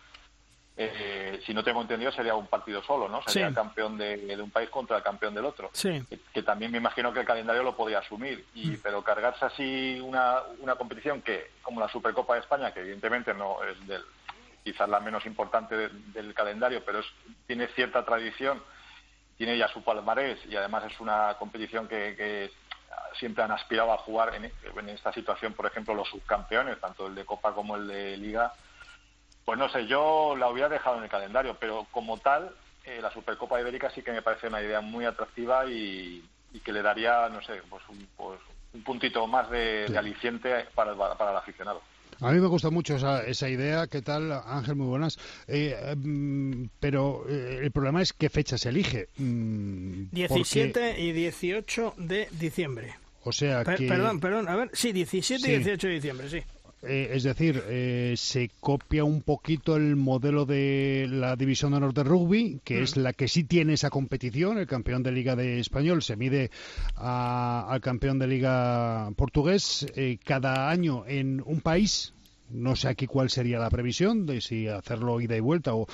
eh, 0.78 1.41
si 1.45 1.53
no 1.53 1.63
tengo 1.63 1.82
entendido, 1.82 2.11
sería 2.11 2.36
un 2.36 2.47
partido 2.47 2.84
solo, 2.84 3.07
¿no? 3.07 3.21
Sería 3.28 3.47
el 3.47 3.53
campeón 3.53 3.97
de, 3.97 4.17
de, 4.17 4.41
un 4.41 4.51
país 4.51 4.69
contra 4.69 4.97
el 4.97 5.03
campeón 5.03 5.34
del 5.34 5.45
otro. 5.45 5.69
Sí. 5.73 6.03
Que, 6.09 6.19
que, 6.34 6.43
también 6.43 6.71
me 6.71 6.80
imagino 6.80 7.13
que 7.13 7.21
el 7.21 7.26
calendario 7.26 7.63
lo 7.63 7.76
podía 7.78 7.99
asumir. 7.99 8.45
Y, 8.53 8.71
mm. 8.71 8.80
Pero 8.84 9.03
cargarse 9.03 9.45
así 9.45 9.99
una, 10.01 10.39
una 10.59 10.76
competición 10.76 11.21
que, 11.21 11.51
como 11.61 11.80
la 11.80 11.88
Supercopa 11.88 12.34
de 12.34 12.41
España, 12.41 12.73
que 12.73 12.81
evidentemente 12.81 13.34
no 13.34 13.64
es 13.64 13.88
del, 13.88 14.03
quizás 14.64 14.89
la 14.89 14.99
menos 14.99 15.26
importante 15.26 15.77
de, 15.77 15.89
del 16.14 16.34
calendario, 16.34 16.84
pero 16.85 16.99
es, 16.99 17.06
tiene 17.47 17.68
cierta 17.69 18.03
tradición 18.03 18.61
tiene 19.38 19.57
ya 19.57 19.68
su 19.68 19.84
palmarés 19.84 20.39
y 20.45 20.56
además 20.56 20.85
es 20.91 20.99
una 20.99 21.35
competición 21.38 21.88
que, 21.88 22.15
que 22.15 22.52
siempre 23.18 23.43
han 23.43 23.52
aspirado 23.52 23.91
a 23.93 23.97
jugar 23.97 24.34
en, 24.35 24.45
en, 24.45 24.89
esta 24.89 25.11
situación, 25.14 25.53
por 25.53 25.65
ejemplo, 25.65 25.93
los 25.93 26.10
subcampeones, 26.10 26.80
tanto 26.80 27.07
el 27.07 27.15
de 27.15 27.26
Copa 27.26 27.53
como 27.53 27.76
el 27.76 27.88
de 27.88 28.18
Liga. 28.18 28.53
Pues 29.45 29.59
no 29.59 29.69
sé, 29.69 29.85
yo 29.85 30.35
la 30.35 30.49
hubiera 30.49 30.69
dejado 30.69 30.97
en 30.97 31.03
el 31.03 31.09
calendario, 31.09 31.55
pero 31.59 31.85
como 31.91 32.17
tal, 32.17 32.51
eh, 32.84 32.99
la 33.01 33.11
Supercopa 33.11 33.61
Ibérica 33.61 33.91
sí 33.91 34.01
que 34.01 34.11
me 34.11 34.23
parece 34.23 34.47
una 34.47 34.61
idea 34.61 34.81
muy 34.81 35.05
atractiva 35.05 35.65
y, 35.69 36.23
y 36.51 36.59
que 36.59 36.73
le 36.73 36.81
daría, 36.81 37.30
no 37.30 37.41
sé, 37.43 37.61
pues 37.69 37.84
un, 37.89 38.07
pues 38.17 38.39
un 38.73 38.84
puntito 38.84 39.27
más 39.27 39.49
de, 39.51 39.85
de 39.88 39.97
aliciente 39.97 40.65
para 40.73 40.91
el, 40.91 40.97
para 40.97 41.31
el 41.31 41.38
aficionado. 41.38 41.81
A 42.22 42.31
mí 42.31 42.39
me 42.39 42.47
gusta 42.47 42.69
mucho 42.69 42.95
esa, 42.95 43.23
esa 43.23 43.49
idea. 43.49 43.88
¿Qué 43.88 44.01
tal, 44.01 44.31
Ángel? 44.31 44.76
Muy 44.76 44.88
buenas. 44.88 45.17
Eh, 45.47 45.95
mm, 45.95 46.67
pero 46.80 47.26
eh, 47.27 47.59
el 47.63 47.72
problema 47.72 48.01
es 48.01 48.13
qué 48.13 48.30
fecha 48.30 48.57
se 48.57 48.69
elige. 48.69 49.09
Mm, 49.17 50.05
17 50.11 50.72
porque... 50.72 51.01
y 51.01 51.11
18 51.11 51.93
de 51.97 52.30
diciembre. 52.31 52.95
O 53.23 53.31
sea 53.31 53.63
que... 53.65 53.88
Perdón, 53.88 54.19
perdón, 54.19 54.47
a 54.47 54.55
ver, 54.55 54.69
sí, 54.73 54.91
17 54.93 55.51
y 55.51 55.57
18 55.57 55.88
de 55.88 55.93
diciembre, 55.93 56.30
sí. 56.30 56.43
Eh, 56.88 57.10
es 57.14 57.24
decir, 57.24 57.64
eh, 57.68 58.14
se 58.18 58.52
copia 58.60 59.03
un 59.03 59.22
poquito 59.22 59.76
el 59.76 59.95
modelo 59.95 60.45
de 60.45 61.07
la 61.10 61.36
División 61.36 61.72
de 61.72 61.78
Honor 61.78 61.94
de 61.94 62.03
Rugby, 62.03 62.60
que 62.64 62.82
es 62.82 62.95
mm. 62.95 62.99
la 62.99 63.14
que 63.14 63.28
sí 63.28 63.44
tiene 63.44 63.74
esa 63.74 63.90
competición. 63.90 64.57
El 64.57 64.68
campeón 64.68 65.03
de 65.03 65.12
Liga 65.12 65.36
de 65.36 65.60
Español 65.60 66.03
se 66.03 66.16
mide 66.16 66.52
al 66.95 67.82
campeón 67.82 68.20
de 68.20 68.28
Liga 68.28 69.12
portugués 69.16 69.86
eh, 69.95 70.18
cada 70.24 70.70
año 70.70 71.03
en 71.07 71.41
un 71.45 71.62
país. 71.62 72.14
No 72.49 72.76
sé 72.76 72.90
aquí 72.90 73.07
cuál 73.07 73.32
sería 73.32 73.57
la 73.57 73.72
previsión 73.72 74.28
de 74.28 74.40
si 74.40 74.68
hacerlo 74.68 75.20
ida 75.20 75.36
y 75.36 75.40
vuelta, 75.40 75.74
o, 75.74 75.88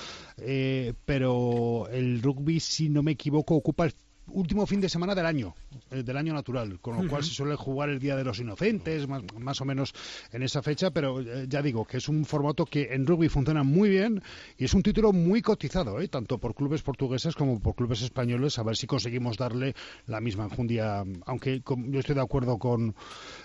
pero 1.06 1.88
el 1.90 2.20
rugby, 2.20 2.60
si 2.60 2.90
no 2.90 3.02
me 3.02 3.12
equivoco, 3.12 3.54
ocupa 3.54 3.86
el 3.86 3.94
último 4.32 4.66
fin 4.66 4.80
de 4.80 4.88
semana 4.88 5.14
del 5.14 5.26
año, 5.26 5.54
eh, 5.90 6.02
del 6.02 6.16
año 6.16 6.34
natural, 6.34 6.80
con 6.80 6.96
lo 6.96 7.08
cual 7.08 7.22
se 7.22 7.30
suele 7.30 7.56
jugar 7.56 7.90
el 7.90 7.98
Día 7.98 8.16
de 8.16 8.24
los 8.24 8.38
Inocentes, 8.40 9.06
más, 9.08 9.60
o 9.60 9.64
menos 9.64 9.94
en 10.32 10.42
esa 10.42 10.62
fecha, 10.62 10.90
pero 10.90 11.20
eh, 11.20 11.46
ya 11.48 11.62
digo 11.62 11.84
que 11.84 11.98
es 11.98 12.08
un 12.08 12.24
formato 12.24 12.64
que 12.64 12.92
en 12.92 13.06
rugby 13.06 13.28
funciona 13.28 13.62
muy 13.62 13.90
bien 13.90 14.22
y 14.58 14.64
es 14.64 14.74
un 14.74 14.82
título 14.82 15.12
muy 15.12 15.42
cotizado, 15.42 16.00
¿eh? 16.00 16.08
tanto 16.08 16.38
por 16.38 16.54
clubes 16.54 16.82
portugueses 16.82 17.34
como 17.34 17.60
por 17.60 17.74
clubes 17.74 18.02
españoles, 18.02 18.58
a 18.58 18.62
ver 18.62 18.76
si 18.76 18.86
conseguimos 18.86 19.36
darle 19.36 19.74
la 20.06 20.20
misma 20.20 20.44
enjundia, 20.44 21.04
aunque 21.26 21.62
yo 21.64 22.00
estoy 22.00 22.14
de 22.14 22.22
acuerdo 22.22 22.58
con 22.58 22.94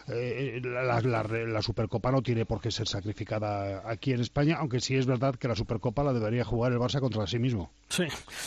la, 0.07 1.01
la, 1.01 1.61
Supercopa 1.61 2.11
no 2.11 2.21
tiene 2.21 2.45
por 2.45 2.61
qué 2.61 2.71
ser 2.71 2.87
sacrificada 2.87 3.83
aquí 3.85 4.13
en 4.13 4.21
España, 4.21 4.55
aunque 4.59 4.79
sí 4.79 4.95
es 4.95 5.05
verdad 5.05 5.35
que 5.35 5.47
la 5.47 5.55
Supercopa 5.55 6.03
la 6.03 6.13
debería 6.13 6.45
jugar 6.45 6.71
el 6.71 6.79
Barça 6.79 7.01
contra 7.01 7.27
sí 7.27 7.39
mismo. 7.39 7.71
Sí, 7.89 8.05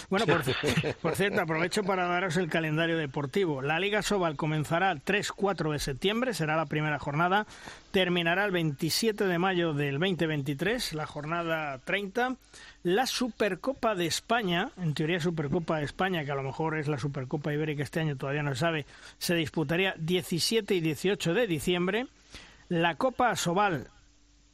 bueno, 0.09 0.25
por, 0.27 0.43
por 1.03 1.17
cierto, 1.17 1.41
aprovecho 1.43 1.83
para 1.83 2.07
dar 2.07 2.25
el 2.25 2.49
calendario 2.49 2.97
deportivo. 2.97 3.61
La 3.61 3.79
Liga 3.79 4.03
Sobal 4.03 4.37
comenzará 4.37 4.91
el 4.91 5.05
3-4 5.05 5.73
de 5.73 5.79
septiembre, 5.79 6.35
será 6.35 6.57
la 6.57 6.67
primera 6.67 6.99
jornada. 6.99 7.47
Terminará 7.91 8.45
el 8.45 8.53
27 8.53 9.25
de 9.25 9.39
mayo 9.39 9.75
del 9.75 9.99
2023, 9.99 10.95
la 10.95 11.07
jornada 11.07 11.79
30. 11.79 12.37
La 12.83 13.07
Supercopa 13.07 13.95
de 13.95 14.07
España, 14.07 14.71
en 14.79 14.95
teoría 14.95 15.21
Supercopa 15.21 15.79
de 15.79 15.85
España, 15.85 16.25
que 16.25 16.33
a 16.33 16.35
lo 16.35 16.43
mejor 16.43 16.79
es 16.79 16.89
la 16.89 16.99
Supercopa 16.99 17.53
Ibérica 17.53 17.83
este 17.83 18.01
año, 18.01 18.17
todavía 18.17 18.43
no 18.43 18.55
se 18.55 18.61
sabe, 18.61 18.87
se 19.19 19.35
disputaría 19.35 19.95
17 19.99 20.75
y 20.75 20.81
18 20.81 21.35
de 21.35 21.47
diciembre. 21.47 22.07
La 22.71 22.95
Copa 22.95 23.37
Sobal, 23.37 23.89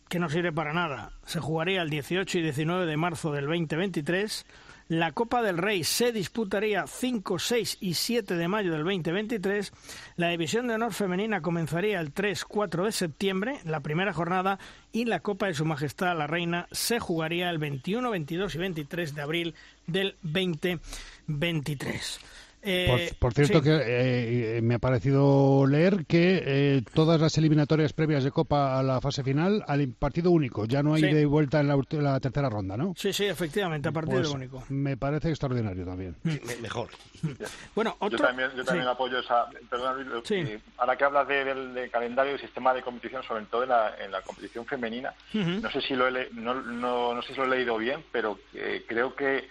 que 0.08 0.18
no 0.18 0.28
sirve 0.28 0.50
para 0.50 0.72
nada, 0.72 1.12
se 1.24 1.38
jugaría 1.38 1.82
el 1.82 1.90
18 1.90 2.38
y 2.38 2.42
19 2.42 2.86
de 2.86 2.96
marzo 2.96 3.30
del 3.30 3.46
2023. 3.46 4.44
La 4.88 5.10
Copa 5.10 5.42
del 5.42 5.58
Rey 5.58 5.82
se 5.82 6.12
disputaría 6.12 6.86
5, 6.86 7.40
6 7.40 7.78
y 7.80 7.94
7 7.94 8.36
de 8.36 8.46
mayo 8.46 8.70
del 8.70 8.84
2023. 8.84 9.72
La 10.14 10.28
División 10.28 10.68
de 10.68 10.74
Honor 10.74 10.92
Femenina 10.92 11.42
comenzaría 11.42 11.98
el 11.98 12.12
3, 12.12 12.44
4 12.44 12.84
de 12.84 12.92
septiembre, 12.92 13.58
la 13.64 13.80
primera 13.80 14.12
jornada, 14.12 14.60
y 14.92 15.06
la 15.06 15.18
Copa 15.20 15.46
de 15.46 15.54
Su 15.54 15.64
Majestad 15.64 16.16
la 16.16 16.28
Reina 16.28 16.68
se 16.70 17.00
jugaría 17.00 17.50
el 17.50 17.58
21, 17.58 18.08
22 18.10 18.54
y 18.54 18.58
23 18.58 19.14
de 19.16 19.22
abril 19.22 19.54
del 19.88 20.14
2023. 20.22 22.20
Eh, 22.68 23.14
por, 23.20 23.32
cierto, 23.32 23.62
que 23.62 24.56
eh, 24.56 24.60
me 24.60 24.74
ha 24.74 24.78
parecido 24.80 25.68
leer 25.68 26.04
que 26.04 26.42
eh, 26.44 26.82
todas 26.94 27.20
las 27.20 27.38
eliminatorias 27.38 27.92
previas 27.92 28.24
de 28.24 28.32
Copa 28.32 28.76
a 28.76 28.82
la 28.82 29.00
fase 29.00 29.22
final 29.22 29.62
al 29.68 29.86
partido 29.92 30.32
único, 30.32 30.64
ya 30.64 30.82
no 30.82 30.94
hay 30.94 31.02
de 31.02 31.26
vuelta 31.26 31.60
en 31.60 31.68
la, 31.68 32.18
tercera 32.18 32.50
ronda, 32.50 32.76
¿no? 32.76 32.92
Sí, 32.96 33.12
sí, 33.12 33.26
efectivamente, 33.26 33.88
a 33.88 33.92
partido 33.92 34.18
pues 34.18 34.30
único. 34.30 34.64
Me 34.68 34.96
parece 34.96 35.28
extraordinario 35.28 35.84
también. 35.84 36.16
mejor. 36.60 36.88
bueno, 37.76 37.96
Yo 38.10 38.18
también, 38.18 38.50
yo 38.56 38.64
también 38.64 38.88
apoyo 38.88 39.20
esa. 39.20 39.46
Perdón, 39.70 40.04
ahora 40.78 40.96
que 40.96 41.04
hablas 41.04 41.28
del 41.28 41.88
calendario 41.92 42.34
y 42.34 42.38
sistema 42.40 42.74
de 42.74 42.82
competición, 42.82 43.22
sobre 43.22 43.44
todo 43.44 43.62
en 43.62 43.68
la, 43.68 43.94
en 43.96 44.10
la 44.10 44.22
competición 44.22 44.66
femenina, 44.66 45.14
no 45.34 45.70
sé 45.70 45.80
si 45.82 45.94
lo 45.94 46.08
he 46.08 46.30
no, 46.32 46.54
no, 46.54 47.14
no 47.14 47.22
sé 47.22 47.32
si 47.32 47.36
lo 47.38 47.44
he 47.44 47.58
leído 47.58 47.78
bien, 47.78 48.02
pero 48.10 48.40
creo 48.88 49.14
que 49.14 49.48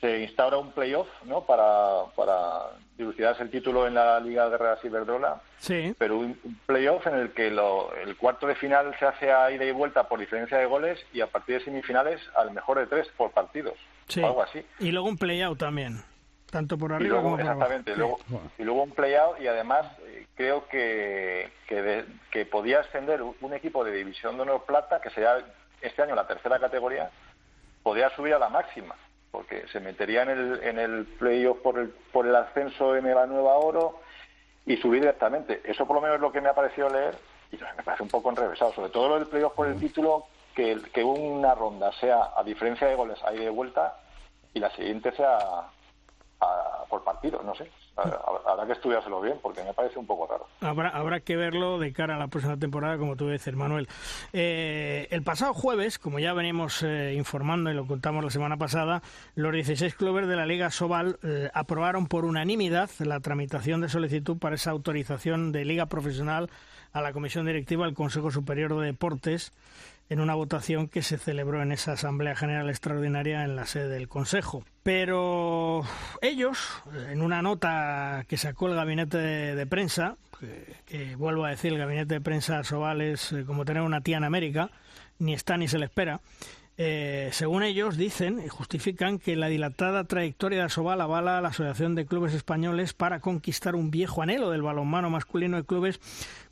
se 0.00 0.20
instaura 0.22 0.56
un 0.56 0.72
playoff 0.72 1.08
¿no? 1.24 1.44
para, 1.44 2.04
para 2.16 2.70
dilucidarse 2.96 3.42
el 3.42 3.50
título 3.50 3.86
en 3.86 3.94
la 3.94 4.18
Liga 4.18 4.44
de 4.44 4.50
Guerreras 4.50 4.84
Iberdrola, 4.84 5.42
sí. 5.58 5.94
pero 5.98 6.18
un, 6.18 6.38
playoff 6.66 7.06
en 7.06 7.14
el 7.14 7.32
que 7.32 7.48
el 7.48 8.16
cuarto 8.16 8.46
de 8.46 8.54
final 8.54 8.94
se 8.98 9.06
hace 9.06 9.30
a 9.30 9.50
ida 9.50 9.64
y 9.64 9.72
vuelta 9.72 10.08
por 10.08 10.18
diferencia 10.18 10.56
de 10.58 10.66
goles 10.66 10.98
y 11.12 11.20
a 11.20 11.26
partir 11.26 11.58
de 11.58 11.64
semifinales 11.64 12.20
al 12.34 12.52
mejor 12.52 12.78
de 12.78 12.86
tres 12.86 13.08
por 13.16 13.30
partidos, 13.32 13.74
o 14.16 14.26
algo 14.26 14.42
así. 14.42 14.64
Y 14.78 14.90
luego 14.90 15.08
un 15.08 15.18
playout 15.18 15.58
también, 15.58 16.02
tanto 16.50 16.78
por 16.78 16.92
arriba 16.92 17.22
como 17.22 17.36
por 17.36 17.40
abajo. 17.42 17.60
Exactamente, 17.60 17.92
y 18.58 18.64
luego 18.64 18.82
un 18.82 18.92
playout 18.92 19.38
y 19.40 19.48
además 19.48 19.86
eh, 20.06 20.26
creo 20.34 20.66
que, 20.68 21.50
que, 21.66 22.06
que 22.30 22.46
podía 22.46 22.80
ascender 22.80 23.22
un 23.22 23.52
equipo 23.52 23.84
de 23.84 23.92
División 23.92 24.36
de 24.36 24.42
Honor 24.42 24.64
Plata, 24.64 25.00
que 25.00 25.10
sería 25.10 25.44
este 25.82 26.02
año 26.02 26.14
la 26.14 26.26
tercera 26.26 26.58
categoría, 26.58 27.10
podía 27.82 28.14
subir 28.16 28.32
a 28.32 28.38
la 28.38 28.48
máxima 28.48 28.94
porque 29.30 29.66
se 29.68 29.80
metería 29.80 30.22
en 30.22 30.30
el, 30.30 30.62
en 30.62 30.78
el 30.78 31.04
playoff 31.04 31.58
por 31.58 31.78
el, 31.78 31.88
por 32.12 32.26
el 32.26 32.34
ascenso 32.34 32.96
en 32.96 33.12
la 33.14 33.26
nueva 33.26 33.56
oro 33.56 34.00
y 34.66 34.76
subir 34.76 35.00
directamente. 35.00 35.60
Eso 35.64 35.86
por 35.86 35.96
lo 35.96 36.02
menos 36.02 36.16
es 36.16 36.22
lo 36.22 36.32
que 36.32 36.40
me 36.40 36.48
ha 36.48 36.54
parecido 36.54 36.88
leer 36.88 37.16
y 37.52 37.56
me 37.56 37.82
parece 37.82 38.02
un 38.02 38.08
poco 38.08 38.30
enrevesado, 38.30 38.72
sobre 38.72 38.90
todo 38.90 39.08
lo 39.08 39.18
del 39.18 39.28
playoff 39.28 39.54
por 39.54 39.66
el 39.66 39.78
título, 39.78 40.26
que, 40.54 40.80
que 40.92 41.02
una 41.02 41.54
ronda 41.54 41.92
sea 41.92 42.30
a 42.36 42.42
diferencia 42.44 42.86
de 42.86 42.94
goles 42.94 43.18
ahí 43.24 43.38
de 43.38 43.50
vuelta 43.50 43.96
y 44.52 44.60
la 44.60 44.70
siguiente 44.70 45.12
sea 45.12 45.38
por 46.88 47.04
partido, 47.04 47.42
no 47.42 47.54
sé. 47.54 47.70
Habrá 48.46 48.66
que 48.66 48.72
estudiárselo 48.72 49.20
bien 49.20 49.38
porque 49.42 49.62
me 49.62 49.74
parece 49.74 49.98
un 49.98 50.06
poco 50.06 50.26
raro. 50.26 50.46
Habrá, 50.60 50.90
habrá 50.90 51.20
que 51.20 51.36
verlo 51.36 51.78
de 51.78 51.92
cara 51.92 52.16
a 52.16 52.18
la 52.18 52.28
próxima 52.28 52.56
temporada, 52.56 52.98
como 52.98 53.16
tú 53.16 53.28
dices, 53.28 53.54
Manuel. 53.54 53.88
Eh, 54.32 55.08
el 55.10 55.22
pasado 55.22 55.54
jueves, 55.54 55.98
como 55.98 56.18
ya 56.18 56.32
venimos 56.32 56.82
eh, 56.82 57.14
informando 57.16 57.70
y 57.70 57.74
lo 57.74 57.86
contamos 57.86 58.24
la 58.24 58.30
semana 58.30 58.56
pasada, 58.56 59.02
los 59.34 59.52
16 59.52 59.94
clubes 59.94 60.26
de 60.26 60.36
la 60.36 60.46
Liga 60.46 60.70
Sobal 60.70 61.18
eh, 61.22 61.50
aprobaron 61.54 62.06
por 62.06 62.24
unanimidad 62.24 62.90
la 62.98 63.20
tramitación 63.20 63.80
de 63.80 63.88
solicitud 63.88 64.38
para 64.38 64.54
esa 64.54 64.70
autorización 64.70 65.52
de 65.52 65.64
Liga 65.64 65.86
Profesional 65.86 66.50
a 66.92 67.00
la 67.02 67.12
Comisión 67.12 67.46
Directiva 67.46 67.84
del 67.84 67.94
Consejo 67.94 68.30
Superior 68.30 68.76
de 68.78 68.86
Deportes 68.86 69.52
en 70.10 70.18
una 70.18 70.34
votación 70.34 70.88
que 70.88 71.02
se 71.02 71.18
celebró 71.18 71.62
en 71.62 71.70
esa 71.70 71.92
Asamblea 71.92 72.34
General 72.34 72.68
Extraordinaria 72.68 73.44
en 73.44 73.54
la 73.54 73.64
sede 73.64 73.88
del 73.88 74.08
Consejo. 74.08 74.64
Pero 74.82 75.82
ellos, 76.20 76.58
en 77.08 77.22
una 77.22 77.42
nota 77.42 78.24
que 78.26 78.36
sacó 78.36 78.66
el 78.66 78.74
gabinete 78.74 79.18
de, 79.18 79.66
prensa, 79.66 80.16
que, 80.84 81.14
vuelvo 81.14 81.44
a 81.44 81.50
decir, 81.50 81.72
el 81.72 81.78
gabinete 81.78 82.14
de 82.14 82.20
prensa 82.20 82.64
Sobal 82.64 83.00
es 83.00 83.32
eh, 83.32 83.44
como 83.46 83.64
tener 83.64 83.82
una 83.82 84.00
tía 84.00 84.16
en 84.16 84.24
América, 84.24 84.70
ni 85.20 85.32
está 85.32 85.56
ni 85.56 85.68
se 85.68 85.78
le 85.78 85.84
espera, 85.84 86.20
eh, 86.76 87.28
según 87.32 87.62
ellos, 87.62 87.96
dicen 87.96 88.40
y 88.44 88.48
justifican 88.48 89.18
que 89.18 89.36
la 89.36 89.48
dilatada 89.48 90.04
trayectoria 90.04 90.60
de 90.60 90.64
Asobal 90.64 91.00
avala 91.00 91.36
a 91.36 91.40
la 91.42 91.48
Asociación 91.48 91.94
de 91.94 92.06
Clubes 92.06 92.32
Españoles 92.32 92.94
para 92.94 93.20
conquistar 93.20 93.74
un 93.74 93.90
viejo 93.90 94.22
anhelo 94.22 94.50
del 94.50 94.62
balonmano 94.62 95.10
masculino 95.10 95.58
de 95.58 95.64
clubes, 95.64 96.00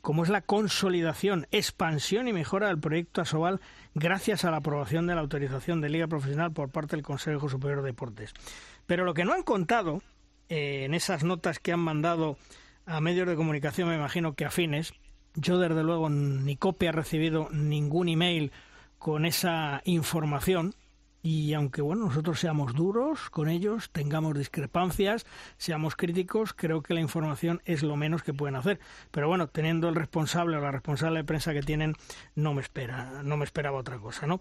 como 0.01 0.23
es 0.23 0.29
la 0.29 0.41
consolidación, 0.41 1.47
expansión 1.51 2.27
y 2.27 2.33
mejora 2.33 2.67
del 2.67 2.79
proyecto 2.79 3.21
Asobal 3.21 3.59
gracias 3.95 4.45
a 4.45 4.51
la 4.51 4.57
aprobación 4.57 5.07
de 5.07 5.15
la 5.15 5.21
autorización 5.21 5.81
de 5.81 5.89
Liga 5.89 6.07
Profesional 6.07 6.51
por 6.51 6.69
parte 6.69 6.95
del 6.95 7.03
Consejo 7.03 7.49
Superior 7.49 7.81
de 7.81 7.87
Deportes. 7.87 8.33
Pero 8.85 9.05
lo 9.05 9.13
que 9.13 9.25
no 9.25 9.33
han 9.33 9.43
contado 9.43 10.01
eh, 10.49 10.83
en 10.85 10.93
esas 10.93 11.23
notas 11.23 11.59
que 11.59 11.71
han 11.71 11.79
mandado 11.79 12.37
a 12.85 13.01
medios 13.01 13.27
de 13.27 13.35
comunicación, 13.35 13.89
me 13.89 13.95
imagino 13.95 14.33
que 14.33 14.45
afines, 14.45 14.93
yo 15.35 15.57
desde 15.57 15.83
luego 15.83 16.09
ni 16.09 16.55
copia 16.55 16.89
he 16.89 16.91
recibido 16.91 17.49
ningún 17.51 18.09
email 18.09 18.51
con 18.99 19.25
esa 19.25 19.81
información 19.85 20.75
y 21.21 21.53
aunque 21.53 21.81
bueno 21.81 22.05
nosotros 22.05 22.39
seamos 22.39 22.73
duros 22.73 23.29
con 23.29 23.49
ellos, 23.49 23.89
tengamos 23.91 24.37
discrepancias, 24.37 25.25
seamos 25.57 25.95
críticos, 25.95 26.53
creo 26.53 26.81
que 26.81 26.93
la 26.93 27.01
información 27.01 27.61
es 27.65 27.83
lo 27.83 27.95
menos 27.95 28.23
que 28.23 28.33
pueden 28.33 28.55
hacer. 28.55 28.79
Pero 29.11 29.27
bueno, 29.27 29.47
teniendo 29.47 29.89
el 29.89 29.95
responsable 29.95 30.57
o 30.57 30.61
la 30.61 30.71
responsable 30.71 31.19
de 31.19 31.25
prensa 31.25 31.53
que 31.53 31.61
tienen, 31.61 31.95
no 32.35 32.53
me 32.53 32.61
espera, 32.61 33.21
no 33.23 33.35
me 33.37 33.45
esperaba 33.45 33.77
otra 33.77 33.97
cosa, 33.97 34.27
¿no? 34.27 34.39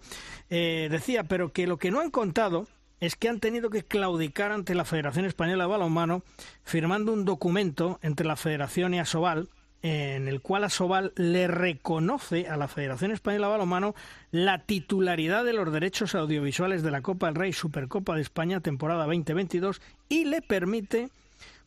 Eh, 0.50 0.88
decía, 0.90 1.24
pero 1.24 1.52
que 1.52 1.66
lo 1.66 1.78
que 1.78 1.90
no 1.90 2.00
han 2.00 2.10
contado 2.10 2.66
es 3.00 3.16
que 3.16 3.28
han 3.28 3.40
tenido 3.40 3.70
que 3.70 3.84
claudicar 3.84 4.52
ante 4.52 4.74
la 4.74 4.84
Federación 4.84 5.24
Española 5.24 5.64
de 5.64 5.70
Balonmano 5.70 6.22
firmando 6.64 7.12
un 7.12 7.24
documento 7.24 7.98
entre 8.02 8.26
la 8.26 8.36
Federación 8.36 8.94
y 8.94 8.98
Asobal 8.98 9.48
en 9.82 10.28
el 10.28 10.40
cual 10.40 10.64
Asobal 10.64 11.12
le 11.16 11.46
reconoce 11.46 12.48
a 12.48 12.56
la 12.56 12.68
Federación 12.68 13.12
Española 13.12 13.46
de 13.46 13.52
Balonmano 13.52 13.94
la 14.30 14.58
titularidad 14.58 15.44
de 15.44 15.52
los 15.52 15.72
derechos 15.72 16.14
audiovisuales 16.14 16.82
de 16.82 16.90
la 16.90 17.00
Copa 17.00 17.26
del 17.26 17.36
Rey 17.36 17.52
Supercopa 17.52 18.16
de 18.16 18.22
España 18.22 18.60
temporada 18.60 19.06
2022 19.06 19.80
y 20.08 20.24
le 20.24 20.42
permite 20.42 21.10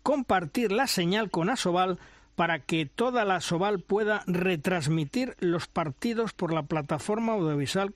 compartir 0.04 0.72
la 0.72 0.88
señal 0.88 1.30
con 1.30 1.50
Asobal 1.50 2.00
para 2.36 2.60
que 2.60 2.86
toda 2.86 3.24
la 3.24 3.36
Asobal 3.36 3.80
pueda 3.80 4.24
retransmitir 4.26 5.36
los 5.40 5.68
partidos 5.68 6.34
por 6.34 6.54
la 6.54 6.64
plataforma 6.64 7.34
audiovisual 7.34 7.94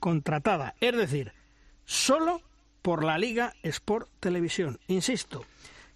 contratada, 0.00 0.74
es 0.80 0.96
decir, 0.96 1.32
solo 1.84 2.40
por 2.80 3.04
la 3.04 3.18
Liga 3.18 3.54
Sport 3.62 4.08
Televisión. 4.18 4.78
Insisto, 4.88 5.44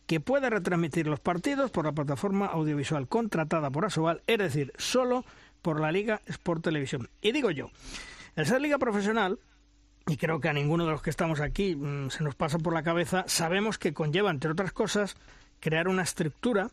que 0.06 0.20
puede 0.20 0.50
retransmitir 0.50 1.06
los 1.06 1.20
partidos 1.20 1.70
por 1.70 1.84
la 1.84 1.92
plataforma 1.92 2.46
audiovisual 2.46 3.08
contratada 3.08 3.70
por 3.70 3.84
Asobal, 3.84 4.22
es 4.26 4.38
decir, 4.38 4.72
solo 4.78 5.24
por 5.62 5.80
la 5.80 5.92
Liga 5.92 6.22
Sport 6.26 6.62
Televisión. 6.62 7.08
Y 7.20 7.32
digo 7.32 7.50
yo, 7.50 7.70
el 8.36 8.46
ser 8.46 8.60
liga 8.60 8.78
profesional, 8.78 9.38
y 10.06 10.16
creo 10.16 10.40
que 10.40 10.48
a 10.48 10.52
ninguno 10.52 10.84
de 10.84 10.92
los 10.92 11.02
que 11.02 11.10
estamos 11.10 11.40
aquí 11.40 11.74
mm, 11.74 12.10
se 12.10 12.22
nos 12.22 12.36
pasa 12.36 12.58
por 12.58 12.72
la 12.72 12.84
cabeza, 12.84 13.24
sabemos 13.26 13.78
que 13.78 13.92
conlleva, 13.92 14.30
entre 14.30 14.52
otras 14.52 14.72
cosas, 14.72 15.16
crear 15.58 15.88
una 15.88 16.02
estructura 16.02 16.70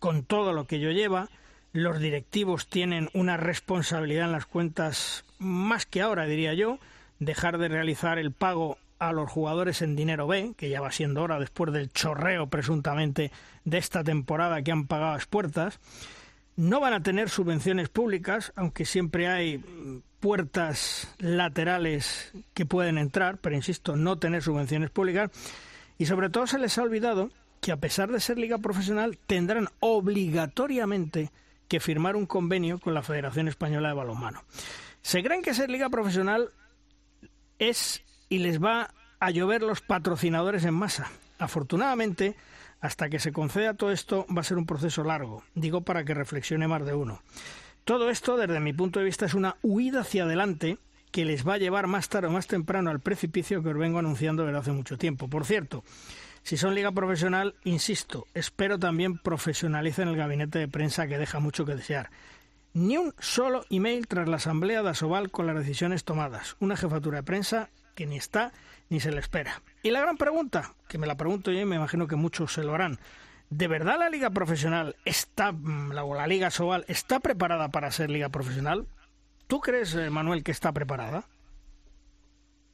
con 0.00 0.24
todo 0.24 0.52
lo 0.52 0.66
que 0.66 0.76
ello 0.76 0.90
lleva. 0.90 1.28
Los 1.72 2.00
directivos 2.00 2.66
tienen 2.66 3.08
una 3.14 3.36
responsabilidad 3.36 4.26
en 4.26 4.32
las 4.32 4.46
cuentas 4.46 5.24
más 5.38 5.86
que 5.86 6.02
ahora, 6.02 6.26
diría 6.26 6.54
yo, 6.54 6.78
dejar 7.20 7.58
de 7.58 7.68
realizar 7.68 8.18
el 8.18 8.32
pago 8.32 8.78
a 9.02 9.12
los 9.12 9.28
jugadores 9.28 9.82
en 9.82 9.96
dinero 9.96 10.28
B, 10.28 10.54
que 10.56 10.68
ya 10.68 10.80
va 10.80 10.92
siendo 10.92 11.22
hora 11.22 11.40
después 11.40 11.72
del 11.72 11.90
chorreo 11.90 12.46
presuntamente 12.46 13.32
de 13.64 13.78
esta 13.78 14.04
temporada 14.04 14.62
que 14.62 14.70
han 14.70 14.86
pagado 14.86 15.14
las 15.14 15.26
puertas. 15.26 15.80
No 16.54 16.78
van 16.78 16.92
a 16.92 17.02
tener 17.02 17.28
subvenciones 17.28 17.88
públicas, 17.88 18.52
aunque 18.54 18.84
siempre 18.84 19.26
hay 19.26 19.58
puertas 20.20 21.12
laterales 21.18 22.32
que 22.54 22.64
pueden 22.64 22.96
entrar, 22.96 23.38
pero 23.38 23.56
insisto, 23.56 23.96
no 23.96 24.18
tener 24.18 24.40
subvenciones 24.40 24.90
públicas. 24.90 25.32
Y 25.98 26.06
sobre 26.06 26.30
todo 26.30 26.46
se 26.46 26.60
les 26.60 26.78
ha 26.78 26.82
olvidado 26.82 27.30
que 27.60 27.72
a 27.72 27.78
pesar 27.78 28.12
de 28.12 28.20
ser 28.20 28.38
liga 28.38 28.58
profesional 28.58 29.18
tendrán 29.26 29.68
obligatoriamente 29.80 31.32
que 31.66 31.80
firmar 31.80 32.14
un 32.14 32.26
convenio 32.26 32.78
con 32.78 32.94
la 32.94 33.02
Federación 33.02 33.48
Española 33.48 33.88
de 33.88 33.94
Balonmano. 33.94 34.44
Se 35.00 35.24
creen 35.24 35.42
que 35.42 35.54
ser 35.54 35.70
liga 35.70 35.88
profesional 35.88 36.50
es 37.58 38.04
y 38.32 38.38
les 38.38 38.64
va 38.64 38.88
a 39.20 39.30
llover 39.30 39.60
los 39.60 39.82
patrocinadores 39.82 40.64
en 40.64 40.72
masa. 40.72 41.10
Afortunadamente, 41.38 42.34
hasta 42.80 43.10
que 43.10 43.18
se 43.18 43.30
conceda 43.30 43.74
todo 43.74 43.92
esto 43.92 44.24
va 44.34 44.40
a 44.40 44.44
ser 44.44 44.56
un 44.56 44.64
proceso 44.64 45.04
largo, 45.04 45.44
digo 45.54 45.82
para 45.82 46.02
que 46.04 46.14
reflexione 46.14 46.66
más 46.66 46.86
de 46.86 46.94
uno. 46.94 47.20
Todo 47.84 48.08
esto, 48.08 48.38
desde 48.38 48.58
mi 48.58 48.72
punto 48.72 49.00
de 49.00 49.04
vista, 49.04 49.26
es 49.26 49.34
una 49.34 49.56
huida 49.60 50.00
hacia 50.00 50.24
adelante 50.24 50.78
que 51.10 51.26
les 51.26 51.46
va 51.46 51.54
a 51.54 51.58
llevar 51.58 51.88
más 51.88 52.08
tarde 52.08 52.28
o 52.28 52.30
más 52.30 52.46
temprano 52.46 52.88
al 52.88 53.00
precipicio 53.00 53.62
que 53.62 53.68
os 53.68 53.76
vengo 53.76 53.98
anunciando 53.98 54.46
desde 54.46 54.60
hace 54.60 54.72
mucho 54.72 54.96
tiempo. 54.96 55.28
Por 55.28 55.44
cierto, 55.44 55.84
si 56.42 56.56
son 56.56 56.74
liga 56.74 56.90
profesional, 56.90 57.54
insisto, 57.64 58.26
espero 58.32 58.78
también 58.78 59.18
profesionalicen 59.18 60.08
el 60.08 60.16
gabinete 60.16 60.58
de 60.58 60.68
prensa 60.68 61.06
que 61.06 61.18
deja 61.18 61.38
mucho 61.38 61.66
que 61.66 61.76
desear. 61.76 62.08
Ni 62.72 62.96
un 62.96 63.12
solo 63.18 63.66
email 63.68 64.06
tras 64.06 64.26
la 64.26 64.36
asamblea 64.36 64.82
de 64.82 64.88
Asobal 64.88 65.30
con 65.30 65.46
las 65.46 65.56
decisiones 65.56 66.04
tomadas. 66.04 66.56
Una 66.60 66.78
jefatura 66.78 67.18
de 67.18 67.24
prensa 67.24 67.68
que 67.94 68.06
ni 68.06 68.16
está 68.16 68.52
ni 68.88 69.00
se 69.00 69.10
le 69.10 69.20
espera. 69.20 69.62
Y 69.82 69.90
la 69.90 70.00
gran 70.00 70.16
pregunta, 70.16 70.74
que 70.88 70.98
me 70.98 71.06
la 71.06 71.16
pregunto 71.16 71.50
yo 71.50 71.60
y 71.60 71.64
me 71.64 71.76
imagino 71.76 72.06
que 72.06 72.16
muchos 72.16 72.52
se 72.52 72.62
lo 72.62 72.74
harán, 72.74 72.98
¿de 73.50 73.68
verdad 73.68 73.98
la 73.98 74.10
liga 74.10 74.30
profesional 74.30 74.96
está, 75.04 75.52
mm, 75.52 75.92
la, 75.92 76.04
la 76.04 76.26
liga 76.26 76.50
Sobal, 76.50 76.84
está 76.88 77.20
preparada 77.20 77.68
para 77.68 77.90
ser 77.90 78.10
liga 78.10 78.28
profesional? 78.28 78.86
¿Tú 79.46 79.60
crees, 79.60 79.94
eh, 79.94 80.10
Manuel, 80.10 80.42
que 80.44 80.50
está 80.50 80.72
preparada? 80.72 81.24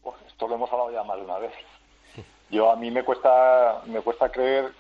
Pues 0.03 0.17
esto 0.27 0.49
lo 0.49 0.55
hemos 0.55 0.73
hablado 0.73 0.93
ya 0.93 1.03
más 1.03 1.17
de 1.17 1.25
una 1.25 1.39
vez. 1.39 1.53
Yo 2.51 2.71
a 2.71 2.77
mí 2.77 2.91
me 2.91 3.05
cuesta, 3.05 3.83
me 3.87 4.01
cuesta 4.01 4.31
creer 4.31 4.73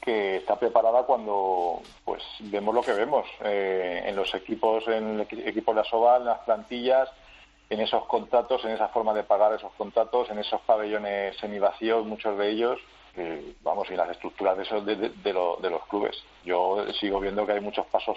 que 0.00 0.36
está 0.36 0.58
preparada 0.58 1.02
cuando 1.02 1.82
pues 2.04 2.22
vemos 2.40 2.74
lo 2.74 2.82
que 2.82 2.92
vemos 2.92 3.26
eh, 3.44 4.04
en 4.06 4.14
los 4.14 4.32
equipos, 4.34 4.86
en 4.88 5.20
el 5.20 5.48
equipo 5.48 5.74
de 5.74 5.80
Asobal, 5.80 6.22
en 6.22 6.28
las 6.28 6.38
plantillas, 6.40 7.08
en 7.70 7.80
esos 7.80 8.06
contratos, 8.06 8.64
en 8.64 8.72
esa 8.72 8.88
forma 8.88 9.12
de 9.12 9.24
pagar 9.24 9.52
esos 9.52 9.72
contratos, 9.74 10.30
en 10.30 10.38
esos 10.38 10.60
pabellones 10.62 11.36
semivacíos, 11.36 12.06
muchos 12.06 12.38
de 12.38 12.50
ellos, 12.50 12.78
vamos, 13.62 13.90
y 13.90 13.96
las 13.96 14.10
estructuras 14.10 14.56
de, 14.56 14.62
esos, 14.62 14.84
de, 14.84 15.70
los 15.70 15.86
clubes. 15.88 16.16
Yo 16.44 16.84
sigo 17.00 17.20
viendo 17.20 17.46
que 17.46 17.52
hay 17.52 17.60
muchos 17.60 17.86
pasos 17.86 18.16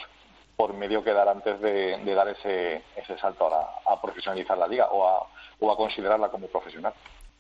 por 0.56 0.74
medio 0.74 1.04
que 1.04 1.12
dar 1.12 1.28
antes 1.28 1.60
de, 1.60 1.98
dar 2.14 2.28
ese, 2.30 2.84
ese 2.96 3.18
salto 3.18 3.48
a, 3.48 3.92
a, 3.92 4.02
profesionalizar 4.02 4.58
la 4.58 4.68
liga 4.68 4.88
o 4.92 5.08
a, 5.08 5.28
o 5.60 5.72
a 5.72 5.78
considerarla 5.78 6.30
como 6.30 6.48
profesional. 6.48 6.94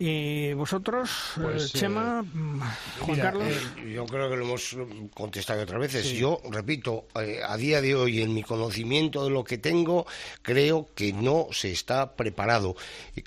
¿Y 0.03 0.53
vosotros, 0.53 1.11
pues, 1.35 1.75
eh, 1.75 1.77
Chema, 1.77 2.25
eh, 2.25 2.29
mm, 2.35 2.61
Juan 3.01 3.19
Carlos? 3.19 3.47
Eh, 3.77 3.93
yo 3.93 4.03
creo 4.07 4.31
que 4.31 4.35
lo 4.35 4.45
hemos 4.45 4.75
contestado 5.13 5.61
otras 5.61 5.79
veces. 5.79 6.11
Yo, 6.13 6.41
repito, 6.49 7.05
a 7.13 7.55
día 7.55 7.81
de 7.81 7.93
hoy, 7.93 8.23
en 8.23 8.33
mi 8.33 8.41
conocimiento 8.41 9.23
de 9.23 9.29
lo 9.29 9.43
que 9.43 9.59
tengo, 9.59 10.07
creo 10.41 10.89
que 10.95 11.13
no 11.13 11.49
se 11.51 11.71
está 11.71 12.15
preparado. 12.15 12.75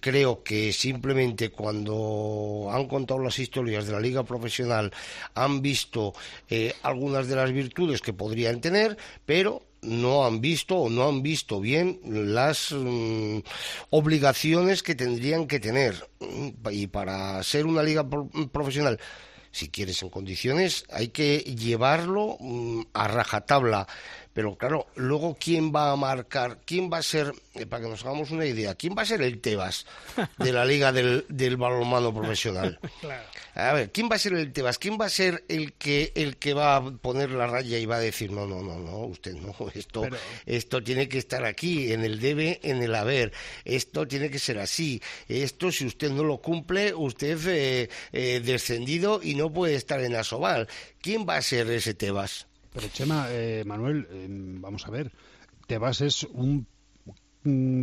Creo 0.01 0.43
que 0.43 0.73
simplemente 0.73 1.51
cuando 1.51 2.69
han 2.73 2.89
contado 2.89 3.21
las 3.21 3.39
historias 3.39 3.87
de 3.87 3.93
la 3.93 4.01
liga 4.01 4.25
profesional 4.25 4.93
han 5.37 5.63
visto 5.63 6.13
algunas 6.83 7.29
de 7.29 7.37
las 7.37 7.53
virtudes 7.53 8.01
que 8.01 8.13
podrían 8.13 8.61
tener, 8.61 8.97
pero 9.25 9.63
no 9.85 10.27
han 10.27 10.41
visto 10.41 10.77
o 10.77 10.91
no 10.91 11.09
han 11.09 11.23
visto 11.23 11.61
bien 11.61 12.01
las 12.05 12.73
mm, 12.73 13.39
obligaciones 13.91 14.83
que 14.83 14.95
tendrían 14.95 15.47
que 15.47 15.61
tener. 15.61 16.09
Y 16.71 16.87
para 16.89 17.43
ser 17.43 17.67
una 17.67 17.83
liga 17.83 18.07
profesional, 18.53 18.99
si 19.51 19.69
quieres 19.69 20.03
en 20.03 20.11
condiciones, 20.11 20.85
hay 20.91 21.09
que 21.09 21.39
llevarlo 21.39 22.37
mm, 22.41 22.81
a 22.93 23.09
rajatabla. 23.09 23.87
Pero 24.35 24.57
claro, 24.57 24.89
luego 24.97 25.37
quién 25.39 25.73
va 25.73 25.93
a 25.93 25.97
marcar, 25.97 26.59
quién 26.67 26.91
va 26.93 26.99
a 26.99 27.03
ser, 27.03 27.33
eh, 27.55 27.67
para 27.67 27.85
que 27.85 27.89
nos 27.89 28.05
hagamos 28.05 28.33
una 28.33 28.45
idea, 28.45 28.75
quién 28.75 28.95
va 28.99 29.03
a 29.03 29.07
ser 29.07 29.23
el 29.23 29.41
Tebas 29.41 29.87
de 30.39 30.53
la 30.53 30.65
liga 30.65 30.91
del, 30.91 31.25
del 31.29 31.57
balonmano 31.57 32.13
profesional. 32.13 32.79
A 33.55 33.73
ver, 33.73 33.93
¿quién 33.93 34.09
va 34.11 34.17
a 34.17 34.19
ser 34.19 34.33
el 34.35 34.53
Tebas? 34.53 34.79
¿Quién 34.79 34.99
va 35.01 35.07
a 35.07 35.09
ser 35.09 35.45
el 35.47 35.75
que 35.75 36.11
el 36.17 36.39
que 36.39 36.55
va 36.55 36.75
a 36.75 36.83
poner 36.83 37.31
la 37.31 37.47
raya 37.47 37.79
y 37.79 37.87
va 37.87 37.97
a 37.97 38.01
decir 38.01 38.33
no, 38.33 38.49
no, 38.49 38.61
no, 38.61 38.81
no, 38.81 38.99
usted 39.07 39.35
no, 39.35 39.55
esto 39.75 40.03
esto 40.45 40.83
tiene 40.83 41.09
que 41.09 41.19
estar 41.19 41.45
aquí 41.45 41.93
en 41.93 42.05
el 42.05 42.19
debe, 42.19 42.59
en 42.65 42.83
el 42.83 42.97
haber, 42.97 43.33
esto 43.65 44.09
tiene 44.09 44.29
que 44.29 44.41
ser 44.41 44.59
así, 44.59 45.01
esto 45.29 45.71
si 45.71 45.87
usted 45.87 46.11
no 46.11 46.25
lo 46.25 46.39
cumple, 46.39 46.93
usted 46.95 47.39
eh, 47.47 47.89
eh, 48.13 48.41
descendido 48.45 49.21
y 49.23 49.37
no 49.37 49.53
puede 49.53 49.77
estar 49.77 50.01
en 50.01 50.17
Asobal. 50.17 50.67
¿Quién 51.01 51.25
va 51.29 51.37
a 51.37 51.43
ser 51.43 51.71
ese 51.71 51.95
Tebas? 51.95 52.49
Pero 52.75 52.89
Chema, 52.89 53.27
eh, 53.31 53.63
Manuel, 53.65 54.09
em, 54.11 54.61
vamos 54.61 54.85
a 54.87 54.91
ver, 54.91 55.13
Tebas 55.69 56.01
es 56.01 56.25
un, 56.25 56.67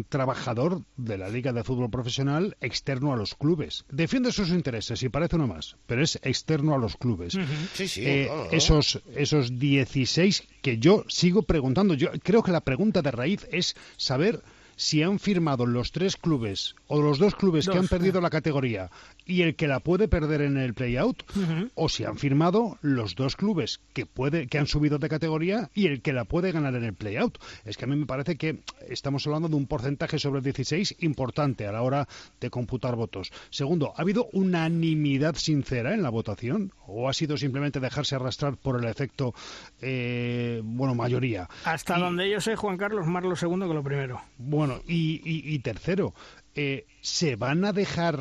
trabajador 0.09 0.81
de 0.97 1.19
la 1.19 1.29
Liga 1.29 1.53
de 1.53 1.63
Fútbol 1.63 1.91
Profesional 1.91 2.57
externo 2.61 3.13
a 3.13 3.15
los 3.15 3.35
clubes. 3.35 3.85
Defiende 3.91 4.31
sus 4.31 4.49
intereses, 4.49 5.03
y 5.03 5.09
parece 5.09 5.35
uno 5.35 5.45
más, 5.45 5.77
pero 5.85 6.01
es 6.01 6.19
externo 6.23 6.73
a 6.73 6.79
los 6.79 6.97
clubes. 6.97 7.37
Sí, 7.75 7.87
sí. 7.87 8.01
Eh, 8.03 8.29
esos, 8.51 9.03
esos 9.15 9.59
16 9.59 10.47
que 10.63 10.79
yo 10.79 11.05
sigo 11.07 11.43
preguntando, 11.43 11.93
yo 11.93 12.09
creo 12.23 12.41
que 12.41 12.51
la 12.51 12.61
pregunta 12.61 13.03
de 13.03 13.11
raíz 13.11 13.47
es 13.51 13.75
saber 13.97 14.41
si 14.75 15.03
han 15.03 15.19
firmado 15.19 15.67
los 15.67 15.91
tres 15.91 16.17
clubes 16.17 16.73
o 16.87 17.03
los 17.03 17.19
dos 17.19 17.35
clubes 17.35 17.69
que 17.69 17.77
han 17.77 17.87
perdido 17.87 18.19
la 18.19 18.31
categoría 18.31 18.89
y 19.31 19.43
el 19.43 19.55
que 19.55 19.67
la 19.67 19.79
puede 19.79 20.09
perder 20.09 20.41
en 20.41 20.57
el 20.57 20.73
playout, 20.73 21.23
o 21.75 21.87
si 21.87 22.03
han 22.03 22.17
firmado 22.17 22.77
los 22.81 23.15
dos 23.15 23.37
clubes 23.37 23.79
que 23.93 24.05
puede 24.05 24.47
que 24.47 24.57
han 24.57 24.67
subido 24.67 24.99
de 24.99 25.07
categoría 25.07 25.69
y 25.73 25.87
el 25.87 26.01
que 26.01 26.11
la 26.11 26.25
puede 26.25 26.51
ganar 26.51 26.75
en 26.75 26.83
el 26.83 26.93
playout. 26.93 27.37
Es 27.63 27.77
que 27.77 27.85
a 27.85 27.87
mí 27.87 27.95
me 27.95 28.05
parece 28.05 28.35
que 28.35 28.59
estamos 28.89 29.25
hablando 29.25 29.47
de 29.47 29.55
un 29.55 29.67
porcentaje 29.67 30.19
sobre 30.19 30.41
16 30.41 30.97
importante 30.99 31.65
a 31.65 31.71
la 31.71 31.81
hora 31.81 32.09
de 32.41 32.49
computar 32.49 32.97
votos. 32.97 33.31
Segundo, 33.49 33.93
¿ha 33.95 34.01
habido 34.01 34.27
unanimidad 34.33 35.35
sincera 35.35 35.93
en 35.93 36.03
la 36.03 36.09
votación 36.09 36.73
o 36.85 37.07
ha 37.07 37.13
sido 37.13 37.37
simplemente 37.37 37.79
dejarse 37.79 38.15
arrastrar 38.15 38.57
por 38.57 38.83
el 38.83 38.89
efecto, 38.89 39.33
eh, 39.81 40.61
bueno, 40.61 40.93
mayoría? 40.93 41.47
Hasta 41.63 41.97
donde 41.97 42.29
yo 42.29 42.41
sé, 42.41 42.57
Juan 42.57 42.75
Carlos, 42.75 43.07
más 43.07 43.23
lo 43.23 43.37
segundo 43.37 43.65
que 43.69 43.73
lo 43.73 43.83
primero. 43.83 44.21
Bueno, 44.37 44.81
y, 44.85 45.57
tercero, 45.59 46.13
eh, 46.53 46.85
¿se 46.99 47.37
van 47.37 47.63
a 47.63 47.71
dejar 47.71 48.19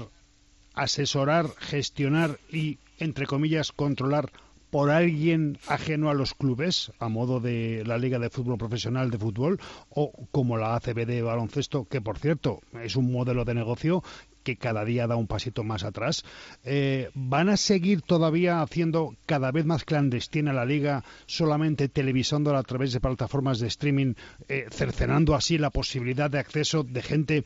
asesorar, 0.75 1.47
gestionar 1.59 2.39
y, 2.51 2.79
entre 2.99 3.27
comillas, 3.27 3.73
controlar 3.73 4.31
por 4.71 4.91
alguien 4.91 5.59
ajeno 5.67 6.11
a 6.11 6.15
los 6.15 6.35
clubes, 6.35 6.93
a 7.01 7.09
modo 7.09 7.41
de 7.41 7.83
la 7.85 7.99
Liga 7.99 8.19
de 8.19 8.31
Fútbol 8.31 8.57
Profesional 8.57 9.11
de 9.11 9.19
Fútbol, 9.19 9.61
o 9.89 10.13
como 10.31 10.57
la 10.57 10.77
ACB 10.77 11.07
de 11.07 11.23
baloncesto, 11.23 11.87
que 11.87 12.01
por 12.01 12.19
cierto 12.19 12.61
es 12.83 12.95
un 12.95 13.11
modelo 13.11 13.45
de 13.45 13.55
negocio 13.55 14.03
que 14.43 14.57
cada 14.57 14.85
día 14.85 15.07
da 15.07 15.17
un 15.17 15.27
pasito 15.27 15.65
más 15.65 15.85
atrás. 15.85 16.25
Eh, 16.65 17.11
¿Van 17.15 17.49
a 17.49 17.57
seguir 17.57 18.01
todavía 18.03 18.63
haciendo 18.63 19.17
cada 19.27 19.51
vez 19.51 19.67
más 19.67 19.85
clandestina 19.85 20.53
la 20.53 20.65
liga, 20.65 21.05
solamente 21.27 21.89
televisándola 21.89 22.61
a 22.61 22.63
través 22.63 22.93
de 22.93 23.01
plataformas 23.01 23.59
de 23.59 23.67
streaming, 23.69 24.15
eh, 24.49 24.67
cercenando 24.71 25.35
así 25.35 25.59
la 25.59 25.71
posibilidad 25.71 26.31
de 26.31 26.39
acceso 26.39 26.85
de 26.85 27.03
gente 27.03 27.45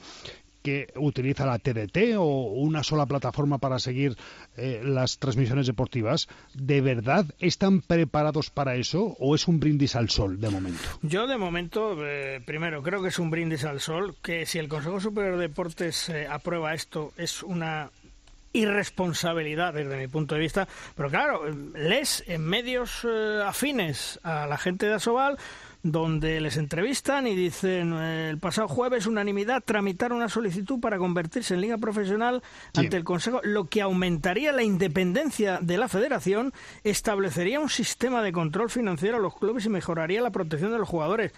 que 0.64 0.88
utiliza 0.96 1.44
la 1.44 1.58
TDT 1.58 2.16
o 2.16 2.24
una 2.24 2.82
sola 2.82 3.04
plataforma 3.04 3.58
para 3.58 3.78
seguir 3.78 4.16
eh, 4.56 4.80
las 4.82 5.18
transmisiones 5.18 5.66
deportivas, 5.66 6.26
¿de 6.54 6.80
verdad 6.80 7.26
están 7.38 7.82
preparados 7.82 8.48
para 8.48 8.76
eso 8.76 9.14
o 9.20 9.34
es 9.34 9.46
un 9.46 9.60
brindis 9.60 9.94
al 9.94 10.08
sol 10.08 10.40
de 10.40 10.48
momento? 10.48 10.80
Yo 11.02 11.26
de 11.26 11.36
momento, 11.36 11.94
eh, 12.00 12.40
primero, 12.46 12.82
creo 12.82 13.02
que 13.02 13.08
es 13.08 13.18
un 13.18 13.30
brindis 13.30 13.64
al 13.64 13.80
sol, 13.80 14.16
que 14.22 14.46
si 14.46 14.58
el 14.58 14.68
Consejo 14.68 15.00
Superior 15.00 15.36
de 15.36 15.48
Deportes 15.48 16.08
eh, 16.08 16.26
aprueba 16.26 16.72
esto 16.72 17.12
es 17.18 17.42
una 17.42 17.90
irresponsabilidad 18.54 19.74
desde 19.74 19.98
mi 19.98 20.08
punto 20.08 20.34
de 20.34 20.40
vista. 20.40 20.66
Pero 20.96 21.10
claro, 21.10 21.42
lees 21.74 22.24
en 22.26 22.42
medios 22.42 23.04
eh, 23.04 23.42
afines 23.44 24.18
a 24.22 24.46
la 24.46 24.56
gente 24.56 24.86
de 24.86 24.94
Asobal 24.94 25.36
donde 25.84 26.40
les 26.40 26.56
entrevistan 26.56 27.26
y 27.26 27.36
dicen 27.36 27.92
el 27.92 28.38
pasado 28.38 28.68
jueves 28.68 29.06
unanimidad 29.06 29.62
tramitar 29.62 30.14
una 30.14 30.30
solicitud 30.30 30.80
para 30.80 30.96
convertirse 30.96 31.52
en 31.54 31.60
liga 31.60 31.76
profesional 31.76 32.42
ante 32.74 32.96
el 32.96 33.04
Consejo, 33.04 33.40
lo 33.44 33.66
que 33.66 33.82
aumentaría 33.82 34.50
la 34.52 34.62
independencia 34.62 35.58
de 35.60 35.76
la 35.76 35.88
federación, 35.88 36.54
establecería 36.84 37.60
un 37.60 37.68
sistema 37.68 38.22
de 38.22 38.32
control 38.32 38.70
financiero 38.70 39.18
a 39.18 39.20
los 39.20 39.36
clubes 39.36 39.66
y 39.66 39.68
mejoraría 39.68 40.22
la 40.22 40.30
protección 40.30 40.72
de 40.72 40.78
los 40.78 40.88
jugadores. 40.88 41.32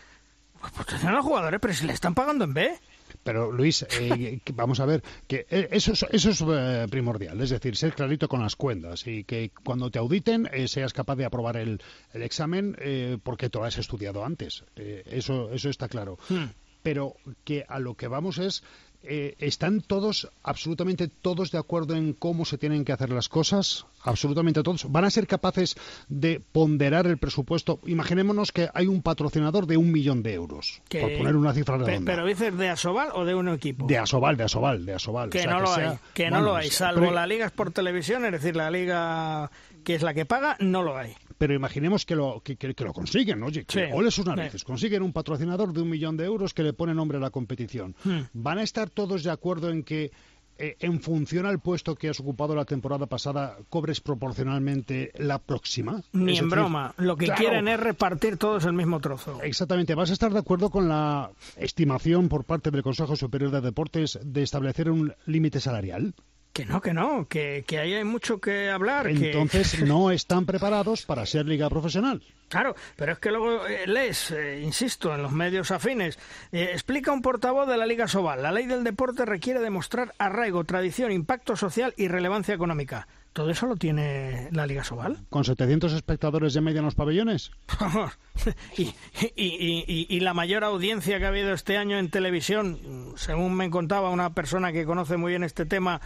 Pues 0.61 0.73
protección 0.73 1.13
a 1.13 1.17
los 1.17 1.25
jugadores, 1.25 1.61
pero 1.61 1.75
si 1.75 1.85
le 1.85 1.93
están 1.93 2.15
pagando 2.15 2.45
en 2.45 2.55
B. 2.55 2.79
Pero 3.27 3.51
Luis, 3.51 3.85
eh, 4.01 4.39
vamos 4.55 4.79
a 4.79 4.87
ver, 4.87 5.03
que 5.27 5.47
eh, 5.51 5.69
eso 5.73 5.95
es, 5.95 6.07
eso 6.13 6.31
es 6.31 6.45
eh, 6.47 6.87
primordial, 6.89 7.41
es 7.41 7.51
decir, 7.51 7.75
ser 7.75 7.93
clarito 7.93 8.29
con 8.29 8.41
las 8.41 8.55
cuentas 8.55 9.05
y 9.05 9.25
que 9.25 9.51
cuando 9.65 9.91
te 9.91 9.99
auditen 9.99 10.49
seas 10.69 10.93
capaz 10.93 11.17
de 11.17 11.25
aprobar 11.25 11.57
el, 11.57 11.83
el 12.13 12.23
examen 12.23 12.77
porque 13.25 13.51
te 13.51 13.59
lo 13.59 13.65
has 13.65 13.79
estudiado 13.79 14.25
antes. 14.25 14.63
eso, 14.77 15.51
eso 15.51 15.69
está 15.69 15.89
claro. 15.89 16.19
Hmm. 16.29 16.47
Pero 16.85 17.17
que 17.43 17.65
a 17.69 17.81
lo 17.81 17.95
que 17.95 18.07
vamos 18.07 18.39
es 18.39 18.63
eh, 19.09 19.35
¿están 19.39 19.81
todos, 19.81 20.31
absolutamente 20.43 21.09
todos 21.09 21.51
de 21.51 21.59
acuerdo 21.59 21.95
en 21.95 22.13
cómo 22.13 22.45
se 22.45 22.59
tienen 22.59 22.85
que 22.85 22.93
hacer 22.93 23.11
las 23.11 23.29
cosas? 23.29 23.87
Absolutamente 24.03 24.63
todos. 24.63 24.91
¿Van 24.91 25.05
a 25.05 25.11
ser 25.11 25.27
capaces 25.27 25.77
de 26.09 26.41
ponderar 26.41 27.07
el 27.07 27.19
presupuesto? 27.19 27.81
Imaginémonos 27.87 28.53
que 28.53 28.69
hay 28.75 28.87
un 28.87 29.03
patrocinador 29.03 29.67
de 29.67 29.77
un 29.77 29.91
millón 29.93 30.23
de 30.23 30.35
euros, 30.35 30.83
por 30.91 31.17
poner 31.17 31.37
una 31.37 31.53
cifra 31.53 31.77
redonda. 31.79 32.13
¿Pero 32.13 32.27
dices 32.27 32.57
de 32.57 32.69
Asobal 32.69 33.09
o 33.15 33.25
de 33.25 33.35
un 33.35 33.49
equipo? 33.49 33.87
De 33.87 33.99
Asobal, 33.99 34.37
de 34.37 34.45
Asobal, 34.45 34.87
de 34.87 34.95
Asobal. 34.95 35.31
Que 35.31 35.47
no 35.47 35.61
lo 35.61 35.73
hay, 35.73 35.99
que 36.15 36.31
no 36.31 36.41
lo 36.41 36.57
hay, 36.57 36.71
salvo 36.71 37.11
la 37.11 37.27
Liga 37.27 37.51
por 37.55 37.71
Televisión, 37.73 38.25
es 38.25 38.33
decir, 38.33 38.57
la 38.57 38.71
Liga 38.71 39.51
que 39.85 39.95
es 39.95 40.03
la 40.03 40.15
que 40.15 40.27
paga, 40.27 40.57
no 40.59 40.83
lo 40.83 40.97
hay 40.97 41.17
pero 41.39 41.55
imaginemos 41.55 42.05
que 42.07 42.17
lo, 42.17 42.43
que, 42.43 42.75
lo 42.79 42.93
consiguen, 42.93 43.43
oye, 43.43 43.65
que 43.65 43.91
ole 43.93 44.11
sus 44.11 44.27
narices, 44.27 44.65
consiguen 44.65 45.03
un 45.03 45.13
patrocinador 45.13 45.73
de 45.73 45.83
un 45.83 45.91
millón 45.91 46.17
de 46.17 46.25
euros 46.25 46.55
que 46.55 46.63
le 46.63 46.73
pone 46.73 46.95
nombre 46.95 47.19
a 47.19 47.21
la 47.21 47.31
competición. 47.31 47.95
Hmm. 48.05 48.21
¿Van 48.33 48.59
a 48.59 48.63
estar 48.63 48.91
todos 48.91 49.23
de 49.23 49.31
acuerdo 49.31 49.71
en 49.71 49.83
que 49.83 50.11
eh, 50.59 50.77
en 50.81 51.01
función 51.01 51.45
al 51.45 51.61
puesto 51.61 51.95
que 51.95 52.09
has 52.09 52.19
ocupado 52.19 52.55
la 52.55 52.65
temporada 52.65 53.05
pasada, 53.05 53.59
cobres 53.69 54.01
proporcionalmente 54.01 55.13
la 55.17 55.39
próxima. 55.39 56.01
Ni 56.13 56.39
en 56.39 56.49
broma. 56.49 56.95
Lo 56.97 57.17
que 57.17 57.29
quieren 57.29 57.69
es 57.69 57.79
repartir 57.79 58.39
todos 58.39 58.65
el 58.65 58.73
mismo 58.73 58.99
trozo. 59.01 59.39
Exactamente. 59.43 59.95
¿Vas 59.95 60.09
a 60.09 60.15
estar 60.15 60.33
de 60.33 60.39
acuerdo 60.39 60.71
con 60.71 60.89
la 60.89 61.31
estimación 61.57 62.31
por 62.31 62.45
parte 62.45 62.71
del 62.71 62.83
Consejo 62.83 63.17
Superior 63.17 63.51
de 63.51 63.61
Deportes 63.61 64.19
de 64.23 64.43
establecer 64.43 64.91
un 64.91 65.13
límite 65.27 65.61
salarial? 65.61 66.15
Que 66.57 66.65
no, 66.65 66.81
que 66.81 66.95
no, 66.95 67.29
que, 67.29 67.65
que 67.67 67.79
ahí 67.79 67.93
hay 67.93 68.05
mucho 68.05 68.41
que 68.41 68.71
hablar. 68.71 69.09
Entonces 69.09 69.79
no 69.85 70.11
están 70.11 70.47
preparados 70.47 71.05
para 71.05 71.27
ser 71.27 71.45
liga 71.45 71.69
profesional. 71.69 72.23
Claro, 72.49 72.75
pero 72.97 73.13
es 73.13 73.19
que 73.19 73.31
luego 73.31 73.67
eh, 73.67 73.87
lees, 73.87 74.31
eh, 74.31 74.63
insisto, 74.63 75.15
en 75.15 75.23
los 75.23 75.33
medios 75.33 75.71
afines, 75.71 76.19
eh, 76.53 76.71
explica 76.73 77.13
un 77.13 77.21
portavoz 77.21 77.69
de 77.69 77.77
la 77.77 77.85
Liga 77.85 78.09
Sobal, 78.09 78.43
la 78.43 78.53
ley 78.53 78.65
del 78.65 78.85
deporte 78.85 79.27
requiere 79.27 79.61
demostrar 79.61 80.15
arraigo, 80.17 80.65
tradición, 80.65 81.13
impacto 81.13 81.57
social 81.57 81.93
y 81.99 82.09
relevancia 82.09 82.55
económica. 82.55 83.07
¿Todo 83.37 83.51
eso 83.51 83.67
lo 83.67 83.77
tiene 83.77 84.49
la 84.51 84.67
Liga 84.67 84.83
Sobal? 84.83 85.19
¿Con 85.29 85.45
700 85.45 85.93
espectadores 85.93 86.55
de 86.55 86.63
media 86.63 86.79
en 86.79 86.87
los 86.87 86.95
pabellones? 86.95 87.51
y, 88.79 88.95
y, 89.37 90.07
y, 90.09 90.21
la 90.21 90.33
mayor 90.33 90.65
audiencia 90.65 91.19
que 91.19 91.27
ha 91.27 91.29
habido 91.29 91.53
este 91.53 91.77
año 91.77 91.99
en 91.99 92.09
televisión, 92.09 92.79
según 93.17 93.55
me 93.55 93.69
contaba 93.69 94.09
una 94.09 94.33
persona 94.33 94.73
que 94.73 94.87
conoce 94.87 95.19
muy 95.19 95.33
bien 95.33 95.45
este 95.45 95.67
tema, 95.67 96.01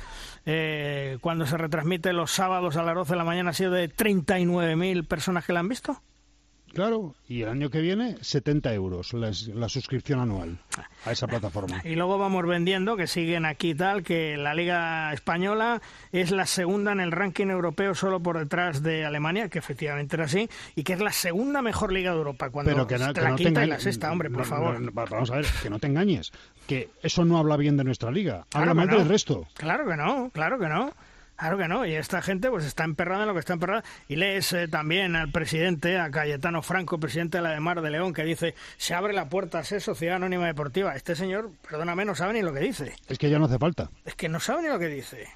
eh, 0.45 1.19
cuando 1.21 1.47
se 1.47 1.57
retransmite 1.57 2.13
los 2.13 2.33
sábados 2.33 2.75
a 2.77 2.83
las 2.83 2.97
12 2.97 3.13
de 3.13 3.19
la 3.19 3.25
mañana 3.25 3.51
ha 3.51 3.55
sido 3.55 3.71
de 3.71 3.89
39.000 3.89 5.07
personas 5.07 5.47
que 5.47 5.53
la 5.53 5.61
han 5.61 5.69
visto. 5.69 6.03
Claro, 6.73 7.15
y 7.29 7.43
el 7.43 7.49
año 7.49 7.71
que 7.71 7.81
viene 7.81 8.17
70 8.21 8.73
euros 8.75 9.13
la, 9.13 9.69
suscripción 9.69 10.21
anual 10.21 10.59
a 11.05 11.13
esa 11.13 11.27
plataforma. 11.27 11.81
Y 11.85 11.97
luego 11.97 12.19
vamos 12.19 12.47
vendiendo, 12.47 12.97
que 12.97 13.07
siguen 13.07 13.45
aquí 13.45 13.75
tal, 13.75 14.03
que 14.03 14.37
la 14.37 14.55
Liga 14.55 15.13
Española 15.13 15.83
es 16.13 16.31
la 16.31 16.47
segunda 16.47 16.93
en 16.93 17.01
el 17.01 17.11
ranking 17.13 17.49
europeo 17.49 17.95
solo 17.95 18.21
por 18.21 18.39
detrás 18.39 18.83
de 18.83 19.05
Alemania, 19.05 19.49
que 19.49 19.59
efectivamente 19.59 20.17
era 20.17 20.27
así, 20.27 20.49
y 20.77 20.85
que 20.85 20.93
es 20.93 21.01
la 21.01 21.13
segunda 21.13 21.61
mejor 21.61 21.93
liga 21.93 22.13
de 22.13 22.19
Europa. 22.19 22.51
Cuando 22.51 22.71
Pero 22.71 22.87
que 22.87 22.99
no, 22.99 23.13
la 23.13 23.35
quinta 23.35 23.65
y 23.65 23.69
la 23.69 23.81
sexta, 23.81 24.11
hombre, 24.13 24.31
por 24.31 24.45
favor. 24.45 24.93
vamos 24.93 25.31
a 25.31 25.37
ver, 25.37 25.47
que 25.63 25.71
no 25.71 25.79
te 25.79 25.89
engañes, 25.89 26.33
que 26.67 26.91
eso 27.03 27.25
no 27.25 27.39
habla 27.39 27.57
bien 27.57 27.77
de 27.77 27.85
nuestra 27.85 28.11
liga, 28.11 28.47
habla 28.55 28.75
mal 28.75 28.89
del 28.89 29.09
resto. 29.09 29.47
Claro 29.55 29.87
que 29.87 29.97
no, 29.97 30.31
claro 30.33 30.59
que 30.59 30.69
no. 30.69 30.93
Claro 31.41 31.57
que 31.57 31.69
no, 31.69 31.87
y 31.87 31.95
esta 31.95 32.21
gente 32.21 32.51
pues 32.51 32.67
está 32.67 32.85
emperrada 32.85 33.23
en 33.23 33.29
lo 33.29 33.33
que 33.33 33.41
está 33.41 33.55
emperrada. 33.55 33.83
Y 34.09 34.17
lees 34.17 34.53
eh, 34.53 34.69
también 34.69 35.17
al 35.17 35.33
presidente, 35.33 35.99
a 35.99 36.11
Cayetano 36.11 36.61
Franco, 36.61 37.01
presidente 37.01 37.39
de 37.39 37.43
la 37.43 37.53
de 37.53 37.61
Mar 37.61 37.81
de 37.81 37.91
León, 37.91 38.13
que 38.13 38.25
dice, 38.25 38.55
se 38.77 38.93
abre 38.93 39.15
la 39.15 39.31
puerta 39.31 39.59
a 39.59 39.65
ser 39.65 39.81
sociedad 39.81 40.17
anónima 40.17 40.45
deportiva. 40.45 40.95
Este 40.95 41.17
señor, 41.17 41.51
perdóname, 41.67 42.05
no 42.05 42.15
sabe 42.15 42.35
ni 42.35 42.43
lo 42.43 42.53
que 42.53 42.61
dice. 42.61 42.95
Es 43.09 43.17
que 43.17 43.31
ya 43.31 43.39
no 43.39 43.47
hace 43.47 43.59
falta. 43.59 43.91
Es 44.05 44.15
que 44.17 44.29
no 44.29 44.39
sabe 44.39 44.65
ni 44.65 44.69
lo 44.69 44.79
que 44.79 44.89
dice. 44.89 45.29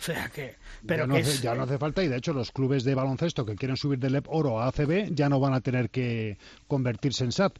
O 0.00 0.04
sea 0.04 0.28
que... 0.28 0.54
Pero 0.86 1.02
ya, 1.02 1.06
no, 1.08 1.16
hace, 1.16 1.42
ya 1.42 1.54
no 1.56 1.64
hace 1.64 1.76
falta 1.76 2.04
y 2.04 2.06
de 2.06 2.16
hecho 2.16 2.32
los 2.32 2.52
clubes 2.52 2.84
de 2.84 2.94
baloncesto 2.94 3.44
que 3.44 3.56
quieren 3.56 3.76
subir 3.76 3.98
del 3.98 4.12
LEP 4.12 4.26
Oro 4.28 4.60
a 4.60 4.68
ACB 4.68 5.12
ya 5.12 5.28
no 5.28 5.40
van 5.40 5.54
a 5.54 5.60
tener 5.60 5.90
que 5.90 6.38
convertirse 6.68 7.24
en 7.24 7.32
SAP. 7.32 7.56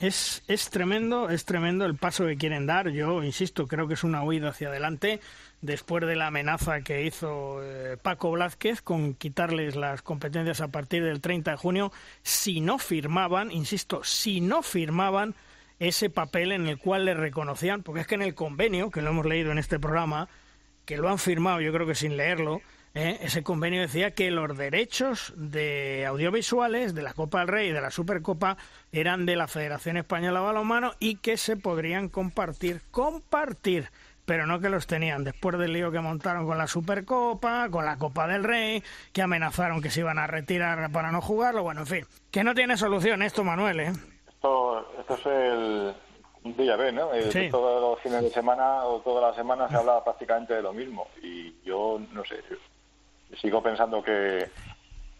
Es, 0.00 0.42
es 0.48 0.70
tremendo, 0.70 1.30
es 1.30 1.44
tremendo 1.44 1.84
el 1.84 1.94
paso 1.94 2.26
que 2.26 2.36
quieren 2.36 2.66
dar. 2.66 2.90
Yo 2.90 3.22
insisto, 3.22 3.66
creo 3.66 3.86
que 3.86 3.94
es 3.94 4.04
una 4.04 4.22
huida 4.22 4.50
hacia 4.50 4.68
adelante 4.68 5.20
después 5.60 6.04
de 6.06 6.16
la 6.16 6.26
amenaza 6.26 6.82
que 6.82 7.04
hizo 7.04 7.62
eh, 7.62 7.96
Paco 8.02 8.32
Blázquez 8.32 8.82
con 8.82 9.14
quitarles 9.14 9.76
las 9.76 10.02
competencias 10.02 10.60
a 10.60 10.68
partir 10.68 11.04
del 11.04 11.20
30 11.20 11.52
de 11.52 11.56
junio 11.56 11.92
si 12.22 12.60
no 12.60 12.78
firmaban, 12.78 13.50
insisto, 13.50 14.04
si 14.04 14.40
no 14.40 14.62
firmaban 14.62 15.34
ese 15.78 16.10
papel 16.10 16.52
en 16.52 16.66
el 16.66 16.78
cual 16.78 17.04
le 17.04 17.14
reconocían, 17.14 17.82
porque 17.82 18.02
es 18.02 18.06
que 18.06 18.14
en 18.14 18.22
el 18.22 18.34
convenio, 18.34 18.90
que 18.90 19.02
lo 19.02 19.10
hemos 19.10 19.26
leído 19.26 19.52
en 19.52 19.58
este 19.58 19.78
programa, 19.78 20.28
que 20.84 20.96
lo 20.96 21.08
han 21.08 21.18
firmado 21.18 21.60
yo 21.60 21.72
creo 21.72 21.86
que 21.86 21.94
sin 21.94 22.16
leerlo, 22.16 22.60
¿eh? 22.94 23.18
ese 23.20 23.42
convenio 23.42 23.80
decía 23.80 24.12
que 24.12 24.30
los 24.30 24.56
derechos 24.56 25.32
de 25.36 26.06
audiovisuales 26.06 26.94
de 26.94 27.02
la 27.02 27.12
Copa 27.12 27.40
del 27.40 27.48
Rey 27.48 27.68
y 27.68 27.72
de 27.72 27.80
la 27.80 27.90
Supercopa 27.90 28.56
eran 28.92 29.26
de 29.26 29.36
la 29.36 29.48
Federación 29.48 29.96
Española 29.96 30.40
de 30.40 30.46
Balonmano 30.46 30.92
y 30.98 31.16
que 31.16 31.36
se 31.36 31.56
podrían 31.56 32.08
compartir, 32.08 32.80
compartir 32.90 33.90
pero 34.24 34.46
no 34.46 34.58
que 34.58 34.70
los 34.70 34.86
tenían 34.86 35.22
después 35.22 35.58
del 35.58 35.74
lío 35.74 35.92
que 35.92 36.00
montaron 36.00 36.46
con 36.46 36.56
la 36.56 36.66
Supercopa, 36.66 37.68
con 37.70 37.84
la 37.84 37.98
Copa 37.98 38.26
del 38.26 38.42
Rey, 38.42 38.82
que 39.12 39.20
amenazaron 39.20 39.82
que 39.82 39.90
se 39.90 40.00
iban 40.00 40.18
a 40.18 40.26
retirar 40.26 40.90
para 40.90 41.12
no 41.12 41.20
jugarlo, 41.20 41.62
bueno, 41.62 41.82
en 41.82 41.86
fin, 41.86 42.06
que 42.30 42.42
no 42.42 42.54
tiene 42.54 42.78
solución 42.78 43.22
esto, 43.22 43.44
Manuel, 43.44 43.80
¿eh? 43.80 43.92
Esto, 44.26 44.86
esto 44.98 45.14
es 45.14 45.26
el 45.26 46.56
día 46.56 46.76
B, 46.76 46.92
¿no? 46.92 47.12
Eh, 47.12 47.48
todos 47.50 47.80
los 47.80 48.00
fines 48.00 48.22
de 48.22 48.30
semana 48.30 48.84
o 48.84 49.00
toda 49.00 49.28
la 49.28 49.34
semana 49.34 49.68
se 49.68 49.76
habla 49.76 50.02
prácticamente 50.02 50.54
de 50.54 50.62
lo 50.62 50.72
mismo 50.72 51.06
y 51.22 51.54
yo, 51.62 52.00
no 52.12 52.24
sé, 52.24 52.36
sigo 53.36 53.62
pensando 53.62 54.02
que, 54.02 54.48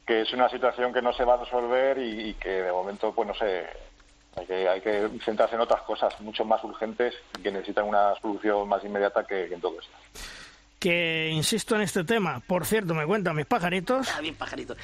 que 0.06 0.22
es 0.22 0.32
una 0.32 0.48
situación 0.48 0.92
que 0.92 1.02
no 1.02 1.12
se 1.12 1.24
va 1.24 1.34
a 1.34 1.44
resolver 1.44 1.98
y, 1.98 2.30
y 2.30 2.34
que 2.34 2.62
de 2.62 2.72
momento, 2.72 3.12
pues 3.12 3.28
no 3.28 3.34
sé, 3.34 3.66
hay 4.36 4.46
que, 4.46 4.68
hay 4.68 4.80
que 4.80 5.08
centrarse 5.24 5.54
en 5.54 5.60
otras 5.60 5.82
cosas 5.82 6.20
mucho 6.20 6.44
más 6.44 6.62
urgentes 6.64 7.14
que 7.42 7.52
necesitan 7.52 7.84
una 7.84 8.14
solución 8.20 8.68
más 8.68 8.84
inmediata 8.84 9.24
que, 9.24 9.44
en 9.44 9.60
todo 9.60 9.78
esto. 9.80 9.92
Que 10.80 11.30
insisto 11.32 11.76
en 11.76 11.82
este 11.82 12.04
tema. 12.04 12.40
Por 12.46 12.66
cierto, 12.66 12.94
me 12.94 13.06
cuentan 13.06 13.36
mis 13.36 13.46
pajaritos. 13.46 14.08
Ah, 14.14 14.20
bien 14.20 14.34
pajaritos. 14.34 14.76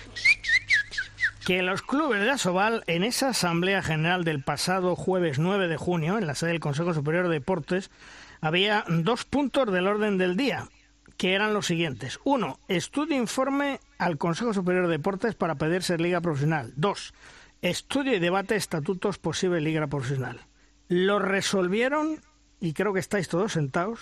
Que 1.44 1.62
los 1.62 1.82
clubes 1.82 2.22
de 2.22 2.30
Asobal, 2.30 2.84
en 2.86 3.02
esa 3.02 3.30
asamblea 3.30 3.82
general 3.82 4.24
del 4.24 4.42
pasado 4.42 4.94
jueves 4.94 5.38
9 5.38 5.68
de 5.68 5.76
junio, 5.76 6.16
en 6.16 6.26
la 6.26 6.34
sede 6.34 6.50
del 6.50 6.60
Consejo 6.60 6.94
Superior 6.94 7.28
de 7.28 7.34
Deportes, 7.34 7.90
había 8.40 8.84
dos 8.88 9.24
puntos 9.24 9.72
del 9.72 9.88
orden 9.88 10.16
del 10.16 10.36
día, 10.36 10.68
que 11.20 11.34
eran 11.34 11.52
los 11.52 11.66
siguientes. 11.66 12.18
Uno, 12.24 12.58
estudio 12.66 13.14
informe 13.14 13.78
al 13.98 14.16
Consejo 14.16 14.54
Superior 14.54 14.86
de 14.86 14.92
Deportes 14.92 15.34
para 15.34 15.56
pedir 15.56 15.82
ser 15.82 16.00
liga 16.00 16.22
profesional. 16.22 16.72
Dos, 16.76 17.12
Estudio 17.60 18.16
y 18.16 18.20
debate 18.20 18.56
estatutos 18.56 19.18
posible 19.18 19.60
liga 19.60 19.86
profesional. 19.86 20.40
Lo 20.88 21.18
resolvieron, 21.18 22.22
y 22.58 22.72
creo 22.72 22.94
que 22.94 23.00
estáis 23.00 23.28
todos 23.28 23.52
sentados, 23.52 24.00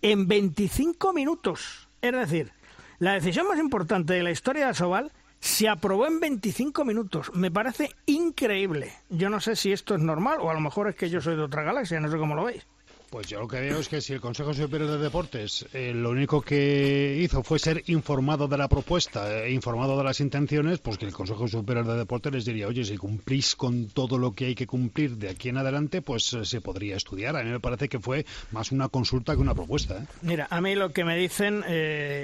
en 0.00 0.28
25 0.28 1.12
minutos. 1.12 1.90
Es 2.00 2.12
decir, 2.12 2.52
la 3.00 3.12
decisión 3.12 3.46
más 3.46 3.58
importante 3.58 4.14
de 4.14 4.22
la 4.22 4.30
historia 4.30 4.64
de 4.64 4.70
Asobal 4.70 5.12
se 5.40 5.68
aprobó 5.68 6.06
en 6.06 6.20
25 6.20 6.86
minutos. 6.86 7.34
Me 7.34 7.50
parece 7.50 7.90
increíble. 8.06 8.94
Yo 9.10 9.28
no 9.28 9.40
sé 9.40 9.56
si 9.56 9.72
esto 9.72 9.94
es 9.94 10.00
normal 10.00 10.38
o 10.40 10.48
a 10.48 10.54
lo 10.54 10.60
mejor 10.60 10.88
es 10.88 10.96
que 10.96 11.10
yo 11.10 11.20
soy 11.20 11.36
de 11.36 11.42
otra 11.42 11.64
galaxia, 11.64 12.00
no 12.00 12.10
sé 12.10 12.16
cómo 12.16 12.34
lo 12.34 12.44
veis. 12.44 12.66
Pues 13.10 13.26
yo 13.26 13.40
lo 13.40 13.48
que 13.48 13.60
veo 13.60 13.80
es 13.80 13.88
que 13.88 14.00
si 14.00 14.12
el 14.12 14.20
Consejo 14.20 14.54
Superior 14.54 14.88
de 14.88 14.98
Deportes 14.98 15.66
eh, 15.72 15.92
lo 15.92 16.10
único 16.10 16.42
que 16.42 17.18
hizo 17.20 17.42
fue 17.42 17.58
ser 17.58 17.82
informado 17.88 18.46
de 18.46 18.56
la 18.56 18.68
propuesta, 18.68 19.42
e 19.42 19.50
informado 19.50 19.98
de 19.98 20.04
las 20.04 20.20
intenciones, 20.20 20.78
pues 20.78 20.96
que 20.96 21.06
el 21.06 21.12
Consejo 21.12 21.48
Superior 21.48 21.84
de 21.88 21.96
Deportes 21.96 22.32
les 22.32 22.44
diría, 22.44 22.68
oye, 22.68 22.84
si 22.84 22.96
cumplís 22.96 23.56
con 23.56 23.88
todo 23.88 24.16
lo 24.16 24.32
que 24.32 24.46
hay 24.46 24.54
que 24.54 24.68
cumplir 24.68 25.16
de 25.16 25.28
aquí 25.28 25.48
en 25.48 25.58
adelante, 25.58 26.02
pues 26.02 26.32
eh, 26.34 26.44
se 26.44 26.60
podría 26.60 26.96
estudiar. 26.96 27.34
A 27.34 27.42
mí 27.42 27.50
me 27.50 27.58
parece 27.58 27.88
que 27.88 27.98
fue 27.98 28.24
más 28.52 28.70
una 28.70 28.88
consulta 28.88 29.34
que 29.34 29.40
una 29.40 29.56
propuesta. 29.56 30.06
Mira, 30.22 30.46
a 30.48 30.60
mí 30.60 30.76
lo 30.76 30.92
que 30.92 31.04
me 31.04 31.16
dicen, 31.16 31.64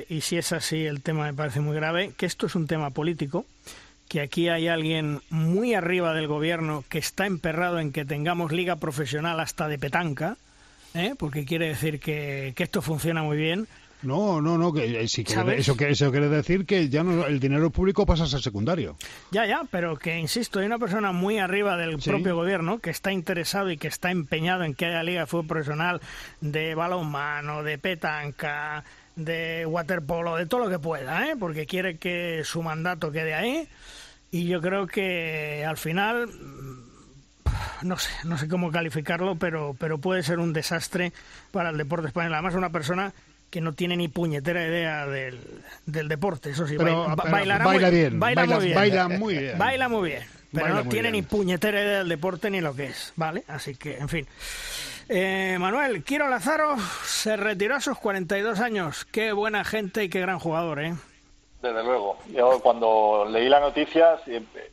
y 0.09 0.21
si 0.21 0.37
es 0.37 0.53
así, 0.53 0.87
el 0.87 1.03
tema 1.03 1.25
me 1.25 1.35
parece 1.35 1.59
muy 1.59 1.75
grave, 1.75 2.13
que 2.17 2.27
esto 2.27 2.47
es 2.47 2.55
un 2.55 2.69
tema 2.69 2.91
político 2.91 3.45
que 4.09 4.21
aquí 4.21 4.49
hay 4.49 4.69
alguien 4.69 5.21
muy 5.31 5.75
arriba 5.75 6.15
del 6.15 6.29
gobierno 6.29 6.85
que 6.89 6.99
está 6.99 7.27
emperrado 7.27 7.81
en 7.81 7.91
que 7.91 8.05
tengamos 8.05 8.53
liga 8.53 8.77
profesional 8.77 9.41
hasta 9.41 9.67
de 9.67 9.81
petanca, 9.81 10.37
¿eh? 10.97 11.14
porque 11.18 11.44
quiere 11.44 11.68
decir 11.68 12.01
que, 12.01 12.55
esto 12.56 12.82
funciona 12.82 13.23
muy 13.23 13.36
bien. 13.36 13.66
No, 14.02 14.40
no, 14.40 14.59
no, 14.59 14.73
que, 14.73 14.85
eh, 14.85 15.05
eso, 15.05 15.77
que, 15.77 15.90
eso 15.90 16.10
quiere 16.10 16.28
decir 16.28 16.66
que 16.66 16.89
ya 16.89 17.02
no, 17.02 17.27
el 17.27 17.40
dinero 17.40 17.70
público 17.70 18.05
pasa 18.05 18.24
a 18.24 18.27
ser 18.27 18.40
secundario. 18.40 18.97
Ya, 19.31 19.47
ya, 19.47 19.62
pero 19.70 19.97
que, 19.97 20.18
insisto, 20.18 20.60
hay 20.60 20.66
una 20.66 20.78
persona 20.78 21.12
muy 21.12 21.39
arriba 21.39 21.77
del 21.77 21.98
propio 21.98 22.36
gobierno 22.36 22.78
que 22.78 22.90
está 22.90 23.10
interesado 23.10 23.70
y 23.70 23.78
que 23.78 23.89
está 23.89 24.10
empeñado 24.10 24.64
en 24.64 24.74
que 24.74 24.86
haya 24.86 25.02
liga 25.02 25.20
de 25.20 25.27
fútbol 25.27 25.47
profesional 25.47 26.01
de 26.40 26.74
balonmano, 26.74 27.62
de 27.62 27.78
petanca, 27.78 28.85
de 29.16 29.64
waterpolo, 29.66 30.36
de 30.36 30.47
todo 30.47 30.60
lo 30.64 30.70
que 30.70 30.78
pueda, 30.78 31.28
¿eh? 31.28 31.35
porque 31.39 31.66
quiere 31.66 31.97
que 31.97 32.43
su 32.44 32.62
mandato 32.62 33.10
quede 33.10 33.35
ahí. 33.35 33.68
Y 34.31 34.47
yo 34.47 34.60
creo 34.60 34.86
que 34.86 35.64
al 35.66 35.78
final 35.78 36.28
no 37.87 37.99
sé, 37.99 38.11
no 38.25 38.39
sé 38.39 38.49
cómo 38.49 38.71
calificarlo, 38.71 39.37
pero, 39.37 39.75
pero 39.79 39.99
puede 39.99 40.23
ser 40.23 40.39
un 40.39 40.53
desastre 40.53 41.13
para 41.53 41.71
el 41.71 41.79
deporte 41.79 42.09
español. 42.09 42.35
Además, 42.35 42.55
una 42.55 42.71
persona 42.71 43.13
que 43.51 43.61
no 43.61 43.73
tiene 43.73 43.97
ni 43.97 44.09
puñetera 44.09 44.67
idea 44.67 45.07
del, 45.07 45.41
del 45.87 46.09
deporte, 46.09 46.51
eso 46.51 46.67
sí, 46.67 46.77
baila, 46.77 47.15
muy, 47.65 47.79
bien, 47.91 48.19
baila, 48.19 48.47
muy 48.47 48.65
bien, 48.65 48.75
baila 48.75 49.09
muy 49.09 49.39
bien, 49.39 49.59
baila 49.59 49.89
muy 49.89 50.11
bien, 50.11 50.23
pero 50.53 50.75
no 50.75 50.85
tiene 50.89 51.11
ni 51.11 51.23
puñetera 51.23 51.81
idea 51.81 51.99
del 51.99 52.09
deporte 52.09 52.51
ni 52.51 52.61
lo 52.61 52.75
que 52.75 52.87
es, 52.87 53.13
¿vale? 53.17 53.45
Así 53.49 53.75
que, 53.77 53.99
en 53.99 54.09
fin. 54.09 54.27
Eh, 55.09 55.57
Manuel, 55.61 56.03
Quiro 56.03 56.29
Lazaro 56.29 56.77
se 57.05 57.37
retiró 57.37 57.77
a 57.77 57.81
sus 57.81 57.97
42 57.99 58.59
años. 58.59 59.05
Qué 59.05 59.33
buena 59.33 59.63
gente 59.65 60.03
y 60.03 60.09
qué 60.09 60.21
gran 60.21 60.41
jugador, 60.41 60.81
¿eh? 60.81 60.95
Desde 61.63 61.83
luego. 61.85 62.19
Yo 62.35 62.61
cuando 62.61 63.27
leí 63.31 63.49
la 63.49 63.61
noticia 63.61 64.19
siempre, 64.25 64.71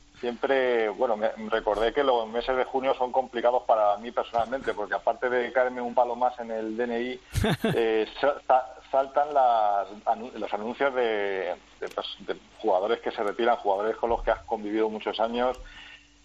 bueno, 0.97 1.17
me 1.17 1.29
recordé 1.49 1.93
que 1.93 2.03
los 2.03 2.27
meses 2.27 2.55
de 2.55 2.63
junio 2.63 2.93
son 2.95 3.11
complicados 3.11 3.63
para 3.63 3.97
mí 3.97 4.11
personalmente, 4.11 4.73
porque 4.73 4.95
aparte 4.95 5.29
de 5.29 5.51
caerme 5.51 5.81
un 5.81 5.93
palo 5.93 6.15
más 6.15 6.39
en 6.39 6.51
el 6.51 6.77
DNI, 6.77 7.19
eh, 7.75 8.07
saltan 8.91 9.33
las, 9.33 9.87
los 10.35 10.53
anuncios 10.53 10.93
de, 10.95 11.55
pues, 11.93 12.07
de, 12.19 12.37
jugadores 12.57 12.99
que 13.01 13.11
se 13.11 13.23
retiran, 13.23 13.57
jugadores 13.57 13.97
con 13.97 14.09
los 14.09 14.23
que 14.23 14.31
has 14.31 14.43
convivido 14.43 14.89
muchos 14.89 15.19
años. 15.19 15.59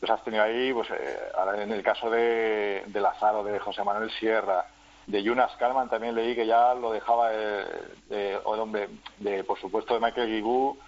Los 0.00 0.10
has 0.10 0.22
tenido 0.22 0.44
ahí, 0.44 0.72
pues 0.72 0.88
eh, 0.90 1.32
en 1.56 1.72
el 1.72 1.82
caso 1.82 2.08
de, 2.08 2.84
de 2.86 3.00
Lazaro, 3.00 3.42
de 3.42 3.58
José 3.58 3.82
Manuel 3.82 4.12
Sierra, 4.12 4.64
de 5.08 5.22
Jonas 5.22 5.50
Kalman 5.58 5.88
también 5.88 6.14
leí 6.14 6.36
que 6.36 6.46
ya 6.46 6.74
lo 6.74 6.92
dejaba, 6.92 7.32
eh, 7.32 7.64
de, 8.08 8.38
de, 8.38 8.88
de, 9.18 9.44
por 9.44 9.58
supuesto, 9.58 9.94
de 9.94 10.00
Michael 10.00 10.28
Guigou 10.28 10.78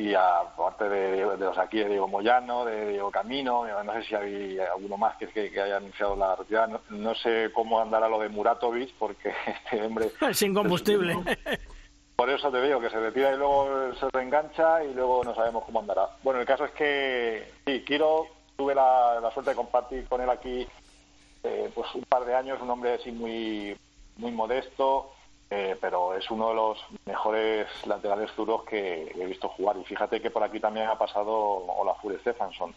y 0.00 0.14
aparte 0.14 0.88
de, 0.88 1.36
los 1.36 1.58
aquí 1.58 1.78
de 1.78 1.90
Diego 1.90 2.08
Moyano, 2.08 2.64
de 2.64 2.92
Diego 2.92 3.10
Camino, 3.10 3.66
no 3.84 3.92
sé 3.92 4.02
si 4.02 4.14
hay 4.14 4.58
alguno 4.58 4.96
más 4.96 5.14
que, 5.18 5.28
que, 5.28 5.60
haya 5.60 5.76
anunciado 5.76 6.16
la 6.16 6.34
retirada, 6.36 6.80
no, 6.88 7.14
sé 7.14 7.50
cómo 7.52 7.78
andará 7.78 8.08
lo 8.08 8.18
de 8.18 8.30
Muratovic, 8.30 8.94
porque 8.98 9.34
este 9.46 9.84
hombre... 9.84 10.10
Sin 10.32 10.54
combustible. 10.54 11.16
Por 12.16 12.30
eso 12.30 12.50
te 12.50 12.62
digo 12.62 12.80
que 12.80 12.88
se 12.88 12.98
retira 12.98 13.34
y 13.34 13.36
luego 13.36 13.92
se 13.94 14.06
reengancha 14.10 14.82
y 14.84 14.94
luego 14.94 15.22
no 15.22 15.34
sabemos 15.34 15.64
cómo 15.64 15.80
andará. 15.80 16.08
Bueno, 16.22 16.40
el 16.40 16.46
caso 16.46 16.64
es 16.64 16.70
que, 16.72 17.52
sí, 17.66 17.84
Kiro, 17.84 18.26
tuve 18.56 18.74
la, 18.74 19.30
suerte 19.34 19.50
de 19.50 19.56
compartir 19.56 20.06
con 20.06 20.22
él 20.22 20.30
aquí 20.30 20.66
eh, 21.42 21.70
pues 21.74 21.94
un 21.94 22.04
par 22.04 22.24
de 22.24 22.34
años, 22.34 22.60
un 22.62 22.70
hombre 22.70 22.94
así 22.94 23.12
muy, 23.12 23.76
muy 24.16 24.32
modesto, 24.32 25.12
eh, 25.50 25.76
pero 25.80 26.14
es 26.14 26.30
uno 26.30 26.50
de 26.50 26.54
los 26.54 26.78
mejores 27.06 27.66
laterales 27.84 28.30
duros 28.36 28.62
que 28.64 29.12
he 29.14 29.26
visto 29.26 29.48
jugar. 29.48 29.76
Y 29.78 29.84
fíjate 29.84 30.20
que 30.20 30.30
por 30.30 30.44
aquí 30.44 30.60
también 30.60 30.86
ha 30.86 30.96
pasado 30.96 31.32
Olafur 31.34 32.16
Stefansson. 32.20 32.72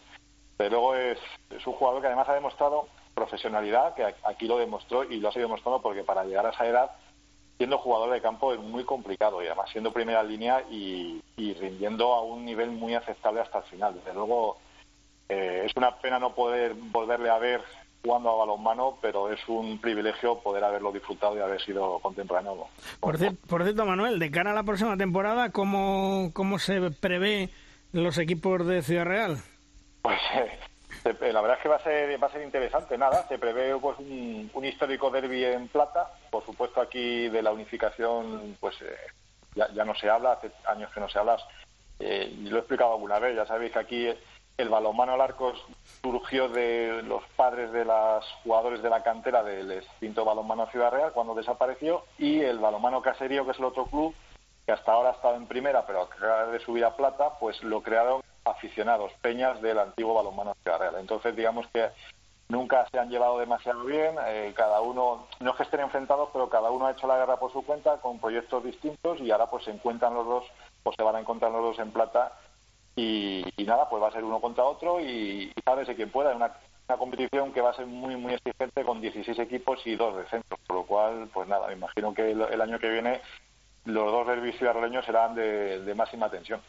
Pero 0.56 0.70
luego 0.70 0.96
es, 0.96 1.18
un 1.66 1.72
jugador 1.72 2.00
que 2.00 2.08
además 2.08 2.28
ha 2.28 2.34
demostrado 2.34 2.88
profesionalidad, 3.14 3.94
que 3.94 4.04
aquí 4.24 4.46
lo 4.46 4.58
demostró 4.58 5.04
y 5.04 5.20
lo 5.20 5.28
ha 5.28 5.32
sido 5.32 5.46
demostrando 5.46 5.80
porque 5.80 6.02
para 6.02 6.24
llegar 6.24 6.46
a 6.46 6.50
esa 6.50 6.66
edad, 6.66 6.90
siendo 7.56 7.78
jugador 7.78 8.10
de 8.10 8.20
campo 8.20 8.52
es 8.52 8.58
muy 8.58 8.84
complicado 8.84 9.40
y 9.40 9.46
además 9.46 9.70
siendo 9.70 9.92
primera 9.92 10.24
línea 10.24 10.62
y, 10.68 11.22
rindiendo 11.36 12.12
a 12.12 12.22
un 12.22 12.44
nivel 12.44 12.70
muy 12.70 12.94
aceptable 12.94 13.40
hasta 13.40 13.58
el 13.58 13.64
final. 13.64 13.94
Desde 13.94 14.14
luego 14.14 14.58
eh, 15.28 15.62
es 15.66 15.72
una 15.76 15.96
pena 15.98 16.18
no 16.18 16.34
poder 16.34 16.74
volverle 16.74 17.30
a 17.30 17.38
ver 17.38 17.62
jugando 18.04 18.30
a 18.30 18.36
balonmano, 18.36 18.98
pero 19.00 19.32
es 19.32 19.40
un 19.48 19.80
privilegio 19.80 20.38
poder 20.40 20.62
haberlo 20.62 20.92
disfrutado 20.92 21.36
y 21.36 21.40
haber 21.40 21.60
sido 21.62 21.98
contemporáneo. 22.00 22.68
Por, 23.00 23.16
cierto, 23.16 23.86
Manuel, 23.86 24.18
de 24.18 24.30
cara 24.30 24.50
a 24.50 24.54
la 24.54 24.62
próxima 24.62 24.96
temporada, 24.96 25.50
¿cómo, 25.50 26.30
cómo 26.34 26.58
se 26.58 26.90
prevé 26.90 27.48
los 27.92 28.18
equipos 28.18 28.66
de 28.66 28.82
Ciudad 28.82 29.06
Real? 29.06 29.38
Pues 30.02 30.20
eh, 31.04 31.32
la 31.32 31.40
verdad 31.40 31.56
es 31.56 31.62
que 31.62 31.68
va 31.70 31.76
a 31.76 31.82
ser, 31.82 32.22
va 32.22 32.26
a 32.26 32.32
ser 32.32 32.42
interesante. 32.42 32.98
Nada, 32.98 33.26
se 33.26 33.38
prevé 33.38 33.74
pues, 33.78 33.98
un, 33.98 34.64
histórico 34.64 35.10
derby 35.10 35.42
en 35.44 35.68
plata. 35.68 36.10
Por 36.30 36.44
supuesto, 36.44 36.82
aquí 36.82 37.30
de 37.30 37.42
la 37.42 37.52
unificación, 37.52 38.58
pues 38.60 38.74
eh, 38.82 38.96
ya, 39.54 39.72
ya, 39.72 39.84
no 39.84 39.94
se 39.94 40.10
habla, 40.10 40.32
hace 40.32 40.50
años 40.66 40.92
que 40.92 41.00
no 41.00 41.08
se 41.08 41.18
habla. 41.18 41.38
Eh, 42.00 42.34
lo 42.42 42.56
he 42.56 42.58
explicado 42.58 42.92
alguna 42.92 43.18
vez, 43.18 43.34
ya 43.34 43.46
sabéis 43.46 43.72
que 43.72 43.78
aquí 43.78 44.08
el 44.56 44.68
balonmano 44.68 45.14
al 45.14 45.20
arco 45.20 45.52
surgió 46.02 46.48
de 46.48 47.02
los 47.02 47.22
padres 47.36 47.72
de 47.72 47.84
los 47.84 48.24
jugadores 48.44 48.82
de 48.82 48.90
la 48.90 49.02
cantera 49.02 49.42
del 49.42 49.70
extinto 49.72 50.24
balonmano 50.24 50.66
Ciudad 50.68 50.92
Real 50.92 51.12
cuando 51.12 51.34
desapareció 51.34 52.04
y 52.18 52.40
el 52.40 52.58
balonmano 52.58 53.02
Caserío, 53.02 53.44
que 53.44 53.50
es 53.50 53.58
el 53.58 53.64
otro 53.64 53.86
club 53.86 54.14
que 54.64 54.72
hasta 54.72 54.92
ahora 54.92 55.10
ha 55.10 55.14
estado 55.14 55.36
en 55.36 55.46
primera 55.46 55.86
pero 55.86 56.02
acaba 56.02 56.46
de 56.46 56.60
subir 56.60 56.84
a 56.84 56.96
plata, 56.96 57.38
pues 57.40 57.62
lo 57.64 57.82
crearon 57.82 58.22
aficionados, 58.44 59.12
peñas 59.22 59.60
del 59.60 59.78
antiguo 59.78 60.14
balonmano 60.14 60.54
Ciudad 60.62 60.78
Real. 60.78 60.96
Entonces 61.00 61.34
digamos 61.34 61.66
que 61.72 61.88
nunca 62.48 62.86
se 62.90 62.98
han 62.98 63.10
llevado 63.10 63.38
demasiado 63.38 63.84
bien, 63.84 64.14
eh, 64.26 64.52
cada 64.54 64.80
uno, 64.82 65.26
no 65.40 65.50
es 65.50 65.56
que 65.56 65.62
estén 65.64 65.80
enfrentados, 65.80 66.28
pero 66.32 66.48
cada 66.48 66.70
uno 66.70 66.86
ha 66.86 66.92
hecho 66.92 67.08
la 67.08 67.16
guerra 67.16 67.38
por 67.38 67.52
su 67.52 67.64
cuenta 67.64 67.96
con 67.96 68.20
proyectos 68.20 68.62
distintos 68.62 69.18
y 69.20 69.32
ahora 69.32 69.46
pues 69.46 69.64
se 69.64 69.72
encuentran 69.72 70.14
los 70.14 70.26
dos 70.26 70.44
o 70.84 70.92
se 70.92 71.02
van 71.02 71.16
a 71.16 71.20
encontrar 71.20 71.50
los 71.50 71.62
dos 71.62 71.78
en 71.80 71.90
plata 71.90 72.32
y, 72.96 73.44
nada, 73.64 73.88
pues 73.88 74.02
va 74.02 74.08
a 74.08 74.12
ser 74.12 74.24
uno 74.24 74.40
contra 74.40 74.64
otro 74.64 75.00
y, 75.00 75.52
sabes 75.64 75.88
de 75.88 75.96
quien 75.96 76.10
pueda. 76.10 76.34
Una, 76.34 76.52
una 76.88 76.98
competición 76.98 77.52
que 77.52 77.60
va 77.60 77.70
a 77.70 77.76
ser 77.76 77.86
muy, 77.86 78.16
muy 78.16 78.34
exigente 78.34 78.84
con 78.84 79.00
16 79.00 79.38
equipos 79.38 79.80
y 79.86 79.96
dos 79.96 80.16
descensos, 80.16 80.58
por 80.66 80.76
lo 80.76 80.82
cual, 80.84 81.28
pues 81.32 81.48
nada, 81.48 81.68
me 81.68 81.74
imagino 81.74 82.12
que 82.12 82.30
el, 82.30 82.60
año 82.60 82.78
que 82.78 82.90
viene 82.90 83.20
los 83.84 84.10
dos 84.10 84.26
derbis 84.26 84.56
ciudadanos 84.56 85.04
serán 85.04 85.34
de, 85.34 85.80
de 85.80 85.94
máxima 85.94 86.30
tensión. 86.30 86.60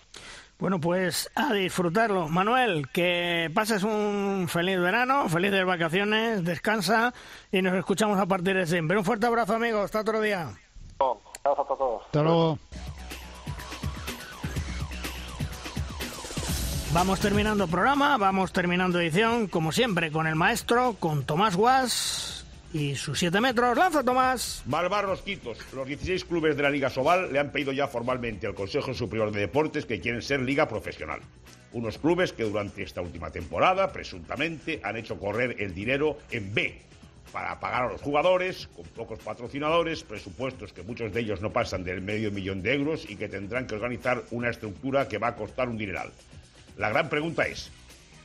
Bueno, 0.58 0.80
pues 0.80 1.30
a 1.36 1.54
disfrutarlo. 1.54 2.30
Manuel, 2.30 2.88
que 2.90 3.52
pases 3.54 3.84
un 3.84 4.48
feliz 4.48 4.80
verano, 4.80 5.28
felices 5.28 5.66
vacaciones, 5.66 6.46
descansa 6.46 7.14
y 7.52 7.62
nos 7.62 7.74
escuchamos 7.74 8.18
a 8.20 8.26
partir 8.26 8.56
de 8.56 8.66
siempre. 8.66 8.98
Un 8.98 9.04
fuerte 9.04 9.28
abrazo, 9.28 9.56
amigos. 9.56 9.84
Hasta 9.86 10.00
otro 10.00 10.22
día. 10.22 10.50
a 11.44 11.76
todos. 11.78 12.06
Hasta 12.06 12.24
luego. 12.24 12.58
Vamos 16.96 17.20
terminando 17.20 17.68
programa, 17.68 18.16
vamos 18.16 18.54
terminando 18.54 19.02
edición, 19.02 19.48
como 19.48 19.74
siempre, 19.74 20.12
con 20.12 20.28
el 20.28 20.36
maestro, 20.36 20.96
con 20.98 21.26
Tomás 21.26 21.58
Guas 21.58 22.46
y 22.72 22.96
sus 22.96 23.20
7 23.20 23.42
metros. 23.42 23.78
¡Lanza, 23.78 24.02
Tomás! 24.02 24.64
Malvar 24.66 25.04
los 25.04 25.22
quitos. 25.22 25.58
Los 25.74 25.88
16 25.88 26.24
clubes 26.24 26.56
de 26.56 26.64
la 26.64 26.70
Liga 26.70 26.90
Sobal 26.90 27.34
le 27.34 27.40
han 27.40 27.52
pedido 27.52 27.74
ya 27.74 27.90
formalmente 27.90 28.48
al 28.48 28.56
Consejo 28.56 28.94
Superior 28.94 29.30
de 29.34 29.42
Deportes 29.42 29.86
que 29.86 30.00
quieren 30.00 30.22
ser 30.22 30.40
liga 30.40 30.70
profesional. 30.70 31.20
Unos 31.74 31.98
clubes 31.98 32.32
que 32.32 32.44
durante 32.44 32.84
esta 32.84 33.02
última 33.02 33.30
temporada, 33.30 33.92
presuntamente, 33.92 34.80
han 34.82 34.96
hecho 34.96 35.20
correr 35.20 35.58
el 35.60 35.76
dinero 35.76 36.20
en 36.32 36.54
B 36.54 36.80
para 37.34 37.60
pagar 37.60 37.84
a 37.84 37.92
los 37.92 38.02
jugadores, 38.02 38.70
con 38.74 38.86
pocos 38.86 39.20
patrocinadores, 39.20 40.06
presupuestos 40.06 40.72
que 40.72 40.84
muchos 40.84 41.14
de 41.14 41.20
ellos 41.20 41.42
no 41.42 41.52
pasan 41.52 41.84
del 41.84 42.00
medio 42.00 42.32
millón 42.32 42.62
de 42.62 42.74
euros 42.74 43.06
y 43.10 43.18
que 43.18 43.28
tendrán 43.28 43.68
que 43.68 43.76
organizar 43.76 44.24
una 44.32 44.50
estructura 44.50 45.10
que 45.10 45.18
va 45.18 45.28
a 45.28 45.36
costar 45.36 45.68
un 45.68 45.78
dineral. 45.78 46.14
La 46.78 46.90
gran 46.90 47.10
pregunta 47.10 47.48
es, 47.48 47.72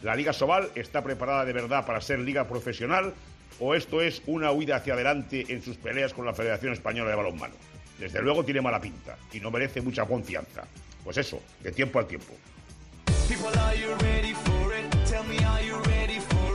¿la 0.02 0.16
Liga 0.16 0.32
Sobal 0.32 0.70
está 0.74 1.02
preparada 1.02 1.44
de 1.44 1.52
verdad 1.52 1.86
para 1.86 2.00
ser 2.00 2.18
liga 2.18 2.48
profesional 2.48 3.14
o 3.60 3.74
esto 3.74 4.00
es 4.00 4.22
una 4.26 4.50
huida 4.50 4.76
hacia 4.76 4.94
adelante 4.94 5.46
en 5.48 5.62
sus 5.62 5.76
peleas 5.76 6.12
con 6.12 6.26
la 6.26 6.34
Federación 6.34 6.72
Española 6.72 7.10
de 7.10 7.16
Balonmano? 7.16 7.54
Desde 7.98 8.22
luego 8.22 8.44
tiene 8.44 8.60
mala 8.60 8.80
pinta 8.80 9.16
y 9.32 9.40
no 9.40 9.50
merece 9.50 9.80
mucha 9.80 10.04
confianza. 10.06 10.64
Pues 11.04 11.16
eso, 11.18 11.40
de 11.62 11.70
tiempo 11.70 11.98
al 11.98 12.06
tiempo. 12.06 12.34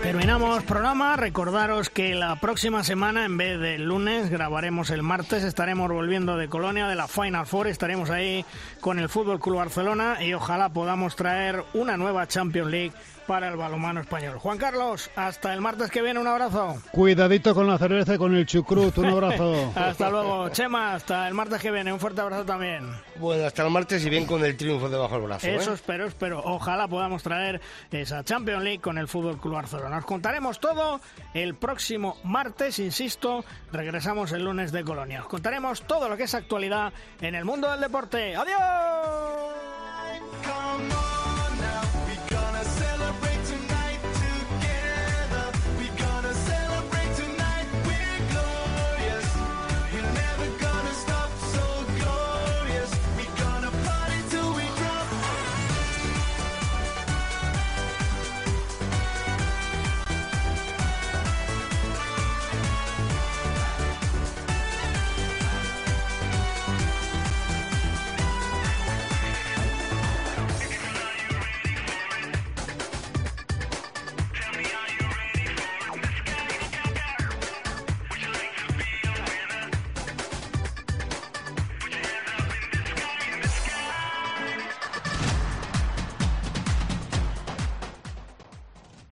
Terminamos 0.06 0.64
programa. 0.65 1.15
Recordaros 1.15 1.90
que 1.90 2.14
la 2.14 2.40
próxima 2.40 2.84
semana, 2.84 3.26
en 3.26 3.38
vez 3.38 3.60
del 3.60 3.86
lunes, 3.86 4.30
grabaremos 4.30 4.91
el 4.91 5.02
martes. 5.02 5.44
Estaremos 5.44 5.91
volviendo 5.91 6.38
de 6.38 6.48
Colonia, 6.48 6.88
de 6.88 6.94
la 6.94 7.07
Final 7.07 7.48
Four. 7.48 7.65
Estaremos 7.65 8.11
ahí 8.11 8.45
con 8.82 8.99
el 8.99 9.10
Fútbol 9.10 9.40
Club 9.40 9.57
Barcelona 9.57 10.23
y 10.23 10.36
ojalá 10.36 10.69
podamos 10.69 11.15
traer 11.15 11.64
una 11.73 11.98
nueva 11.98 12.27
Champions 12.27 12.69
League 12.69 12.94
para 13.28 13.50
el 13.50 13.58
balonmano 13.58 14.02
español. 14.02 14.38
Juan 14.40 14.58
Carlos, 14.58 15.10
hasta 15.16 15.54
el 15.54 15.62
martes 15.62 15.92
que 15.92 16.02
viene, 16.02 16.20
un 16.20 16.28
abrazo. 16.28 16.78
Cuidadito 16.92 17.54
con 17.54 17.68
la 17.68 17.78
cerveza 17.78 18.16
y 18.16 18.18
con 18.18 18.36
el 18.36 18.46
chucrut, 18.46 18.98
un 18.98 19.06
abrazo. 19.06 19.72
hasta 19.76 20.10
luego. 20.10 20.50
Chema, 20.50 20.94
hasta 20.94 21.28
el 21.28 21.34
martes 21.34 21.62
que 21.62 21.72
viene, 21.72 21.92
un 21.92 22.00
fuerte 22.00 22.22
abrazo 22.22 22.46
también. 22.46 22.90
Bueno, 23.18 23.46
hasta 23.46 23.64
el 23.64 23.72
martes 23.72 24.06
y 24.06 24.10
bien 24.10 24.26
con 24.26 24.44
el 24.44 24.56
triunfo 24.58 24.90
debajo 24.90 25.16
del 25.16 25.24
brazo. 25.26 25.48
Eso 25.48 25.72
¿eh? 25.72 25.76
espero, 25.76 26.06
espero. 26.06 26.42
Ojalá 26.44 26.88
podamos 26.88 27.24
traer 27.24 27.62
esa 27.92 28.24
Champions 28.24 28.64
League 28.64 28.80
con 28.80 28.98
el 28.98 29.08
Fútbol 29.08 29.40
Club 29.40 29.56
Barcelona. 29.56 29.98
Nos 29.98 30.06
contaremos 30.06 30.60
todo 30.60 31.00
el 31.34 31.56
próximo 31.56 32.18
martes, 32.24 32.80
insisto, 32.80 33.44
regresamos 33.72 34.32
el 34.32 34.44
lunes 34.44 34.72
de 34.72 34.84
Colonia. 34.84 35.22
Os 35.22 35.28
contaremos 35.28 35.84
todo 35.84 36.10
lo 36.10 36.18
que 36.18 36.24
es 36.24 36.36
actualidad 36.36 36.94
en 37.22 37.36
el 37.36 37.46
mundo 37.46 37.70
del 37.72 37.82
deporte. 37.82 38.36
¡Adiós! 38.36 39.56